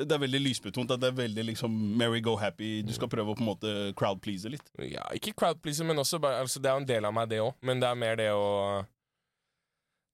Det 0.00 0.08
er 0.08 0.20
veldig 0.22 0.40
lysbetont. 0.40 0.90
At 0.94 1.02
det 1.02 1.10
er 1.12 1.18
veldig 1.18 1.44
liksom 1.50 1.72
Mary 2.00 2.22
go 2.24 2.36
happy. 2.40 2.80
Du 2.86 2.92
skal 2.96 3.10
prøve 3.12 3.32
å 3.32 3.38
på 3.38 3.44
en 3.44 3.50
måte 3.52 3.76
crowd-please 3.98 4.52
litt. 4.52 4.68
ja, 4.82 5.04
ikke 5.16 5.36
crowd 5.36 5.62
pleaser, 5.62 5.88
men 5.88 6.00
også 6.00 6.20
bare 6.22 6.42
altså, 6.44 6.60
Det 6.60 6.70
er 6.70 6.76
jo 6.76 6.84
en 6.84 6.92
del 6.92 7.08
av 7.08 7.16
meg, 7.16 7.30
det 7.32 7.40
òg. 7.44 7.56
Men 7.62 7.82
det 7.82 7.90
er 7.90 8.04
mer 8.04 8.20
det 8.20 8.30
å 8.34 8.46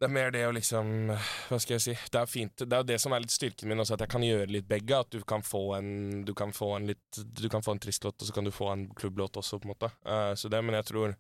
det 0.03 0.09
er 0.09 0.15
mer 0.17 0.33
det 0.35 0.41
å 0.49 0.51
liksom 0.51 1.13
Hva 1.13 1.59
skal 1.63 1.77
jeg 1.77 1.83
si? 1.85 1.93
Det 2.11 2.19
er 2.19 2.27
fint. 2.27 2.65
Det 2.65 2.75
er 2.75 2.81
jo 2.83 2.87
det 2.89 2.97
som 2.99 3.13
er 3.15 3.23
litt 3.23 3.31
styrken 3.31 3.71
min 3.71 3.79
også, 3.79 3.95
at 3.95 4.03
jeg 4.03 4.11
kan 4.11 4.25
gjøre 4.27 4.51
litt 4.51 4.67
begge. 4.67 4.99
At 4.99 5.15
du 5.15 5.23
kan 5.23 5.45
få 5.47 5.77
en 5.77 6.25
Du 6.27 6.33
kan 6.35 6.51
få 6.51 6.73
en 6.81 6.89
litt 6.91 7.21
Du 7.39 7.47
kan 7.53 7.63
få 7.63 7.77
en 7.77 7.83
trist 7.83 8.03
låt, 8.03 8.19
og 8.19 8.27
så 8.27 8.35
kan 8.35 8.49
du 8.49 8.51
få 8.51 8.73
en 8.73 8.89
klubblåt 8.99 9.39
også, 9.39 9.61
på 9.63 9.69
en 9.69 9.75
måte. 9.77 9.93
Uh, 10.03 10.35
så 10.35 10.51
det, 10.51 10.59
men 10.67 10.75
jeg 10.81 10.89
tror 10.91 11.15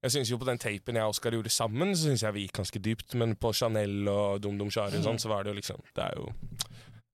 Jeg 0.00 0.14
synes 0.14 0.30
jo 0.32 0.38
på 0.40 0.46
den 0.48 0.58
tapen 0.60 0.96
jeg 0.96 1.04
og 1.04 1.12
Oskar 1.12 1.34
gjorde 1.36 1.50
sammen, 1.52 1.90
så 1.92 2.08
syns 2.08 2.22
jeg 2.24 2.32
vi 2.36 2.46
gikk 2.46 2.56
ganske 2.62 2.80
dypt. 2.80 3.14
Men 3.20 3.34
på 3.36 3.52
Chanel 3.52 4.08
og 4.08 4.40
Dum 4.40 4.56
Dum 4.60 4.70
Shari 4.72 4.96
og 4.96 5.04
sånn, 5.04 5.20
så 5.20 5.28
var 5.32 5.44
det 5.44 5.52
jo 5.52 5.58
liksom 5.60 5.82
Det 5.96 6.06
er 6.06 6.16
jo 6.16 6.30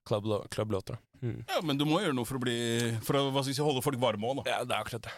klubblåter. 0.07 0.49
klubblåter. 0.55 1.01
Mm. 1.23 1.41
Ja, 1.49 1.61
Men 1.65 1.79
du 1.81 1.85
må 1.89 1.99
gjøre 2.03 2.15
noe 2.15 2.29
for 2.29 2.39
å 2.39 2.43
bli 2.45 2.55
For 3.03 3.17
å 3.19 3.31
hva 3.33 3.43
skal 3.43 3.51
jeg 3.55 3.59
si, 3.59 3.65
holde 3.67 3.83
folk 3.83 3.99
varme 3.99 4.29
òg, 4.29 4.43
da. 4.45 4.51
Ja, 4.53 4.65
det 4.65 4.77
er 4.77 4.85
akkurat 4.85 5.09
det. 5.09 5.15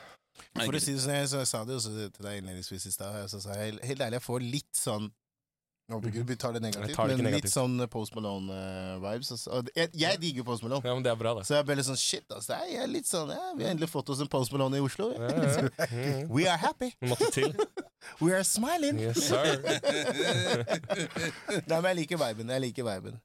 For 0.55 0.79
å 0.79 0.81
si 0.81 0.95
det 0.95 1.03
sånn, 1.03 1.17
jeg, 1.19 1.29
så 1.29 1.41
jeg 1.43 1.51
sa 1.51 1.65
det 1.67 1.75
også 1.77 1.93
til 2.15 2.25
deg 2.25 2.39
innledningsvis 2.41 2.87
i 2.89 2.93
stad. 2.95 3.19
så 3.29 3.41
sa 3.43 3.57
jeg, 3.59 3.79
Helt 3.85 4.01
ærlig, 4.01 4.21
jeg 4.21 4.27
får 4.31 4.47
litt 4.47 4.79
sånn 4.79 5.11
ikke 5.89 6.21
du 6.29 6.35
tar 6.37 6.53
det 6.53 6.61
negativt, 6.63 6.95
tar 6.97 7.09
det 7.09 7.17
men 7.17 7.25
negativt. 7.25 7.45
litt 7.49 7.55
sånn 7.55 7.81
Post 7.89 8.13
Malone-vibes. 8.15 9.31
altså. 9.33 9.63
Jeg, 9.75 9.89
jeg 9.97 10.19
digger 10.21 10.45
Post 10.45 10.63
Malone. 10.63 10.85
Ja, 10.85 10.93
men 10.95 11.03
det 11.07 11.13
er 11.15 11.17
bra. 11.17 11.33
Så 11.49 11.55
jeg 11.57 11.65
ble 11.65 11.75
litt 11.81 11.87
sånn 11.89 11.97
shit, 11.97 12.27
altså. 12.29 12.53
Jeg 12.69 12.83
er 12.85 12.89
litt 12.93 13.09
sånn, 13.09 13.33
ja, 13.33 13.55
Vi 13.57 13.65
har 13.65 13.71
endelig 13.73 13.89
fått 13.89 14.11
oss 14.13 14.21
en 14.21 14.29
Post 14.29 14.53
Malone 14.53 14.77
i 14.77 14.81
Oslo. 14.85 15.13
Ja. 15.17 15.29
Mm. 15.89 16.29
We 16.29 16.45
are 16.47 16.59
happy. 16.61 16.93
We 18.21 18.35
are 18.37 18.45
smiling. 18.45 18.99
Yes, 19.01 19.25
sir. 19.25 19.57
Nei, 21.69 21.81
men 21.81 21.89
jeg 21.91 21.99
liker 22.03 22.21
viben. 22.21 22.53
Jeg 22.53 22.61
liker 22.69 22.85
viben. 22.87 23.17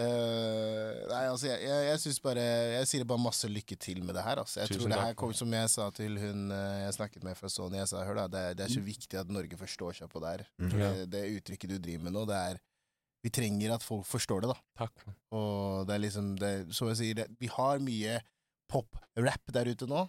Eh, 0.00 1.00
nei, 1.10 1.22
altså, 1.28 1.48
jeg, 1.50 1.60
jeg, 1.66 1.84
jeg 1.90 2.00
syns 2.04 2.20
bare 2.24 2.44
Jeg 2.44 2.88
sier 2.88 3.06
bare 3.08 3.20
masse 3.20 3.50
lykke 3.50 3.76
til 3.80 4.00
med 4.06 4.16
det 4.16 4.24
her. 4.24 4.40
Altså. 4.42 4.62
Jeg 4.62 4.72
Tusen 4.72 4.84
tror 4.84 4.94
det 4.94 5.00
her 5.02 5.18
kom, 5.18 5.34
Som 5.36 5.56
jeg 5.56 5.70
sa 5.72 5.88
til 5.96 6.18
hun 6.22 6.50
eh, 6.56 6.80
jeg 6.86 6.96
snakket 6.96 7.26
med 7.26 7.38
fra 7.38 7.50
Sony, 7.52 7.78
jeg 7.80 7.90
sa 7.92 8.04
hør 8.06 8.22
da, 8.22 8.26
det 8.32 8.44
det 8.60 8.66
er 8.66 8.74
så 8.74 8.82
viktig 8.84 9.20
at 9.20 9.32
Norge 9.32 9.58
forstår 9.60 10.00
seg 10.00 10.10
på 10.12 10.22
det 10.24 10.34
her. 10.34 10.44
Mm. 10.62 10.72
Det, 10.74 10.90
det 11.12 11.24
uttrykket 11.38 11.74
du 11.74 11.78
driver 11.78 12.06
med 12.08 12.16
nå, 12.16 12.24
det 12.30 12.38
er 12.52 12.62
Vi 13.24 13.32
trenger 13.36 13.76
at 13.76 13.84
folk 13.84 14.06
forstår 14.08 14.46
det, 14.46 14.54
da. 14.54 14.58
Takk. 14.84 15.04
Og 15.36 15.86
det 15.88 15.96
er 15.96 16.04
liksom 16.06 16.32
det, 16.40 16.52
Som 16.76 16.88
jeg 16.92 17.00
sier, 17.02 17.26
vi 17.40 17.50
har 17.52 17.82
mye 17.84 18.20
pop-rap 18.70 19.52
der 19.52 19.72
ute 19.74 19.88
nå. 19.90 20.06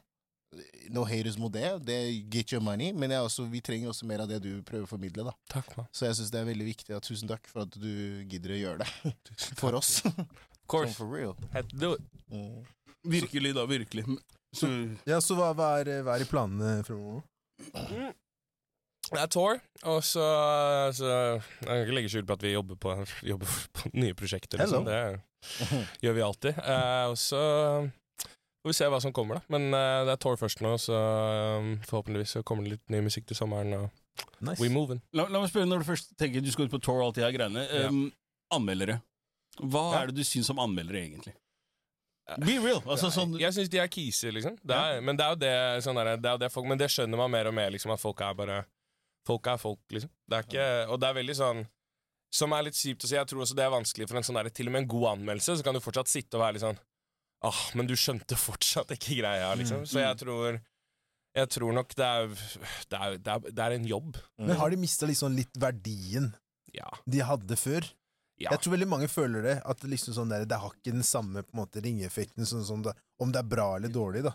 No 0.91 1.05
haters 1.07 1.37
mot 1.39 1.51
det. 1.53 1.67
Det 1.87 1.97
get 2.33 2.51
your 2.51 2.63
money. 2.63 2.91
Men 2.91 3.13
jeg 3.13 3.23
også, 3.23 3.45
vi 3.51 3.61
trenger 3.63 3.91
også 3.93 4.07
mer 4.09 4.23
av 4.25 4.31
det 4.31 4.41
du 4.43 4.51
prøver 4.67 4.83
å 4.87 4.89
formidle. 4.89 5.23
da 5.29 5.35
Takk, 5.53 5.71
man. 5.77 5.87
Så 5.95 6.09
jeg 6.09 6.19
syns 6.19 6.33
det 6.33 6.41
er 6.41 6.49
veldig 6.49 6.67
viktig. 6.67 6.95
Og 6.97 7.03
tusen 7.07 7.31
takk 7.31 7.47
for 7.51 7.63
at 7.63 7.77
du 7.79 7.91
gidder 8.31 8.55
å 8.57 8.59
gjøre 8.59 8.83
det 8.83 9.15
for 9.61 9.79
oss. 9.79 10.01
Of 10.11 10.67
course. 10.67 10.91
Sånn 10.91 10.99
for 10.99 11.15
real. 11.15 11.35
Had 11.55 11.71
to 11.71 11.79
do 11.79 11.93
it. 11.95 12.03
Mm. 12.31 12.61
Virkelig, 13.15 13.53
da. 13.57 13.65
Virkelig. 13.69 14.05
Så, 14.55 14.67
Ja, 15.07 15.21
så 15.23 15.37
hva, 15.39 15.53
hva, 15.55 15.77
er, 15.79 16.01
hva 16.03 16.17
er 16.17 16.25
i 16.25 16.27
planene 16.27 16.81
fremover? 16.83 17.23
Det 19.11 19.19
er 19.19 19.29
tour, 19.31 19.57
og 19.91 20.03
så, 20.05 20.23
så 20.95 21.07
Jeg 21.09 21.65
kan 21.65 21.81
ikke 21.81 21.95
legge 21.97 22.11
skjul 22.13 22.27
på 22.29 22.35
at 22.37 22.43
vi 22.45 22.51
jobber 22.53 22.77
på, 22.79 22.93
jobber 23.27 23.55
på 23.75 23.91
nye 23.97 24.15
prosjekter. 24.15 24.61
Liksom. 24.61 24.85
Det 24.87 24.99
gjør 26.05 26.15
vi 26.15 26.23
alltid. 26.27 26.59
Uh, 26.61 27.09
og 27.11 27.17
så 27.19 27.41
får 28.61 28.69
vi 28.71 28.77
se 28.77 28.87
hva 28.93 28.99
som 29.01 29.13
kommer, 29.13 29.39
da. 29.39 29.41
Men 29.53 29.69
uh, 29.73 30.05
det 30.07 30.13
er 30.15 30.21
tour 30.21 30.37
først 30.39 30.61
nå, 30.61 30.75
så 30.81 30.95
um, 31.59 31.73
forhåpentligvis 31.89 32.37
så 32.37 32.43
kommer 32.45 32.63
det 32.67 32.75
litt 32.77 32.93
ny 32.93 33.01
musikk 33.05 33.25
til 33.29 33.37
sommeren. 33.39 33.73
Og 33.77 33.89
Nice. 34.41 34.59
we 34.61 34.69
moving. 34.69 34.99
La, 35.17 35.25
la 35.31 35.39
meg 35.41 35.49
spørre, 35.49 35.65
når 35.69 35.81
du 35.83 35.87
først 35.87 36.11
tenker 36.19 36.43
du 36.43 36.49
skal 36.53 36.67
ut 36.67 36.73
på 36.73 36.81
tour 36.83 36.99
og 36.99 37.07
alt 37.09 37.15
de 37.19 37.23
her 37.25 37.33
greiene. 37.33 37.63
Ja. 37.69 37.87
Um, 37.89 38.11
anmeldere. 38.53 38.99
Hva 39.61 39.85
Ja. 39.93 40.01
er 40.01 40.11
det 40.11 40.15
du 40.21 40.23
syns 40.27 40.49
om 40.53 40.59
anmeldere, 40.63 41.01
egentlig? 41.07 41.33
Be 42.39 42.53
real! 42.63 42.79
Altså, 42.85 43.09
sånn, 43.11 43.33
Jeg 43.41 43.51
syns 43.51 43.69
de 43.73 43.79
er 43.81 43.89
kise, 43.91 44.29
liksom. 44.31 44.53
Det 44.63 44.75
er, 44.77 45.01
Men 45.03 45.17
det 45.19 45.25
er 45.25 45.33
jo 45.33 45.39
det, 45.41 45.83
sånn 45.83 45.97
der, 45.99 46.13
det 46.21 46.29
er 46.29 46.37
jo 46.37 46.41
det 46.45 46.51
folk 46.53 46.67
Men 46.69 46.77
det 46.79 46.87
skjønner 46.93 47.19
man 47.19 47.31
mer 47.33 47.49
og 47.49 47.53
mer, 47.57 47.71
liksom, 47.73 47.91
at 47.91 47.99
folk 47.99 48.21
er 48.23 48.37
bare 48.37 48.59
Folk 49.27 49.47
er 49.51 49.57
folk, 49.59 49.81
liksom. 49.91 50.09
Det 50.29 50.37
er 50.37 50.45
ikke 50.45 50.67
Og 50.93 51.01
det 51.01 51.09
er 51.09 51.17
veldig 51.17 51.35
sånn 51.35 51.59
Som 52.31 52.53
er 52.55 52.63
litt 52.69 52.77
kjipt 52.79 53.03
å 53.03 53.09
si. 53.09 53.17
Jeg 53.17 53.27
tror 53.27 53.43
også 53.43 53.57
det 53.57 53.65
er 53.65 53.73
vanskelig 53.73 54.07
for 54.07 54.21
en 54.21 54.23
sånn 54.23 54.37
der, 54.39 54.47
til 54.55 54.69
og 54.69 54.75
med 54.77 54.83
en 54.85 54.87
god 54.93 55.07
anmeldelse, 55.17 55.57
så 55.59 55.65
kan 55.65 55.75
du 55.75 55.81
fortsatt 55.83 56.07
sitte 56.07 56.39
og 56.39 56.45
være 56.45 56.55
litt 56.55 56.63
sånn 56.63 56.79
Åh, 57.47 57.61
men 57.77 57.87
du 57.89 57.95
skjønte 57.97 58.37
fortsatt 58.37 58.91
ikke 58.95 59.17
greia, 59.21 59.53
liksom. 59.57 59.85
Så 59.89 60.03
jeg 60.03 60.19
tror 60.21 60.59
Jeg 61.31 61.47
tror 61.49 61.73
nok 61.73 61.95
det 61.95 62.05
er 62.05 62.27
Det 62.27 62.99
er, 62.99 63.17
det 63.17 63.33
er, 63.33 63.47
det 63.49 63.63
er 63.65 63.77
en 63.77 63.87
jobb. 63.87 64.19
Men 64.37 64.57
har 64.59 64.69
de 64.69 64.77
mista 64.81 65.09
liksom 65.09 65.35
litt 65.37 65.57
verdien 65.57 66.33
Ja. 66.73 66.91
de 67.05 67.23
hadde 67.25 67.57
før? 67.57 67.87
ja. 68.41 68.49
Jeg 68.51 68.61
tror 68.61 68.73
veldig 68.73 68.87
mange 68.89 69.07
føler 69.11 69.43
det. 69.45 69.57
At 69.65 69.83
liksom 69.83 70.15
sånn 70.17 70.29
der, 70.31 70.45
det 70.49 70.57
har 70.57 70.71
ikke 70.73 70.93
den 70.95 71.03
samme 71.05 71.43
på 71.43 71.53
en 71.53 71.61
måte 71.63 71.81
ringeffekten, 71.83 72.45
sånn, 72.45 72.63
sånn, 72.65 72.87
om 73.21 73.31
det 73.33 73.37
er 73.43 73.49
bra 73.49 73.75
eller 73.77 73.89
dårlig. 73.93 74.23
da 74.25 74.33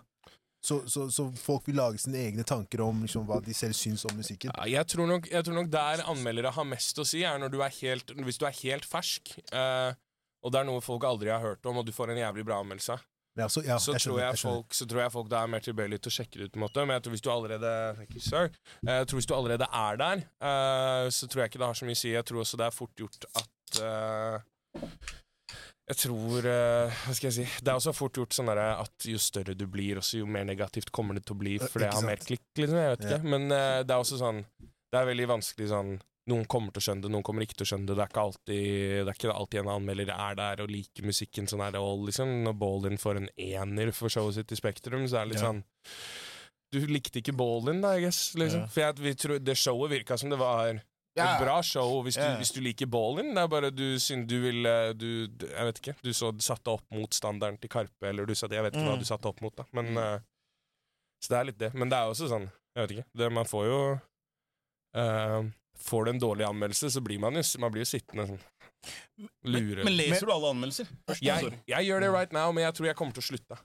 så, 0.66 0.80
så, 0.90 1.06
så 1.10 1.28
folk 1.38 1.68
vil 1.68 1.76
lage 1.78 2.00
sine 2.02 2.18
egne 2.26 2.44
tanker 2.46 2.80
om 2.82 3.04
liksom, 3.04 3.26
hva 3.28 3.38
de 3.44 3.54
selv 3.54 3.76
syns 3.78 4.02
om 4.08 4.16
musikken. 4.18 4.50
Ja, 4.56 4.64
jeg, 4.70 4.88
tror 4.90 5.06
nok, 5.10 5.28
jeg 5.30 5.46
tror 5.46 5.58
nok 5.60 5.70
der 5.70 6.02
anmeldere 6.10 6.50
har 6.56 6.66
mest 6.66 6.98
å 6.98 7.06
si, 7.06 7.22
er 7.26 7.38
når 7.38 7.52
du 7.54 7.60
er 7.62 7.74
helt, 7.78 8.10
hvis 8.26 8.40
du 8.42 8.46
er 8.48 8.56
helt 8.64 8.88
fersk, 8.88 9.36
eh, 9.54 9.92
og 10.46 10.54
det 10.54 10.62
er 10.62 10.68
noe 10.68 10.82
folk 10.84 11.04
aldri 11.08 11.32
har 11.34 11.42
hørt 11.42 11.66
om, 11.66 11.80
og 11.82 11.86
du 11.88 11.92
får 11.96 12.14
en 12.14 12.22
jævlig 12.22 12.44
bra 12.46 12.60
anmeldelse, 12.62 12.96
ja, 13.36 13.48
så, 13.52 13.60
ja, 13.66 13.76
så, 13.78 13.92
jeg 13.92 14.00
tror 14.06 14.20
jeg 14.20 14.32
jeg 14.32 14.40
folk, 14.40 14.72
så 14.72 14.86
tror 14.88 15.02
jeg 15.02 15.12
folk 15.12 15.26
da 15.28 15.42
er 15.44 15.50
mer 15.52 15.64
tilbøyelige 15.64 16.06
til 16.06 16.12
å 16.12 16.14
sjekke 16.14 16.38
det 16.40 16.46
ut. 16.46 16.52
på 16.54 16.56
en 16.56 16.64
måte 16.64 16.84
Men 16.86 16.96
jeg 16.96 17.02
tror 17.04 17.12
hvis 17.16 17.24
du 17.26 17.28
allerede 17.34 17.72
you. 18.00 18.38
Eh, 18.40 18.94
Jeg 18.94 19.08
tror 19.10 19.20
hvis 19.20 19.28
du 19.28 19.34
allerede 19.36 19.68
er 19.68 20.00
der, 20.00 20.22
uh, 20.40 21.10
så 21.12 21.28
tror 21.28 21.42
jeg 21.42 21.52
ikke 21.52 21.60
det 21.60 21.68
har 21.68 21.76
så 21.76 21.88
mye 21.88 21.98
å 21.98 22.00
si. 22.00 22.14
Jeg 22.14 22.24
tror 22.30 22.40
også 22.40 22.60
det 22.62 22.66
er 22.66 22.78
fort 22.78 23.02
gjort 23.02 23.28
at 23.42 23.80
uh, 23.84 24.88
Jeg 25.90 26.00
tror 26.00 26.48
uh, 26.48 26.96
Hva 27.04 27.18
skal 27.18 27.28
jeg 27.28 27.36
si 27.36 27.46
Det 27.60 27.68
er 27.74 27.76
også 27.76 27.92
fort 27.98 28.16
gjort 28.22 28.38
sånn 28.38 28.48
at 28.56 29.10
jo 29.10 29.20
større 29.20 29.52
du 29.58 29.66
blir, 29.68 30.00
også 30.00 30.22
jo 30.22 30.30
mer 30.32 30.48
negativt 30.48 30.88
kommer 30.90 31.20
det 31.20 31.26
til 31.28 31.36
å 31.36 31.42
bli, 31.44 31.58
for 31.60 31.84
det 31.84 31.92
har 31.92 32.08
mer 32.08 32.24
klikk, 32.24 32.46
liksom. 32.56 32.80
Jeg 32.80 32.96
vet 32.96 33.04
Ja. 33.04 33.18
ikke. 33.18 33.34
Men 33.36 33.50
eh, 33.52 33.82
det 33.84 33.92
er 33.92 34.00
også 34.00 34.16
sånn 34.22 34.46
Det 34.64 34.96
er 35.02 35.10
veldig 35.12 35.28
vanskelig 35.36 35.68
sånn 35.76 35.98
noen 36.28 36.44
kommer 36.50 36.72
til 36.74 36.80
å 36.82 36.84
skjønne 36.88 37.02
det, 37.06 37.10
noen 37.14 37.22
kommer 37.22 37.42
ikke 37.46 37.54
til 37.60 37.66
å 37.66 37.70
skjønne 37.70 37.86
det. 37.86 37.94
Det 37.96 38.02
er 38.04 38.10
ikke 38.10 38.22
alltid, 38.26 38.62
det 39.06 39.10
er 39.12 39.18
ikke 39.18 39.34
alltid 39.36 39.60
en 39.62 39.68
anmelder 39.76 40.10
er 40.16 40.34
der 40.40 40.62
og 40.64 40.70
liker 40.72 41.06
musikken 41.06 41.46
sånn 41.50 41.62
er 41.66 41.76
det 41.76 41.80
all, 41.82 42.02
liksom. 42.08 42.32
Når 42.46 42.56
Ballin 42.58 42.98
får 42.98 43.20
en 43.20 43.28
ener 43.38 43.92
for 43.94 44.08
showet 44.12 44.34
sitt 44.40 44.52
i 44.52 44.58
Spektrum, 44.58 45.06
så 45.06 45.20
er 45.20 45.24
det 45.28 45.34
litt 45.36 45.42
Ja. 45.42 45.52
sånn 45.52 45.62
Du 46.72 46.80
likte 46.90 47.20
ikke 47.22 47.32
Ballin, 47.36 47.80
da, 47.80 47.92
I 47.96 48.00
guess. 48.02 48.34
Liksom. 48.34 48.60
Ja. 48.66 48.66
For 48.66 48.80
jeg, 48.82 48.98
vi 48.98 49.14
tror, 49.14 49.38
det 49.38 49.54
showet 49.56 49.90
virka 49.92 50.18
som 50.18 50.30
det 50.30 50.38
var 50.38 50.72
Ja. 51.16 51.36
et 51.36 51.40
bra 51.46 51.60
show 51.62 52.02
hvis 52.02 52.16
du, 52.18 52.26
hvis 52.40 52.50
du 52.52 52.60
liker 52.60 52.86
Ballin. 52.90 53.30
Det 53.34 53.42
er 53.44 53.48
bare 53.48 53.70
du 53.70 53.94
syns 54.02 54.26
du 54.28 54.34
vil 54.42 54.62
du, 54.98 55.26
du, 55.28 55.46
Jeg 55.46 55.64
vet 55.70 55.78
ikke. 55.80 55.94
Du 56.02 56.10
så 56.12 56.32
satte 56.42 56.68
opp 56.74 56.82
mot 56.90 57.08
standarden 57.14 57.56
til 57.62 57.70
Karpe, 57.70 58.02
eller 58.10 58.26
du 58.26 58.34
satte 58.34 58.52
Jeg 58.58 58.64
vet 58.66 58.74
ikke 58.74 58.84
hva 58.84 58.96
Mm. 58.96 58.98
du 58.98 59.04
satte 59.08 59.26
opp 59.30 59.40
mot, 59.40 59.54
da. 59.56 59.64
Men 59.72 59.96
eh, 59.96 60.18
Så 61.22 61.28
det 61.30 61.38
er 61.38 61.44
litt 61.44 61.58
det. 61.58 61.72
Men 61.74 61.88
det 61.88 61.96
er 61.96 62.10
også 62.10 62.28
sånn 62.28 62.50
Jeg 62.76 62.82
vet 62.88 62.90
ikke. 62.98 63.06
Det, 63.14 63.32
man 63.32 63.44
får 63.48 63.64
jo 63.70 64.00
eh, 64.94 65.42
Får 65.78 66.04
du 66.06 66.10
en 66.14 66.20
dårlig 66.22 66.46
anmeldelse, 66.48 66.90
så 66.90 67.00
blir 67.04 67.20
man 67.22 67.36
jo 67.38 67.44
Man 67.62 67.72
blir 67.74 67.84
jo 67.84 67.90
sittende 67.92 68.28
sånn 68.32 68.42
Lure. 69.48 69.82
men 69.82 69.96
leser 69.96 70.28
du 70.28 70.30
alle 70.30 70.52
anmeldelser? 70.52 70.86
Først, 71.08 71.22
jeg, 71.24 71.56
jeg 71.66 71.86
gjør 71.88 72.04
det 72.04 72.10
right 72.12 72.34
now, 72.36 72.52
men 72.54 72.68
jeg 72.68 72.76
tror 72.76 72.86
jeg 72.86 72.98
kommer 72.98 73.16
til 73.16 73.24
å 73.24 73.26
slutte. 73.32 73.58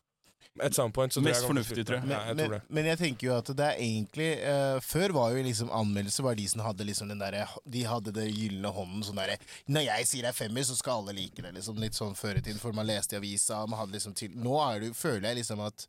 Et 0.59 0.77
point, 0.93 1.13
så 1.13 1.21
Mest 1.23 1.41
jeg 1.41 1.47
fornuftig, 1.47 1.83
tror 1.87 1.97
jeg. 2.01 2.09
Ja, 2.11 2.17
Men, 2.17 2.27
jeg 2.27 2.35
men, 2.35 2.49
tror 2.49 2.73
men 2.75 2.87
jeg 2.89 2.99
tenker 2.99 3.27
jo 3.27 3.35
at 3.37 3.51
det 3.55 3.67
er 3.69 3.77
egentlig 3.79 4.27
uh, 4.43 4.79
Før 4.83 5.13
var 5.15 5.31
jo 5.31 5.45
liksom 5.45 5.71
anmeldelser 5.71 6.25
var 6.27 6.35
de 6.35 6.47
som 6.51 6.63
hadde 6.65 6.87
liksom 6.89 7.07
den 7.07 7.21
derre 7.21 7.45
De 7.63 7.85
hadde 7.87 8.11
det 8.17 8.25
gylne 8.27 8.73
hånden 8.75 9.05
sånn 9.07 9.21
derre 9.21 9.37
Når 9.71 9.85
jeg 9.87 10.09
sier 10.09 10.27
det 10.27 10.33
er 10.33 10.39
femmer, 10.41 10.65
så 10.67 10.75
skal 10.75 11.05
alle 11.05 11.15
like 11.21 11.39
det. 11.39 11.53
liksom 11.55 11.79
Litt 11.79 11.95
sånn 11.95 12.17
før 12.19 12.41
i 12.41 12.43
tiden, 12.43 12.59
for 12.59 12.75
man 12.75 12.89
leste 12.89 13.15
i 13.15 13.21
avisa 13.21 13.61
man 13.63 13.79
hadde 13.79 13.95
liksom 13.95 14.17
til 14.17 14.35
Nå 14.43 14.59
er 14.65 14.83
det, 14.83 14.91
føler 14.97 15.29
jeg 15.31 15.39
liksom 15.39 15.63
at 15.69 15.87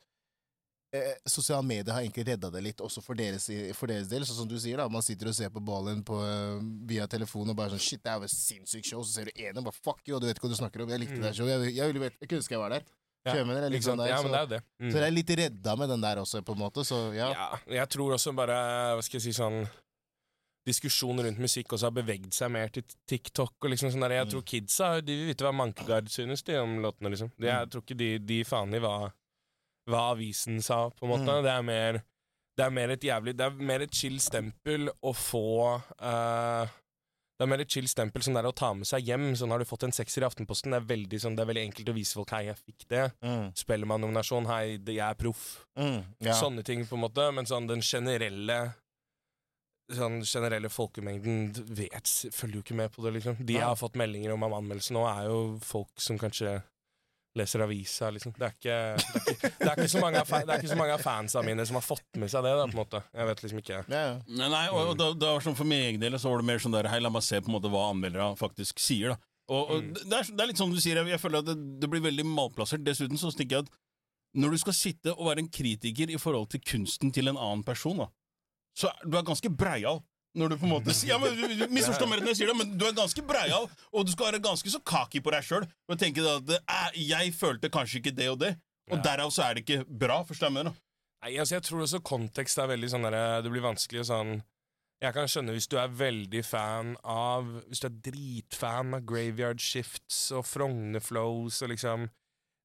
eh, 0.92 1.14
Sosiale 1.26 1.64
medier 1.64 1.92
har 1.94 2.02
egentlig 2.02 2.26
redda 2.28 2.50
det 2.52 2.62
litt, 2.62 2.80
også 2.84 3.02
for 3.02 3.14
deres, 3.14 3.46
for 3.74 3.86
deres 3.88 4.08
del. 4.08 4.22
Sånn 4.28 4.36
som 4.42 4.48
du 4.48 4.58
sier, 4.60 4.76
da. 4.76 4.88
Man 4.88 5.02
sitter 5.02 5.28
og 5.28 5.34
ser 5.34 5.48
på 5.50 5.60
ballen 5.64 6.02
på, 6.04 6.18
eh, 6.22 6.60
via 6.88 7.06
telefon 7.06 7.48
og 7.50 7.56
bare 7.56 7.70
sånn 7.70 7.80
Shit, 7.80 8.02
det 8.04 8.10
er 8.12 8.18
jo 8.18 8.24
et 8.24 8.30
sinnssykt 8.30 8.84
show. 8.86 9.02
Så 9.02 9.12
ser 9.18 9.24
du 9.24 9.32
en 9.36 9.58
og 9.58 9.64
bare 9.64 9.78
fuck 9.82 10.00
you, 10.06 10.16
og 10.16 10.20
du 10.20 10.26
vet 10.28 10.38
hva 10.38 10.48
du 10.48 10.54
snakker 10.58 10.82
om. 10.82 10.88
Jeg 10.90 11.00
likte 11.00 11.20
det 11.22 11.34
showet. 11.34 11.50
Jeg, 11.66 11.74
jeg, 11.76 11.94
jeg, 11.94 12.12
jeg 12.20 12.28
kunne 12.28 12.42
ønske 12.42 12.54
jeg 12.56 12.60
var 12.60 12.70
der. 12.76 12.84
Ja, 13.24 13.32
sant? 13.38 13.84
sånn 13.84 13.98
der, 14.02 14.08
Ja, 14.10 14.22
men 14.22 14.32
det 14.32 14.38
er 14.38 14.42
jo 14.42 14.50
det. 14.50 14.62
Mm. 14.82 14.90
så 14.90 14.98
det 14.98 15.06
er 15.06 15.12
litt 15.14 15.30
redda 15.38 15.76
med 15.78 15.88
den 15.88 16.00
der 16.02 16.16
også, 16.18 16.42
på 16.42 16.52
en 16.56 16.58
måte. 16.58 16.82
Så 16.84 17.14
ja. 17.14 17.28
Ja, 17.30 17.48
jeg 17.70 17.88
tror 17.94 18.12
også 18.16 18.32
bare 18.34 18.56
Hva 18.98 19.02
skal 19.06 19.20
jeg 19.20 19.28
si 19.28 19.36
sånn 19.38 19.62
Diskusjonen 20.66 21.24
rundt 21.26 21.40
musikk 21.42 21.72
også 21.74 21.88
har 21.88 21.94
bevegd 21.96 22.30
seg 22.36 22.50
mer 22.54 22.68
til 22.70 22.84
TikTok. 23.10 23.56
og 23.64 23.70
liksom 23.72 23.90
sånn 23.90 24.04
der. 24.06 24.10
Jeg 24.22 24.26
Mm. 24.26 24.30
tror 24.30 24.42
kidsa 24.46 25.00
de 25.04 25.12
vil 25.16 25.26
vite 25.34 25.42
hva 25.44 25.52
Mankegard 25.54 26.06
synes 26.08 26.42
de 26.44 26.54
om 26.60 26.78
låtene. 26.78 27.10
liksom 27.10 27.30
de, 27.38 27.46
Jeg 27.46 27.66
Mm. 27.66 27.70
tror 27.70 27.82
ikke 27.82 27.96
de, 27.98 28.18
de 28.18 28.44
faen 28.44 28.74
i 28.74 28.78
hva, 28.78 29.12
hva 29.92 30.08
avisen 30.12 30.62
sa, 30.64 30.86
på 30.90 31.06
en 31.06 31.12
måte. 31.14 31.28
Mm. 31.28 31.44
Det 31.44 31.52
er 31.52 31.68
mer 31.68 32.02
Det 32.52 32.64
er 32.66 32.72
mer 32.76 32.92
et 32.92 33.04
jævlig 33.04 33.32
Det 33.38 33.44
er 33.46 33.66
mer 33.72 33.80
et 33.86 33.94
chill 33.96 34.18
stempel 34.20 34.90
å 34.92 35.12
få 35.16 35.46
uh, 35.80 36.66
Det 37.38 37.46
er 37.46 37.48
mer 37.48 37.64
et 37.64 37.72
chill 37.72 37.88
stempel 37.88 38.24
som 38.24 38.36
det 38.36 38.42
er 38.42 38.50
å 38.50 38.54
ta 38.56 38.72
med 38.76 38.86
seg 38.88 39.08
hjem. 39.08 39.30
Sånn 39.38 39.50
har 39.54 39.62
du 39.62 39.68
fått 39.68 39.86
en 39.88 39.94
sekser 39.94 40.22
i 40.22 40.28
Aftenposten. 40.28 40.74
Det 40.74 40.82
er 40.82 40.90
veldig 40.92 41.22
sånn 41.24 41.38
Det 41.38 41.44
er 41.44 41.50
veldig 41.52 41.64
enkelt 41.70 41.94
å 41.94 41.96
vise 41.96 42.18
folk 42.18 42.34
Hei, 42.36 42.44
jeg 42.50 42.60
fikk 42.60 42.86
det. 42.92 43.08
Mm. 43.24 43.48
Spellemann-nominasjon. 43.62 44.50
Hei, 44.52 44.62
jeg 44.76 45.02
er 45.08 45.18
proff. 45.18 45.48
Mm. 45.80 46.00
ja. 46.28 46.36
Sånne 46.38 46.64
ting, 46.66 46.86
på 46.86 46.98
en 46.98 47.06
måte. 47.06 47.26
Men 47.34 47.48
sånn 47.48 47.70
den 47.70 47.84
generelle 47.84 48.62
Sånn 49.92 50.22
generelle 50.24 50.70
folkemengden 50.72 51.50
vet, 51.76 52.08
følger 52.32 52.60
jo 52.60 52.62
ikke 52.62 52.76
med 52.78 52.92
på 52.94 53.02
det, 53.04 53.10
liksom. 53.18 53.40
De 53.44 53.58
jeg 53.58 53.66
har 53.66 53.76
fått 53.76 53.98
meldinger 54.00 54.32
om 54.32 54.46
av 54.46 54.54
anmeldelsen 54.56 54.96
nå, 54.96 55.02
er 55.10 55.26
jo 55.26 55.40
folk 55.66 55.90
som 56.00 56.16
kanskje 56.20 56.54
leser 57.38 57.62
avisa, 57.64 58.10
liksom. 58.12 58.34
Det 58.36 58.44
er 58.44 58.52
ikke, 58.56 58.78
det 59.00 59.20
er 59.22 59.32
ikke, 59.32 59.50
det 59.58 59.68
er 59.70 59.78
ikke, 59.80 59.88
så, 59.92 60.00
mange 60.02 60.20
av, 60.20 60.32
så 60.68 60.76
mange 60.76 60.96
av 60.98 61.02
fansa 61.04 61.42
mine 61.46 61.64
som 61.68 61.78
har 61.78 61.84
fått 61.86 62.18
med 62.20 62.28
seg 62.32 62.44
det, 62.44 62.52
da, 62.58 62.66
på 62.68 62.76
en 62.76 62.80
måte. 62.82 63.00
Jeg 63.16 63.28
vet 63.30 63.42
liksom 63.46 63.60
ikke. 63.62 63.78
Ja, 63.88 64.02
ja. 64.10 64.14
Nei, 64.28 64.48
nei, 64.52 64.64
og, 64.72 64.92
og 64.92 64.98
da, 65.00 65.10
da 65.16 65.30
var 65.36 65.44
sånn 65.46 65.56
For 65.56 65.68
min 65.68 65.86
egen 65.86 66.02
del 66.02 66.18
så 66.20 66.28
var 66.32 66.42
det 66.42 66.48
mer 66.50 66.60
sånn 66.62 66.74
der 66.76 66.90
Hei, 66.92 66.98
la 67.00 67.12
meg 67.14 67.24
se 67.24 67.40
på 67.40 67.48
en 67.52 67.56
måte 67.56 67.70
hva 67.72 67.86
anmeldere 67.92 68.32
faktisk 68.40 68.82
sier. 68.82 69.14
da 69.14 69.18
Og, 69.52 69.62
og 69.62 69.78
Mm. 69.82 69.94
det, 69.96 70.18
er, 70.18 70.28
det 70.36 70.44
er 70.44 70.50
litt 70.52 70.60
sånn 70.60 70.74
du 70.76 70.80
sier, 70.80 71.00
jeg, 71.00 71.12
jeg 71.14 71.20
føler 71.24 71.40
at 71.42 71.48
det, 71.52 71.56
det 71.82 71.88
blir 71.90 72.04
veldig 72.04 72.24
malplassert. 72.28 72.84
Dessuten 72.86 73.18
så 73.20 73.32
tenker 73.32 73.58
jeg 73.62 73.66
at 73.66 73.72
når 74.42 74.54
du 74.54 74.60
skal 74.62 74.76
sitte 74.76 75.12
og 75.16 75.26
være 75.28 75.42
en 75.42 75.50
kritiker 75.52 76.12
i 76.12 76.20
forhold 76.20 76.46
til 76.52 76.62
kunsten 76.64 77.10
til 77.12 77.28
en 77.32 77.36
annen 77.40 77.64
person, 77.66 78.04
da 78.04 78.12
så 78.72 78.88
er, 78.88 79.02
du 79.04 79.18
er 79.18 79.24
ganske 79.28 79.50
breial. 79.52 79.98
Når 80.34 80.48
du 80.48 80.56
på 80.56 80.64
en 80.64 80.70
måte 80.72 80.94
sier, 80.96 81.10
ja, 81.12 81.18
men 81.18 81.34
du- 81.36 81.56
du 81.60 81.66
Misforstå 81.68 82.06
mer 82.08 82.18
enn 82.22 82.26
jeg 82.32 82.36
sier 82.36 82.46
det, 82.48 82.56
men 82.56 82.78
du 82.78 82.86
er 82.86 82.92
ganske 82.96 83.20
breial, 83.26 83.68
og 83.92 84.06
du 84.06 84.12
skal 84.12 84.32
være 84.32 84.40
ganske 84.40 84.70
så 84.72 84.80
kaki 84.82 85.20
på 85.20 85.30
deg 85.30 85.42
sjøl. 85.44 85.66
Og 85.88 85.98
tenke 85.98 86.24
at 86.24 86.48
eh, 86.56 87.00
jeg 87.04 87.34
følte 87.34 87.68
kanskje 87.68 88.00
ikke 88.00 88.14
det 88.16 88.28
og 88.30 88.38
det, 88.38 88.56
og 88.90 88.96
Ja. 88.98 89.02
derav 89.02 89.30
så 89.30 89.44
er 89.50 89.54
det 89.54 89.66
ikke 89.66 89.84
bra. 89.86 90.22
Forstår 90.24 90.48
jeg 90.48 90.52
mener? 90.52 90.72
Nei, 91.22 91.36
altså 91.36 91.54
Jeg 91.54 91.62
tror 91.62 91.82
også 91.82 92.00
kontekst 92.02 92.58
er 92.58 92.66
veldig 92.66 92.88
sånn 92.90 93.02
der, 93.10 93.42
Det 93.42 93.50
blir 93.52 93.60
vanskelig 93.62 94.00
å 94.00 94.08
sånn 94.08 94.42
Jeg 95.02 95.14
kan 95.14 95.26
skjønne 95.26 95.52
hvis 95.54 95.68
du 95.68 95.76
er 95.78 95.86
veldig 95.88 96.44
fan 96.44 96.96
av 97.04 97.44
Hvis 97.68 97.78
du 97.80 97.86
er 97.86 97.94
dritfan 98.10 98.94
av 98.94 99.04
Graveyard 99.06 99.60
Shifts 99.60 100.32
og 100.32 100.44
Frogne 100.44 100.98
Flows 101.00 101.60
og 101.62 101.68
liksom 101.70 102.08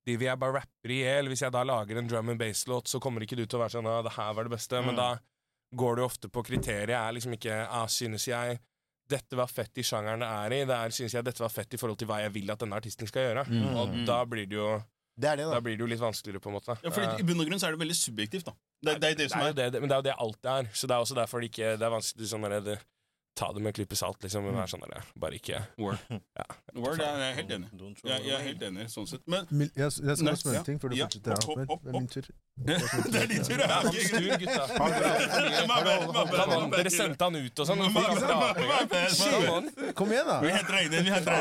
De 0.07 0.15
vil 0.17 0.27
jeg 0.29 0.39
bare 0.39 0.53
rapper 0.53 0.89
i 0.89 1.01
hjel. 1.03 1.27
Hvis 1.27 1.41
jeg 1.41 1.51
da 1.51 1.63
lager 1.63 1.97
en 1.99 2.07
drum 2.07 2.29
and 2.29 2.39
bass-låt, 2.39 2.87
så 2.87 2.99
kommer 2.99 3.21
ikke 3.21 3.35
du 3.35 3.45
til 3.45 3.59
å 3.59 3.63
være 3.67 3.75
sånn 3.75 3.87
at 3.99 4.05
det 4.05 4.13
her 4.13 4.33
var 4.33 4.43
det 4.45 4.51
beste. 4.57 4.81
Men 4.81 4.95
Mm. 4.95 4.97
da 4.97 5.19
går 5.75 5.95
du 5.99 6.03
ofte 6.05 6.29
på 6.31 6.43
kriteriet 6.47 6.95
er 6.95 7.15
liksom 7.15 7.33
ikke 7.35 7.55
ah, 7.67 7.87
Synes 7.91 8.27
jeg 8.29 8.59
dette 9.07 9.37
var 9.39 9.47
fett 9.47 9.79
i 9.79 9.83
sjangeren 9.87 10.19
det 10.19 10.27
er 10.27 10.53
i. 10.53 10.59
Det 10.67 10.75
er, 10.75 10.93
synes 10.95 11.13
jeg 11.15 11.23
dette 11.23 11.39
var 11.39 11.51
fett 11.53 11.73
i 11.73 11.79
forhold 11.79 11.99
til 11.99 12.09
hva 12.09 12.19
jeg 12.25 12.33
vil 12.35 12.51
at 12.51 12.59
denne 12.59 12.75
artisten 12.75 13.07
skal 13.07 13.29
gjøre. 13.29 13.45
Mm. 13.47 13.67
Og 13.79 13.93
da 14.07 14.17
blir 14.27 14.49
det 14.51 14.57
jo 14.59 14.67
Det 15.17 15.29
er 15.31 15.39
det, 15.39 15.45
Da 15.47 15.55
da. 15.55 15.61
blir 15.65 15.77
det 15.77 15.81
jo 15.81 15.87
litt 15.89 16.01
vanskeligere, 16.01 16.41
på 16.43 16.51
en 16.51 16.57
måte. 16.59 16.75
Ja, 16.83 16.91
fordi 16.93 17.23
I 17.23 17.25
bunn 17.25 17.39
og 17.41 17.47
grunn 17.47 17.61
så 17.61 17.69
er 17.69 17.77
det 17.77 17.81
veldig 17.81 17.95
subjektivt. 17.97 18.45
da 18.45 18.53
Det, 18.83 18.99
det 19.01 19.09
er 19.09 19.15
det 19.15 19.29
som 19.31 19.39
det, 19.41 19.47
er 19.47 19.55
det, 19.57 19.71
det, 19.73 19.81
men 19.81 19.89
det 19.89 19.95
er 19.95 20.01
jo 20.03 20.07
det 20.09 20.17
alt 20.27 20.51
er. 20.51 20.69
Så 20.73 20.87
det 20.87 20.93
er 20.93 21.05
også 21.05 21.15
derfor 21.17 21.41
det 21.41 21.49
ikke 21.53 21.71
Det 21.79 21.87
er 21.87 21.95
vanskelig 21.95 22.29
sånn 22.29 22.45
det, 22.67 22.77
Ta 23.37 23.51
det 23.53 23.61
med 23.61 23.69
en 23.69 23.75
klype 23.77 23.93
salt, 23.99 24.17
liksom. 24.25 24.41
Men 24.47 24.55
være 24.57 24.69
sånn 24.71 24.81
der, 24.89 25.03
bare 25.21 25.37
ikke 25.37 25.59
Word. 25.77 25.99
Ja. 26.09 26.45
Word, 26.81 26.97
jeg 27.03 27.21
er 27.27 27.35
helt 27.37 27.51
enig. 27.53 27.67
Jeg, 28.01 28.23
jeg 28.25 28.33
er 28.33 28.41
helt 28.47 28.61
enig, 28.65 28.87
sånn 28.89 29.05
sett. 29.11 29.21
Men 29.29 29.45
Mil- 29.53 29.69
Jeg, 29.77 29.91
jeg 29.93 30.17
skal 30.17 30.37
spørre 30.41 30.57
en 30.57 30.65
ting 30.71 30.79
før 30.81 30.89
du 30.89 30.95
Ja. 30.97 31.05
fortsetter. 31.05 31.37
Hopp, 31.45 31.57
Ahmed. 31.57 31.67
hopp, 31.69 31.81
Det 31.83 31.89
er 31.93 31.93
min 31.99 32.07
tur. 32.09 32.25
det 33.13 33.19
er 33.21 33.27
din 33.29 33.43
tur, 33.45 33.61
Ja, 33.61 33.67
ja. 33.69 33.91
styr, 34.09 34.33
gutta. 34.41 34.63
Dere 36.77 36.89
sendte 36.97 37.23
han 37.29 37.35
ut 37.37 37.61
og 37.61 37.65
sånn? 37.69 37.79
Kom 39.97 40.11
igjen, 40.13 40.27
da! 40.27 40.39
vi 40.41 40.51
henter 40.53 40.73
deg 40.73 40.85
inn 40.87 40.93
igjen, 40.97 41.05
vi 41.05 41.13
henter 41.13 41.31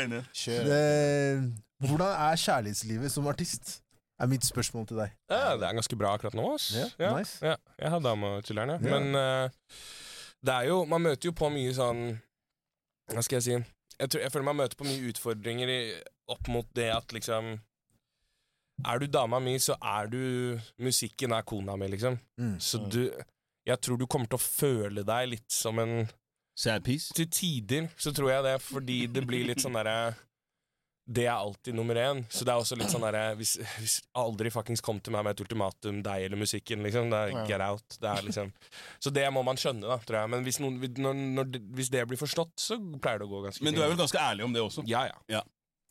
deg 0.00 0.04
inn 0.06 0.14
igjen. 0.18 1.50
Hvordan 1.86 2.10
er 2.26 2.38
kjærlighetslivet 2.40 3.12
som 3.12 3.26
artist? 3.30 3.78
Er 4.16 4.30
mitt 4.32 4.46
spørsmål 4.48 4.86
til 4.88 4.96
deg. 5.02 5.10
Ja, 5.28 5.56
det 5.60 5.66
er 5.68 5.74
ganske 5.76 5.96
bra 6.00 6.14
akkurat 6.16 6.32
nå, 6.38 6.46
ass. 6.54 6.70
Ja, 6.72 6.86
Ja, 7.02 7.10
nice. 7.18 7.34
ja. 7.44 7.56
Jeg 7.76 7.90
har 7.92 8.00
dame 8.00 8.30
og 8.38 8.46
chiller'n, 8.48 8.70
ja. 8.72 8.78
Ja. 8.80 8.98
Men 8.98 9.04
eh, 9.20 9.48
Det 10.44 10.52
er 10.54 10.68
jo 10.70 10.82
Man 10.88 11.04
møter 11.06 11.30
jo 11.30 11.36
på 11.36 11.48
mye 11.52 11.72
sånn 11.76 12.02
Hva 13.12 13.24
skal 13.24 13.38
jeg 13.38 13.46
si 13.46 13.54
Jeg, 13.56 14.10
tror, 14.10 14.20
jeg 14.24 14.34
føler 14.34 14.48
man 14.50 14.60
møter 14.60 14.78
på 14.78 14.88
mye 14.88 15.08
utfordringer 15.12 15.72
i, 15.72 15.80
opp 16.32 16.50
mot 16.52 16.68
det 16.76 16.90
at 16.94 17.16
liksom 17.16 17.54
Er 18.86 19.00
du 19.00 19.08
dama 19.08 19.40
mi, 19.40 19.56
så 19.62 19.78
er 19.80 20.12
du 20.12 20.20
Musikken 20.82 21.32
er 21.32 21.46
kona 21.48 21.78
mi, 21.80 21.88
liksom. 21.94 22.18
Mm. 22.40 22.58
Så 22.60 22.82
du 22.84 23.02
Jeg 23.66 23.80
tror 23.82 23.98
du 23.98 24.06
kommer 24.06 24.30
til 24.30 24.38
å 24.38 24.46
føle 24.46 25.06
deg 25.06 25.32
litt 25.32 25.50
som 25.52 25.80
en 25.82 26.06
Sad 26.56 26.86
piece. 26.86 27.12
Til 27.12 27.26
tider 27.28 27.90
så 28.00 28.14
tror 28.16 28.30
jeg 28.30 28.44
det, 28.46 28.54
fordi 28.64 28.94
det 29.12 29.26
blir 29.28 29.44
litt 29.44 29.60
sånn 29.60 29.76
derre 29.76 30.14
Det 31.06 31.22
er 31.28 31.36
alltid 31.36 31.76
nummer 31.78 31.94
én. 31.94 32.24
Så 32.34 32.42
det 32.42 32.50
er 32.50 32.58
også 32.58 32.74
litt 32.78 32.90
sånn 32.90 33.04
derre 33.06 33.36
hvis, 33.38 33.52
hvis 33.78 33.92
aldri 34.18 34.50
fuckings 34.50 34.82
kom 34.82 34.98
til 34.98 35.14
meg 35.14 35.22
med 35.22 35.36
et 35.36 35.42
ultimatum, 35.44 36.00
deg 36.02 36.24
eller 36.26 36.40
musikken, 36.40 36.82
liksom. 36.82 37.12
Det 37.12 37.20
er 37.22 37.46
get 37.46 37.62
out. 37.62 37.98
Det 38.02 38.10
er 38.10 38.24
liksom 38.26 38.50
Så 38.98 39.12
det 39.14 39.26
må 39.30 39.44
man 39.46 39.60
skjønne, 39.60 39.86
da, 39.86 40.00
tror 40.02 40.18
jeg. 40.24 40.32
Men 40.34 40.42
hvis, 40.46 40.58
noen, 40.62 40.80
når, 40.82 41.20
når, 41.38 41.60
hvis 41.78 41.92
det 41.94 42.02
blir 42.10 42.18
forstått, 42.18 42.56
så 42.58 42.80
pleier 42.98 43.22
det 43.22 43.28
å 43.28 43.32
gå 43.36 43.44
ganske 43.46 43.62
Men 43.62 43.76
du 43.78 43.84
er 43.84 43.92
vel 43.92 44.00
ganske 44.02 44.18
ærlig 44.18 44.48
om 44.48 44.56
det 44.56 44.64
også? 44.66 44.82
Ja, 44.90 45.06
ja. 45.30 45.44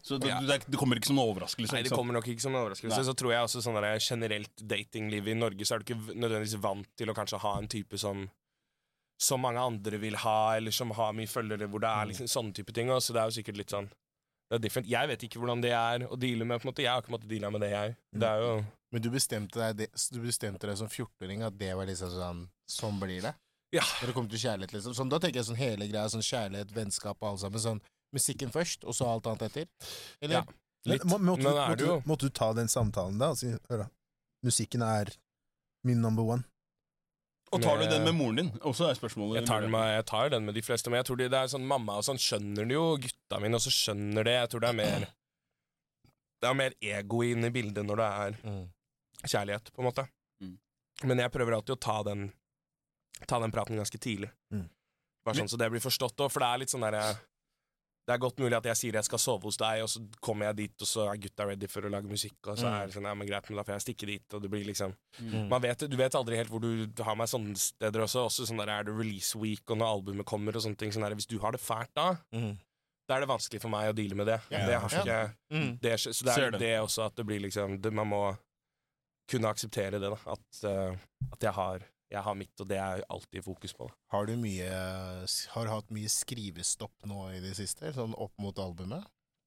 Så 0.06 0.20
det, 0.22 0.30
Ja. 0.30 0.42
det, 0.44 0.60
det 0.68 0.78
kommer 0.78 1.00
ikke 1.00 1.10
som 1.10 1.18
noen 1.18 1.32
overraskelse? 1.32 1.74
Nei, 1.74 1.82
det 1.88 1.96
kommer 1.96 2.14
nok 2.14 2.28
ikke 2.30 2.44
som 2.44 2.54
en 2.54 2.62
overraskelse. 2.66 2.94
Nei. 3.00 3.06
Så 3.08 3.16
tror 3.18 3.32
jeg 3.34 3.48
også 3.48 3.64
sånn 3.66 3.80
der, 3.80 3.96
generelt 4.04 4.62
datinglivet 4.62 5.32
i 5.32 5.40
Norge, 5.40 5.66
så 5.66 5.78
er 5.78 5.82
du 5.82 5.88
ikke 5.88 6.12
nødvendigvis 6.14 6.60
vant 6.62 6.92
til 7.00 7.10
å 7.10 7.16
kanskje 7.18 7.40
ha 7.42 7.56
en 7.62 7.72
type 7.72 7.98
som 7.98 8.28
som 9.16 9.40
mange 9.40 9.62
andre 9.64 9.96
vil 9.96 10.18
ha, 10.20 10.58
eller 10.58 10.76
som 10.76 10.90
har 10.92 11.14
mye 11.16 11.30
følgere, 11.32 11.70
hvor 11.72 11.80
det 11.80 11.88
er 11.88 12.10
liksom 12.10 12.28
sånne 12.28 12.52
type 12.58 12.74
ting. 12.76 12.90
Så 13.00 13.16
det 13.16 13.22
er 13.22 13.30
jo 13.32 13.36
sikkert 13.38 13.58
litt 13.62 13.72
sånn 13.72 13.88
det 14.50 14.60
er 14.60 14.62
different. 14.62 14.90
Jeg 14.90 15.10
vet 15.10 15.24
ikke 15.26 15.40
hvordan 15.42 15.62
det 15.64 15.72
er 15.74 16.06
å 16.06 16.18
deale 16.22 16.46
med. 16.46 16.62
på 16.62 16.68
en 16.68 16.72
måte 16.72 16.84
Jeg 16.84 16.92
har 16.94 17.02
ikke 17.02 17.16
måttet 17.16 17.32
deale 17.32 17.50
med 17.54 17.64
det, 17.66 17.72
jeg. 17.74 17.96
Det 18.14 18.28
er 18.30 18.44
jo 18.44 18.52
Men 18.94 19.02
du 19.02 19.10
bestemte 19.12 19.60
deg, 19.60 19.80
det, 19.80 19.88
du 20.14 20.20
bestemte 20.22 20.70
deg 20.70 20.78
som 20.78 20.88
14-åring 20.92 21.42
at 21.48 21.58
det 21.58 21.72
var 21.76 21.90
liksom 21.90 22.14
sånn 22.14 22.44
Sånn 22.70 23.00
blir 23.02 23.26
det? 23.26 23.34
Ja. 23.74 23.84
Når 24.00 24.10
det 24.12 24.14
kommer 24.16 24.32
til 24.32 24.42
kjærlighet, 24.42 24.74
liksom. 24.78 24.94
Sånn, 24.98 25.10
da 25.12 25.20
tenker 25.22 25.42
jeg 25.42 25.50
sånn 25.50 25.60
hele 25.60 25.88
greia, 25.90 26.06
sånn 26.10 26.24
kjærlighet, 26.24 26.72
vennskap 26.74 27.18
og 27.20 27.34
alt 27.34 27.42
sammen. 27.42 27.62
Sånn 27.62 27.82
musikken 28.16 28.54
først, 28.54 28.86
og 28.88 28.96
så 28.96 29.10
alt 29.10 29.28
annet 29.28 29.50
etter? 29.50 29.68
Eller? 30.24 30.40
Ja. 30.40 30.44
Men, 30.86 30.94
Litt. 30.94 31.06
må, 31.10 31.18
måtte, 31.18 31.44
Men 31.50 31.78
du, 31.78 31.86
måtte, 31.90 32.08
måtte 32.10 32.30
du 32.30 32.34
ta 32.38 32.52
den 32.56 32.70
samtalen 32.72 33.18
da? 33.20 33.32
Og 33.34 33.40
si, 33.42 33.52
hør 33.70 33.84
da, 33.84 33.88
musikken 34.46 34.86
er 34.86 35.12
min 35.86 36.02
number 36.02 36.26
one. 36.38 36.46
Og 37.56 37.62
tar 37.64 37.80
du 37.82 37.86
den 37.90 38.04
med 38.06 38.16
moren 38.18 38.40
din? 38.42 38.50
Også 38.68 38.90
er 38.90 38.98
spørsmålet. 38.98 39.40
Jeg 39.42 39.48
tar, 39.50 39.62
den 39.66 39.72
med, 39.74 39.86
jeg 39.96 40.06
tar 40.12 40.30
den 40.34 40.46
med 40.46 40.56
de 40.58 40.62
fleste, 40.66 40.90
men 40.92 41.00
jeg 41.02 41.08
tror 41.10 41.20
det, 41.22 41.30
det 41.34 41.40
er 41.42 41.52
sånn 41.52 41.66
mamma 41.68 41.98
og 42.02 42.06
sånn 42.08 42.20
skjønner 42.22 42.68
det 42.70 42.76
jo. 42.78 42.86
Gutta 43.06 43.40
mine 43.44 43.60
også 43.60 43.74
skjønner 43.74 44.28
det. 44.28 44.36
Jeg 44.42 44.50
tror 44.54 44.66
det 44.66 44.70
er 44.74 44.80
mer 44.82 45.06
Det 46.44 46.50
er 46.52 46.58
mer 46.60 46.74
ego 46.84 47.22
inne 47.26 47.48
i 47.50 47.54
bildet 47.56 47.86
når 47.88 48.02
det 48.02 48.08
er 48.26 48.40
Mm. 48.46 48.66
kjærlighet, 49.26 49.72
på 49.74 49.82
en 49.82 49.88
måte. 49.88 50.04
Mm. 50.44 50.58
Men 51.04 51.18
jeg 51.24 51.32
prøver 51.32 51.56
alltid 51.56 51.76
å 51.78 51.80
ta 51.80 52.04
den 52.04 52.32
Ta 53.30 53.40
den 53.40 53.52
praten 53.52 53.78
ganske 53.80 53.98
tidlig. 53.98 54.28
Mm. 54.52 54.68
Bare 55.26 55.36
sånn 55.40 55.48
så 55.50 55.58
det 55.58 55.70
blir 55.72 55.80
forstått 55.80 56.20
òg, 56.20 56.30
for 56.30 56.44
det 56.44 56.48
er 56.52 56.58
litt 56.60 56.70
sånn 56.74 56.84
derre 56.84 57.16
Det 58.06 58.14
er 58.14 58.18
godt 58.22 58.38
mulig 58.38 58.54
at 58.56 58.66
jeg 58.70 58.78
sier 58.78 58.94
jeg 58.94 59.04
skal 59.08 59.18
sove 59.18 59.42
hos 59.48 59.58
deg, 59.58 59.82
og 59.82 59.90
så 59.90 60.00
kommer 60.22 60.46
jeg 60.46 60.56
dit, 60.56 60.82
og 60.82 60.88
så 60.88 61.08
er 61.12 61.18
gutta 61.18 61.46
ready 61.50 61.66
for 61.68 61.82
å 61.82 61.90
lage 61.90 62.06
musikk, 62.06 62.36
og 62.48 62.58
så 62.58 62.68
Mm. 62.70 62.74
er 62.82 62.86
det 62.86 62.94
sånn, 62.94 63.04
ja, 63.10 63.14
men 63.16 63.28
greit, 63.28 63.50
men 63.50 63.58
da 63.58 63.64
får 63.64 63.74
jeg 63.80 63.82
stikke 63.96 64.06
dit, 64.08 64.34
og 64.34 64.42
det 64.44 64.52
blir 64.52 64.66
liksom 64.66 64.94
Mm. 65.22 65.50
man 65.50 65.62
vet, 65.62 65.80
Du 65.90 65.98
vet 65.98 66.12
aldri 66.14 66.36
helt 66.36 66.50
hvor 66.50 66.60
du 66.62 67.04
har 67.04 67.16
meg 67.16 67.28
sånne 67.28 67.58
steder 67.58 68.02
også. 68.02 68.26
Også 68.28 68.46
sånn 68.46 68.58
der 68.64 68.70
Er 68.70 68.84
det 68.84 68.94
release 68.94 69.36
week, 69.36 69.64
og 69.72 69.78
når 69.78 69.88
albumet 70.04 70.26
kommer, 70.26 70.56
og 70.56 70.62
sånne 70.62 70.78
ting. 70.78 70.92
Sånn 70.92 71.02
der, 71.02 71.16
hvis 71.16 71.26
du 71.28 71.40
har 71.40 71.52
det 71.52 71.62
fælt 71.62 71.94
da, 71.96 72.18
Mm. 72.34 72.58
da 73.08 73.16
er 73.16 73.20
det 73.22 73.30
vanskelig 73.30 73.62
for 73.62 73.70
meg 73.70 73.90
å 73.92 73.96
deale 73.96 74.16
med 74.16 74.28
det. 74.28 74.42
Yeah. 74.52 74.66
det 74.68 74.80
har 74.82 74.90
ikke 74.90 75.36
Mm. 75.52 75.80
det, 75.82 76.00
Så 76.00 76.24
det 76.26 76.38
er 76.38 76.52
det 76.52 76.80
også 76.82 77.06
at 77.08 77.16
det 77.16 77.26
blir 77.26 77.40
liksom 77.42 77.82
det, 77.82 77.92
Man 77.94 78.08
må 78.10 78.38
kunne 79.28 79.46
akseptere 79.50 80.00
det, 80.00 80.02
da. 80.02 80.18
At, 80.28 80.64
uh, 80.64 80.96
at 81.34 81.40
jeg, 81.40 81.52
har, 81.54 81.80
jeg 82.12 82.22
har 82.22 82.38
mitt, 82.38 82.54
og 82.62 82.70
det 82.70 82.78
er 82.80 83.04
alltid 83.10 83.44
fokus 83.46 83.74
på. 83.76 83.88
Har 84.14 84.28
du 84.30 84.36
mye 84.38 84.70
Har 85.56 85.72
hatt 85.72 85.92
mye 85.94 86.12
skrivestopp 86.12 87.08
nå 87.10 87.30
i 87.34 87.42
det 87.44 87.56
siste? 87.58 87.92
Sånn 87.96 88.14
opp 88.14 88.34
mot 88.42 88.58
albumet? 88.62 89.06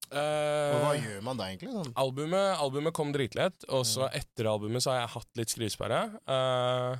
Og 0.08 0.78
hva 0.80 0.94
Eh, 0.96 1.04
gjør 1.04 1.24
man 1.24 1.36
da, 1.36 1.50
egentlig? 1.50 1.74
Sånn? 1.74 1.92
albumet, 2.00 2.56
albumet 2.56 2.94
kom 2.96 3.12
dritlett, 3.12 3.66
og 3.68 3.84
så 3.84 4.08
etter 4.08 4.48
albumet 4.48 4.80
så 4.80 4.94
har 4.94 5.02
jeg 5.02 5.12
hatt 5.18 5.40
litt 5.40 5.52
skrivesperre. 5.52 6.00
Uh, 6.24 6.96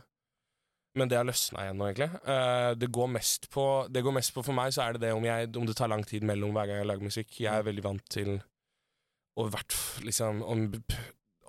men 0.98 1.08
det 1.08 1.16
har 1.16 1.24
løsna 1.28 1.64
igjen 1.64 1.80
nå, 1.80 1.88
egentlig. 1.88 2.10
Uh, 2.26 2.74
det, 2.76 2.90
går 2.92 3.08
mest 3.14 3.48
på, 3.54 3.64
det 3.88 4.02
går 4.04 4.16
mest 4.18 4.34
på 4.34 4.44
For 4.44 4.56
meg 4.56 4.74
så 4.76 4.84
er 4.84 4.96
det 4.96 5.06
det 5.06 5.14
om, 5.16 5.24
jeg, 5.24 5.48
om 5.56 5.68
det 5.68 5.76
tar 5.78 5.92
lang 5.92 6.04
tid 6.04 6.26
mellom 6.26 6.52
hver 6.56 6.68
gang 6.68 6.82
jeg 6.82 6.90
lager 6.90 7.08
musikk. 7.08 7.32
Jeg 7.40 7.52
er 7.54 7.68
veldig 7.68 7.86
vant 7.86 8.04
til 8.12 8.36
å 9.38 9.46
hvert 9.48 9.76
liksom 10.04 10.42
om, 10.42 10.66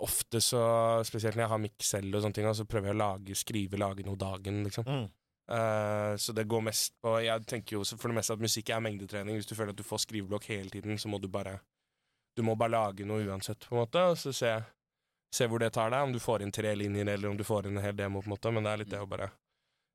Ofte 0.05 0.41
så 0.43 0.61
Spesielt 1.07 1.35
når 1.35 1.45
jeg 1.45 1.51
har 1.53 1.61
miks 1.63 1.93
selv, 1.95 2.15
og 2.15 2.23
sånne 2.23 2.37
ting, 2.37 2.49
så 2.55 2.67
prøver 2.69 2.91
jeg 2.91 2.97
å 2.97 3.01
lage, 3.01 3.37
skrive, 3.37 3.79
lage 3.81 4.05
noe 4.07 4.19
dagen, 4.19 4.61
liksom. 4.67 4.87
Mm. 4.87 5.07
Uh, 5.49 6.13
så 6.21 6.33
det 6.37 6.43
går 6.45 6.61
mest 6.61 6.93
på 7.01 7.15
Jeg 7.25 7.41
tenker 7.49 7.79
jo 7.79 7.81
for 7.97 8.11
det 8.11 8.19
meste 8.19 8.35
at 8.35 8.43
musikk 8.43 8.69
er 8.69 8.83
mengdetrening. 8.85 9.39
Hvis 9.39 9.49
du 9.49 9.55
føler 9.57 9.73
at 9.73 9.79
du 9.79 9.85
får 9.87 10.03
skriveblokk 10.05 10.45
hele 10.51 10.69
tiden, 10.69 10.99
så 11.01 11.09
må 11.09 11.17
du 11.17 11.27
bare 11.27 11.59
Du 12.37 12.43
må 12.45 12.55
bare 12.55 12.75
lage 12.75 13.07
noe 13.07 13.25
uansett, 13.25 13.65
på 13.65 13.75
en 13.75 13.81
måte, 13.81 14.03
og 14.11 14.17
så 14.21 14.31
se, 14.35 14.51
se 15.35 15.47
hvor 15.49 15.59
det 15.59 15.73
tar 15.75 15.89
deg. 15.91 16.05
Om 16.05 16.13
du 16.13 16.21
får 16.21 16.45
inn 16.45 16.53
tre 16.55 16.75
linjer, 16.77 17.09
eller 17.15 17.31
om 17.31 17.37
du 17.37 17.43
får 17.43 17.67
inn 17.67 17.79
en 17.79 17.83
hel 17.83 17.97
demo, 17.97 18.21
på 18.21 18.29
en 18.29 18.35
måte. 18.35 18.53
Men 18.53 18.67
det 18.67 18.71
er 18.71 18.83
litt 18.83 18.93
det 18.93 19.01
å 19.01 19.09
bare 19.09 19.31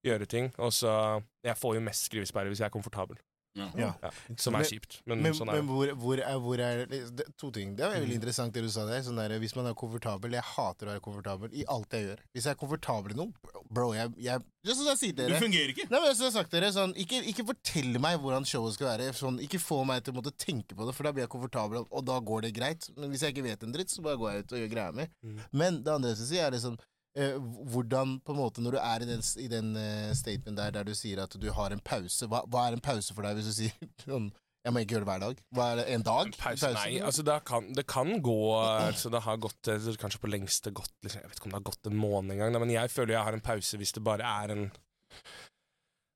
gjøre 0.04 0.26
ting. 0.28 0.50
Og 0.58 0.74
så 0.74 1.22
Jeg 1.44 1.56
får 1.60 1.78
jo 1.78 1.86
mest 1.86 2.10
skrivesperre 2.10 2.50
hvis 2.50 2.60
jeg 2.60 2.68
er 2.68 2.74
komfortabel, 2.74 3.16
Ja. 3.54 3.68
Ja. 3.78 4.10
som 4.36 4.54
er 4.58 4.64
kjipt. 4.66 4.96
Men, 5.06 5.20
Men, 5.22 5.32
sånn 5.32 5.48
er 5.52 5.60
men 5.62 5.68
hvor, 5.70 5.86
hvor, 5.94 6.18
er, 6.18 6.38
hvor 6.42 6.58
er 6.58 6.86
det, 6.90 7.26
To 7.38 7.50
ting. 7.54 7.76
Det 7.76 7.84
er 7.86 7.92
veldig 7.94 8.08
Mm. 8.10 8.16
interessant 8.18 8.52
det 8.52 8.62
du 8.62 8.68
sa 8.68 8.84
der. 8.86 9.00
Sånn 9.06 9.14
der. 9.16 9.38
Hvis 9.38 9.54
man 9.54 9.66
er 9.66 9.74
komfortabel 9.74 10.32
Jeg 10.34 10.42
hater 10.42 10.86
å 10.86 10.90
være 10.94 11.00
komfortabel 11.04 11.54
i 11.54 11.64
alt 11.70 11.90
jeg 11.94 12.08
gjør. 12.08 12.18
Hvis 12.34 12.44
jeg 12.48 12.50
er 12.56 12.58
komfortabel 12.58 13.12
i 13.12 13.14
noe 13.14 13.32
Bro, 13.70 13.92
jeg, 13.94 14.10
jeg 14.18 14.38
Det 14.64 14.70
er 14.72 14.74
sånn 14.78 14.90
jeg 14.90 14.98
sier 14.98 15.12
til 15.14 15.28
dere 15.28 15.38
Du 15.38 15.44
fungerer 15.46 15.70
ikke! 15.74 15.86
Nei, 15.90 16.00
men 16.00 16.14
som 16.14 16.24
jeg 16.26 16.32
har 16.32 16.36
sagt 16.42 16.50
dere, 16.50 16.72
sånn, 16.72 16.94
ikke, 16.98 17.20
ikke 17.30 17.46
fortell 17.52 17.98
meg 18.00 18.18
hvordan 18.20 18.44
showet 18.48 18.74
skal 18.74 18.90
være. 18.98 19.12
Sånn, 19.14 19.38
ikke 19.44 19.60
få 19.62 19.84
meg 19.86 20.02
til 20.02 20.14
å 20.14 20.16
måtte 20.18 20.34
tenke 20.36 20.74
på 20.74 20.86
det, 20.88 20.94
for 20.96 21.04
da 21.06 21.12
blir 21.12 21.22
jeg 21.26 21.30
komfortabel, 21.34 21.86
og 21.90 22.04
da 22.04 22.18
går 22.20 22.42
det 22.48 22.54
greit. 22.56 22.90
Men 22.96 23.10
hvis 23.10 23.22
jeg 23.22 23.34
ikke 23.34 23.44
vet 23.46 23.62
en 23.62 23.72
dritt, 23.72 23.90
så 23.90 24.02
bare 24.02 24.16
går 24.18 24.32
jeg 24.32 24.44
ut 24.44 24.52
og 24.52 24.58
gjør 24.64 24.70
greia 24.74 24.92
mi. 24.98 25.06
Mm. 25.22 25.38
Men 25.52 25.82
det 25.84 25.92
andre 25.94 26.10
jeg 26.10 26.16
skal 26.22 26.30
si, 26.32 26.38
er 26.42 26.50
liksom 26.56 26.74
eh, 26.78 26.82
hvordan 27.14 28.18
på 28.26 28.34
en 28.34 28.38
måte 28.40 28.62
Når 28.62 28.74
du 28.74 28.78
er 28.80 29.02
i 29.04 29.06
den, 29.06 29.20
i 29.38 29.50
den 29.50 29.76
eh, 29.78 30.14
statement 30.18 30.58
der 30.58 30.72
der 30.74 30.86
du 30.86 30.94
sier 30.98 31.22
at 31.22 31.36
du 31.38 31.46
har 31.54 31.70
en 31.70 31.82
pause, 31.84 32.26
hva, 32.26 32.42
hva 32.50 32.66
er 32.66 32.78
en 32.78 32.82
pause 32.82 33.14
for 33.14 33.26
deg 33.26 33.38
hvis 33.38 33.52
du 33.52 33.54
sier 33.60 33.92
sånn 34.06 34.32
Jeg 34.64 34.74
må 34.74 34.80
ikke 34.82 34.96
gjøre 34.96 35.04
det 35.04 35.10
hver 35.12 35.22
dag. 35.22 35.40
Hva 35.54 35.68
er 35.70 35.78
det, 35.78 35.84
En 35.94 36.06
dag? 36.08 36.32
Pause, 36.40 36.72
nei, 36.74 36.98
altså 37.04 37.22
det 37.26 37.38
kan, 37.46 37.70
det 37.76 37.86
kan 37.86 38.16
gå 38.24 38.38
altså 38.58 39.12
Det 39.14 39.22
har 39.28 39.40
gått 39.46 39.70
eh, 39.70 39.88
kanskje 40.00 40.22
på 40.24 40.32
lengste 40.32 40.74
gått 40.74 40.94
liksom, 41.06 41.22
Jeg 41.22 41.30
vet 41.30 41.38
ikke 41.38 41.50
om 41.50 41.54
det 41.54 41.60
har 41.60 41.70
gått 41.70 41.90
en 41.92 42.02
måned 42.02 42.36
engang, 42.36 42.60
men 42.64 42.74
jeg 42.74 42.90
føler 42.90 43.18
jeg 43.18 43.28
har 43.30 43.38
en 43.38 43.48
pause 43.52 43.78
hvis 43.78 43.94
det 43.94 44.02
bare 44.02 44.34
er 44.42 44.56
en 44.56 44.68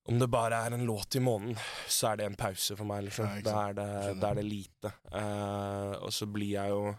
Om 0.09 0.19
det 0.19 0.31
bare 0.33 0.65
er 0.67 0.75
en 0.75 0.87
låt 0.89 1.15
i 1.15 1.21
måneden, 1.21 1.59
så 1.87 2.11
er 2.11 2.23
det 2.23 2.31
en 2.31 2.39
pause 2.41 2.75
for 2.75 2.89
meg, 2.89 3.03
liksom. 3.05 3.29
Ja, 3.29 3.43
da, 3.45 3.57
er 3.69 3.75
det, 3.77 4.15
da 4.23 4.31
er 4.31 4.39
det 4.39 4.45
lite. 4.47 4.93
Uh, 5.13 6.01
og 6.01 6.15
så 6.17 6.25
blir 6.33 6.55
jeg 6.55 6.73
jo 6.73 6.95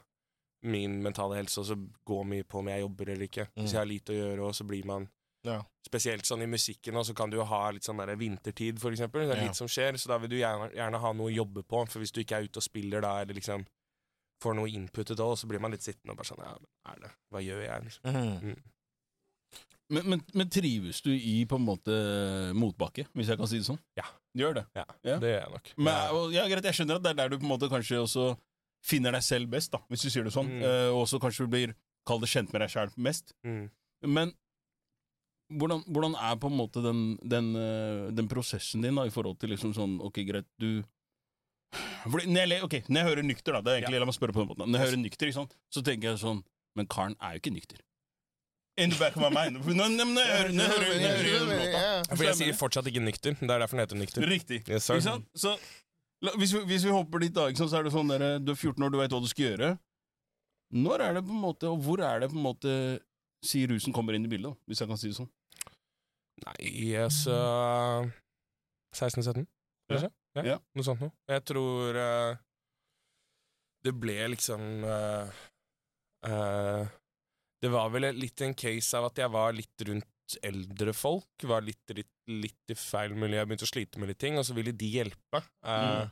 Min 0.63 1.01
mentale 1.03 1.35
helse 1.37 1.61
også 1.61 1.75
går 2.05 2.25
mye 2.25 2.43
på 2.43 2.59
om 2.59 2.67
jeg 2.67 2.81
jobber 2.81 3.09
eller 3.13 3.27
ikke. 3.27 3.47
Hvis 3.55 3.69
Mm. 3.69 3.71
jeg 3.71 3.79
har 3.79 3.85
lite 3.85 4.11
å 4.13 4.19
gjøre, 4.19 4.43
og 4.47 4.53
så 4.55 4.65
blir 4.67 4.85
man 4.85 5.09
Ja. 5.43 5.61
Spesielt 5.87 6.25
sånn 6.25 6.41
i 6.43 6.45
musikken, 6.47 6.97
og 6.97 7.05
så 7.05 7.15
kan 7.15 7.29
du 7.29 7.37
jo 7.37 7.45
ha 7.45 7.69
litt 7.71 7.83
sånn 7.83 7.95
der 7.97 8.13
vintertid, 8.17 8.77
for 8.77 8.91
eksempel. 8.91 9.25
Det 9.25 9.37
er 9.37 9.41
Ja. 9.41 9.43
litt 9.47 9.55
som 9.55 9.67
skjer, 9.67 9.93
så 9.95 10.07
da 10.09 10.17
vil 10.17 10.29
du 10.29 10.35
gjerne, 10.35 10.69
gjerne 10.75 10.99
ha 10.99 11.13
noe 11.13 11.31
å 11.31 11.33
jobbe 11.33 11.63
på. 11.63 11.87
For 11.89 11.99
hvis 11.99 12.11
du 12.11 12.19
ikke 12.21 12.35
er 12.37 12.43
ute 12.43 12.57
og 12.57 12.63
spiller 12.63 12.99
da, 13.01 13.21
eller 13.21 13.33
liksom 13.33 13.65
får 14.41 14.55
noe 14.55 14.67
input 14.69 15.15
da 15.15 15.23
av, 15.23 15.35
så 15.37 15.47
blir 15.47 15.61
man 15.61 15.71
litt 15.71 15.79
sittende 15.81 16.11
og 16.11 16.17
bare 16.17 16.25
sånn 16.27 16.43
Ja, 16.43 16.57
men 16.59 16.93
er 16.93 16.99
det 16.99 17.11
Hva 17.31 17.39
gjør 17.41 17.63
jeg, 17.65 17.83
liksom? 17.85 18.13
Mm. 18.13 18.61
Men, 19.91 20.09
men, 20.09 20.21
men 20.35 20.49
trives 20.49 21.01
du 21.01 21.09
i 21.15 21.45
på 21.49 21.55
en 21.57 21.65
måte 21.65 22.53
motbakke, 22.53 23.07
hvis 23.15 23.27
jeg 23.31 23.37
kan 23.39 23.47
si 23.47 23.57
det 23.57 23.65
sånn? 23.65 23.79
Ja. 23.97 24.03
Du 24.35 24.43
gjør 24.43 24.53
det? 24.59 24.65
Ja, 24.75 24.83
Ja. 25.03 25.17
det 25.19 25.29
gjør 25.31 25.41
jeg 25.41 25.51
nok. 25.51 25.71
Men, 25.77 25.93
Ja. 25.95 26.27
ja, 26.29 26.47
greit, 26.47 26.63
jeg 26.63 26.73
skjønner 26.77 26.95
at 26.99 27.03
det 27.03 27.09
er 27.09 27.13
der 27.15 27.29
du 27.29 27.37
på 27.39 27.47
en 27.49 27.57
måte 27.57 27.69
kanskje 27.71 27.97
også 28.03 28.37
finner 28.85 29.15
deg 29.15 29.25
selv 29.25 29.49
best, 29.51 29.73
da, 29.73 29.81
hvis 29.91 30.05
du 30.05 30.09
sier 30.09 30.27
det 30.27 30.35
sånn. 30.35 30.51
Mm. 30.59 30.61
Uh, 30.63 30.89
og 30.93 31.03
også 31.05 31.19
kanskje 31.21 31.47
du 31.47 31.55
blir, 31.55 31.73
kall 32.07 32.21
det 32.23 32.31
kjent 32.31 32.53
med 32.53 32.63
deg 32.63 32.71
sjæl 32.73 32.93
mest. 32.97 33.35
Mm. 33.45 33.67
Men 34.07 34.35
hvordan, 35.49 35.83
hvordan 35.87 36.15
er 36.15 36.37
på 36.39 36.49
en 36.49 36.57
måte 36.57 36.81
den, 36.83 37.01
den, 37.25 37.51
eh, 37.57 38.07
den 38.13 38.29
prosessen 38.29 38.85
din 38.85 38.97
da, 38.99 39.07
i 39.07 39.13
forhold 39.13 39.39
til 39.41 39.49
liksom 39.53 39.73
sånn 39.73 39.97
Ok, 40.05 40.21
greit, 40.27 40.45
du 40.61 40.83
Fordi 42.05 42.29
når 42.29 42.53
jeg, 42.53 42.63
okay, 42.67 42.83
når 42.87 43.01
jeg 43.01 43.09
hører 43.09 43.25
nykter, 43.25 43.57
da, 43.57 43.61
det 43.65 43.71
er 43.71 43.81
egentlig, 43.81 44.01
la 44.03 44.09
meg 44.09 44.17
spørre 44.17 44.35
på 44.35 44.43
den 44.43 44.51
måten 44.51 44.69
Når 44.69 44.79
jeg 44.79 44.87
hører 44.87 45.01
nykter, 45.01 45.31
ikke 45.31 45.39
sant, 45.39 45.55
så 45.73 45.83
tenker 45.85 46.11
jeg 46.11 46.21
sånn 46.21 46.43
Men 46.77 46.89
karen 46.91 47.17
er 47.17 47.35
jo 47.35 47.43
ikke 47.43 47.55
nykter. 47.55 47.81
In 48.79 48.93
the 48.93 48.99
back 48.99 49.17
of 49.17 49.23
my 49.25 49.29
mind. 49.33 49.57
Når, 49.65 49.89
når, 49.91 50.05
når 50.07 50.21
jeg 50.23 50.35
hører, 50.37 50.53
når 50.55 50.63
jeg 50.63 50.71
hører, 50.71 50.91
når 50.93 51.01
jeg 51.03 51.33
hører 51.33 51.49
den 51.49 51.57
låta. 51.59 52.13
For 52.13 52.23
jeg 52.23 52.37
sier 52.39 52.55
fortsatt 52.55 52.87
ikke 52.87 53.01
nykter. 53.03 53.35
Det 53.35 53.49
er 53.49 53.59
derfor 53.59 53.75
den 53.75 53.83
heter 53.83 53.99
nykter. 53.99 54.23
Riktig. 54.29 54.59
Yes. 54.69 54.87
Ikke 54.87 55.03
sant? 55.03 55.25
Så, 55.35 55.57
la, 56.25 56.33
hvis, 56.39 56.53
vi, 56.55 56.63
hvis 56.69 56.85
vi 56.87 56.95
hopper 56.95 57.23
dit, 57.23 57.35
da, 57.35 57.47
så 57.55 57.69
er 57.79 57.87
det 57.87 57.93
sånn 57.95 58.11
der, 58.11 58.25
du 58.43 58.53
er 58.53 58.59
14 58.59 58.85
år, 58.85 58.93
du 58.93 58.99
veit 58.99 59.13
hva 59.13 59.21
du 59.23 59.29
skal 59.31 59.51
gjøre. 59.51 59.73
Når 60.79 61.05
er 61.05 61.17
det 61.17 61.25
på 61.25 61.33
en 61.33 61.43
måte, 61.43 61.69
og 61.71 61.81
hvor 61.85 62.03
er 62.05 62.21
det 62.21 62.29
på 62.31 62.37
en 62.37 62.45
måte 62.45 62.73
sier 63.45 63.71
rusen 63.71 63.95
kommer 63.95 64.15
inn 64.17 64.27
i 64.27 64.31
bildet, 64.31 64.51
da, 64.51 64.69
hvis 64.69 64.83
jeg 64.83 64.91
kan 64.91 64.99
si 64.99 65.11
det 65.11 65.17
sånn? 65.17 65.31
Nei, 66.45 66.93
altså 66.99 67.35
16-17, 68.95 69.47
kanskje? 69.89 70.09
Ja. 70.37 70.43
Ja. 70.45 70.57
Noe 70.77 70.85
sånt 70.85 71.01
noe. 71.03 71.11
Jeg 71.27 71.43
tror 71.49 71.97
uh, 71.97 72.37
det 73.83 73.93
ble 73.97 74.15
liksom 74.35 74.83
uh, 74.83 75.39
eh, 76.27 76.83
Det 77.63 77.71
var 77.71 77.89
vel 77.93 78.09
litt 78.15 78.43
en 78.45 78.55
case 78.57 78.99
av 78.99 79.07
at 79.09 79.21
jeg 79.23 79.31
var 79.33 79.55
litt 79.55 79.85
rundt 79.87 80.07
eldre 80.43 80.93
folk 80.93 81.25
var 81.43 81.61
litt, 81.61 81.81
litt, 81.95 82.11
litt 82.27 82.69
i 82.69 82.75
feil 82.75 83.15
miljø, 83.15 83.43
begynte 83.45 83.65
å 83.65 83.71
slite 83.73 83.97
med 83.99 84.09
litt 84.09 84.19
ting, 84.19 84.37
og 84.37 84.45
så 84.45 84.53
ville 84.53 84.71
de 84.71 84.89
hjelpe. 84.91 85.43
Eh, 85.65 86.07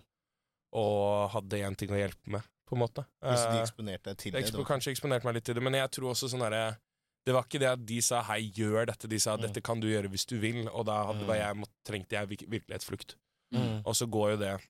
Og 0.74 1.30
hadde 1.32 1.62
én 1.64 1.76
ting 1.78 1.90
å 1.90 1.96
hjelpe 1.98 2.28
med, 2.28 2.44
på 2.68 2.76
en 2.76 2.82
måte. 2.82 3.06
Hvis 3.24 3.46
de 3.48 3.58
Eh, 3.58 3.64
eksponerte 3.64 4.04
deg 4.12 4.18
til 4.18 4.32
det 4.34 4.42
ekspo, 4.44 4.66
kanskje 4.68 4.92
eksponerte 4.92 5.24
meg 5.24 5.36
litt 5.36 5.46
til 5.46 5.56
det, 5.56 5.64
men 5.64 5.74
jeg 5.74 5.90
tror 5.92 6.12
også 6.12 6.28
sånn 6.30 6.40
derre 6.44 6.78
Det 7.26 7.34
var 7.34 7.44
ikke 7.44 7.60
det 7.60 7.68
at 7.68 7.86
de 7.86 8.00
sa 8.02 8.22
'hei, 8.24 8.52
gjør 8.54 8.86
dette', 8.88 9.08
de 9.10 9.20
sa 9.20 9.36
Mm. 9.36 9.42
'dette 9.42 9.62
kan 9.64 9.80
du 9.82 9.88
gjøre 9.88 10.08
hvis 10.10 10.26
du 10.26 10.40
vil', 10.40 10.68
og 10.74 10.86
da 10.86 11.06
hadde, 11.08 11.26
Mm. 11.28 11.36
jeg, 11.36 11.56
måtte, 11.58 11.74
trengte 11.86 12.10
jeg 12.16 12.28
vir- 12.30 12.48
virkelighetsflukt. 12.50 13.16
Mm. 13.54 13.82
Og 13.86 13.94
så 13.96 14.08
går 14.10 14.32
jo 14.32 14.38
det 14.38 14.62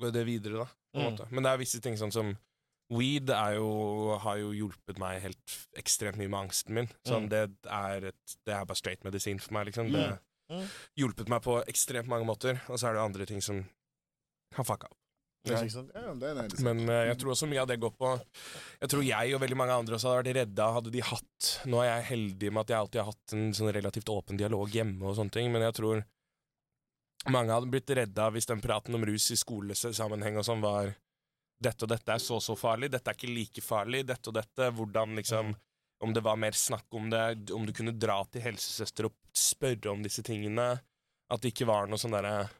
Går 0.00 0.10
det 0.12 0.26
videre, 0.26 0.58
da. 0.58 0.64
På 0.94 0.98
Mm. 1.00 1.16
måte. 1.16 1.30
Men 1.32 1.42
det 1.44 1.52
er 1.52 1.58
visse 1.58 1.80
ting 1.80 1.94
sånn 1.94 2.12
som 2.12 2.38
Weed 2.94 3.32
jo, 3.56 4.18
har 4.22 4.36
jo 4.38 4.52
hjulpet 4.54 4.98
meg 5.02 5.20
helt 5.24 5.54
ekstremt 5.80 6.20
mye 6.20 6.28
med 6.30 6.44
angsten 6.46 6.74
min. 6.74 6.88
Sånn, 7.06 7.26
Mm. 7.26 7.30
det, 7.32 7.40
er 7.66 8.04
et, 8.12 8.36
det 8.46 8.54
er 8.54 8.64
bare 8.64 8.76
straight 8.78 9.02
medisin 9.02 9.40
for 9.42 9.52
meg, 9.54 9.66
liksom. 9.66 9.90
Det 9.92 10.04
Mm. 10.48 10.60
Mm. 10.60 10.68
hjulpet 10.96 11.28
meg 11.28 11.42
på 11.42 11.56
ekstremt 11.66 12.06
mange 12.06 12.24
måter. 12.24 12.60
Og 12.70 12.78
så 12.78 12.86
er 12.88 12.92
det 12.94 13.02
andre 13.02 13.26
ting 13.26 13.40
som 13.42 13.64
har 14.54 14.64
fucka 14.64 14.86
opp. 14.86 14.96
Ja, 15.46 15.60
nice. 15.62 16.62
Men 16.62 16.88
uh, 16.88 17.06
jeg 17.06 17.18
tror 17.18 17.30
også 17.30 17.46
mye 17.46 17.60
av 17.62 17.68
det 17.68 17.78
går 17.78 17.92
på 17.94 18.08
Jeg 18.80 18.88
tror 18.90 19.04
jeg 19.06 19.34
og 19.34 19.40
veldig 19.40 19.56
mange 19.56 19.76
andre 19.78 19.94
også 19.94 20.08
hadde 20.10 20.24
vært 20.24 20.36
redda 20.40 20.64
hadde 20.74 20.90
de 20.90 21.00
hatt 21.06 21.50
Nå 21.70 21.78
er 21.84 21.86
jeg 21.92 22.06
heldig 22.10 22.50
med 22.52 22.60
at 22.64 22.68
jeg 22.72 22.78
alltid 22.80 22.98
har 23.00 23.10
hatt 23.12 23.34
en 23.36 23.52
sånn 23.54 23.70
relativt 23.72 24.10
åpen 24.10 24.36
dialog 24.40 24.66
hjemme, 24.74 25.02
og 25.06 25.14
sånne 25.14 25.30
ting, 25.30 25.52
men 25.52 25.62
jeg 25.62 25.76
tror 25.78 26.02
mange 27.30 27.54
hadde 27.54 27.70
blitt 27.70 27.90
redda 27.94 28.26
hvis 28.34 28.46
den 28.50 28.60
praten 28.60 28.94
om 28.98 29.06
rus 29.06 29.30
i 29.30 29.38
skolesammenheng 29.38 30.36
og 30.38 30.44
sånn 30.46 30.60
var 30.62 30.96
dette 31.62 31.86
og 31.86 31.88
dette 31.88 32.12
er 32.12 32.20
så 32.20 32.36
og 32.36 32.42
så 32.44 32.56
farlig, 32.58 32.90
dette 32.92 33.10
er 33.10 33.16
ikke 33.16 33.32
like 33.32 33.62
farlig, 33.64 34.02
dette 34.08 34.28
og 34.30 34.36
dette, 34.36 34.70
hvordan 34.76 35.16
liksom 35.22 35.54
Om 36.04 36.12
det 36.12 36.20
var 36.20 36.36
mer 36.36 36.52
snakk 36.52 36.92
om 36.92 37.06
det, 37.08 37.50
om 37.56 37.64
du 37.64 37.72
kunne 37.72 37.94
dra 37.96 38.18
til 38.28 38.42
helsesøster 38.44 39.06
og 39.08 39.14
spørre 39.32 39.88
om 39.94 40.02
disse 40.04 40.20
tingene. 40.22 40.74
At 41.32 41.40
det 41.40 41.54
ikke 41.54 41.66
var 41.70 41.88
noe 41.88 41.96
sånn 41.96 42.12
derre 42.12 42.50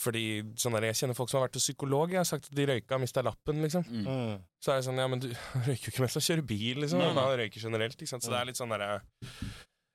Fordi 0.00 0.42
sånn 0.56 0.76
der, 0.78 0.86
Jeg 0.92 1.00
kjenner 1.00 1.18
folk 1.18 1.30
som 1.30 1.40
har 1.40 1.48
vært 1.48 1.58
hos 1.58 1.66
psykolog. 1.66 2.14
Jeg 2.14 2.22
har 2.22 2.28
sagt 2.30 2.46
at 2.50 2.54
de 2.54 2.66
røyka 2.70 2.94
og 2.94 3.02
mista 3.02 3.22
lappen. 3.22 3.60
liksom 3.62 3.82
Mm. 3.90 4.06
Mm. 4.06 4.38
Så 4.62 4.70
er 4.70 4.76
det 4.78 4.86
sånn 4.86 5.02
Ja, 5.02 5.08
men 5.10 5.18
du 5.20 5.28
røyker 5.66 5.90
jo 5.90 5.92
ikke 5.92 6.06
mens 6.06 6.14
du 6.14 6.20
kjører 6.20 6.46
bil, 6.46 6.80
liksom. 6.84 6.98
Nei, 7.02 7.10
nei. 7.10 7.14
Man 7.18 7.38
røyker 7.42 7.60
generelt, 7.66 7.98
ikke 7.98 8.12
sant. 8.14 8.22
Så 8.22 8.30
det 8.30 8.38
er 8.38 8.50
litt 8.52 8.60
sånn 8.60 8.70
derre 8.70 9.02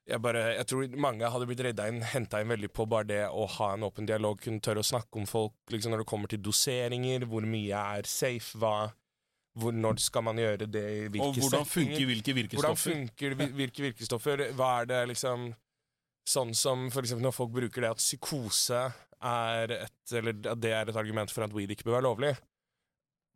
jeg, 0.08 0.20
bare, 0.22 0.44
jeg 0.56 0.66
tror 0.70 0.96
mange 1.02 1.28
hadde 1.32 1.46
blitt 1.50 1.62
redda 1.64 1.88
inn, 1.90 2.00
henta 2.02 2.40
inn 2.42 2.50
veldig 2.50 2.70
på 2.74 2.86
bare 2.90 3.08
det 3.10 3.20
å 3.28 3.44
ha 3.58 3.72
en 3.74 3.84
åpen 3.86 4.08
dialog, 4.08 4.40
kunne 4.42 4.62
tørre 4.64 4.82
å 4.82 4.86
snakke 4.86 5.20
om 5.20 5.28
folk 5.28 5.74
liksom 5.74 5.92
når 5.94 6.02
det 6.02 6.10
kommer 6.10 6.30
til 6.32 6.42
doseringer, 6.42 7.26
hvor 7.30 7.46
mye 7.46 7.84
er 7.98 8.08
safe, 8.10 8.58
hva 8.58 8.90
hvor, 9.58 9.74
Når 9.74 9.98
skal 9.98 10.22
man 10.22 10.38
gjøre 10.38 10.66
det 10.70 10.84
i 10.94 11.06
hvilke 11.10 11.26
Og 11.26 11.38
hvordan 11.42 11.64
funker 11.66 12.04
hvilke 12.06 12.32
Hvordan 12.32 12.36
virkestoffer? 12.38 12.92
funker 12.92 13.34
hvilke 13.58 13.82
virkestoffer? 13.82 14.42
Hva 14.54 14.68
er 14.80 14.90
det 14.92 15.00
liksom 15.10 15.50
Sånn 16.30 16.52
som 16.54 16.84
for 16.94 17.02
eksempel 17.02 17.26
når 17.26 17.34
folk 17.34 17.50
bruker 17.56 17.82
det 17.82 17.90
at 17.90 17.98
psykose 17.98 18.84
er 19.26 19.74
et 19.80 20.14
Eller 20.14 20.36
at 20.52 20.60
det 20.62 20.70
er 20.76 20.92
et 20.92 21.00
argument 21.00 21.32
for 21.32 21.42
at 21.42 21.54
weed 21.56 21.72
ikke 21.74 21.88
bør 21.88 21.98
være 21.98 22.06
lovlig. 22.06 22.30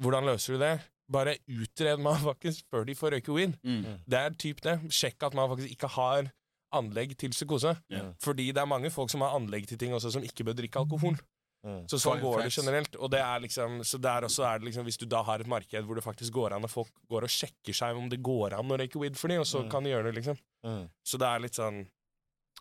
Hvordan 0.05 0.29
løser 0.31 0.55
du 0.55 0.62
det? 0.62 0.75
Bare 1.12 1.35
utred 1.51 2.01
man 2.01 2.21
faktisk 2.23 2.69
før 2.71 2.87
de 2.87 2.95
får 2.97 3.17
røyke 3.17 3.35
weed. 3.35 3.59
Mm. 3.67 3.99
Det 4.07 4.21
er 4.21 4.39
typ 4.39 4.62
det. 4.65 4.79
Sjekk 4.95 5.27
at 5.27 5.37
man 5.37 5.51
faktisk 5.51 5.75
ikke 5.75 5.91
har 5.97 6.31
anlegg 6.79 7.16
til 7.20 7.33
psykose. 7.35 7.72
Yeah. 7.93 8.12
Fordi 8.22 8.51
det 8.53 8.61
er 8.62 8.68
mange 8.70 8.91
folk 8.95 9.11
som 9.12 9.25
har 9.27 9.35
anlegg 9.39 9.66
til 9.70 9.79
ting 9.81 9.93
også 9.97 10.12
som 10.14 10.22
ikke 10.27 10.47
bør 10.49 10.57
drikke 10.61 10.81
alkohol. 10.83 11.16
Mm. 11.64 11.87
Så 11.89 11.97
sånn 11.97 12.20
går 12.20 12.43
det 12.45 12.51
generelt. 12.53 12.97
Og 13.01 13.09
det 13.14 13.22
er 13.25 13.41
liksom, 13.41 13.79
så 13.89 13.97
der 14.05 14.27
også 14.29 14.45
er 14.45 14.61
det 14.61 14.68
liksom, 14.68 14.85
hvis 14.85 15.01
du 15.01 15.07
da 15.09 15.22
har 15.25 15.41
et 15.41 15.49
marked 15.49 15.87
hvor 15.89 15.97
det 15.97 16.05
faktisk 16.05 16.35
går 16.37 16.53
an, 16.59 16.66
og 16.68 16.72
folk 16.75 16.93
går 17.09 17.25
og 17.25 17.33
sjekker 17.33 17.72
seg 17.72 17.97
om 17.97 18.11
det 18.12 18.20
går 18.20 18.53
an 18.59 18.68
å 18.75 18.77
røyke 18.83 19.01
weed 19.01 19.16
for 19.16 19.33
dem, 19.33 19.41
og 19.41 19.49
så 19.49 19.62
Mm. 19.64 19.70
kan 19.72 19.85
de 19.87 19.95
gjøre 19.95 20.11
det, 20.11 20.14
liksom. 20.20 20.37
Mm. 20.66 20.85
Så 21.05 21.16
det 21.18 21.27
er 21.31 21.39
litt 21.41 21.57
sånn 21.57 21.87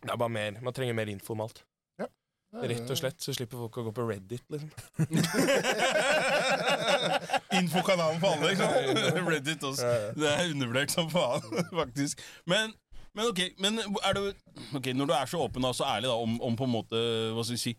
Det 0.04 0.12
er 0.12 0.18
bare 0.20 0.30
mer 0.36 0.58
Man 0.62 0.74
trenger 0.74 0.94
mer 0.96 1.08
info 1.08 1.34
om 1.36 1.42
alt. 1.48 1.64
Rett 2.54 2.86
og 2.92 2.98
slett. 3.00 3.18
Så 3.18 3.34
slipper 3.34 3.58
folk 3.58 3.78
å 3.82 3.84
gå 3.88 3.92
på 3.98 4.04
Reddit, 4.06 4.44
liksom. 4.54 4.70
Infokanalen 7.58 8.20
for 8.22 8.36
alle, 8.36 8.52
ikke 8.54 8.68
sant? 8.68 9.26
Reddit 9.28 9.64
også. 9.66 9.86
Ja, 9.88 9.94
ja. 10.04 10.12
Det 10.18 10.30
er 10.34 10.52
undervurdert 10.54 10.92
som 10.94 11.10
faen, 11.10 11.42
faktisk. 11.82 12.22
Men, 12.50 12.74
men 13.16 13.26
ok, 13.30 13.40
men 13.62 13.80
er 13.80 14.14
du 14.18 14.22
Ok, 14.78 14.88
Når 14.98 15.08
du 15.10 15.14
er 15.14 15.26
så 15.30 15.40
åpen 15.46 15.66
og 15.70 15.76
så 15.78 15.86
ærlig 15.86 16.10
da, 16.10 16.16
om, 16.18 16.38
om 16.42 16.56
på 16.58 16.64
en 16.66 16.72
måte 16.74 16.98
Hva 17.36 17.44
skal 17.46 17.58
vi 17.58 17.62
si 17.62 17.74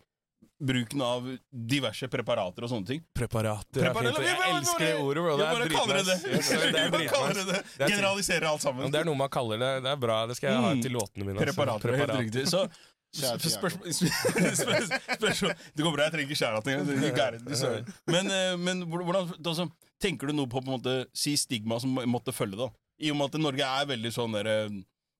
Bruken 0.65 1.01
av 1.03 1.25
diverse 1.51 2.07
preparater 2.07 2.63
og 2.63 2.69
sånne 2.71 2.87
ting 2.87 3.01
Preparater 3.17 3.81
er 3.83 3.89
Preparater- 3.91 4.23
fint. 4.23 4.29
Jeg 4.39 4.55
elsker 4.55 4.85
det 4.85 4.93
ordet, 5.03 5.23
bro. 5.25 5.33
Det 5.35 5.45
er 5.45 5.55
dritnice. 5.67 6.55
Det 6.63 6.79
er 6.79 6.87
er- 7.83 7.91
Generaliserer 7.91 8.47
alt 8.53 8.63
sammen. 8.63 8.87
Det 8.93 9.01
er 9.01 9.07
noe 9.09 9.19
man 9.19 9.27
kaller 9.33 9.59
det. 9.59 9.71
Det 9.83 9.91
er 9.91 9.99
bra. 9.99 10.21
Det 10.31 10.37
skal 10.39 10.53
jeg 10.53 10.61
ha 10.63 10.69
Mm. 10.75 10.81
til 10.85 10.91
låtene 10.95 11.25
mine. 11.27 11.35
altså. 11.43 11.51
Preparater, 11.51 11.97
helt 11.99 12.15
riktig. 12.21 12.45
Så 12.47 12.63
spørsmål 15.19 15.53
Det 15.75 15.83
går 15.83 15.91
bra, 15.95 16.03
jeg 16.07 16.13
trenger 16.15 16.31
ikke 16.35 16.63
det. 16.65 17.93
Men, 18.11 18.31
eh, 18.31 18.55
men 18.59 18.83
hvordan 18.89 19.33
altså, 19.43 19.67
Tenker 20.01 20.27
du 20.27 20.33
noe 20.35 20.47
på 20.51 20.59
på 20.59 20.67
en 20.67 20.75
måte 20.77 20.95
si 21.15 21.35
stigma 21.39 21.79
som 21.79 21.93
måtte 22.11 22.33
følge, 22.35 22.57
da? 22.59 22.67
I 22.99 23.11
og 23.11 23.17
med 23.19 23.31
at 23.33 23.39
Norge 23.41 23.63
er 23.63 23.85
veldig 23.87 24.11
sånn 24.11 24.33
der, 24.35 24.47
eh, 24.47 24.69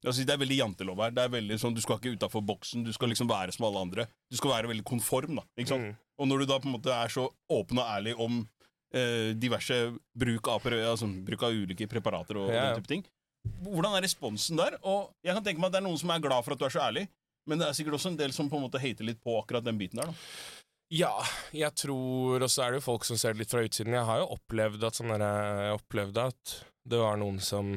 altså, 0.04 0.26
Det 0.26 0.34
er 0.34 0.42
veldig 0.42 0.58
jantelov 0.58 1.04
her. 1.04 1.14
Det 1.16 1.24
er 1.24 1.30
veldig 1.30 1.60
sånn, 1.62 1.76
Du 1.76 1.82
skal 1.82 2.00
ikke 2.00 2.16
utafor 2.18 2.44
boksen. 2.46 2.84
Du 2.84 2.92
skal 2.94 3.10
liksom 3.10 3.30
være 3.30 3.56
som 3.56 3.66
alle 3.70 3.84
andre. 3.88 4.08
Du 4.30 4.38
skal 4.38 4.52
være 4.58 4.72
veldig 4.74 4.86
konform. 4.86 5.40
da 5.40 5.46
ikke 5.58 5.72
sant? 5.72 5.92
Mm. 5.94 5.96
Og 6.20 6.28
når 6.28 6.40
du 6.40 6.46
da 6.46 6.60
på 6.60 6.70
en 6.70 6.76
måte 6.78 6.94
er 6.94 7.12
så 7.12 7.30
åpen 7.52 7.80
og 7.80 7.88
ærlig 7.88 8.16
om 8.20 8.48
eh, 8.96 9.34
diverse 9.36 9.78
bruk 10.16 10.48
av, 10.48 10.66
altså, 10.66 11.10
bruk 11.28 11.44
av 11.44 11.52
ulike 11.56 11.88
preparater 11.92 12.40
og, 12.40 12.50
Ja, 12.54 12.72
den 12.72 12.82
type 12.82 12.92
ting 12.92 13.06
Hvordan 13.62 13.94
er 13.94 14.02
responsen 14.02 14.58
der? 14.58 14.78
Og 14.82 15.12
jeg 15.22 15.36
kan 15.36 15.44
tenke 15.46 15.62
meg 15.62 15.70
at 15.70 15.76
det 15.76 15.82
er 15.84 15.88
noen 15.90 16.00
som 16.02 16.10
er 16.10 16.24
glad 16.24 16.46
for 16.46 16.56
at 16.56 16.62
du 16.62 16.66
er 16.66 16.74
så 16.74 16.82
ærlig, 16.88 17.04
men 17.46 17.62
det 17.62 17.68
er 17.68 17.76
sikkert 17.78 18.00
også 18.00 18.10
en 18.10 18.18
del 18.18 18.34
som 18.34 18.50
på 18.50 18.58
en 18.58 18.64
måte 18.66 18.82
hater 18.82 19.06
litt 19.06 19.20
på 19.22 19.36
akkurat 19.38 19.66
den 19.66 19.78
biten 19.78 20.02
der. 20.02 20.10
da 20.10 20.16
Ja, 20.94 21.14
jeg 21.54 21.70
tror 21.78 22.42
Og 22.42 22.50
så 22.50 22.64
er 22.66 22.72
det 22.74 22.80
jo 22.82 22.88
folk 22.88 23.06
som 23.06 23.18
ser 23.22 23.34
det 23.34 23.44
litt 23.44 23.54
fra 23.54 23.62
utsiden. 23.66 23.94
Jeg 23.94 24.08
har 24.08 24.24
jo 24.24 24.32
opplevd 24.38 24.88
at 24.88 24.98
sånn 24.98 25.14
der, 25.14 25.26
jeg 25.68 25.78
opplevde 25.78 26.26
at 26.34 26.56
det 26.90 27.02
var 27.02 27.22
noen 27.22 27.38
som 27.42 27.76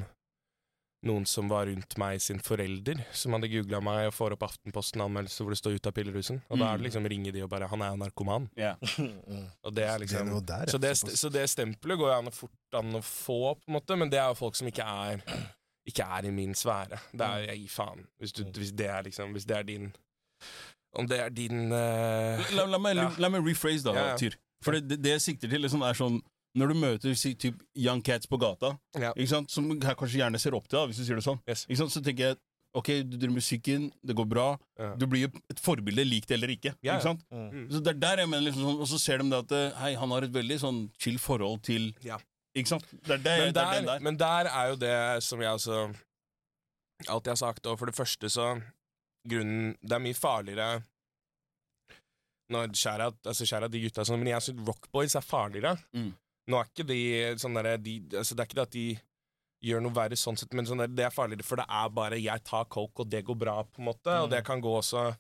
Noen 1.07 1.23
som 1.31 1.47
var 1.47 1.69
rundt 1.71 1.95
meg 2.01 2.19
sin 2.21 2.41
forelder, 2.43 2.99
som 3.15 3.37
hadde 3.37 3.47
googla 3.53 3.79
meg 3.85 4.09
og 4.09 4.15
får 4.17 4.35
opp 4.35 4.43
Aftenposten-anmeldelse 4.49 5.45
hvor 5.45 5.55
det 5.55 5.59
står 5.61 5.77
'ut 5.77 5.87
av 5.87 5.93
pillerusen'. 5.95 6.41
Og 6.51 6.59
da 6.59 6.73
er 6.73 6.79
det 6.81 6.89
liksom 6.89 7.07
ringer 7.07 7.33
de 7.33 7.43
og 7.45 7.51
bare 7.51 7.69
'han 7.69 7.83
er 7.83 7.95
narkoman'. 8.01 8.49
Yeah. 8.59 8.75
Og 9.65 9.75
det 9.75 9.85
er 9.85 9.99
Det 9.99 10.11
er 10.11 10.25
liksom 10.25 10.47
der, 10.47 10.67
så, 10.67 10.79
det, 10.79 10.97
så 10.97 11.29
det 11.31 11.49
stempelet 11.51 11.99
går 11.99 12.09
jo 12.11 12.19
an 12.19 12.27
å 12.27 12.35
fort 12.35 12.75
an 12.75 12.95
å 12.99 13.03
få, 13.03 13.55
på 13.55 13.63
en 13.69 13.75
måte, 13.79 13.97
men 13.97 14.11
det 14.11 14.19
er 14.19 14.27
jo 14.29 14.35
folk 14.35 14.57
som 14.57 14.67
ikke 14.67 14.83
er 14.83 15.23
Ikke 15.87 16.05
er 16.05 16.27
i 16.27 16.31
min 16.31 16.53
sfære. 16.55 16.99
Det 17.13 17.21
er 17.25 17.39
jeg 17.47 17.59
gir 17.61 17.69
faen. 17.69 18.07
Hvis, 18.19 18.33
du, 18.33 18.45
hvis 18.45 18.73
det 18.73 18.87
er 18.91 19.03
liksom 19.03 19.33
Hvis 19.33 19.47
det 19.47 19.57
er 19.57 19.63
din 19.63 19.93
Om 20.93 21.07
det 21.07 21.21
er 21.21 21.29
din 21.31 21.73
uh, 21.73 22.43
La, 22.57 22.65
la, 22.67 22.79
meg, 22.79 22.97
Ja. 22.97 23.11
la 23.19 23.29
meg 23.29 23.47
rephrase, 23.47 23.85
da, 23.85 23.95
Ja, 23.95 24.09
ja. 24.09 24.17
Tyr. 24.17 24.35
For 24.63 24.73
det, 24.73 24.89
det, 24.89 24.99
det 25.05 25.11
jeg 25.11 25.21
sikter 25.21 25.49
til, 25.49 25.61
liksom, 25.61 25.83
er 25.83 25.95
sånn 25.95 26.21
Når 26.59 26.73
du 26.73 26.75
møter 26.83 27.15
si, 27.19 27.35
typ, 27.39 27.63
young 27.79 28.03
cats 28.03 28.27
på 28.27 28.39
gata, 28.43 28.75
Ja. 28.99 29.13
ikke 29.15 29.29
sant, 29.31 29.51
som 29.55 29.69
jeg 29.71 29.97
kanskje 29.97 30.19
gjerne 30.23 30.41
ser 30.43 30.55
opp 30.59 30.67
til, 30.69 30.79
da, 30.81 30.87
hvis 30.91 30.99
du 31.01 31.05
sier 31.07 31.17
det 31.21 31.25
sånn, 31.25 31.41
Yes. 31.49 31.65
ikke 31.69 31.81
sant, 31.85 31.95
så 31.95 32.03
tenker 32.05 32.31
jeg 32.33 32.39
Ok, 32.77 32.89
du 33.09 33.15
driver 33.17 33.33
musikken, 33.39 33.87
det 34.05 34.15
går 34.15 34.27
bra. 34.29 34.59
Ja. 34.79 34.91
Du 35.01 35.07
blir 35.09 35.23
jo 35.25 35.29
et 35.51 35.59
forbilde, 35.59 36.05
lik 36.05 36.27
det 36.29 36.35
eller 36.37 36.51
ikke. 36.53 36.75
Ja, 36.85 36.99
ikke 36.99 37.07
sant? 37.07 37.23
Mm. 37.33 37.63
Så 37.73 37.81
det 37.83 37.95
er 37.95 37.99
der 38.03 38.17
jeg 38.21 38.29
mener 38.29 38.45
liksom 38.45 38.63
sånn, 38.67 38.81
Og 38.85 38.87
så 38.91 38.99
ser 39.01 39.19
de 39.23 39.25
det 39.31 39.39
at 39.39 39.53
eh, 39.57 39.79
Hei, 39.81 39.95
han 39.97 40.11
har 40.13 40.23
et 40.27 40.35
veldig 40.35 40.59
sånn 40.61 40.81
chill 41.01 41.17
forhold 41.19 41.63
til 41.65 41.95
Ja. 42.05 42.19
Ikke 42.55 42.69
sant? 42.69 42.85
Det 42.93 43.17
er, 43.17 43.23
det, 43.25 43.39
men, 43.41 43.55
det 43.57 43.63
er 43.63 43.65
der, 43.65 43.73
den 43.81 43.87
der. 43.89 44.01
men 44.05 44.17
der 44.21 44.51
er 44.53 44.69
jo 44.69 44.77
det 44.77 45.23
som 45.25 45.41
jeg 45.41 45.49
også 45.57 45.79
alltid 47.09 47.31
har 47.33 47.41
sagt. 47.41 47.67
Og 47.67 47.79
for 47.81 47.87
det 47.87 47.97
første 47.97 48.29
så 48.31 48.61
grunnen, 49.27 49.75
Det 49.83 49.93
er 49.97 50.05
mye 50.05 50.15
farligere 50.15 50.83
når 52.53 52.71
Skjæra 52.77 53.11
altså 53.29 53.45
skjæra 53.49 53.69
de 53.71 53.81
gutta 53.83 54.05
sånn, 54.09 54.21
Men 54.23 54.29
jeg 54.35 54.43
syns 54.47 54.67
Rockboys 54.69 55.17
er 55.19 55.25
farligere. 55.25 55.75
Mm. 55.97 56.13
Nå 56.49 56.59
er 56.59 56.65
ikke 56.71 56.87
de 56.89 56.99
sånn 57.37 57.55
derre 57.59 57.77
de, 57.83 57.99
altså 58.17 58.35
Det 58.35 58.41
er 58.41 58.49
ikke 58.49 58.59
det 58.61 58.67
at 58.69 58.77
de 58.77 58.87
gjør 59.69 59.83
noe 59.83 59.93
verre 59.93 60.17
sånn 60.17 60.37
sett, 60.39 60.53
men 60.55 60.65
sånn 60.69 60.79
der, 60.79 60.87
det 60.95 61.05
er 61.09 61.11
farligere, 61.11 61.45
for 61.45 61.57
det 61.59 61.67
er 61.69 61.89
bare 61.91 62.17
'jeg 62.17 62.45
tar 62.45 62.65
coke, 62.71 63.01
og 63.03 63.09
det 63.11 63.25
går 63.27 63.35
bra', 63.37 63.65
på 63.67 63.81
en 63.83 63.89
måte. 63.91 64.07
Og 64.23 64.31
det 64.31 64.45
kan 64.45 64.61
gå 64.61 64.79
også 64.79 65.17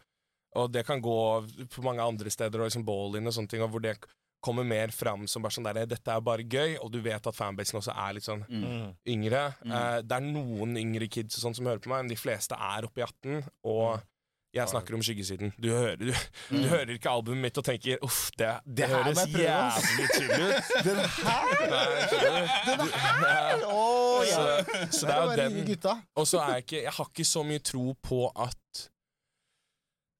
Og 0.56 0.72
det 0.72 0.86
kan 0.86 0.98
gå 1.02 1.68
på 1.68 1.82
mange 1.84 2.00
andre 2.00 2.30
steder, 2.30 2.58
og 2.58 2.66
liksom 2.70 2.82
ball-in 2.84 3.26
og 3.26 3.32
sånne 3.34 3.48
ting, 3.48 3.60
og 3.62 3.68
hvor 3.70 3.82
det 3.82 3.98
kommer 4.40 4.64
mer 4.64 4.88
fram 4.88 5.26
som 5.26 5.42
bare 5.42 5.52
sånn 5.52 5.64
der 5.64 5.84
'dette 5.86 6.08
er 6.08 6.20
bare 6.20 6.42
gøy', 6.42 6.78
og 6.82 6.90
du 6.90 7.00
vet 7.02 7.26
at 7.26 7.34
fanbasen 7.34 7.78
også 7.78 7.92
er 7.94 8.14
litt 8.14 8.24
sånn 8.24 8.46
Mm. 8.48 8.94
yngre. 9.06 9.54
Mm. 9.62 9.72
Eh, 9.72 10.00
det 10.02 10.12
er 10.12 10.20
noen 10.20 10.76
yngre 10.76 11.08
kids 11.10 11.36
og 11.36 11.50
sånn 11.52 11.54
som 11.56 11.66
hører 11.66 11.80
på 11.80 11.88
meg, 11.90 11.98
men 12.04 12.08
de 12.08 12.16
fleste 12.16 12.52
er 12.56 12.82
oppe 12.84 12.98
i 13.00 13.02
18, 13.04 13.44
og 13.64 14.00
jeg 14.54 14.68
snakker 14.68 14.94
om 14.96 15.02
skyggesiden. 15.04 15.50
Du 15.60 15.68
hører, 15.68 15.96
du, 16.00 16.08
du 16.50 16.64
hører 16.70 16.94
ikke 16.94 17.10
albumet 17.12 17.42
mitt 17.48 17.58
og 17.60 17.64
tenker 17.68 17.98
'uff, 18.04 18.30
det, 18.38 18.48
det, 18.64 18.76
Det 18.76 18.88
høres 18.88 19.18
jeg 19.20 19.32
prøve, 19.34 19.48
ass.» 19.54 19.88
jævlig 19.88 20.08
chill 20.14 20.30
ut'. 20.30 20.70
Den 20.88 21.00
her! 21.16 21.44
Nei, 21.72 21.88
skjønner 22.08 22.38
du? 22.38 22.82
Du- 22.82 22.92
ja. 24.28 24.28
Så, 24.28 24.44
så 24.90 25.06
det 25.06 25.14
er 25.14 25.24
jo 25.24 25.30
den. 25.36 26.04
Og 26.16 26.26
så 26.26 26.40
er 26.42 26.48
jeg 26.56 26.64
ikke 26.66 26.82
Jeg 26.82 26.92
har 26.92 27.10
ikke 27.10 27.24
så 27.24 27.42
mye 27.46 27.58
tro 27.64 27.84
på 28.02 28.20
at 28.46 28.88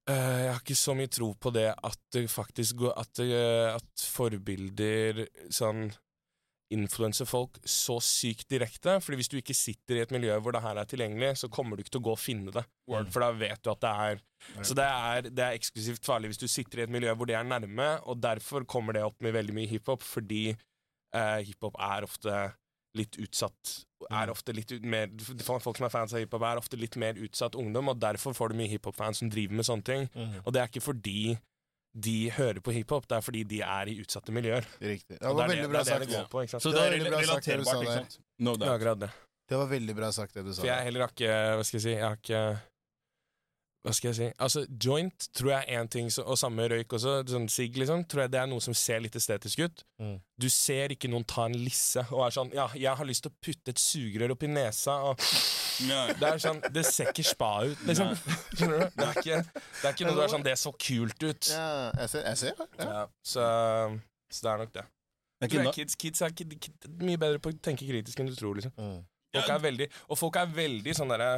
uh, 0.09 0.39
Jeg 0.43 0.51
har 0.53 0.61
ikke 0.61 0.75
så 0.75 0.95
mye 0.97 1.07
tro 1.07 1.31
på 1.41 1.53
det 1.55 1.67
at 1.73 1.99
det 2.13 2.29
faktisk 2.31 2.75
går 2.83 2.93
At, 3.01 3.23
uh, 3.25 3.75
at 3.75 4.05
forbilder 4.13 5.25
sånn 5.53 5.89
influense 6.73 7.25
folk 7.25 7.57
så 7.65 7.97
sykt 8.03 8.49
direkte. 8.51 8.99
Fordi 9.01 9.19
hvis 9.19 9.31
du 9.31 9.37
ikke 9.39 9.55
sitter 9.57 9.97
i 9.97 10.03
et 10.03 10.13
miljø 10.13 10.35
hvor 10.39 10.53
det 10.55 10.61
her 10.61 10.77
er 10.77 10.89
tilgjengelig, 10.89 11.31
så 11.41 11.49
kommer 11.51 11.75
du 11.75 11.83
ikke 11.83 11.95
til 11.95 12.03
å 12.03 12.07
gå 12.09 12.15
og 12.15 12.21
finne 12.21 12.53
det. 12.55 12.63
For 13.09 13.25
da 13.25 13.31
vet 13.35 13.63
du 13.65 13.71
at 13.73 13.81
det 13.81 13.93
er 14.05 14.23
Så 14.63 14.77
det 14.77 14.85
er, 14.85 15.29
det 15.29 15.43
er 15.43 15.57
eksklusivt 15.57 16.05
farlig 16.05 16.31
hvis 16.31 16.41
du 16.41 16.47
sitter 16.47 16.79
i 16.79 16.85
et 16.85 16.93
miljø 16.93 17.11
hvor 17.17 17.27
det 17.29 17.35
er 17.35 17.43
nærme, 17.43 17.89
og 18.07 18.21
derfor 18.21 18.63
kommer 18.69 18.95
det 18.95 19.03
opp 19.03 19.17
med 19.21 19.33
veldig 19.35 19.55
mye 19.57 19.67
hiphop, 19.67 20.05
fordi 20.05 20.49
eh, 20.53 21.39
hiphop 21.49 21.75
er 21.79 22.07
ofte 22.07 22.39
litt 22.97 23.19
utsatt 23.21 23.75
Er 24.09 24.31
ofte 24.31 24.53
litt 24.55 24.71
mer 24.81 25.11
Folk 25.45 25.77
som 25.77 25.85
er 25.85 25.93
fans 25.93 26.13
av 26.15 26.23
hiphop, 26.23 26.41
er 26.41 26.57
ofte 26.61 26.79
litt 26.79 26.95
mer 26.97 27.19
utsatt 27.21 27.57
ungdom, 27.59 27.91
og 27.91 27.99
derfor 28.01 28.33
får 28.33 28.53
du 28.53 28.61
mye 28.61 28.71
hiphop-fans 28.71 29.21
som 29.21 29.29
driver 29.29 29.59
med 29.59 29.67
sånne 29.67 29.85
ting. 29.85 30.09
Mhm. 30.15 30.41
Og 30.45 30.53
det 30.53 30.61
er 30.61 30.71
ikke 30.71 30.85
fordi 30.85 31.37
de 31.93 32.29
hører 32.31 32.59
på 32.61 32.71
hiphop, 32.71 33.07
det 33.09 33.17
er 33.17 33.21
fordi 33.25 33.43
de 33.49 33.61
er 33.65 33.89
i 33.89 33.95
utsatte 34.03 34.31
miljøer. 34.35 34.65
Riktig. 34.81 35.17
Det 35.19 35.23
var 35.25 35.47
det 35.47 35.49
veldig 35.55 35.63
det, 35.63 35.69
bra 35.73 35.83
sagt. 35.83 36.05
det 36.09 36.29
på. 36.29 36.43
Så 36.47 36.59
Det 36.59 36.63
det 36.63 36.79
var 36.79 36.85
er 36.85 36.91
veldig 36.97 37.11
bra 37.11 37.21
sagt, 37.23 37.45
det 37.45 37.57
du 37.57 37.63
relaterbart, 37.63 37.83
ikke 37.83 37.93
der. 37.95 38.03
sant? 38.03 38.19
No 38.39 38.51
Det 38.53 38.59
doubt. 38.59 38.99
det. 38.99 39.09
Det 39.49 39.57
var 39.57 39.67
veldig 39.67 39.95
bra 39.97 40.11
sagt, 40.11 40.33
det 40.33 40.45
du 40.45 40.53
sa. 40.53 40.61
For 40.61 40.67
jeg 40.69 40.83
heller 40.85 40.99
har 41.01 41.13
ikke 41.15 41.31
Hva 41.57 41.63
skal 41.65 41.77
jeg 41.79 41.83
si? 41.87 41.93
Jeg 41.95 42.05
har 42.05 42.19
ikke 42.21 42.43
Hva 43.79 43.93
skal 43.95 44.09
jeg 44.09 44.17
si? 44.17 44.25
Altså, 44.43 44.65
joint 44.83 45.27
tror 45.31 45.53
jeg 45.53 45.63
er 45.63 45.79
én 45.79 45.87
ting, 45.87 46.09
og 46.25 46.35
samme 46.37 46.65
røyk 46.67 46.97
også, 46.97 47.13
sånn 47.31 47.47
sigg, 47.51 47.77
liksom, 47.79 48.03
tror 48.11 48.25
jeg 48.25 48.33
det 48.33 48.41
er 48.41 48.49
noe 48.51 48.63
som 48.63 48.75
ser 48.75 48.99
litt 49.05 49.15
estetisk 49.15 49.61
ut. 49.63 49.83
Mm. 50.03 50.17
Du 50.41 50.49
ser 50.51 50.91
ikke 50.91 51.07
noen 51.11 51.23
ta 51.27 51.45
en 51.47 51.55
lisse 51.55 52.03
og 52.11 52.25
er 52.25 52.35
sånn 52.35 52.51
Ja, 52.55 52.67
jeg 52.75 52.91
har 52.99 53.07
lyst 53.07 53.23
til 53.25 53.31
å 53.31 53.39
putte 53.43 53.71
et 53.71 53.79
sugerør 53.79 54.35
opp 54.35 54.43
i 54.43 54.51
nesa, 54.51 54.99
og 55.07 55.23
Nei. 55.87 56.13
Det 56.19 56.27
er 56.27 56.41
sånn 56.43 56.57
Det 56.75 56.81
ser 56.83 57.11
ikke 57.13 57.23
spa 57.23 57.49
ut, 57.63 57.83
liksom. 57.87 58.09
Det 58.59 59.05
er 59.05 59.19
ikke, 59.21 59.37
det 59.47 59.85
er 59.87 59.93
ikke 59.93 60.07
noe 60.09 60.17
du 60.17 60.23
er 60.25 60.31
sånn 60.33 60.43
Det 60.43 60.55
så 60.59 60.73
kult 60.75 61.23
ut. 61.23 61.51
Ja, 61.53 61.67
jeg 62.01 62.11
ser, 62.11 62.25
jeg 62.27 62.41
ser 62.41 62.57
ja. 62.59 62.65
Ja, 62.83 63.03
så, 63.23 63.45
så 64.27 64.43
det 64.45 64.51
er 64.51 64.63
nok 64.65 64.73
det. 64.75 64.83
Det 65.39 65.47
er 65.47 65.53
Tror 65.53 65.63
jeg 65.69 65.75
kids, 65.77 65.95
kids 65.95 66.25
er 66.25 66.35
kid, 66.35 66.57
kid, 66.59 66.89
mye 66.99 67.21
bedre 67.21 67.39
på 67.39 67.53
å 67.53 67.61
tenke 67.63 67.87
kritisk 67.87 68.19
enn 68.19 68.27
du 68.27 68.35
tror, 68.35 68.59
liksom. 68.59 68.75
Mm. 68.75 68.99
Folk 69.37 69.53
er 69.53 69.63
veldig, 69.63 69.87
og 70.09 70.19
folk 70.19 70.39
er 70.41 70.51
veldig 70.51 70.95
sånn 70.97 71.13
derre 71.13 71.31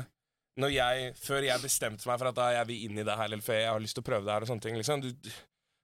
jeg, 0.58 1.14
Før 1.16 1.42
jeg 1.44 1.62
bestemte 1.62 2.08
meg 2.08 2.20
for 2.20 2.28
at 2.28 2.36
da 2.36 2.50
jeg 2.58 2.68
vil 2.68 2.84
inn 2.90 3.00
i 3.00 3.04
det 3.04 3.16
her, 3.18 3.24
eller 3.24 3.42
før 3.42 3.54
jeg 3.54 3.72
har 3.72 3.80
lyst 3.80 3.96
til 3.96 4.04
å 4.04 4.10
prøve 4.10 4.26
det 4.26 4.34
her, 4.34 4.42
og 4.42 4.48
sånne 4.48 4.62
ting 4.62 4.76
liksom, 4.76 5.02
Du 5.02 5.32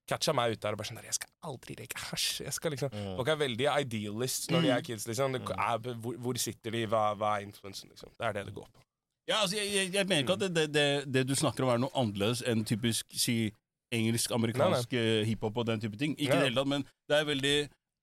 catcha 0.07 0.32
meg 0.34 0.53
ut 0.55 0.61
der 0.63 0.72
og 0.72 0.78
bare 0.80 0.88
sånn 0.88 1.03
Jeg 1.03 1.13
skal 1.18 1.30
aldri 1.43 1.76
røyke 1.76 1.99
hasj. 2.09 2.41
Jeg 2.43 2.53
skal 2.53 2.72
liksom 2.72 2.89
Mm. 2.91 3.15
Folk 3.18 3.28
er 3.28 3.36
veldig 3.36 3.68
idealist 3.82 4.51
når 4.51 4.61
de 4.61 4.70
er 4.70 4.82
kids. 4.82 5.07
liksom 5.07 5.34
det 5.34 5.41
er, 5.43 5.93
hvor, 5.95 6.15
hvor 6.15 6.38
sitter 6.38 6.72
de? 6.72 6.86
Hva, 6.88 7.13
hva 7.15 7.38
er 7.38 7.47
influensen? 7.47 7.89
Liksom? 7.89 8.09
Det 8.18 8.26
er 8.28 8.34
det 8.34 8.45
det 8.45 8.53
går 8.55 8.68
på. 8.74 8.80
Ja, 9.28 9.41
altså, 9.41 9.57
jeg, 9.57 9.74
jeg, 9.74 9.93
jeg 9.93 10.07
mener 10.07 10.24
ikke 10.24 10.34
at 10.34 10.39
det, 10.39 10.55
det, 10.55 10.74
det, 10.74 11.13
det 11.13 11.28
du 11.28 11.36
snakker 11.36 11.63
om 11.65 11.70
er 11.74 11.78
noe 11.84 11.91
annerledes 11.99 12.41
enn 12.47 12.63
typisk 12.63 13.05
si, 13.11 13.51
engelsk-amerikansk 13.91 14.93
eh, 14.93 15.26
hiphop 15.28 15.57
og 15.57 15.68
den 15.68 15.82
type 15.84 15.97
ting. 15.99 16.15
Ikke 16.15 16.34
i 16.34 16.39
det 16.39 16.47
hele 16.49 16.61
tatt, 16.61 16.68
men 16.72 16.86
det 17.09 17.18
er 17.18 17.28
veldig 17.28 17.55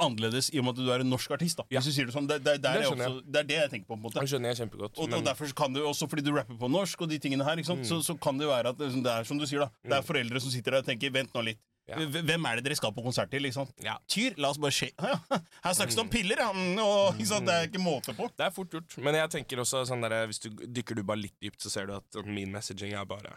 annerledes 0.03 0.51
i 0.55 0.59
og 0.59 0.65
med 0.67 0.75
at 0.75 0.81
du 0.85 0.91
er 0.93 1.01
en 1.05 1.11
norsk 1.11 1.31
artist. 1.37 1.57
da 1.57 1.65
Ja. 1.71 1.81
Hvis 1.81 1.87
du 1.91 1.93
sier 1.93 2.07
Det 2.07 2.15
sånn, 2.15 2.27
det, 2.27 2.41
det, 2.45 2.57
det, 2.63 2.71
er 2.71 2.89
også, 2.91 3.23
det 3.25 3.41
er 3.41 3.45
det 3.51 3.59
jeg 3.61 3.71
tenker 3.71 3.87
på. 3.87 3.95
på 3.95 3.99
en 3.99 4.03
måte 4.03 4.21
Det 4.21 4.29
skjønner 4.33 4.49
jeg 4.55 4.59
kjempegodt. 4.65 4.99
og, 4.99 5.09
men- 5.09 5.19
og 5.19 5.25
derfor 5.25 5.53
kan 5.55 5.73
du 5.73 5.81
også 5.87 6.09
fordi 6.11 6.23
du 6.25 6.33
rapper 6.35 6.57
på 6.59 6.69
norsk, 6.71 7.01
og 7.03 7.09
de 7.09 7.19
tingene 7.19 7.45
her? 7.45 7.57
Mm. 7.57 7.85
Så, 7.85 8.03
så 8.03 8.19
kan 8.21 8.39
det 8.39 8.49
være 8.49 8.69
at 8.75 8.79
det, 8.79 8.91
er 9.07 9.23
som 9.25 9.39
du 9.39 9.47
sier, 9.47 9.61
da. 9.61 9.71
Det 9.85 9.93
er 9.99 10.03
foreldre 10.03 10.41
som 10.41 10.51
sitter 10.51 10.71
der 10.73 10.79
og 10.83 10.87
tenker 10.87 11.11
'vent 11.11 11.33
nå 11.35 11.43
litt'. 11.45 11.63
Ja. 11.87 11.97
Hvem 12.01 12.47
er 12.49 12.57
det 12.57 12.65
dere 12.65 12.77
skal 12.77 12.93
på 12.97 13.03
konsert 13.05 13.31
til? 13.31 13.43
Liksom? 13.45 13.69
Ja. 13.85 13.99
Tyr, 14.09 14.33
la 14.41 14.49
oss 14.49 14.57
bare 14.57 14.73
skje 14.73 14.89
Her 15.65 15.75
snakkes 15.77 15.95
det 15.95 16.01
om 16.01 16.09
piller, 16.09 16.39
ja. 16.41 16.51
mm, 16.51 16.79
Og, 16.81 17.21
sant? 17.29 17.45
Det 17.45 17.53
er 17.53 17.67
ikke 17.69 17.83
måte 17.85 18.15
på. 18.17 18.31
Det 18.33 18.47
er 18.47 18.51
fort 18.51 18.71
gjort. 18.73 18.97
Men 19.05 19.15
jeg 19.15 19.29
tenker 19.31 19.61
også 19.61 19.85
sånn 19.87 20.01
der, 20.01 20.25
hvis 20.27 20.41
du 20.41 20.49
dykker 20.49 20.97
du 20.97 21.03
bare 21.05 21.21
litt 21.21 21.37
dypt, 21.45 21.61
så 21.61 21.69
ser 21.71 21.87
du 21.87 21.93
at 21.99 22.25
min 22.25 22.51
messaging 22.51 22.95
er 22.97 23.05
bare 23.05 23.37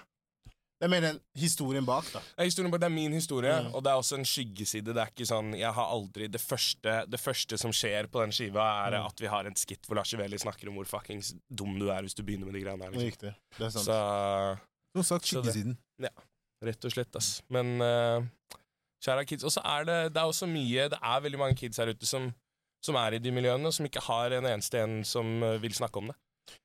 Jeg 0.78 0.90
mener 0.94 1.16
historien 1.36 1.86
bak, 1.86 2.06
da. 2.14 2.20
Det 2.20 2.44
er, 2.44 2.44
historien, 2.52 2.70
bak, 2.72 2.80
det 2.84 2.86
er 2.86 2.94
min 2.94 3.14
historie, 3.18 3.54
Mm. 3.64 3.72
og 3.74 3.84
det 3.84 3.90
er 3.92 3.96
også 3.98 4.16
en 4.20 4.26
skyggeside. 4.30 4.94
Det 4.94 4.98
er 5.02 5.10
ikke 5.10 5.26
sånn, 5.26 5.56
jeg 5.58 5.74
har 5.74 5.88
aldri 5.90 6.28
Det 6.30 6.42
første, 6.42 7.06
det 7.10 7.20
første 7.20 7.58
som 7.58 7.72
skjer 7.74 8.06
på 8.14 8.22
den 8.22 8.32
skiva, 8.32 8.86
er 8.86 8.92
Mm. 9.00 9.06
at 9.08 9.20
vi 9.20 9.26
har 9.28 9.46
en 9.50 9.56
skitt 9.56 9.88
hvor 9.88 9.96
Lars 9.96 10.14
Iveli 10.14 10.38
snakker 10.38 10.68
om 10.70 10.76
hvor 10.76 10.86
fuckings 10.86 11.34
dum 11.50 11.80
du 11.80 11.90
er 11.90 12.02
hvis 12.04 12.14
du 12.14 12.22
begynner 12.24 12.46
med 12.46 12.54
de 12.54 12.62
greiene 12.62 12.84
her. 12.84 12.92
Liksom. 12.92 13.10
Riktig. 13.10 13.36
Det 13.58 13.66
er 13.66 13.70
sant. 13.70 13.86
Så 13.86 14.60
Som 14.96 15.04
sagt, 15.04 15.26
skyggesiden. 15.26 15.78
Ja, 16.00 16.10
rett 16.64 16.86
og 16.86 16.92
slett, 16.92 17.16
ass. 17.16 17.42
Men 17.50 17.82
uh, 17.82 18.22
kjære 19.04 19.26
kids. 19.28 19.44
Og 19.44 19.52
så 19.52 19.62
er 19.66 19.84
det, 19.84 20.14
det 20.14 20.22
er 20.22 20.26
også 20.30 20.46
mye 20.48 20.90
Det 20.90 21.00
er 21.02 21.20
veldig 21.22 21.40
mange 21.40 21.56
kids 21.58 21.78
her 21.78 21.88
ute 21.90 22.06
som, 22.06 22.34
som 22.84 22.96
er 22.96 23.14
i 23.14 23.18
de 23.20 23.32
miljøene, 23.32 23.74
som 23.74 23.86
ikke 23.86 24.02
har 24.06 24.32
en 24.32 24.46
eneste 24.46 24.78
en 24.82 25.04
som 25.04 25.42
eh, 25.44 25.58
vil 25.58 25.74
snakke 25.74 25.98
om 25.98 26.08
det. 26.08 26.16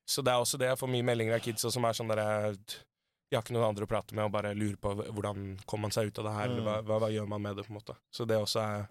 Så 0.06 0.22
det 0.22 0.32
er 0.32 0.36
også 0.40 0.58
det 0.58 0.68
jeg 0.68 0.78
får 0.78 0.88
mye 0.92 1.02
meldinger 1.02 1.34
av 1.34 1.40
kids 1.40 1.62
som 1.72 1.84
er 1.84 1.92
sånn 1.96 2.08
derre 2.12 2.54
De 3.32 3.36
har 3.38 3.46
ikke 3.46 3.54
noen 3.56 3.70
andre 3.70 3.86
å 3.86 3.88
prate 3.88 4.12
med 4.12 4.26
og 4.28 4.32
bare 4.34 4.50
lurer 4.52 4.76
på 4.76 4.90
hvordan 5.08 5.54
kommer 5.64 5.86
man 5.88 5.94
seg 5.96 6.10
ut 6.10 6.18
av 6.20 6.26
det 6.28 6.32
her, 6.36 6.50
eller 6.50 6.64
hva, 6.66 6.74
Mm. 6.82 6.84
hva, 6.90 6.98
hva 7.00 7.08
gjør 7.14 7.28
man 7.30 7.40
med 7.40 7.56
det, 7.56 7.62
på 7.64 7.72
en 7.72 7.78
måte. 7.80 7.94
Så 8.12 8.26
det 8.28 8.36
også 8.36 8.60
er 8.60 8.82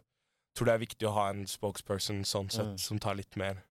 Jeg 0.52 0.58
tror 0.58 0.66
det 0.68 0.74
er 0.74 0.80
viktig 0.86 1.08
å 1.08 1.12
ha 1.16 1.26
en 1.30 1.46
spokesperson 1.48 2.26
sånn 2.28 2.50
sett, 2.52 2.66
Mm. 2.74 2.80
som 2.80 3.00
tar 3.00 3.16
litt 3.16 3.38
mer 3.38 3.62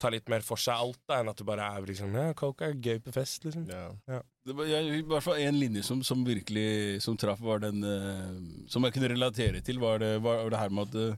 Tar 0.00 0.10
litt 0.10 0.28
mer 0.28 0.40
for 0.40 0.56
seg 0.56 0.74
alt, 0.74 0.98
da, 1.06 1.20
enn 1.20 1.28
at 1.28 1.36
det 1.36 1.46
bare 1.46 1.60
er 1.62 1.84
liksom 1.86 2.12
Ja, 2.16 2.32
coke 2.32 2.62
er 2.62 2.72
gøy 2.74 2.98
på 3.04 3.12
fest, 3.12 3.44
liksom. 3.44 3.68
Ja. 3.68 4.22
Det 4.44 4.56
var 4.56 4.64
jeg, 4.64 4.98
I 4.98 5.02
hvert 5.02 5.22
fall 5.22 5.36
en 5.38 5.60
linje 5.60 5.84
som, 5.84 6.02
som 6.02 6.24
virkelig 6.24 7.02
som 7.02 7.16
traff, 7.16 7.38
var 7.38 7.60
den 7.60 7.84
uh, 7.84 8.66
Som 8.66 8.82
jeg 8.82 8.94
kunne 8.94 9.12
relatere 9.12 9.62
til, 9.62 9.78
var 9.78 9.98
det, 9.98 10.20
var 10.22 10.48
det 10.50 10.58
her 10.58 10.70
med 10.70 10.88
at 10.88 10.94
uh, 11.12 11.16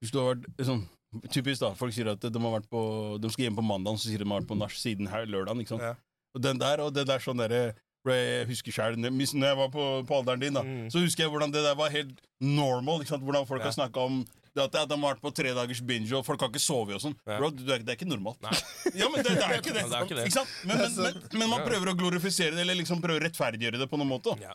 Hvis 0.00 0.12
du 0.12 0.20
har 0.20 0.34
vært 0.36 0.62
sånn 0.68 0.86
Typisk, 1.32 1.60
da. 1.62 1.72
Folk 1.74 1.94
sier 1.94 2.12
at 2.12 2.20
de, 2.20 2.38
har 2.38 2.60
vært 2.60 2.68
på, 2.68 3.18
de 3.18 3.30
skal 3.30 3.46
hjem 3.46 3.56
på 3.56 3.64
mandag, 3.64 3.96
så 3.96 4.10
sier 4.10 4.18
de 4.18 4.24
de 4.24 4.30
har 4.30 4.40
vært 4.42 4.48
på 4.50 4.58
nach 4.58 4.74
siden 4.76 5.08
her 5.08 5.24
ikke 5.24 5.68
sant? 5.68 5.80
Ja. 5.82 5.94
Og 6.36 6.42
den 6.42 6.58
der, 6.58 6.80
og 6.84 6.92
det 6.92 7.06
der 7.08 7.18
sånn 7.18 7.38
derre 7.40 7.74
jeg 8.14 8.46
husker 8.46 8.72
selv, 8.72 8.96
Når 8.98 9.46
jeg 9.46 9.56
var 9.56 9.68
på, 9.68 9.84
på 10.06 10.14
alderen 10.20 10.40
din, 10.40 10.54
da, 10.54 10.62
Mm. 10.62 10.90
så 10.90 10.98
husker 11.00 11.24
jeg 11.24 11.30
hvordan 11.32 11.52
det 11.52 11.62
der 11.64 11.74
var 11.74 11.90
helt 11.90 12.20
normal. 12.40 13.00
ikke 13.00 13.08
sant? 13.14 13.22
Hvordan 13.24 13.46
folk 13.46 13.60
Ja. 13.60 13.66
har 13.66 13.72
snakka 13.72 13.96
om 14.04 14.24
det 14.56 14.62
at 14.64 14.72
de 14.88 14.96
har 14.96 15.14
vært 15.14 15.20
på 15.20 15.34
tre 15.34 15.52
dagers 15.52 15.80
binge, 15.84 16.12
og 16.16 16.24
folk 16.24 16.40
har 16.40 16.48
ikke 16.48 16.60
sovet 16.64 16.94
og 16.96 17.00
sånn. 17.02 17.16
Ja. 17.26 17.38
Bro, 17.38 17.50
det 17.50 17.68
er, 17.68 17.78
det 17.84 17.98
ikke 17.98 18.08
normalt. 18.08 18.38
Ja, 18.94 19.08
men 19.08 19.22
det, 19.22 19.34
det 19.36 19.44
er 19.44 19.58
ikke 19.60 19.74
det. 19.74 19.84
Det 19.84 19.96
er 19.98 20.04
ikke 20.06 20.16
det. 20.16 20.32
sant? 20.32 20.48
Men, 20.64 20.78
men, 20.78 20.94
men, 20.96 21.22
men 21.40 21.48
man 21.50 21.60
prøver 21.66 21.92
å 21.92 21.96
glorifisere 21.96 22.54
det, 22.56 22.60
eller 22.64 22.74
liksom 22.80 23.02
prøver 23.02 23.20
å 23.20 23.26
rettferdiggjøre 23.28 23.78
det 23.78 23.88
på 23.90 23.98
noen 24.00 24.08
måte. 24.08 24.32
Ja. 24.40 24.54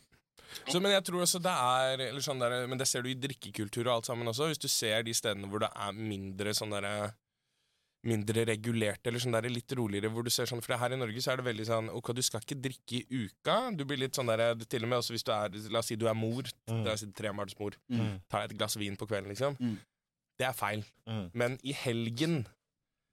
Så, 0.68 0.82
men 0.82 0.92
jeg 0.92 1.04
tror 1.08 1.22
også 1.24 1.40
det 1.42 1.52
er 1.54 2.02
eller 2.10 2.20
sånn 2.22 2.40
der, 2.42 2.68
Men 2.68 2.78
det 2.78 2.86
ser 2.88 3.02
du 3.02 3.10
i 3.10 3.16
drikkekultur 3.16 3.88
og 3.88 3.94
alt 4.02 4.06
sammen 4.10 4.28
også. 4.28 4.50
Hvis 4.52 4.60
du 4.60 4.68
ser 4.68 5.02
de 5.04 5.14
stedene 5.14 5.48
hvor 5.48 5.60
det 5.64 5.70
er 5.72 5.94
mindre 5.96 6.52
sånn 6.54 6.74
derre 6.74 7.14
Mindre 8.02 8.48
regulert, 8.50 9.06
eller 9.06 9.22
sånn 9.22 9.36
der 9.36 9.46
litt 9.54 9.74
roligere, 9.78 10.10
hvor 10.10 10.26
du 10.26 10.32
ser 10.34 10.50
sånn 10.50 10.64
For 10.66 10.74
her 10.82 10.96
i 10.96 10.98
Norge 10.98 11.22
så 11.22 11.36
er 11.36 11.38
det 11.38 11.46
veldig 11.46 11.66
sånn 11.68 11.90
Ok, 11.94 12.08
du 12.18 12.22
skal 12.26 12.42
ikke 12.42 12.58
drikke 12.58 12.98
i 12.98 13.20
uka. 13.28 13.58
Du 13.78 13.84
blir 13.86 14.00
litt 14.02 14.18
sånn 14.18 14.32
der 14.32 14.56
Til 14.66 14.88
og 14.88 14.90
med 14.90 14.98
også 15.04 15.14
hvis 15.14 15.26
du 15.28 15.30
er 15.36 15.54
La 15.70 15.84
oss 15.84 15.92
si 15.92 16.00
du 16.02 16.08
er 16.10 16.18
mor. 16.18 16.50
Mm. 16.72 16.80
La 16.88 16.96
oss 16.96 17.04
si 17.06 17.12
trebarnsmor. 17.14 17.78
Mm. 17.94 18.16
Tar 18.26 18.48
deg 18.48 18.56
et 18.56 18.58
glass 18.58 18.78
vin 18.82 18.98
på 18.98 19.06
kvelden, 19.06 19.30
liksom. 19.36 19.54
Mm. 19.62 19.78
Det 20.42 20.48
er 20.48 20.58
feil. 20.58 20.82
Mm. 21.06 21.28
Men 21.38 21.60
i 21.62 21.76
helgen, 21.78 22.42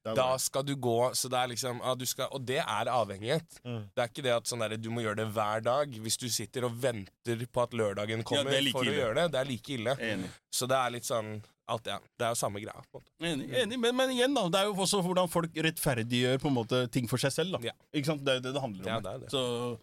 Da 0.09 0.39
skal 0.41 0.65
du 0.65 0.73
gå 0.81 1.13
Så 1.13 1.29
det 1.29 1.37
er 1.37 1.49
liksom 1.51 1.83
ah, 1.85 1.93
du 1.99 2.07
skal, 2.09 2.31
Og 2.33 2.41
det 2.49 2.63
er 2.63 2.89
avhengighet. 2.89 3.61
Mm. 3.67 3.83
Det 3.93 4.03
er 4.03 4.09
ikke 4.09 4.25
det 4.25 4.33
at 4.39 4.49
sånn 4.49 4.65
der, 4.65 4.79
du 4.81 4.89
må 4.95 5.05
gjøre 5.05 5.21
det 5.21 5.29
hver 5.37 5.61
dag. 5.61 6.01
Hvis 6.01 6.17
du 6.17 6.31
sitter 6.33 6.65
og 6.65 6.81
venter 6.81 7.45
på 7.45 7.63
at 7.67 7.77
lørdagen 7.77 8.25
kommer 8.25 8.57
er 8.57 8.65
like 8.65 8.79
for 8.79 8.89
ille. 8.89 8.97
å 8.97 9.01
gjøre 9.03 9.21
det, 9.21 9.27
det 9.35 9.41
er 9.43 9.53
like 9.53 9.75
ille. 9.77 9.97
Enig. 10.01 10.31
Så 10.49 10.71
det 10.71 10.81
er 10.81 10.97
litt 10.97 11.05
sånn 11.05 11.35
alt, 11.69 11.89
ja, 11.91 11.99
Det 12.19 12.27
er 12.27 12.33
jo 12.33 12.39
samme 12.41 12.61
greia. 12.63 12.83
Enig, 13.21 13.49
enig. 13.63 13.79
Men, 13.81 13.97
men 13.97 14.13
igjen, 14.15 14.35
da. 14.37 14.45
Det 14.53 14.61
er 14.61 14.69
jo 14.71 14.75
også 14.85 15.01
hvordan 15.05 15.29
folk 15.31 15.57
rettferdiggjør 15.69 16.41
på 16.43 16.51
en 16.51 16.57
måte 16.57 16.81
ting 16.95 17.09
for 17.11 17.21
seg 17.21 17.35
selv. 17.35 17.57
da. 17.57 17.71
Ja. 17.71 17.75
Ikke 17.93 18.11
sant? 18.11 18.25
Det 18.25 18.33
er 18.33 18.41
jo 18.41 18.45
det 18.47 18.55
det 18.57 18.63
handler 18.65 18.87
om. 18.87 18.91
Ja, 18.91 18.99
det 19.05 19.15
det. 19.25 19.31
Så 19.35 19.43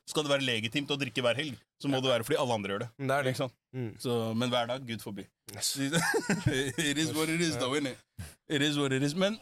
skal 0.10 0.26
det 0.26 0.34
være 0.34 0.48
legitimt 0.48 0.94
å 0.94 0.98
drikke 1.02 1.26
hver 1.26 1.38
helg, 1.38 1.60
så 1.82 1.92
må 1.92 2.02
det 2.02 2.12
være 2.12 2.28
fordi 2.28 2.40
alle 2.42 2.58
andre 2.60 2.76
gjør 2.76 2.86
det. 2.86 2.90
Det 2.98 3.10
er 3.18 3.28
det. 3.28 3.36
Ikke 3.36 3.44
sant? 3.44 3.58
Mm. 3.76 3.92
Så, 4.02 4.18
men 4.34 4.54
hver 4.54 4.72
dag, 4.72 4.88
gud 4.88 5.06
forby. 5.06 5.28
Yes. 5.54 5.76
it 5.80 6.98
is 6.98 7.14
what 7.14 7.30
it 7.30 7.42
is, 7.42 7.58
though, 7.62 7.78
innit? 7.78 8.02
It 8.50 8.66
is 8.66 8.80
what 8.82 8.96
it 8.96 9.04
is. 9.06 9.16
Men 9.16 9.38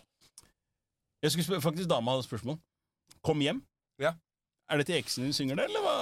jeg 1.23 1.31
skulle 1.31 1.61
faktisk 1.63 1.89
dama 1.89 2.11
hadde 2.17 2.27
spørsmål. 2.27 2.59
Kom 3.23 3.39
hjem. 3.39 3.63
Ja. 4.01 4.13
Er 4.71 4.79
det 4.79 4.87
til 4.87 4.97
eksen 4.97 5.23
din 5.27 5.35
synger 5.35 5.59
det, 5.59 5.69
eller 5.69 5.83
hva, 5.83 5.95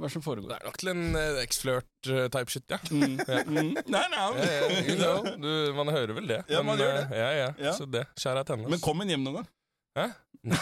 hva 0.00 0.10
som 0.12 0.24
det 0.24 0.44
Det 0.48 0.56
er 0.56 0.66
nok 0.66 0.78
til 0.80 0.90
en 0.92 1.02
uh, 1.16 1.40
eks-flørt-type 1.42 2.54
shit, 2.54 2.66
ja. 2.70 2.78
Mm. 2.90 3.16
Mm. 3.18 3.72
Nei, 3.92 4.04
nei. 4.12 4.26
Ja, 4.38 4.50
ja, 4.50 4.82
you 4.86 4.98
know, 4.98 5.24
du, 5.42 5.50
man 5.76 5.92
hører 5.92 6.14
vel 6.16 6.28
det. 6.30 6.42
Ja, 6.52 6.62
man 6.66 6.80
gjør 6.80 6.92
eh, 6.94 7.00
det. 7.00 7.22
Ja, 7.22 7.30
ja, 7.38 7.48
Ja. 7.68 7.74
Så 7.76 7.88
det. 7.90 8.06
Kjære 8.18 8.44
tennis. 8.48 8.70
Men 8.72 8.82
kom 8.84 9.02
hun 9.02 9.12
hjem 9.12 9.26
noen 9.26 9.42
gang? 9.42 9.50
Hæ? 9.98 10.06
Hun 10.42 10.56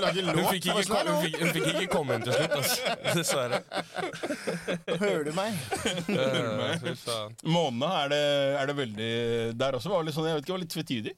lage 0.00 0.22
Hun 0.36 0.44
fikk, 0.50 0.66
ikke, 0.66 0.72
hun, 1.08 1.22
fikk, 1.22 1.36
hun 1.40 1.52
fikk 1.54 1.68
ikke 1.70 1.86
komme 1.92 2.18
inn 2.18 2.26
til 2.26 2.34
slutt, 2.36 2.56
altså. 2.58 2.94
Dessverre. 3.20 3.60
Hører 5.00 5.22
du 5.24 5.32
meg? 5.36 5.60
Hører 6.10 6.42
du 6.42 6.50
meg? 6.60 6.98
Månene 7.46 7.92
er 8.02 8.12
det, 8.12 8.24
er 8.60 8.68
det 8.70 8.76
veldig 8.82 9.12
Der 9.60 9.78
også 9.78 9.92
var 9.92 10.02
det 10.02 10.10
litt 10.10 10.18
sånn, 10.18 10.28
jeg 10.28 10.40
vet 10.40 10.44
ikke, 10.44 10.56
var 10.56 10.64
litt 10.64 10.74
tvetydig. 10.74 11.14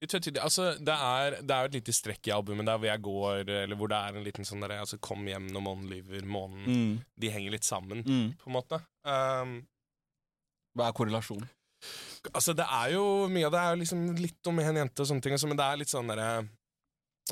Litt 0.00 0.14
tvetydig. 0.14 0.40
Altså, 0.40 0.70
det 0.80 0.94
er, 0.94 1.34
det 1.44 1.52
er 1.54 1.64
jo 1.66 1.70
et 1.70 1.74
lite 1.76 1.92
strekk 1.92 2.30
i 2.30 2.32
albumet 2.32 2.64
der 2.64 2.78
hvor 2.80 2.88
jeg 2.88 3.02
går, 3.04 3.50
eller 3.64 3.76
hvor 3.76 3.90
det 3.92 3.98
er 4.00 4.16
en 4.16 4.24
liten 4.24 4.46
sånn 4.48 4.62
der, 4.64 4.78
altså, 4.80 4.96
Kom 5.02 5.26
hjem 5.28 5.50
når 5.52 5.64
månen 5.66 5.90
lyver, 5.92 6.24
månen 6.24 6.94
De 7.20 7.32
henger 7.32 7.52
litt 7.56 7.68
sammen, 7.68 8.00
Mm. 8.06 8.30
på 8.40 8.48
en 8.48 8.56
måte. 8.56 8.80
Um, 9.04 9.58
Hva 10.76 10.88
er 10.88 10.96
korrelasjonen? 10.96 11.48
altså, 12.32 12.52
det 12.56 12.66
er 12.68 12.94
jo 12.94 13.04
Mye 13.32 13.48
av 13.48 13.52
det 13.54 13.60
er 13.60 13.70
jo 13.74 13.80
liksom 13.82 14.02
litt 14.20 14.50
om 14.50 14.58
en 14.60 14.80
jente 14.82 15.04
og 15.04 15.08
sånne 15.08 15.24
ting, 15.24 15.36
men 15.48 15.60
det 15.60 15.66
er 15.68 15.80
litt 15.80 15.92
sånn 15.92 16.10
derre 16.12 16.48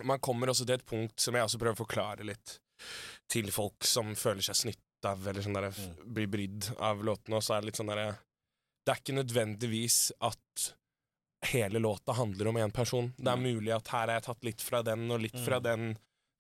Man 0.05 0.20
kommer 0.24 0.53
også 0.53 0.65
til 0.69 0.77
et 0.78 0.86
punkt 0.89 1.20
som 1.20 1.36
jeg 1.36 1.45
også 1.45 1.61
prøver 1.61 1.77
å 1.77 1.82
forklare 1.85 2.24
litt 2.28 2.59
til 3.28 3.49
folk 3.51 3.82
som 3.85 4.12
føler 4.16 4.45
seg 4.47 4.57
snytt 4.57 5.07
av, 5.09 5.24
eller 5.27 5.43
sånn 5.43 5.57
derre 5.57 5.73
mm. 5.74 5.97
blir 6.15 6.28
brydd 6.31 6.69
av 6.78 7.03
låtene, 7.05 7.40
og 7.40 7.43
så 7.45 7.57
er 7.57 7.65
det 7.65 7.73
litt 7.73 7.81
sånn 7.81 7.90
derre 7.90 8.12
det 8.86 8.95
er 8.95 9.01
ikke 9.03 9.19
nødvendigvis 9.19 9.97
at 10.24 10.69
hele 11.47 11.78
låta 11.78 12.12
handler 12.12 12.48
om 12.48 12.56
én 12.56 12.70
person. 12.70 13.12
Det 13.16 13.31
er 13.31 13.36
mulig 13.36 13.73
at 13.73 13.89
her 13.89 14.06
har 14.06 14.19
jeg 14.19 14.27
tatt 14.28 14.44
litt 14.44 14.62
fra 14.62 14.82
den 14.82 15.10
og 15.10 15.20
litt 15.23 15.39
fra 15.44 15.60
den 15.62 15.93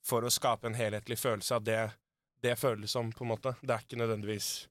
for 0.04 0.24
å 0.24 0.32
skape 0.32 0.66
en 0.68 0.78
helhetlig 0.78 1.18
følelse 1.18 1.54
av 1.54 1.64
det 1.66 1.80
det 2.40 2.54
føles 2.56 2.90
som, 2.90 3.12
på 3.12 3.24
en 3.24 3.32
måte. 3.32 3.54
Det 3.60 3.74
er 3.74 3.82
ikke 3.82 3.98
nødvendigvis 3.98 4.68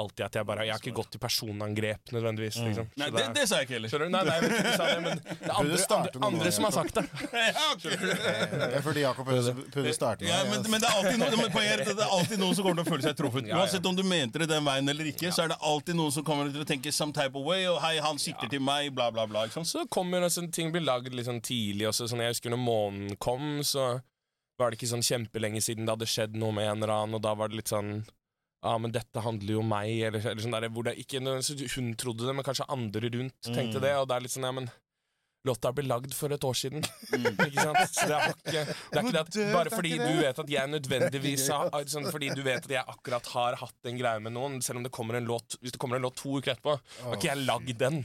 alltid 0.00 0.24
at 0.26 0.36
jeg 0.38 0.46
bare 0.48 0.64
Jeg 0.66 0.74
har 0.74 0.82
ikke 0.82 0.94
gått 0.96 1.10
til 1.14 1.20
personangrep, 1.22 2.12
nødvendigvis. 2.14 2.58
Liksom. 2.62 2.88
Nei, 3.00 3.08
det, 3.14 3.24
det 3.36 3.44
sa 3.48 3.60
jeg 3.60 3.68
ikke 3.68 3.76
heller. 3.76 3.92
Skjønner 3.92 4.10
du? 4.10 4.14
Nei, 4.14 4.22
nei, 4.28 4.36
jeg 4.36 4.44
vet 4.44 4.54
ikke 4.56 4.66
du 4.66 4.76
sa 4.76 4.88
det, 4.90 4.98
men 5.04 5.20
det 5.22 5.36
er 5.36 5.54
andre, 5.56 5.80
andre, 5.96 6.22
andre 6.28 6.52
som 6.56 6.68
har 6.68 6.76
sagt 6.76 7.00
det. 7.00 7.06
Ja. 7.56 7.66
Det 7.86 8.70
er 8.78 8.84
fordi 8.84 9.02
Jakob 9.04 9.28
prøvde 9.28 9.90
å 9.90 9.94
starte 9.94 10.26
Ja, 10.26 10.40
men, 10.48 10.64
men 10.70 10.82
det 10.82 10.88
er 10.88 10.98
alltid 10.98 11.20
noe, 11.20 11.30
men 11.38 11.52
poenget 11.54 11.84
at 11.84 11.90
det 11.98 12.04
er 12.06 12.14
alltid 12.16 12.40
noen 12.42 12.56
som 12.56 12.66
kommer 12.66 12.80
til 12.80 12.86
å 12.86 12.90
føle 12.94 13.06
seg 13.06 13.18
truffet. 13.18 13.50
Uansett 13.52 13.88
om 13.88 13.96
du 13.98 14.02
mente 14.06 14.42
det 14.42 14.48
den 14.50 14.66
veien 14.66 14.92
eller 14.92 15.10
ikke, 15.12 15.30
så 15.34 15.44
er 15.44 15.52
det 15.54 15.58
alltid 15.70 15.98
noen 15.98 16.14
som 16.14 16.26
kommer 16.26 16.50
til 16.52 16.64
å 16.64 16.68
tenke 16.68 16.92
some 16.94 17.14
type 17.16 17.36
of 17.38 17.46
way, 17.46 17.66
og 17.70 17.80
hei, 17.84 17.96
han 18.02 18.20
sikter 18.22 18.50
til 18.52 18.62
meg, 18.64 18.90
bla, 18.96 19.10
bla, 19.14 19.26
bla. 19.30 19.46
Liksom. 19.48 19.66
Så 19.68 19.86
kommer 19.92 20.26
altså, 20.26 20.44
ting 20.52 20.72
blir 20.74 20.84
lagd 20.86 21.14
litt 21.14 21.28
sånn 21.28 21.42
tidlig 21.44 21.88
også. 21.90 22.10
Sånn, 22.10 22.24
jeg 22.24 22.36
husker 22.36 22.52
når 22.52 22.62
månen 22.62 23.16
kom, 23.22 23.60
så 23.66 23.96
var 24.56 24.72
det 24.72 24.78
ikke 24.80 24.92
sånn 24.94 25.04
kjempelenge 25.04 25.60
siden 25.64 25.86
det 25.86 25.96
hadde 25.96 26.08
skjedd 26.08 26.36
noe 26.40 26.54
med 26.56 26.68
en 26.70 26.80
eller 26.80 26.94
annen, 26.94 27.18
og 27.18 27.24
da 27.24 27.34
var 27.36 27.52
det 27.52 27.60
litt 27.60 27.72
sånn 27.72 27.98
Ja, 28.66 28.74
men 28.82 28.94
dette 28.94 29.22
handler 29.22 29.56
jo 29.56 29.62
om 29.62 29.68
meg, 29.70 29.92
eller, 30.08 30.24
eller 30.32 30.42
sånn 30.42 30.56
der, 30.56 30.66
hvor 30.74 30.88
det 30.88 30.96
ikke 30.98 31.22
hun 31.22 31.92
trodde 32.00 32.26
det, 32.26 32.34
men 32.34 32.46
kanskje 32.46 32.66
andre 32.72 33.12
rundt 33.14 33.50
tenkte 33.52 33.82
det, 33.84 33.94
og 34.00 34.08
det 34.10 34.16
er 34.16 34.24
litt 34.26 34.34
sånn 34.34 34.48
Ja, 34.48 34.54
men 34.56 34.66
Låta 35.46 35.72
ble 35.74 35.86
lagd 35.86 36.14
for 36.16 36.32
et 36.34 36.44
år 36.46 36.56
siden. 36.58 36.84
Ikke 37.16 37.62
sant? 37.62 37.94
Så 37.94 38.08
det 38.10 38.16
er 38.16 38.34
ikke, 38.34 38.62
det 38.66 39.00
er 39.00 39.02
ikke 39.02 39.14
det 39.14 39.22
at 39.22 39.38
Bare 39.54 39.72
fordi 39.72 39.92
du 40.00 40.20
vet 40.20 40.40
at 40.42 40.50
jeg 40.50 40.72
nødvendigvis 40.72 41.46
har 41.54 41.88
sånn, 41.90 42.08
Fordi 42.12 42.30
du 42.34 42.42
vet 42.46 42.66
at 42.66 42.72
jeg 42.76 42.84
akkurat 42.96 43.30
har 43.34 43.58
hatt 43.62 43.90
en 43.90 44.00
greie 44.00 44.22
med 44.22 44.34
noen, 44.36 44.58
selv 44.64 44.80
om 44.80 44.86
det 44.86 44.92
kommer 44.94 45.18
en 45.20 45.28
låt 45.28 45.58
Hvis 45.62 45.74
det 45.76 45.80
kommer 45.82 46.00
en 46.00 46.06
låt 46.06 46.18
to 46.18 46.36
uker 46.38 46.54
etterpå, 46.56 46.76
har 47.04 47.16
ikke 47.18 47.30
jeg 47.30 47.44
lagd 47.46 47.72
den 47.80 48.02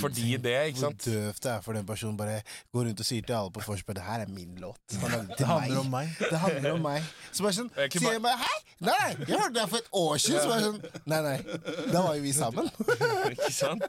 fordi 0.00 0.36
det, 0.42 0.54
ikke 0.72 0.80
Hvor 0.80 0.96
døvt 1.04 1.42
det 1.44 1.50
er 1.52 1.62
for 1.64 1.76
den 1.76 1.86
personen 1.86 2.16
bare 2.18 2.40
går 2.74 2.88
rundt 2.88 3.00
og 3.02 3.06
sier 3.06 3.24
til 3.26 3.36
alle 3.36 3.52
på 3.54 3.62
vorspiel 3.64 3.96
det 3.98 4.04
her 4.04 4.24
er 4.24 4.30
min 4.32 4.56
låt. 4.60 4.80
Det 5.38 5.46
handler 5.46 5.80
om 5.80 5.90
meg. 5.92 6.10
Det 6.18 6.38
handler 6.38 6.76
om 6.76 6.82
meg. 6.84 7.04
Så 7.32 7.44
bare 7.44 7.56
sånn, 7.56 7.70
Jeg 7.76 7.90
er 7.90 8.02
sier 8.02 8.16
jeg 8.16 8.22
bare 8.24 8.40
Hei! 8.42 8.58
Nei, 8.84 8.94
nei, 8.98 9.10
jeg 9.28 9.38
hørte 9.38 9.54
det 9.56 9.64
for 9.70 9.80
et 9.80 9.90
år 10.00 10.20
siden. 10.22 10.40
Så 10.42 10.50
bare 10.50 10.64
sånn 10.64 11.04
Nei, 11.10 11.20
nei. 11.24 11.84
Da 11.92 12.02
var 12.04 12.16
jo 12.18 12.24
vi 12.24 12.32
sammen. 12.36 12.68
Ikke 13.30 13.50
sant? 13.54 13.84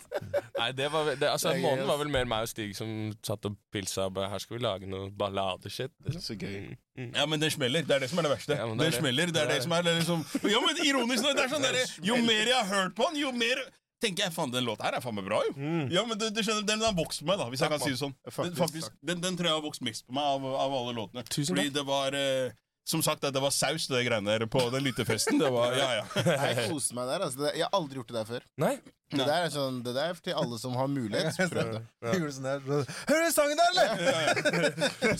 Nei, 0.59 0.69
det 0.77 0.89
var, 0.93 1.09
det, 1.15 1.29
altså, 1.31 1.55
Månen 1.63 1.87
var 1.89 1.99
vel 2.01 2.11
mer 2.13 2.29
meg 2.29 2.45
og 2.45 2.51
Stig 2.51 2.75
som 2.77 2.84
satt 3.25 3.47
og 3.49 3.55
pilsa 3.73 4.07
og 4.09 4.15
bare 4.17 4.29
Her 4.31 4.43
skal 4.43 4.57
vi 4.57 4.63
lage 4.63 4.89
noe 4.89 5.09
balladeshit. 5.15 5.93
Liksom. 6.05 6.21
Så 6.23 6.37
gøy. 6.39 6.57
Mm, 6.65 6.75
mm. 6.99 7.09
Ja, 7.15 7.25
men 7.29 7.41
den 7.41 7.53
smeller. 7.53 7.85
Det 7.87 7.95
er 7.95 8.05
det 8.05 8.11
som 8.11 8.21
er 8.21 8.27
det 8.27 8.33
verste. 8.35 8.59
Ja, 8.59 8.67
det 8.71 8.77
den 8.83 8.97
smeller, 8.99 9.31
det 9.31 9.41
er 9.41 9.49
det, 9.49 9.57
Det 9.59 9.65
som 9.67 9.75
er 9.77 9.87
det 9.87 9.95
liksom 10.01 10.25
Ja, 10.53 10.61
men 10.65 10.83
ironisk 10.85 11.25
nok, 11.25 11.35
det 11.37 11.47
er 11.47 11.55
sånn 11.55 11.65
derre 11.65 11.83
Jo 12.05 12.19
mer 12.25 12.51
jeg 12.51 12.55
har 12.59 12.69
hørt 12.71 12.95
på 12.97 13.09
den, 13.11 13.19
jo 13.23 13.33
mer 13.35 13.63
tenker 14.03 14.27
jeg 14.27 14.33
faen, 14.35 14.51
den 14.53 14.65
låta 14.67 14.85
her 14.85 14.97
er 14.97 15.03
faen 15.03 15.15
meg 15.17 15.25
bra, 15.25 15.39
jo. 15.47 15.53
Ja, 15.93 16.03
men 16.05 16.19
du, 16.19 16.27
du 16.29 16.41
skjønner, 16.43 16.65
Den 16.67 16.83
har 16.83 16.93
vokst 16.97 17.23
på 17.23 17.29
meg, 17.29 17.39
da, 17.41 17.47
hvis 17.49 17.63
jeg 17.63 17.71
Takk, 17.71 17.79
kan 17.79 17.87
si 17.87 17.95
det 17.95 18.01
sånn. 18.01 18.13
Faktisk, 18.27 18.51
Den, 18.51 18.59
faktisk, 18.59 18.97
den, 19.09 19.23
den 19.23 19.39
tror 19.39 19.49
jeg 19.49 19.57
har 19.57 19.63
vokst 19.65 19.83
mest 19.87 20.05
på 20.05 20.15
meg 20.17 20.35
av, 20.35 20.45
av 20.65 20.75
alle 20.81 20.93
låtene. 20.99 21.23
Tusen 21.31 21.53
Fordi 21.53 21.71
det 21.73 21.85
var 21.87 22.17
eh, 22.19 22.53
Som 22.85 23.01
sagt, 23.01 23.23
det 23.25 23.41
var 23.41 23.49
saus, 23.49 23.87
det 23.89 24.03
greiene 24.05 24.29
der 24.29 24.45
på 24.45 24.61
den 24.69 24.83
lyttefesten. 24.85 25.39
Det 25.41 25.49
var, 25.49 25.73
ja, 25.73 25.87
ja. 26.03 26.03
Jeg 26.51 26.69
koste 26.69 26.93
meg 26.93 27.07
der. 27.09 27.23
Altså. 27.25 27.47
Jeg 27.49 27.65
har 27.65 27.73
aldri 27.73 27.97
gjort 27.97 28.11
det 28.11 28.17
der 28.19 28.27
før. 28.29 28.45
Nei. 28.61 28.75
Det 29.15 29.25
der 29.25 29.45
er 29.45 29.51
sånn, 29.53 29.79
det 29.85 29.93
der 29.95 30.11
er 30.11 30.19
til 30.21 30.37
alle 30.37 30.57
som 30.61 30.75
har 30.77 30.87
mulighet. 30.89 31.37
Prøv 31.53 31.71
det. 31.75 31.81
Jeg 32.05 32.21
gjorde 32.21 32.35
sånn 32.35 32.47
der, 32.47 32.63
så, 32.65 32.95
Hører 33.09 33.25
du 33.25 33.33
sangen 33.33 33.61
der, 33.61 33.69
eller? 33.73 33.89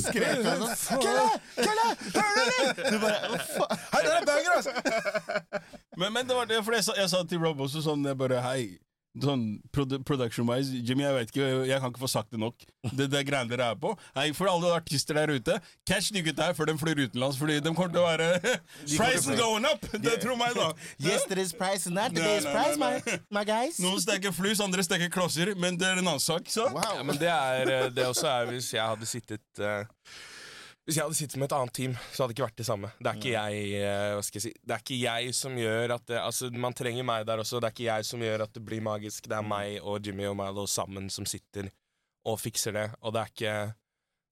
Skrek 0.02 0.30
jeg 0.30 0.56
sånn 0.62 1.04
Kelle! 1.06 1.26
Kelle! 1.58 1.88
Hører 2.16 2.38
du 2.38 2.44
det? 2.50 2.90
Du 2.90 2.98
bare 3.02 3.30
Hva 3.34 3.42
faen? 3.50 3.84
Hei, 3.94 4.02
det 4.06 4.16
er 4.16 4.28
banger, 4.30 4.52
altså! 4.58 4.72
Men, 5.96 6.10
men 6.18 6.30
det 6.30 6.38
var 6.38 6.50
det, 6.50 6.62
for 6.66 6.76
jeg 6.78 6.86
sa, 6.90 6.98
jeg 6.98 7.14
sa 7.14 7.22
til 7.30 7.42
Rob 7.46 7.62
også 7.66 7.82
sånn 7.86 8.06
jeg 8.10 8.18
bare, 8.20 8.42
Hei, 8.46 8.66
sånn 9.24 9.44
production-wise 9.74 10.82
Jimmy, 10.86 11.06
jeg 11.06 11.16
vet 11.16 11.32
ikke, 11.32 11.48
jeg 11.70 11.82
kan 11.82 11.92
ikke 11.94 12.04
få 12.04 12.10
sagt 12.12 12.34
det 12.34 12.40
nok. 12.42 12.66
Det, 12.92 13.08
det 13.12 13.22
greiene 13.28 13.50
dere 13.52 13.70
er 13.74 13.80
på. 13.80 13.94
Nei, 14.18 14.28
For 14.38 14.50
alle 14.52 14.74
artister 14.76 15.18
der 15.18 15.34
ute, 15.36 15.58
catch 15.88 16.12
de 16.16 16.24
gutta 16.26 16.50
her 16.50 16.58
før 16.58 16.70
de 16.72 16.78
flyr 16.82 17.04
utenlands, 17.06 17.40
fordi 17.40 17.60
de 17.64 17.74
kommer 17.74 17.96
til 17.96 18.04
å 18.04 18.08
være 18.10 18.60
Price 18.98 19.24
is 19.24 19.40
going 19.40 19.66
up! 19.70 19.86
Det 19.94 20.18
tror 20.24 20.38
meg, 20.40 20.58
da. 20.58 20.72
Yesterday's 21.08 21.56
price 21.56 21.88
and 21.88 21.96
not 21.96 22.12
Nei, 22.12 22.22
today's 22.22 22.46
nei, 22.46 22.54
price, 22.54 22.78
my, 22.82 23.20
my 23.40 23.46
guys. 23.48 23.80
Noen 23.84 24.02
steker 24.04 24.36
flus, 24.36 24.62
andre 24.64 24.86
steker 24.86 25.12
klosser, 25.14 25.56
men 25.60 25.80
det 25.80 25.88
er 25.90 26.02
en 26.02 26.08
annen 26.08 26.24
sak. 26.24 26.50
så 26.52 26.68
Wow. 26.76 26.98
Ja, 26.98 27.04
men 27.08 27.20
det 27.22 27.30
er 27.32 27.70
eh, 27.72 27.90
Det 27.94 28.04
også 28.10 28.28
er 28.28 28.50
hvis 28.50 28.74
jeg 28.74 28.84
hadde 28.84 29.08
sittet 29.08 29.62
eh, 29.64 29.86
Hvis 30.86 31.00
jeg 31.00 31.08
hadde 31.08 31.18
sittet 31.18 31.40
med 31.42 31.48
et 31.50 31.56
annet 31.58 31.74
team, 31.74 31.94
så 32.14 32.22
hadde 32.22 32.32
det 32.32 32.36
ikke 32.38 32.46
vært 32.46 32.60
det 32.62 32.68
samme. 32.68 32.90
Det 33.00 33.10
er 33.10 33.18
ikke 33.18 33.32
jeg 33.34 33.70
eh, 33.80 34.10
Hva 34.14 34.26
skal 34.26 34.38
jeg 34.38 34.44
si 34.44 34.52
Det 34.62 34.76
er 34.76 34.84
ikke 34.84 35.00
jeg 35.02 35.32
som 35.34 35.56
gjør 35.58 35.94
at 35.96 36.04
det 36.12 36.20
Altså, 36.22 36.50
man 36.54 36.78
trenger 36.78 37.08
meg 37.08 37.26
der 37.26 37.42
også. 37.42 37.58
Det 37.58 37.72
er 37.72 37.74
ikke 37.74 37.88
jeg 37.88 38.06
som 38.06 38.26
gjør 38.26 38.44
at 38.46 38.54
det 38.54 38.62
blir 38.68 38.84
magisk. 38.86 39.26
Det 39.32 39.40
er 39.40 39.48
meg 39.50 39.80
og 39.82 40.06
Jimmy 40.06 40.28
og 40.30 40.38
Milo 40.38 40.68
sammen 40.70 41.10
som 41.14 41.26
sitter 41.26 41.72
og 42.26 42.38
fikser 42.42 42.78
det. 42.78 42.86
Og 43.02 43.16
det 43.16 43.24
er 43.24 43.34
ikke 43.34 43.56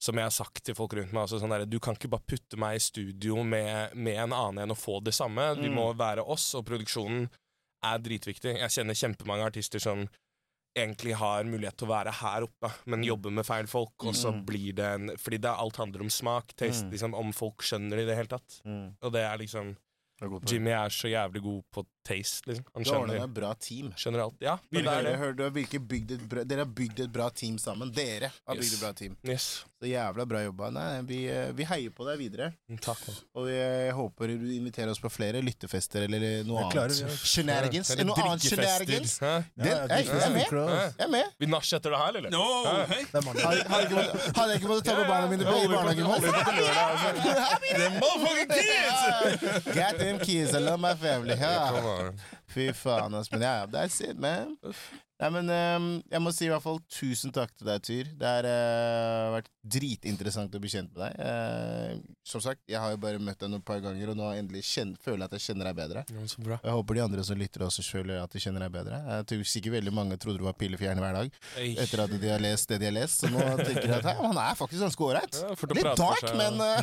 som 0.04 0.20
jeg 0.20 0.28
har 0.28 0.36
sagt 0.36 0.64
til 0.68 0.76
folk 0.76 0.94
rundt 0.98 1.14
meg, 1.16 1.22
altså 1.24 1.40
sånn 1.40 1.54
der, 1.54 1.64
du 1.70 1.78
kan 1.80 1.96
ikke 1.96 2.12
bare 2.12 2.28
putte 2.28 2.58
meg 2.60 2.76
i 2.76 2.84
studio 2.84 3.40
med, 3.48 3.94
med 3.96 4.18
en 4.20 4.36
annen 4.36 4.66
enn 4.66 4.74
å 4.74 4.78
få 4.78 4.98
det 5.06 5.14
samme. 5.16 5.46
Vi 5.62 5.70
må 5.72 5.86
være 5.96 6.26
oss, 6.28 6.50
og 6.60 6.66
produksjonen 6.68 7.30
er 7.88 8.02
dritviktig. 8.04 8.58
Jeg 8.60 8.76
kjenner 8.76 9.00
kjempemange 9.00 9.48
artister 9.48 9.84
som 9.84 10.04
egentlig 10.74 11.16
har 11.20 11.46
mulighet 11.48 11.78
til 11.78 11.88
å 11.88 11.94
være 11.94 12.14
her 12.18 12.46
oppe, 12.48 12.72
men 12.90 13.06
jobber 13.06 13.34
med 13.38 13.46
feil 13.48 13.70
folk, 13.70 13.94
og 14.08 14.18
så 14.18 14.34
blir 14.46 14.74
det 14.78 14.90
en 14.98 15.12
Fordi 15.22 15.40
det, 15.44 15.52
alt 15.52 15.80
handler 15.82 16.06
om 16.06 16.12
smak, 16.14 16.56
taste, 16.58 16.90
liksom, 16.92 17.16
om 17.18 17.34
folk 17.36 17.66
skjønner 17.66 18.00
det 18.00 18.06
i 18.06 18.10
det 18.10 18.20
hele 18.20 18.32
tatt. 18.34 18.60
Mm. 18.66 18.86
Og 19.02 19.14
det 19.14 19.26
er 19.28 19.42
liksom. 19.42 19.76
Jimmy 20.48 20.72
er 20.72 20.94
så 20.94 21.10
jævlig 21.12 21.42
god 21.44 21.64
på 21.74 21.84
taste, 22.04 22.48
liksom. 22.50 22.66
Han 22.74 22.84
Du 22.84 22.92
ordner 22.92 23.14
deg 23.20 23.24
et 23.24 23.34
bra 23.34 23.54
team. 23.56 23.92
skjønner 23.98 24.24
alt. 24.26 24.36
Ja, 24.44 24.58
vi 24.70 24.82
Dere, 24.82 24.96
er 25.00 25.04
det. 25.08 25.18
hører, 25.20 25.36
du 25.38 25.44
har 25.44 25.52
virkelig 25.56 25.82
bygd 25.88 26.12
et 26.18 26.26
bra, 26.30 26.44
dere 26.44 26.66
har 26.66 26.72
bygd 26.80 27.00
et 27.06 27.12
bra 27.14 27.30
team 27.30 27.58
sammen. 27.58 27.92
Dere 27.96 28.32
har 28.48 28.56
bygd 28.60 28.74
et 28.74 28.80
bra 28.82 28.92
team. 28.94 29.16
Yes. 29.24 29.64
Så 29.84 29.90
jævla 29.90 30.26
bra 30.28 30.40
jobba. 30.46 30.70
Nei, 30.72 31.02
vi, 31.08 31.18
eh, 31.28 31.52
vi 31.52 31.64
heier 31.68 31.90
på 31.92 32.06
deg 32.08 32.18
videre. 32.22 32.54
Takk. 32.82 33.02
Og 33.36 33.50
jeg 33.52 33.92
håper 33.98 34.28
du 34.32 34.46
inviterer 34.56 34.90
oss 34.94 35.00
på 35.04 35.10
flere 35.12 35.42
lyttefester 35.44 36.06
eller 36.08 36.44
noe 36.48 36.62
Jeg 36.64 36.72
klarer 36.72 36.94
annet. 37.04 37.20
Shenanigans. 37.34 37.90
Noe 38.00 38.16
annet 38.24 38.42
shenanigans. 38.48 39.18
Jeg 39.20 39.30
er 39.30 39.44
med! 39.58 39.92
altså. 39.92 40.94
Jeg 40.98 41.06
er 41.08 41.10
med. 41.12 41.26
Vi 41.40 41.46
nach 41.52 41.68
etter 41.74 41.90
det 41.92 42.00
her, 42.00 42.16
eller? 42.22 42.30
No, 42.32 42.64
er. 42.64 42.86
Hadde 42.88 44.50
jeg 44.54 44.62
ikke 44.62 44.72
måttet 44.72 44.86
ta 44.88 44.96
med 44.98 45.08
barna 45.08 45.28
mine 45.28 45.44
på- 45.44 45.64
i 45.64 45.68
barnehagen. 45.68 46.04
The 47.74 47.90
motherfucking 48.00 48.50
kids! 48.54 49.76
Get 49.76 49.98
them 50.00 50.20
kids, 50.20 50.54
I 50.54 50.60
love 50.60 50.80
my 50.80 50.94
family. 50.96 51.36
Ja. 51.40 51.93
Fy 52.54 52.74
faen, 52.74 53.14
ass. 53.14 53.30
Ja, 53.32 53.66
that's 53.66 54.02
it, 54.02 54.18
man. 54.20 54.58
Nei, 55.24 55.30
men 55.32 55.52
ehm, 55.56 55.90
Jeg 56.12 56.20
må 56.24 56.34
si 56.36 56.48
i 56.48 56.52
hvert 56.52 56.64
fall 56.64 56.82
tusen 56.92 57.32
takk 57.32 57.54
til 57.56 57.70
deg, 57.70 57.84
Tyr. 57.84 58.10
Det 58.20 58.28
har 58.28 58.48
uh, 58.48 59.34
vært 59.38 59.50
dritinteressant 59.64 60.52
å 60.52 60.60
bli 60.60 60.72
kjent 60.72 60.92
med 60.92 61.00
deg. 61.06 61.14
Uh, 61.24 62.16
som 62.28 62.44
sagt, 62.44 62.60
jeg 62.68 62.80
har 62.80 62.92
jo 62.92 63.00
bare 63.00 63.22
møtt 63.24 63.40
deg 63.40 63.52
noen 63.54 63.64
par 63.64 63.80
ganger, 63.84 64.12
og 64.12 64.20
nå 64.20 64.26
har 64.28 64.36
jeg 64.36 64.44
endelig 64.44 64.64
kjenner, 64.68 65.00
føler 65.04 65.24
jeg 65.24 65.30
at 65.30 65.38
jeg 65.38 65.46
kjenner 65.46 65.70
deg 65.70 65.78
bedre. 65.80 66.04
Ja, 66.12 66.26
så 66.28 66.44
bra. 66.44 66.58
Jeg 66.60 66.76
håper 66.76 67.00
de 67.00 67.04
andre 67.06 67.26
som 67.28 67.40
lytter 67.40 67.64
også 67.68 67.86
føler 67.88 68.20
at 68.20 68.36
de 68.36 68.42
kjenner 68.44 68.66
deg 68.66 68.74
bedre. 68.76 69.00
Jeg 69.08 69.28
tror 69.32 69.46
sikkert 69.54 69.78
veldig 69.78 69.94
mange 69.96 70.18
trodde 70.20 70.42
du 70.42 70.46
var 70.48 70.58
pillefjern 70.60 71.00
hver 71.04 71.16
dag 71.16 71.40
Ei. 71.62 71.72
etter 71.80 72.04
at 72.04 72.16
de 72.20 72.32
har 72.32 72.44
lest 72.44 72.72
det 72.72 72.82
de 72.82 72.90
har 72.90 72.96
lest, 72.96 73.24
så 73.24 73.32
nå 73.32 73.40
tenker 73.62 73.88
de 73.88 73.96
at 74.00 74.08
hei, 74.10 74.16
han 74.20 74.42
er 74.44 74.60
faktisk 74.60 74.84
ganske 74.84 75.08
ålreit. 75.08 75.40
Ja, 75.40 75.56
Litt 75.74 75.90
dark, 75.98 76.22
seg, 76.22 76.36
men 76.38 76.60
eh, 76.62 76.82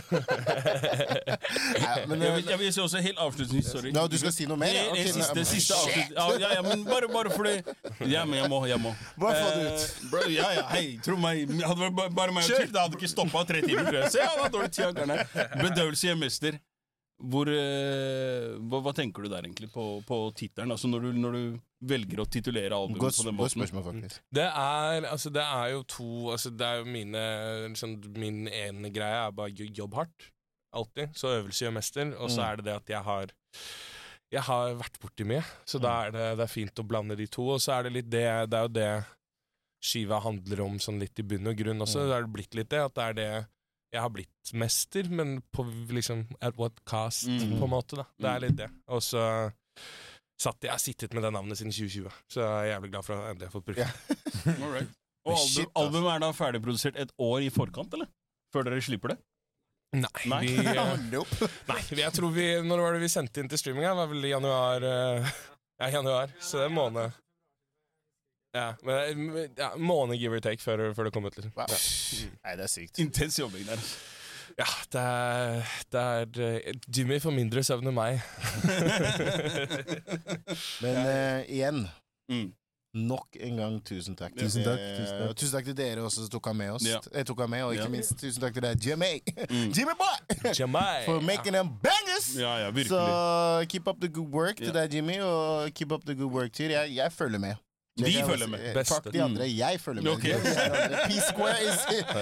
Nei, 1.85 1.99
men 2.11 2.25
Jeg 2.25 2.31
eh, 2.31 2.37
vil, 2.37 2.49
jeg 2.51 2.61
vil 2.62 2.73
si 2.75 2.83
også 2.83 3.03
helt 3.05 3.21
avslutningsvis, 3.23 3.71
sorry. 3.75 3.93
Ja, 3.95 4.07
du 4.11 4.17
skal 4.21 4.35
si 4.35 4.49
noe 4.51 4.59
mer? 4.61 4.75
ja? 4.75 4.89
Det, 4.89 5.01
Ok, 5.01 5.07
det 5.07 5.15
siste, 5.15 5.45
siste 5.49 5.77
avslutning. 5.77 6.17
Ja, 6.17 6.27
ja, 6.41 6.51
ja, 6.59 6.62
men 6.67 6.83
bare, 6.89 7.09
bare 7.12 7.33
fordi 7.35 8.11
Ja, 8.11 8.25
men 8.31 8.39
jeg 8.43 8.51
må. 8.52 8.61
Jeg 8.70 8.81
må. 8.81 8.94
Bare 9.19 9.35
få 9.43 9.51
det 9.57 9.66
Eh, 9.66 9.74
ut. 9.74 10.11
bro, 10.11 10.20
ja, 10.31 10.48
ja, 10.57 10.65
hei, 10.73 10.98
tro 11.05 11.16
meg. 11.16 11.48
Hadde 11.51 11.78
det 11.85 11.93
vært 11.98 12.15
bare- 12.15 12.32
meg 12.32 12.44
og 12.44 12.51
Tyr, 12.51 12.66
det 12.73 12.81
hadde 12.81 12.97
ikke 13.01 13.11
stoppa 13.12 13.44
tre 13.47 13.61
timer. 13.62 13.85
tror 13.90 14.01
jeg. 14.02 14.11
Se, 14.15 14.20
han 14.24 14.39
har 14.44 14.51
dårlig 14.51 14.73
tid, 14.73 14.94
Bedøvelse 15.61 16.05
i 16.09 16.11
en 16.15 16.19
mester. 16.23 16.61
Hvor, 17.20 17.44
eh, 17.52 18.55
hva, 18.65 18.78
hva 18.81 18.93
tenker 18.97 19.23
du 19.23 19.28
der 19.28 19.43
egentlig 19.44 19.69
på, 19.74 20.02
på 20.09 20.16
tittelen? 20.35 20.70
Altså 20.73 20.89
når 20.89 21.02
du, 21.05 21.12
når 21.20 21.32
du 21.36 21.61
velger 21.85 22.23
å 22.23 22.24
titulere 22.32 22.73
albumet 22.73 22.98
Godt, 23.02 23.19
på 23.19 23.27
den 23.27 23.36
godt 23.36 23.43
måten? 23.57 23.61
spørsmål, 23.61 23.85
faktisk. 23.90 24.20
Det 24.32 24.47
er, 24.48 25.05
altså, 25.11 25.32
det 25.35 25.43
er 25.44 25.66
jo 25.74 25.82
to 25.82 26.09
altså, 26.32 26.51
Det 26.57 26.66
er 26.66 26.78
jo 26.81 26.85
mine 26.89 27.24
liksom, 27.69 27.98
Min 28.16 28.48
ene 28.48 28.89
greie 28.90 29.27
er 29.27 29.31
bare 29.36 29.52
jo- 29.52 29.69
jobb 29.82 29.94
hardt. 30.01 30.31
Alltid. 30.73 31.12
Så 31.15 31.28
øvelse 31.43 31.61
gjør 31.66 31.73
mester. 31.77 32.15
Og 32.16 32.31
så 32.31 32.40
Mm. 32.40 32.48
er 32.52 32.57
det 32.57 32.65
det 32.65 32.74
at 32.77 32.86
jeg 32.89 33.02
har 33.02 33.27
Jeg 34.31 34.43
har 34.47 34.74
vært 34.78 34.98
borti 35.02 35.24
mye, 35.27 35.43
så 35.66 35.81
da 35.82 35.94
er 36.07 36.12
det, 36.15 36.27
det 36.39 36.44
er 36.47 36.52
fint 36.52 36.78
å 36.78 36.85
blande 36.86 37.16
de 37.19 37.27
to. 37.27 37.48
Og 37.57 37.59
så 37.62 37.73
er 37.78 37.89
det 37.89 37.93
litt 37.97 38.11
det 38.12 38.23
Det 38.51 38.59
er 38.61 38.69
jo 38.69 38.74
det 38.77 38.90
skiva 39.82 40.19
handler 40.23 40.61
om, 40.66 40.77
sånn 40.78 41.01
litt 41.01 41.19
i 41.19 41.24
bunn 41.24 41.48
og 41.51 41.57
grunn 41.57 41.81
også. 41.82 42.02
Mm. 42.05 42.11
Det 42.11 42.16
er 42.19 42.27
det 42.27 42.32
blitt 42.36 42.55
litt 42.59 42.69
det, 42.70 42.82
at 42.85 42.94
det 42.98 43.05
er 43.09 43.16
det 43.19 43.31
jeg 43.90 44.02
har 44.05 44.12
blitt 44.15 44.52
mester, 44.55 45.09
men 45.11 45.40
på 45.51 45.65
liksom 45.90 46.27
at 46.40 46.55
what 46.61 46.77
cost, 46.86 47.27
Mm. 47.27 47.57
på 47.59 47.65
en 47.66 47.73
måte. 47.73 47.97
da 47.97 48.05
Det 48.20 48.28
er 48.31 48.40
litt 48.44 48.57
det. 48.61 48.69
Og 48.89 49.01
så 49.02 49.24
satt 50.40 50.61
jeg 50.62 50.70
har 50.70 50.78
sittet 50.78 51.12
med 51.12 51.23
det 51.24 51.32
navnet 51.35 51.59
siden 51.59 51.73
2020, 51.73 52.12
så 52.31 52.40
jeg 52.44 52.69
er 52.70 52.78
jævlig 52.78 52.90
glad 52.93 53.05
for 53.05 53.15
å 53.16 53.24
endelig 53.32 53.48
har 53.51 53.57
fått 53.57 53.66
brukt 53.66 53.82
det. 53.82 53.90
Yeah. 54.51 54.86
Og 55.27 55.36
album, 55.36 55.66
albumet 55.77 56.15
er 56.15 56.20
da 56.23 56.31
ferdigprodusert 56.32 56.97
et 56.97 57.11
år 57.20 57.43
i 57.44 57.51
forkant, 57.52 57.93
eller? 57.93 58.09
Før 58.55 58.65
dere 58.65 58.81
slipper 58.81 59.12
det? 59.12 59.19
Nei, 59.93 60.27
Nei. 60.31 60.47
Vi, 60.47 60.57
nei 61.71 61.81
vi, 61.91 61.99
jeg 61.99 62.12
tror 62.15 62.31
vi 62.31 62.45
Når 62.62 62.79
var 62.85 62.95
det 62.95 63.01
vi 63.03 63.09
sendte 63.11 63.43
inn 63.43 63.49
til 63.51 63.59
streaming? 63.59 63.83
Det 63.89 63.97
var 63.99 64.11
vel 64.12 64.29
i 64.29 64.31
januar 64.31 64.87
eh, 64.87 65.33
Ja, 65.81 65.89
januar. 65.97 66.31
Så 66.39 66.61
det 66.61 66.67
er 66.67 66.71
en 66.71 66.77
måned. 66.77 67.19
Ja, 68.53 68.67
men, 68.85 69.31
ja, 69.57 69.71
Måned 69.81 70.19
give 70.21 70.37
or 70.37 70.43
take 70.45 70.61
før, 70.61 70.91
før 70.93 71.09
det 71.09 71.12
kom 71.15 71.25
ut, 71.25 71.37
liksom. 71.39 71.55
Wow. 71.57 71.71
Nei, 72.45 72.57
det 72.59 72.67
er 72.67 72.69
sykt. 72.69 73.01
Intens 73.01 73.39
jobbing 73.41 73.65
der. 73.65 73.81
Ja, 74.59 74.67
det 74.93 75.05
er, 75.07 75.73
det 75.95 76.03
er 76.03 76.43
eh, 76.51 76.77
Jimmy 76.93 77.17
får 77.23 77.33
mindre 77.33 77.65
søvn 77.65 77.89
enn 77.89 77.97
meg. 77.97 78.21
Men 80.85 81.01
uh, 81.01 81.49
igjen, 81.49 81.81
Mm. 82.31 82.53
Nok 82.95 83.37
en 83.41 83.57
gang 83.57 83.77
tusen 83.87 84.17
takk. 84.19 84.35
Tusen 84.39 84.65
takk, 84.67 84.81
tusen 84.99 85.19
takk. 85.21 85.37
tusen 85.39 85.53
takk 85.55 85.65
til 85.71 85.77
dere 85.79 86.03
også 86.03 86.25
som 86.25 86.29
tok 86.35 86.47
han 86.51 86.57
med 86.57 86.71
oss. 86.75 86.87
Ja. 86.89 86.99
Jeg 87.15 87.27
tok 87.27 87.41
han 87.41 87.51
med, 87.51 87.62
Og 87.62 87.73
ikke 87.75 87.85
Ja. 87.85 87.89
minst 87.89 88.17
tusen 88.19 88.41
takk 88.43 88.55
til 88.55 88.62
deg, 88.62 88.87
Jimmy. 88.87 89.12
Mm. 89.51 89.71
Jimmy 89.77 89.95
boy! 90.01 90.51
Jamai! 90.59 91.05
For 91.07 91.21
making 91.21 91.55
them 91.55 91.69
bangers! 91.83 92.35
Ja, 92.39 92.57
ja, 92.59 92.71
virkelig. 92.71 92.89
Så 92.89 93.65
keep 93.69 93.87
up 93.89 94.01
the 94.01 94.09
good 94.09 94.29
work 94.33 94.57
til 94.57 94.75
deg, 94.75 94.95
Jimmy, 94.95 95.21
og 95.21 95.71
keep 95.75 95.93
up 95.93 96.03
the 96.07 96.15
good 96.15 96.33
work 96.33 96.53
til. 96.53 96.71
Jeg, 96.71 96.95
jeg 96.95 97.12
følger 97.12 97.39
med. 97.39 97.55
Vi 97.97 98.23
følger 98.27 98.47
med. 98.47 98.75
Beste. 98.75 98.95
Fuck 98.95 99.12
de 99.12 99.23
andre, 99.23 99.47
jeg 99.57 99.81
følger 99.81 100.03
med. 100.03 100.12
Okay. 100.12 100.33
De 100.33 100.99
P-Square 101.09 101.57
is 101.67 101.79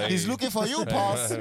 he's 0.08 0.28
looking 0.28 0.50
for 0.50 0.64
you, 0.66 0.84
pass. 0.84 1.32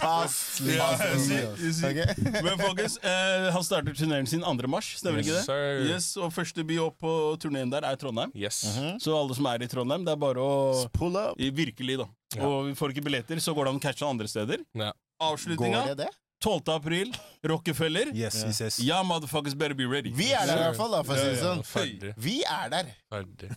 Pass. 0.00 0.60
pass. 0.68 1.30
Men 2.44 2.58
folkens, 2.58 2.96
eh, 3.04 3.50
han 3.52 3.64
starter 3.64 3.94
turneren 3.94 4.26
sin 4.26 4.42
2. 4.42 4.68
mars, 4.68 4.94
stemmer 5.00 5.20
ikke 5.22 5.36
det? 5.36 5.44
Sir. 5.44 5.84
Yes, 5.90 6.16
Og 6.16 6.32
første 6.34 6.64
by 6.66 6.78
opp 6.86 6.98
på 7.04 7.12
turneen 7.42 7.70
der 7.72 7.86
er 7.86 8.00
Trondheim. 8.00 8.32
Yes. 8.34 8.62
Mhm. 8.72 8.96
Så 9.02 9.14
alle 9.16 9.36
som 9.36 9.46
er 9.52 9.62
i 9.62 9.70
Trondheim, 9.70 10.04
det 10.06 10.16
er 10.16 10.20
bare 10.20 10.40
å 10.40 10.88
Pull 10.96 11.16
up. 11.16 11.36
Virkelig, 11.38 12.00
da. 12.00 12.08
Ja. 12.36 12.46
Og 12.46 12.70
vi 12.70 12.74
får 12.78 12.94
ikke 12.94 13.04
billetter, 13.06 13.40
så 13.42 13.54
går 13.54 13.66
det 13.66 13.74
an 13.74 13.80
å 13.80 13.84
catche 13.84 14.08
andre 14.08 14.28
steder. 14.30 14.64
Ja. 14.78 14.92
Avslutninga 15.20 15.84
Går 15.84 15.94
det 15.94 16.06
det? 16.06 16.10
12. 16.40 16.68
april, 16.72 17.12
Rockefeller. 17.44 18.10
Yes, 18.16 18.44
yes, 18.44 18.60
yes. 18.60 18.78
Ja, 18.80 19.02
motherfuckers 19.02 19.54
better 19.54 19.74
be 19.74 19.84
ready. 19.84 20.10
Vi 20.16 20.30
er 20.32 20.46
der 20.48 20.56
i 20.56 20.62
hvert 20.62 20.76
fall, 20.78 20.94
da, 20.94 21.02
for 21.04 21.12
å 21.12 21.20
si 21.20 21.26
det 21.34 21.40
sånn. 21.42 21.60
Ferdig. 21.68 22.12
Vi 22.16 22.36
er 22.48 22.70
der. 22.72 22.88
Ferdig. 23.12 23.50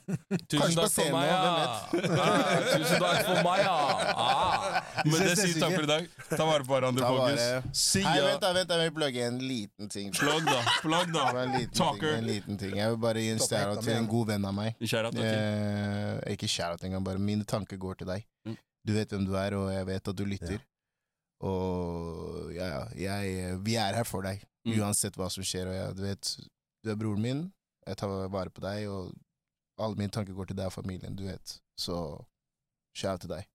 Tusen 0.52 0.76
takk 0.76 0.92
for 0.92 1.16
meg, 1.16 1.28
ja. 1.30 1.38
Ah, 1.48 2.52
tusen 2.74 3.00
takk 3.06 3.22
for 3.30 3.40
meg, 3.48 3.62
ja. 3.64 3.78
Ah. 4.26 4.80
Men 5.08 5.16
det 5.24 5.38
sier 5.40 5.56
takk 5.64 5.78
for 5.78 5.88
i 5.88 5.92
dag. 5.94 6.10
Ta 6.34 6.50
vare 6.50 6.68
på 6.68 6.76
hverandre, 6.76 7.08
folkens. 7.08 7.88
Vent, 8.04 8.44
da, 8.44 8.52
vent, 8.60 8.68
da, 8.72 8.82
jeg 8.82 8.92
vil 8.92 8.98
plugge 9.00 9.28
en 9.30 9.40
liten 9.40 9.94
ting. 9.96 10.12
Plug 10.20 10.44
da. 10.50 10.60
plug 10.84 11.16
da. 11.16 11.26
En 11.46 11.56
liten, 11.56 11.74
ting, 11.80 12.04
en 12.12 12.28
liten 12.28 12.60
ting. 12.66 12.76
Jeg 12.82 12.96
vil 12.96 13.00
bare 13.08 13.24
gi 13.24 13.32
en 13.38 13.42
stjerne 13.48 13.80
til 13.80 13.96
en 13.96 14.12
god 14.12 14.34
venn 14.34 14.52
av 14.52 14.60
meg. 14.60 14.76
Kjære 14.84 15.14
at 15.14 15.22
Eh, 15.24 16.34
ikke 16.36 16.48
shout-out 16.52 16.84
engang, 16.84 17.04
bare 17.06 17.22
mine 17.22 17.48
tanker 17.48 17.80
går 17.80 18.02
til 18.02 18.10
deg. 18.12 18.28
Mm. 18.48 18.58
Du 18.84 18.94
vet 18.96 19.16
hvem 19.16 19.26
du 19.28 19.34
er, 19.40 19.56
og 19.56 19.72
jeg 19.72 19.88
vet 19.88 20.12
at 20.12 20.18
du 20.20 20.26
lytter. 20.28 20.60
Og 21.44 22.54
ja, 22.56 22.68
ja, 22.96 23.18
jeg, 23.20 23.58
vi 23.66 23.76
er 23.80 23.98
her 24.00 24.08
for 24.08 24.26
deg, 24.26 24.44
Mm. 24.64 24.78
uansett 24.80 25.18
hva 25.20 25.26
som 25.28 25.44
skjer. 25.44 25.68
Og 25.68 25.74
jeg, 25.76 25.96
du 25.98 26.02
vet, 26.06 26.30
du 26.86 26.92
er 26.94 26.96
broren 26.96 27.20
min, 27.22 27.40
jeg 27.84 27.98
tar 28.00 28.08
vare 28.32 28.48
på 28.54 28.62
deg, 28.64 28.86
og 28.88 29.10
alle 29.78 29.98
mine 30.00 30.14
tanker 30.16 30.32
går 30.38 30.48
til 30.48 30.56
deg 30.56 30.70
og 30.70 30.76
familien, 30.78 31.18
du 31.20 31.26
vet. 31.28 31.58
Så 31.76 31.98
shout 32.96 33.20
til 33.26 33.34
deg. 33.34 33.50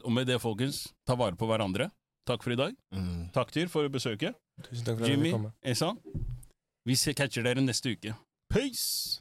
Og 0.00 0.08
med 0.16 0.26
det, 0.30 0.38
folkens, 0.40 0.86
ta 1.04 1.12
vare 1.14 1.36
på 1.36 1.44
hverandre. 1.50 1.90
Takk 2.24 2.42
for 2.42 2.52
i 2.52 2.56
dag. 2.56 2.72
Mm. 2.96 3.28
Takk 3.36 3.52
til 3.52 3.68
for 3.68 3.84
besøket. 3.92 4.34
Tusen 4.64 4.84
takk 4.88 4.98
for 5.02 5.08
Jimmy. 5.12 5.34
Esan, 5.62 6.00
vi 6.88 6.96
catcher 7.12 7.44
dere 7.44 7.60
neste 7.60 7.92
uke. 7.92 8.14
Peace! 8.48 9.20